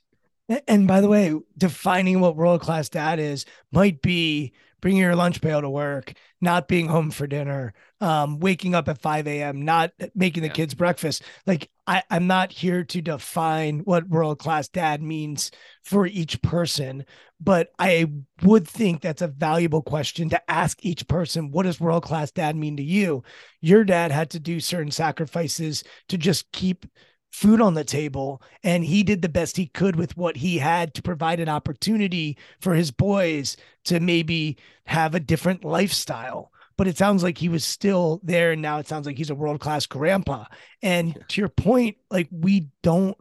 And 0.68 0.88
by 0.88 1.02
the 1.02 1.08
way, 1.08 1.36
defining 1.58 2.20
what 2.20 2.36
world 2.36 2.62
class 2.62 2.90
dad 2.90 3.20
is 3.20 3.46
might 3.72 4.02
be 4.02 4.54
bringing 4.82 5.02
your 5.02 5.16
lunch 5.16 5.42
pail 5.42 5.62
to 5.62 5.70
work, 5.70 6.14
not 6.42 6.68
being 6.68 6.88
home 6.88 7.12
for 7.12 7.28
dinner, 7.28 7.74
um, 8.02 8.40
waking 8.40 8.74
up 8.74 8.88
at 8.88 9.02
5 9.02 9.28
a.m., 9.28 9.64
not 9.64 9.92
making 10.16 10.42
the 10.42 10.48
yeah. 10.48 10.54
kids 10.54 10.74
breakfast. 10.74 11.24
Like, 11.46 11.70
I, 11.86 12.04
I'm 12.10 12.28
not 12.28 12.52
here 12.52 12.84
to 12.86 13.02
define 13.02 13.80
what 13.80 14.08
world 14.08 14.40
class 14.40 14.68
dad 14.68 15.02
means 15.02 15.52
for 15.84 16.06
each 16.06 16.42
person, 16.42 17.06
but 17.42 17.70
I 17.78 18.12
would 18.44 18.68
think 18.68 19.02
that's 19.02 19.22
a 19.22 19.28
valuable 19.28 19.82
question 19.82 20.30
to 20.30 20.52
ask 20.52 20.86
each 20.86 21.08
person. 21.08 21.52
What 21.52 21.64
does 21.64 21.80
world 21.80 22.04
class 22.04 22.32
dad 22.32 22.56
mean 22.56 22.78
to 22.78 22.84
you? 22.84 23.24
Your 23.62 23.84
dad 23.84 24.12
had 24.12 24.30
to 24.32 24.40
do 24.40 24.60
certain 24.60 24.92
sacrifices 24.92 25.84
to 26.08 26.18
just 26.18 26.52
keep 26.52 26.86
food 27.32 27.62
on 27.62 27.74
the 27.74 27.84
table 27.84 28.42
and 28.64 28.84
he 28.84 29.04
did 29.04 29.22
the 29.22 29.30
best 29.30 29.58
he 29.58 29.68
could 29.68 29.96
with 29.96 30.18
what 30.18 30.38
he 30.38 30.58
had 30.58 30.94
to 30.94 31.02
provide 31.02 31.40
an 31.40 31.50
opportunity 31.50 32.38
for 32.60 32.74
his 32.74 32.92
boys 32.92 33.56
to 33.86 34.00
maybe 34.00 34.58
have 34.86 35.16
a 35.16 35.20
different 35.20 35.64
lifestyle. 35.64 36.52
But 36.78 36.88
it 36.88 36.98
sounds 36.98 37.24
like 37.24 37.38
he 37.38 37.50
was 37.50 37.66
still 37.66 38.22
there 38.24 38.54
and 38.54 38.62
now 38.62 38.80
it 38.80 38.88
sounds 38.88 39.06
like 39.06 39.18
he's 39.18 39.30
a 39.30 39.36
world 39.36 39.60
class 39.60 39.86
grandpa. 39.86 40.46
And 40.82 41.18
to 41.30 41.42
your 41.42 41.50
point 41.50 41.98
like 42.10 42.28
we 42.32 42.68
don't 42.82 43.18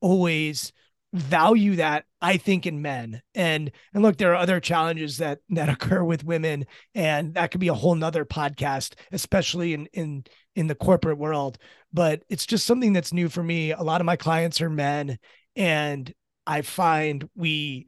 always 0.00 0.72
value 1.14 1.76
that 1.76 2.04
i 2.20 2.36
think 2.36 2.66
in 2.66 2.82
men. 2.82 3.22
And 3.34 3.72
and 3.94 4.02
look 4.02 4.18
there 4.18 4.32
are 4.32 4.36
other 4.36 4.60
challenges 4.60 5.18
that 5.18 5.40
that 5.50 5.68
occur 5.74 6.04
with 6.04 6.22
women 6.22 6.66
and 6.94 7.34
that 7.34 7.50
could 7.50 7.60
be 7.60 7.68
a 7.68 7.74
whole 7.74 7.94
nother 7.94 8.24
podcast 8.24 8.94
especially 9.10 9.74
in 9.74 9.86
in 9.92 10.24
in 10.58 10.66
the 10.66 10.74
corporate 10.74 11.18
world 11.18 11.56
but 11.92 12.22
it's 12.28 12.46
just 12.46 12.66
something 12.66 12.92
that's 12.92 13.12
new 13.12 13.28
for 13.28 13.42
me 13.42 13.72
a 13.72 13.82
lot 13.82 14.00
of 14.00 14.04
my 14.04 14.16
clients 14.16 14.60
are 14.60 14.70
men 14.70 15.18
and 15.56 16.12
i 16.46 16.62
find 16.62 17.28
we 17.36 17.86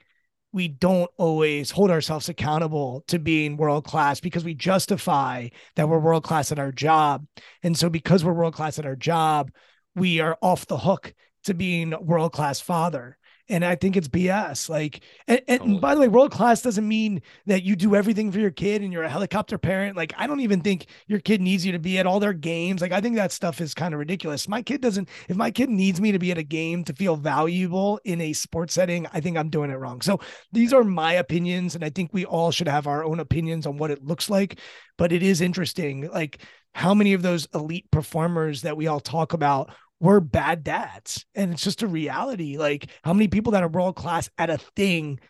we 0.52 0.66
don't 0.66 1.10
always 1.16 1.70
hold 1.70 1.90
ourselves 1.90 2.28
accountable 2.28 3.04
to 3.06 3.18
being 3.18 3.56
world 3.56 3.84
class 3.84 4.20
because 4.20 4.44
we 4.44 4.54
justify 4.54 5.48
that 5.76 5.88
we're 5.88 5.98
world 5.98 6.24
class 6.24 6.52
at 6.52 6.58
our 6.58 6.72
job 6.72 7.26
and 7.62 7.76
so 7.76 7.90
because 7.90 8.24
we're 8.24 8.32
world 8.32 8.54
class 8.54 8.78
at 8.78 8.86
our 8.86 8.96
job 8.96 9.50
we 9.94 10.20
are 10.20 10.38
off 10.40 10.66
the 10.66 10.78
hook 10.78 11.12
to 11.44 11.54
being 11.54 11.94
world 12.00 12.32
class 12.32 12.60
father. 12.60 13.16
And 13.50 13.64
I 13.64 13.74
think 13.74 13.96
it's 13.96 14.08
BS. 14.08 14.68
Like, 14.68 15.02
and, 15.26 15.40
and 15.48 15.58
totally. 15.58 15.78
by 15.80 15.94
the 15.94 16.00
way, 16.00 16.08
world 16.08 16.30
class 16.30 16.62
doesn't 16.62 16.86
mean 16.86 17.20
that 17.46 17.64
you 17.64 17.76
do 17.76 17.94
everything 17.94 18.30
for 18.30 18.38
your 18.38 18.50
kid 18.50 18.82
and 18.82 18.92
you're 18.92 19.02
a 19.02 19.08
helicopter 19.08 19.58
parent. 19.58 19.96
Like, 19.96 20.14
I 20.16 20.26
don't 20.26 20.40
even 20.40 20.60
think 20.60 20.86
your 21.08 21.18
kid 21.18 21.40
needs 21.40 21.66
you 21.66 21.72
to 21.72 21.78
be 21.78 21.98
at 21.98 22.06
all 22.06 22.20
their 22.20 22.32
games. 22.32 22.80
Like, 22.80 22.92
I 22.92 23.00
think 23.00 23.16
that 23.16 23.32
stuff 23.32 23.60
is 23.60 23.74
kind 23.74 23.92
of 23.92 24.00
ridiculous. 24.00 24.48
My 24.48 24.62
kid 24.62 24.80
doesn't, 24.80 25.08
if 25.28 25.36
my 25.36 25.50
kid 25.50 25.68
needs 25.68 26.00
me 26.00 26.12
to 26.12 26.18
be 26.18 26.30
at 26.30 26.38
a 26.38 26.42
game 26.42 26.84
to 26.84 26.94
feel 26.94 27.16
valuable 27.16 28.00
in 28.04 28.20
a 28.20 28.32
sports 28.32 28.74
setting, 28.74 29.06
I 29.12 29.20
think 29.20 29.36
I'm 29.36 29.50
doing 29.50 29.70
it 29.70 29.76
wrong. 29.76 30.00
So 30.00 30.20
these 30.52 30.72
are 30.72 30.84
my 30.84 31.14
opinions. 31.14 31.74
And 31.74 31.84
I 31.84 31.90
think 31.90 32.10
we 32.12 32.24
all 32.24 32.52
should 32.52 32.68
have 32.68 32.86
our 32.86 33.04
own 33.04 33.20
opinions 33.20 33.66
on 33.66 33.76
what 33.76 33.90
it 33.90 34.04
looks 34.04 34.30
like. 34.30 34.60
But 34.96 35.12
it 35.12 35.22
is 35.22 35.40
interesting. 35.40 36.08
Like, 36.08 36.42
how 36.74 36.94
many 36.94 37.14
of 37.14 37.22
those 37.22 37.48
elite 37.54 37.90
performers 37.90 38.62
that 38.62 38.76
we 38.76 38.86
all 38.86 39.00
talk 39.00 39.32
about 39.32 39.70
we're 40.00 40.20
bad 40.20 40.64
dads. 40.64 41.26
And 41.34 41.52
it's 41.52 41.62
just 41.62 41.82
a 41.82 41.86
reality. 41.86 42.56
Like 42.56 42.88
how 43.04 43.12
many 43.12 43.28
people 43.28 43.52
that 43.52 43.62
are 43.62 43.68
world 43.68 43.96
class 43.96 44.30
at 44.38 44.50
a 44.50 44.58
thing 44.58 45.20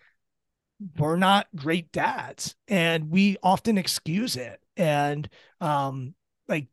we're 0.97 1.17
not 1.17 1.47
great 1.55 1.93
dads. 1.93 2.55
And 2.69 3.11
we 3.11 3.37
often 3.43 3.77
excuse 3.77 4.37
it. 4.37 4.61
And 4.77 5.29
um 5.61 6.15
like 6.49 6.69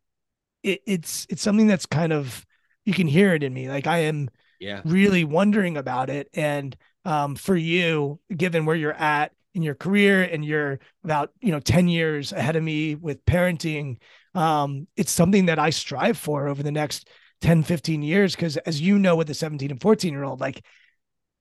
it, 0.64 0.82
it's 0.86 1.28
it's 1.30 1.42
something 1.42 1.68
that's 1.68 1.86
kind 1.86 2.14
of 2.14 2.46
you 2.86 2.94
can 2.94 3.08
hear 3.08 3.34
it 3.34 3.44
in 3.44 3.54
me. 3.54 3.68
Like 3.68 3.88
I 3.88 4.00
am 4.00 4.30
yeah 4.60 4.82
really 4.86 5.24
wondering 5.24 5.76
about 5.76 6.10
it. 6.10 6.30
And 6.34 6.76
um 7.04 7.36
for 7.36 7.56
you, 7.56 8.20
given 8.36 8.66
where 8.66 8.76
you're 8.76 8.94
at 8.94 9.34
in 9.54 9.64
your 9.64 9.76
career 9.76 10.24
and 10.24 10.46
you're 10.46 10.80
about 11.04 11.32
you 11.42 11.52
know 11.52 11.60
10 11.60 11.88
years 11.88 12.32
ahead 12.32 12.56
of 12.56 12.64
me 12.64 12.94
with 12.94 13.26
parenting 13.26 13.98
um 14.36 14.88
it's 14.96 15.12
something 15.12 15.48
that 15.48 15.58
i 15.58 15.72
strive 15.72 16.16
for 16.16 16.48
over 16.48 16.62
the 16.62 16.72
next 16.72 17.10
10, 17.42 17.64
15 17.64 18.02
years. 18.02 18.36
Cause 18.36 18.58
as 18.58 18.82
you 18.82 19.00
know, 19.00 19.16
with 19.16 19.28
the 19.28 19.34
17 19.34 19.72
and 19.72 19.82
14 19.82 20.12
year 20.12 20.24
old, 20.24 20.40
like 20.40 20.64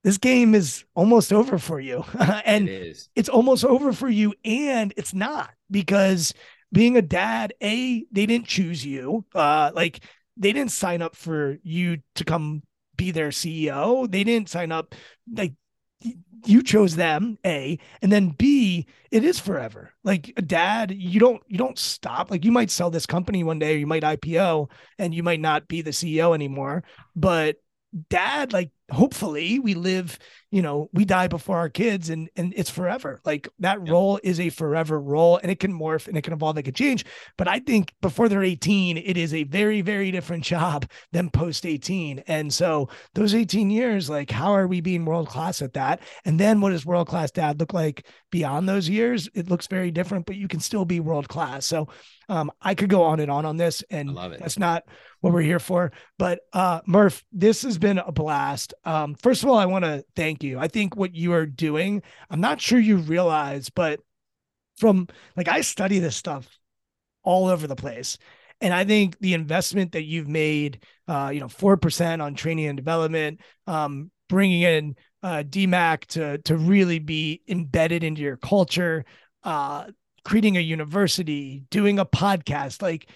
this 0.03 0.17
game 0.17 0.55
is 0.55 0.85
almost 0.95 1.33
over 1.33 1.57
for 1.57 1.79
you. 1.79 2.03
and 2.45 2.69
it 2.69 3.07
it's 3.15 3.29
almost 3.29 3.65
over 3.65 3.91
for 3.91 4.09
you. 4.09 4.33
And 4.45 4.93
it's 4.97 5.13
not 5.13 5.49
because 5.69 6.33
being 6.71 6.97
a 6.97 7.01
dad, 7.01 7.53
A, 7.61 8.05
they 8.11 8.25
didn't 8.25 8.47
choose 8.47 8.85
you. 8.85 9.25
Uh, 9.33 9.71
like 9.73 10.03
they 10.37 10.53
didn't 10.53 10.71
sign 10.71 11.01
up 11.01 11.15
for 11.15 11.57
you 11.63 11.97
to 12.15 12.23
come 12.23 12.61
be 12.95 13.11
their 13.11 13.29
CEO. 13.29 14.09
They 14.09 14.23
didn't 14.23 14.49
sign 14.49 14.71
up 14.71 14.95
like 15.31 15.53
you 16.45 16.63
chose 16.63 16.95
them 16.95 17.37
a 17.45 17.77
and 18.01 18.11
then 18.11 18.29
b 18.29 18.85
it 19.11 19.23
is 19.23 19.39
forever. 19.39 19.91
Like 20.03 20.33
dad 20.45 20.91
you 20.91 21.19
don't 21.19 21.41
you 21.47 21.57
don't 21.57 21.77
stop. 21.77 22.31
Like 22.31 22.45
you 22.45 22.51
might 22.51 22.71
sell 22.71 22.89
this 22.89 23.05
company 23.05 23.43
one 23.43 23.59
day 23.59 23.75
or 23.75 23.77
you 23.77 23.87
might 23.87 24.03
ipo 24.03 24.69
and 24.97 25.13
you 25.13 25.23
might 25.23 25.39
not 25.39 25.67
be 25.67 25.81
the 25.81 25.91
ceo 25.91 26.33
anymore 26.33 26.83
but 27.15 27.57
dad 28.09 28.53
like 28.53 28.71
hopefully 28.91 29.59
we 29.59 29.73
live 29.73 30.17
you 30.49 30.61
know 30.61 30.89
we 30.93 31.03
die 31.03 31.27
before 31.27 31.57
our 31.57 31.69
kids 31.69 32.09
and 32.09 32.29
and 32.35 32.53
it's 32.55 32.69
forever. 32.69 33.19
Like 33.25 33.49
that 33.59 33.85
yeah. 33.85 33.91
role 33.91 34.19
is 34.23 34.39
a 34.39 34.49
forever 34.49 34.99
role 34.99 35.37
and 35.37 35.51
it 35.51 35.59
can 35.59 35.73
morph 35.73 36.07
and 36.07 36.17
it 36.17 36.21
can 36.21 36.33
evolve 36.33 36.57
it 36.57 36.63
can 36.63 36.73
change. 36.73 37.05
But 37.37 37.47
i 37.47 37.59
think 37.59 37.93
before 38.01 38.29
they're 38.29 38.43
18 38.43 38.97
it 38.97 39.17
is 39.17 39.33
a 39.33 39.43
very 39.43 39.81
very 39.81 40.11
different 40.11 40.43
job 40.43 40.89
than 41.11 41.29
post 41.29 41.65
18 41.65 42.23
and 42.27 42.53
so 42.53 42.89
those 43.13 43.35
18 43.35 43.69
years 43.69 44.09
like 44.09 44.31
how 44.31 44.53
are 44.53 44.67
we 44.67 44.81
being 44.81 45.05
world 45.05 45.27
class 45.27 45.61
at 45.61 45.73
that? 45.73 46.01
And 46.25 46.39
then 46.39 46.61
what 46.61 46.69
does 46.69 46.85
world 46.85 47.07
class 47.07 47.31
dad 47.31 47.59
look 47.59 47.73
like 47.73 48.07
beyond 48.31 48.69
those 48.69 48.87
years? 48.87 49.29
It 49.33 49.49
looks 49.49 49.67
very 49.67 49.91
different 49.91 50.25
but 50.25 50.37
you 50.37 50.47
can 50.47 50.59
still 50.59 50.85
be 50.85 50.99
world 50.99 51.27
class. 51.27 51.65
So 51.65 51.87
um, 52.29 52.51
I 52.61 52.75
could 52.75 52.89
go 52.89 53.03
on 53.03 53.19
and 53.19 53.31
on 53.31 53.45
on 53.45 53.57
this, 53.57 53.83
and 53.89 54.15
that's 54.17 54.59
not 54.59 54.83
what 55.21 55.33
we're 55.33 55.41
here 55.41 55.59
for. 55.59 55.91
But 56.19 56.39
uh, 56.51 56.81
Murph, 56.85 57.23
this 57.31 57.61
has 57.63 57.77
been 57.77 57.99
a 57.99 58.11
blast. 58.11 58.73
Um, 58.85 59.15
first 59.15 59.43
of 59.43 59.49
all, 59.49 59.57
I 59.57 59.65
want 59.65 59.85
to 59.85 60.03
thank 60.15 60.43
you. 60.43 60.59
I 60.59 60.67
think 60.67 60.95
what 60.95 61.15
you 61.15 61.33
are 61.33 61.45
doing, 61.45 62.01
I'm 62.29 62.41
not 62.41 62.61
sure 62.61 62.79
you 62.79 62.97
realize, 62.97 63.69
but 63.69 63.99
from 64.77 65.07
like 65.35 65.47
I 65.47 65.61
study 65.61 65.99
this 65.99 66.15
stuff 66.15 66.47
all 67.23 67.47
over 67.47 67.67
the 67.67 67.75
place. 67.75 68.17
And 68.61 68.73
I 68.73 68.85
think 68.85 69.19
the 69.19 69.33
investment 69.33 69.91
that 69.91 70.03
you've 70.03 70.27
made, 70.27 70.83
uh, 71.07 71.31
you 71.33 71.39
know, 71.39 71.47
4% 71.47 72.23
on 72.23 72.35
training 72.35 72.65
and 72.65 72.77
development, 72.77 73.41
um, 73.67 74.09
bringing 74.29 74.61
in 74.61 74.95
uh, 75.21 75.43
DMAC 75.47 76.05
to, 76.05 76.37
to 76.39 76.57
really 76.57 76.99
be 76.99 77.41
embedded 77.47 78.03
into 78.03 78.21
your 78.21 78.37
culture, 78.37 79.05
uh, 79.43 79.85
creating 80.23 80.57
a 80.57 80.61
university, 80.61 81.63
doing 81.69 81.99
a 81.99 82.05
podcast, 82.05 82.81
like 82.81 83.09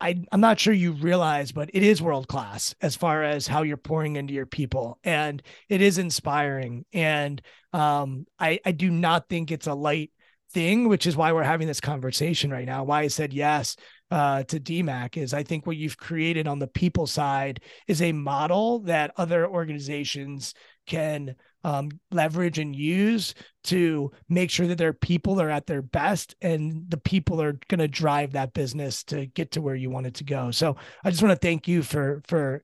I, 0.00 0.24
I'm 0.32 0.40
not 0.40 0.58
sure 0.58 0.72
you 0.72 0.92
realize, 0.92 1.52
but 1.52 1.70
it 1.74 1.82
is 1.82 2.00
world 2.00 2.26
class 2.26 2.74
as 2.80 2.96
far 2.96 3.22
as 3.22 3.46
how 3.46 3.62
you're 3.62 3.76
pouring 3.76 4.16
into 4.16 4.32
your 4.32 4.46
people, 4.46 4.98
and 5.04 5.42
it 5.68 5.82
is 5.82 5.98
inspiring. 5.98 6.86
And 6.92 7.40
um, 7.72 8.26
I, 8.38 8.60
I 8.64 8.72
do 8.72 8.90
not 8.90 9.28
think 9.28 9.50
it's 9.50 9.66
a 9.66 9.74
light 9.74 10.10
thing, 10.52 10.88
which 10.88 11.06
is 11.06 11.16
why 11.16 11.32
we're 11.32 11.42
having 11.42 11.66
this 11.66 11.80
conversation 11.80 12.50
right 12.50 12.66
now. 12.66 12.84
Why 12.84 13.02
I 13.02 13.08
said 13.08 13.32
yes 13.32 13.76
uh, 14.10 14.42
to 14.44 14.58
DMAC 14.58 15.16
is 15.16 15.32
I 15.32 15.42
think 15.42 15.66
what 15.66 15.76
you've 15.76 15.96
created 15.96 16.48
on 16.48 16.58
the 16.58 16.66
people 16.66 17.06
side 17.06 17.60
is 17.86 18.02
a 18.02 18.12
model 18.12 18.80
that 18.80 19.12
other 19.16 19.46
organizations 19.46 20.54
can 20.86 21.36
um, 21.64 21.90
leverage 22.10 22.58
and 22.58 22.74
use 22.74 23.34
to 23.64 24.10
make 24.28 24.50
sure 24.50 24.66
that 24.66 24.78
their 24.78 24.92
people 24.92 25.40
are 25.40 25.50
at 25.50 25.66
their 25.66 25.82
best 25.82 26.34
and 26.40 26.84
the 26.88 26.96
people 26.96 27.40
are 27.40 27.58
going 27.68 27.78
to 27.78 27.88
drive 27.88 28.32
that 28.32 28.54
business 28.54 29.04
to 29.04 29.26
get 29.26 29.52
to 29.52 29.60
where 29.60 29.74
you 29.74 29.90
want 29.90 30.06
it 30.06 30.14
to 30.14 30.24
go. 30.24 30.50
So 30.50 30.76
I 31.04 31.10
just 31.10 31.22
want 31.22 31.32
to 31.32 31.46
thank 31.46 31.68
you 31.68 31.82
for 31.82 32.22
for 32.26 32.62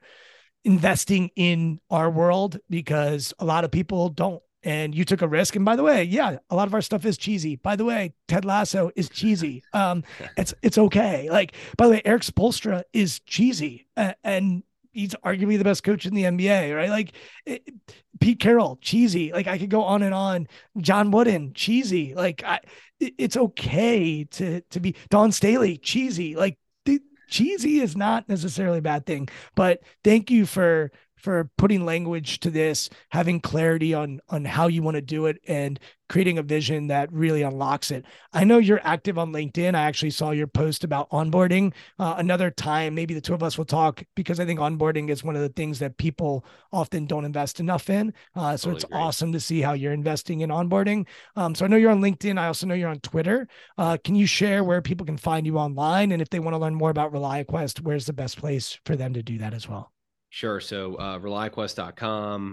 investing 0.65 1.31
in 1.37 1.81
our 1.91 2.11
world 2.11 2.59
because 2.69 3.33
a 3.39 3.45
lot 3.45 3.65
of 3.65 3.71
people 3.71 4.09
don't 4.09 4.43
and 4.67 4.97
you 4.97 5.05
took 5.05 5.23
a 5.23 5.29
risk. 5.29 5.55
And 5.55 5.65
by 5.65 5.77
the 5.77 5.85
way, 5.85 6.03
yeah, 6.03 6.39
a 6.51 6.57
lot 6.57 6.67
of 6.67 6.75
our 6.75 6.83
stuff 6.83 7.07
is 7.07 7.17
cheesy. 7.17 7.55
By 7.55 7.77
the 7.77 7.85
way, 7.85 8.15
Ted 8.27 8.45
Lasso 8.45 8.91
is 8.97 9.09
cheesy. 9.09 9.63
Um, 9.73 10.05
it's 10.39 10.55
it's 10.63 10.79
okay. 10.79 11.29
Like 11.29 11.55
by 11.77 11.87
the 11.87 11.93
way, 11.93 12.03
Erik 12.05 12.23
Spoelstra 12.23 12.83
is 12.95 13.21
cheesy, 13.21 13.87
and 14.25 14.63
he's 14.97 15.15
arguably 15.17 15.59
the 15.59 15.65
best 15.65 15.83
coach 15.83 16.07
in 16.07 16.15
the 16.15 16.25
NBA, 16.25 16.75
right? 16.75 16.91
Like 16.91 17.13
it, 17.45 17.63
Pete 18.19 18.41
Carroll, 18.41 18.79
cheesy. 18.81 19.33
Like 19.33 19.47
I 19.47 19.59
could 19.59 19.71
go 19.71 19.83
on 19.83 20.03
and 20.03 20.15
on. 20.15 20.49
John 20.79 21.11
Wooden, 21.11 21.53
cheesy. 21.53 22.15
Like 22.15 22.43
I, 22.45 22.61
it, 22.99 23.15
it's 23.19 23.37
okay 23.37 24.25
to 24.25 24.63
to 24.63 24.81
be 24.81 24.97
Dawn 25.11 25.33
Staley, 25.33 25.77
cheesy. 25.77 26.35
Like 26.35 26.59
the, 26.87 27.01
cheesy 27.29 27.81
is 27.81 27.97
not 27.97 28.29
necessarily 28.29 28.79
a 28.79 28.83
bad 28.83 29.05
thing. 29.07 29.29
But 29.55 29.81
thank 30.03 30.31
you 30.31 30.47
for 30.47 30.91
for 31.17 31.51
putting 31.59 31.85
language 31.85 32.41
to 32.41 32.51
this, 32.51 32.89
having 33.11 33.41
clarity 33.41 33.95
on 33.95 34.21
on 34.29 34.45
how 34.45 34.69
you 34.69 34.83
want 34.83 34.97
to 34.97 35.03
do 35.03 35.27
it, 35.27 35.39
and 35.47 35.81
creating 36.09 36.39
a 36.39 36.43
vision 36.43 36.87
that 36.87 37.13
really 37.13 37.43
unlocks 37.43 37.91
it. 37.91 38.05
I 38.33 38.45
know 38.45 38.59
you're 38.59 38.81
active 38.85 39.19
on 39.19 39.33
LinkedIn. 39.33 39.75
I 39.75 39.83
actually 39.83 40.11
saw 40.11 40.31
your 40.31 40.47
post 40.47 40.85
about 40.85 41.11
onboarding. 41.11 41.73
Uh, 41.99 42.15
another 42.19 42.51
time, 42.51 42.95
maybe 42.95 43.15
the 43.15 43.21
two 43.21 43.35
of 43.35 43.43
us 43.43 43.59
will 43.59 43.65
talk 43.65 44.05
because 44.15 44.39
I 44.39 44.45
think 44.45 44.61
onboarding 44.61 45.11
is 45.11 45.25
one 45.25 45.37
of 45.37 45.43
the 45.43 45.49
things 45.49 45.79
that 45.81 45.97
people 45.97 46.45
often 46.73 47.07
don't 47.07 47.25
invest 47.25 47.61
enough 47.61 47.91
in. 47.91 48.13
Uh, 48.35 48.57
so 48.57 48.67
totally 48.67 48.77
it's 48.77 48.85
agree. 48.85 48.99
awesome 48.99 49.33
to 49.33 49.41
see 49.41 49.61
how 49.61 49.73
you're 49.73 49.93
investing 49.93 50.41
in 50.41 50.51
onboarding. 50.51 51.07
Um, 51.35 51.55
so 51.55 51.65
I 51.65 51.69
know 51.69 51.77
you're 51.77 51.91
on 51.91 52.03
LinkedIn. 52.03 52.39
I 52.39 52.47
also 52.47 52.67
know 52.67 52.75
you're 52.75 52.89
on 52.89 53.01
Twitter. 53.01 53.49
Uh, 53.77 53.97
can 54.03 54.15
you 54.15 54.27
share 54.27 54.63
where 54.63 54.83
people 54.83 55.07
can 55.07 55.17
find 55.17 55.47
you 55.47 55.59
online? 55.59 56.13
And 56.13 56.23
if 56.23 56.31
they 56.31 56.39
want 56.39 56.55
to 56.55 56.59
learn 56.59 56.75
more 56.75 56.91
about 56.91 57.13
ReliaQuest, 57.13 57.81
where's 57.81 58.07
the 58.07 58.13
best 58.13 58.39
place 58.39 58.79
for 58.85 58.97
them 58.97 59.13
to 59.15 59.23
do 59.23 59.39
that 59.39 59.55
as 59.55 59.69
well? 59.69 59.93
Sure. 60.37 60.61
So 60.61 60.97
uh, 60.97 61.19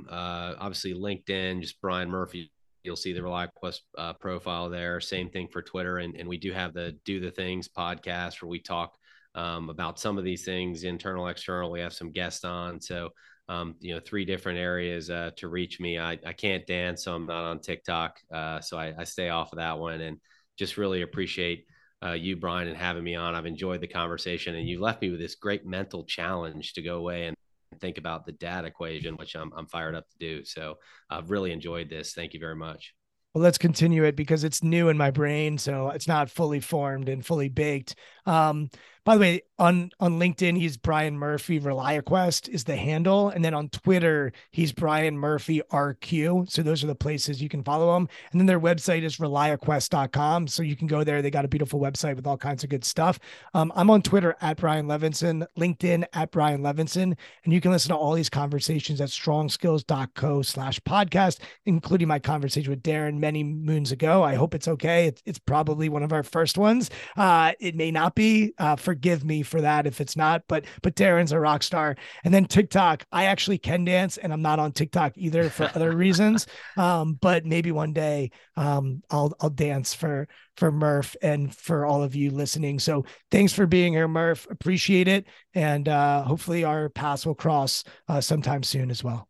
uh, 0.10 0.56
obviously 0.58 0.94
LinkedIn, 0.94 1.60
just 1.60 1.82
Brian 1.82 2.10
Murphy. 2.10 2.50
You'll 2.82 2.96
see 2.96 3.12
the 3.12 3.20
ReliaQuest 3.20 3.80
uh, 3.98 4.14
profile 4.14 4.70
there. 4.70 5.02
Same 5.02 5.30
thing 5.30 5.50
for 5.50 5.62
Twitter, 5.62 5.98
and 5.98 6.16
and 6.16 6.30
we 6.30 6.38
do 6.38 6.54
have 6.54 6.74
the 6.74 6.98
Do 7.04 7.20
the 7.20 7.30
Things 7.30 7.68
podcast 7.68 8.42
where 8.42 8.48
we 8.48 8.62
talk 8.62 8.96
um, 9.36 9.70
about 9.70 10.00
some 10.00 10.18
of 10.18 10.24
these 10.24 10.46
things, 10.46 10.86
internal, 10.86 11.28
external. 11.28 11.72
We 11.72 11.82
have 11.82 11.92
some 11.92 12.14
guests 12.14 12.46
on, 12.46 12.80
so 12.80 13.10
um, 13.50 13.76
you 13.82 13.94
know, 13.94 14.00
three 14.00 14.24
different 14.24 14.60
areas 14.60 15.10
uh, 15.10 15.32
to 15.36 15.50
reach 15.50 15.82
me. 15.82 16.00
I, 16.00 16.18
I 16.26 16.32
can't 16.32 16.66
dance, 16.66 17.04
so 17.04 17.14
I'm 17.14 17.26
not 17.26 17.44
on 17.44 17.60
TikTok, 17.60 18.18
uh, 18.34 18.62
so 18.62 18.78
I, 18.78 18.94
I 18.98 19.04
stay 19.04 19.28
off 19.28 19.52
of 19.52 19.58
that 19.58 19.78
one, 19.78 20.00
and 20.00 20.20
just 20.58 20.78
really 20.78 21.02
appreciate 21.02 21.66
uh, 22.02 22.14
you, 22.14 22.38
Brian, 22.38 22.70
and 22.70 22.78
having 22.78 23.04
me 23.04 23.16
on. 23.16 23.36
I've 23.36 23.46
enjoyed 23.46 23.82
the 23.82 23.88
conversation, 23.88 24.56
and 24.56 24.70
you 24.70 24.80
left 24.80 25.02
me 25.02 25.10
with 25.10 25.20
this 25.20 25.36
great 25.36 25.66
mental 25.66 26.06
challenge 26.06 26.72
to 26.76 26.82
go 26.82 26.96
away 26.96 27.26
and 27.26 27.36
think 27.80 27.98
about 27.98 28.26
the 28.26 28.32
dad 28.34 28.66
equation, 28.66 29.16
which 29.16 29.36
I'm, 29.36 29.52
I'm 29.56 29.68
fired 29.68 29.96
up 29.96 30.10
to 30.10 30.18
do. 30.18 30.46
So 30.46 30.76
I've 31.10 31.30
really 31.30 31.52
enjoyed 31.52 31.90
this. 31.90 32.14
Thank 32.14 32.34
you 32.34 32.40
very 32.40 32.56
much. 32.56 32.94
Well, 33.34 33.44
let's 33.44 33.58
continue 33.58 34.04
it 34.04 34.16
because 34.16 34.44
it's 34.44 34.62
new 34.62 34.90
in 34.90 34.98
my 34.98 35.10
brain. 35.10 35.58
So 35.58 35.90
it's 35.90 36.08
not 36.08 36.30
fully 36.30 36.60
formed 36.60 37.10
and 37.10 37.26
fully 37.26 37.50
baked. 37.50 37.96
Um, 38.28 38.70
by 39.06 39.16
the 39.16 39.22
way, 39.22 39.42
on 39.60 39.92
on 40.00 40.20
LinkedIn, 40.20 40.58
he's 40.58 40.78
Brian 40.78 41.18
Murphy. 41.18 41.60
ReliaQuest 41.60 42.50
is 42.50 42.64
the 42.64 42.76
handle, 42.76 43.30
and 43.30 43.44
then 43.44 43.54
on 43.54 43.70
Twitter, 43.70 44.32
he's 44.52 44.72
Brian 44.72 45.18
Murphy 45.18 45.62
RQ. 45.72 46.50
So 46.50 46.64
those 46.64 46.84
are 46.84 46.88
the 46.88 46.96
places 46.96 47.42
you 47.42 47.50
can 47.50 47.64
follow 47.64 47.96
him. 47.96 48.08
And 48.32 48.40
then 48.40 48.46
their 48.46 48.60
website 48.60 49.04
is 49.04 49.18
reliaquest.com. 49.18 50.48
So 50.48 50.64
you 50.64 50.76
can 50.76 50.88
go 50.88 51.04
there. 51.04 51.22
They 51.22 51.32
got 51.32 51.46
a 51.46 51.50
beautiful 51.50 51.80
website 51.80 52.16
with 52.16 52.26
all 52.26 52.38
kinds 52.38 52.64
of 52.64 52.70
good 52.70 52.86
stuff. 52.86 53.20
Um, 53.54 53.72
I'm 53.76 53.90
on 53.90 54.02
Twitter 54.02 54.36
at 54.42 54.58
Brian 54.58 54.88
Levinson, 54.88 55.46
LinkedIn 55.58 56.06
at 56.14 56.32
Brian 56.32 56.62
Levinson, 56.62 57.16
and 57.44 57.54
you 57.54 57.62
can 57.62 57.72
listen 57.72 57.90
to 57.90 57.96
all 57.96 58.14
these 58.14 58.30
conversations 58.30 59.02
at 59.02 59.10
strongskills.co 59.10 60.42
slash 60.42 60.80
podcast, 60.82 61.40
including 61.66 62.08
my 62.08 62.20
conversation 62.20 62.70
with 62.70 62.84
Darren 62.84 63.18
many 63.18 63.44
moons 63.44 63.92
ago. 63.92 64.24
I 64.24 64.36
hope 64.36 64.56
it's 64.56 64.68
okay. 64.68 65.08
It's, 65.08 65.22
it's 65.26 65.40
probably 65.40 65.90
one 65.90 66.04
of 66.04 66.14
our 66.14 66.24
first 66.24 66.58
ones. 66.58 66.90
Uh, 67.18 67.52
it 67.60 67.76
may 67.76 67.92
not 67.92 68.16
be. 68.16 68.54
Uh, 68.58 68.76
for 68.76 68.93
forgive 68.94 69.26
me 69.26 69.42
for 69.42 69.60
that 69.60 69.88
if 69.88 70.00
it's 70.00 70.16
not. 70.16 70.44
But 70.48 70.66
but 70.84 70.96
Darren's 70.96 71.32
a 71.32 71.40
rock 71.40 71.64
star. 71.64 71.96
And 72.24 72.32
then 72.32 72.46
TikTok, 72.46 73.06
I 73.12 73.26
actually 73.26 73.58
can 73.58 73.84
dance, 73.86 74.18
and 74.18 74.32
I'm 74.32 74.44
not 74.44 74.60
on 74.60 74.72
TikTok 74.72 75.14
either 75.16 75.50
for 75.50 75.64
other 75.74 75.92
reasons. 76.06 76.46
Um, 76.78 77.18
but 77.20 77.44
maybe 77.44 77.72
one 77.72 77.92
day 77.92 78.30
um, 78.56 79.02
I'll 79.10 79.34
I'll 79.42 79.50
dance 79.50 79.96
for 79.96 80.28
for 80.58 80.72
Murph 80.72 81.16
and 81.24 81.54
for 81.56 81.86
all 81.86 82.04
of 82.04 82.14
you 82.14 82.30
listening. 82.30 82.78
So 82.78 83.06
thanks 83.32 83.52
for 83.52 83.66
being 83.66 83.94
here, 83.94 84.08
Murph. 84.08 84.46
Appreciate 84.52 85.08
it, 85.08 85.26
and 85.56 85.90
uh, 85.90 86.22
hopefully 86.24 86.64
our 86.64 86.90
paths 86.90 87.26
will 87.26 87.36
cross 87.36 87.84
uh, 88.08 88.22
sometime 88.22 88.62
soon 88.62 88.92
as 88.92 89.04
well. 89.04 89.28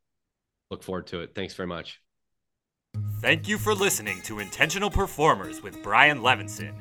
Look 0.69 0.83
forward 0.83 1.07
to 1.07 1.21
it. 1.21 1.35
Thanks 1.35 1.53
very 1.53 1.67
much. 1.67 2.01
Thank 3.21 3.47
you 3.47 3.57
for 3.57 3.73
listening 3.73 4.21
to 4.23 4.39
Intentional 4.39 4.89
Performers 4.89 5.63
with 5.63 5.81
Brian 5.81 6.19
Levinson. 6.19 6.73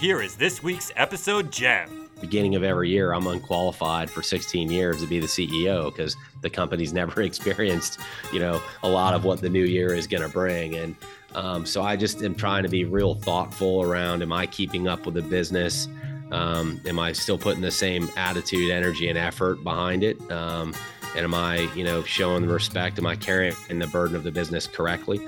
Here 0.00 0.22
is 0.22 0.34
this 0.34 0.62
week's 0.62 0.90
episode 0.96 1.52
gem 1.52 2.09
beginning 2.20 2.54
of 2.54 2.62
every 2.62 2.90
year, 2.90 3.12
I'm 3.12 3.26
unqualified 3.26 4.10
for 4.10 4.22
16 4.22 4.70
years 4.70 5.00
to 5.00 5.06
be 5.06 5.18
the 5.20 5.26
CEO 5.26 5.92
because 5.92 6.16
the 6.42 6.50
company's 6.50 6.92
never 7.00 7.22
experienced, 7.22 7.98
you 8.32 8.38
know, 8.38 8.60
a 8.82 8.88
lot 8.88 9.14
of 9.14 9.24
what 9.24 9.40
the 9.40 9.48
new 9.48 9.64
year 9.64 9.94
is 9.94 10.06
going 10.06 10.22
to 10.22 10.28
bring. 10.28 10.76
And 10.76 10.96
um, 11.34 11.66
so 11.66 11.82
I 11.82 11.96
just 11.96 12.22
am 12.22 12.34
trying 12.34 12.62
to 12.64 12.68
be 12.68 12.84
real 12.84 13.14
thoughtful 13.14 13.82
around 13.82 14.22
am 14.22 14.32
I 14.32 14.46
keeping 14.46 14.88
up 14.88 15.06
with 15.06 15.14
the 15.14 15.22
business? 15.22 15.88
Um, 16.30 16.80
am 16.86 16.98
I 16.98 17.12
still 17.12 17.38
putting 17.38 17.60
the 17.60 17.70
same 17.70 18.08
attitude, 18.16 18.70
energy, 18.70 19.08
and 19.08 19.18
effort 19.18 19.64
behind 19.64 20.04
it? 20.04 20.18
Um, 20.30 20.74
and 21.16 21.24
am 21.24 21.34
I, 21.34 21.62
you 21.74 21.82
know, 21.82 22.04
showing 22.04 22.46
the 22.46 22.52
respect? 22.52 22.98
Am 22.98 23.06
I 23.06 23.16
carrying 23.16 23.54
the 23.68 23.88
burden 23.88 24.14
of 24.14 24.22
the 24.22 24.30
business 24.30 24.66
correctly? 24.66 25.20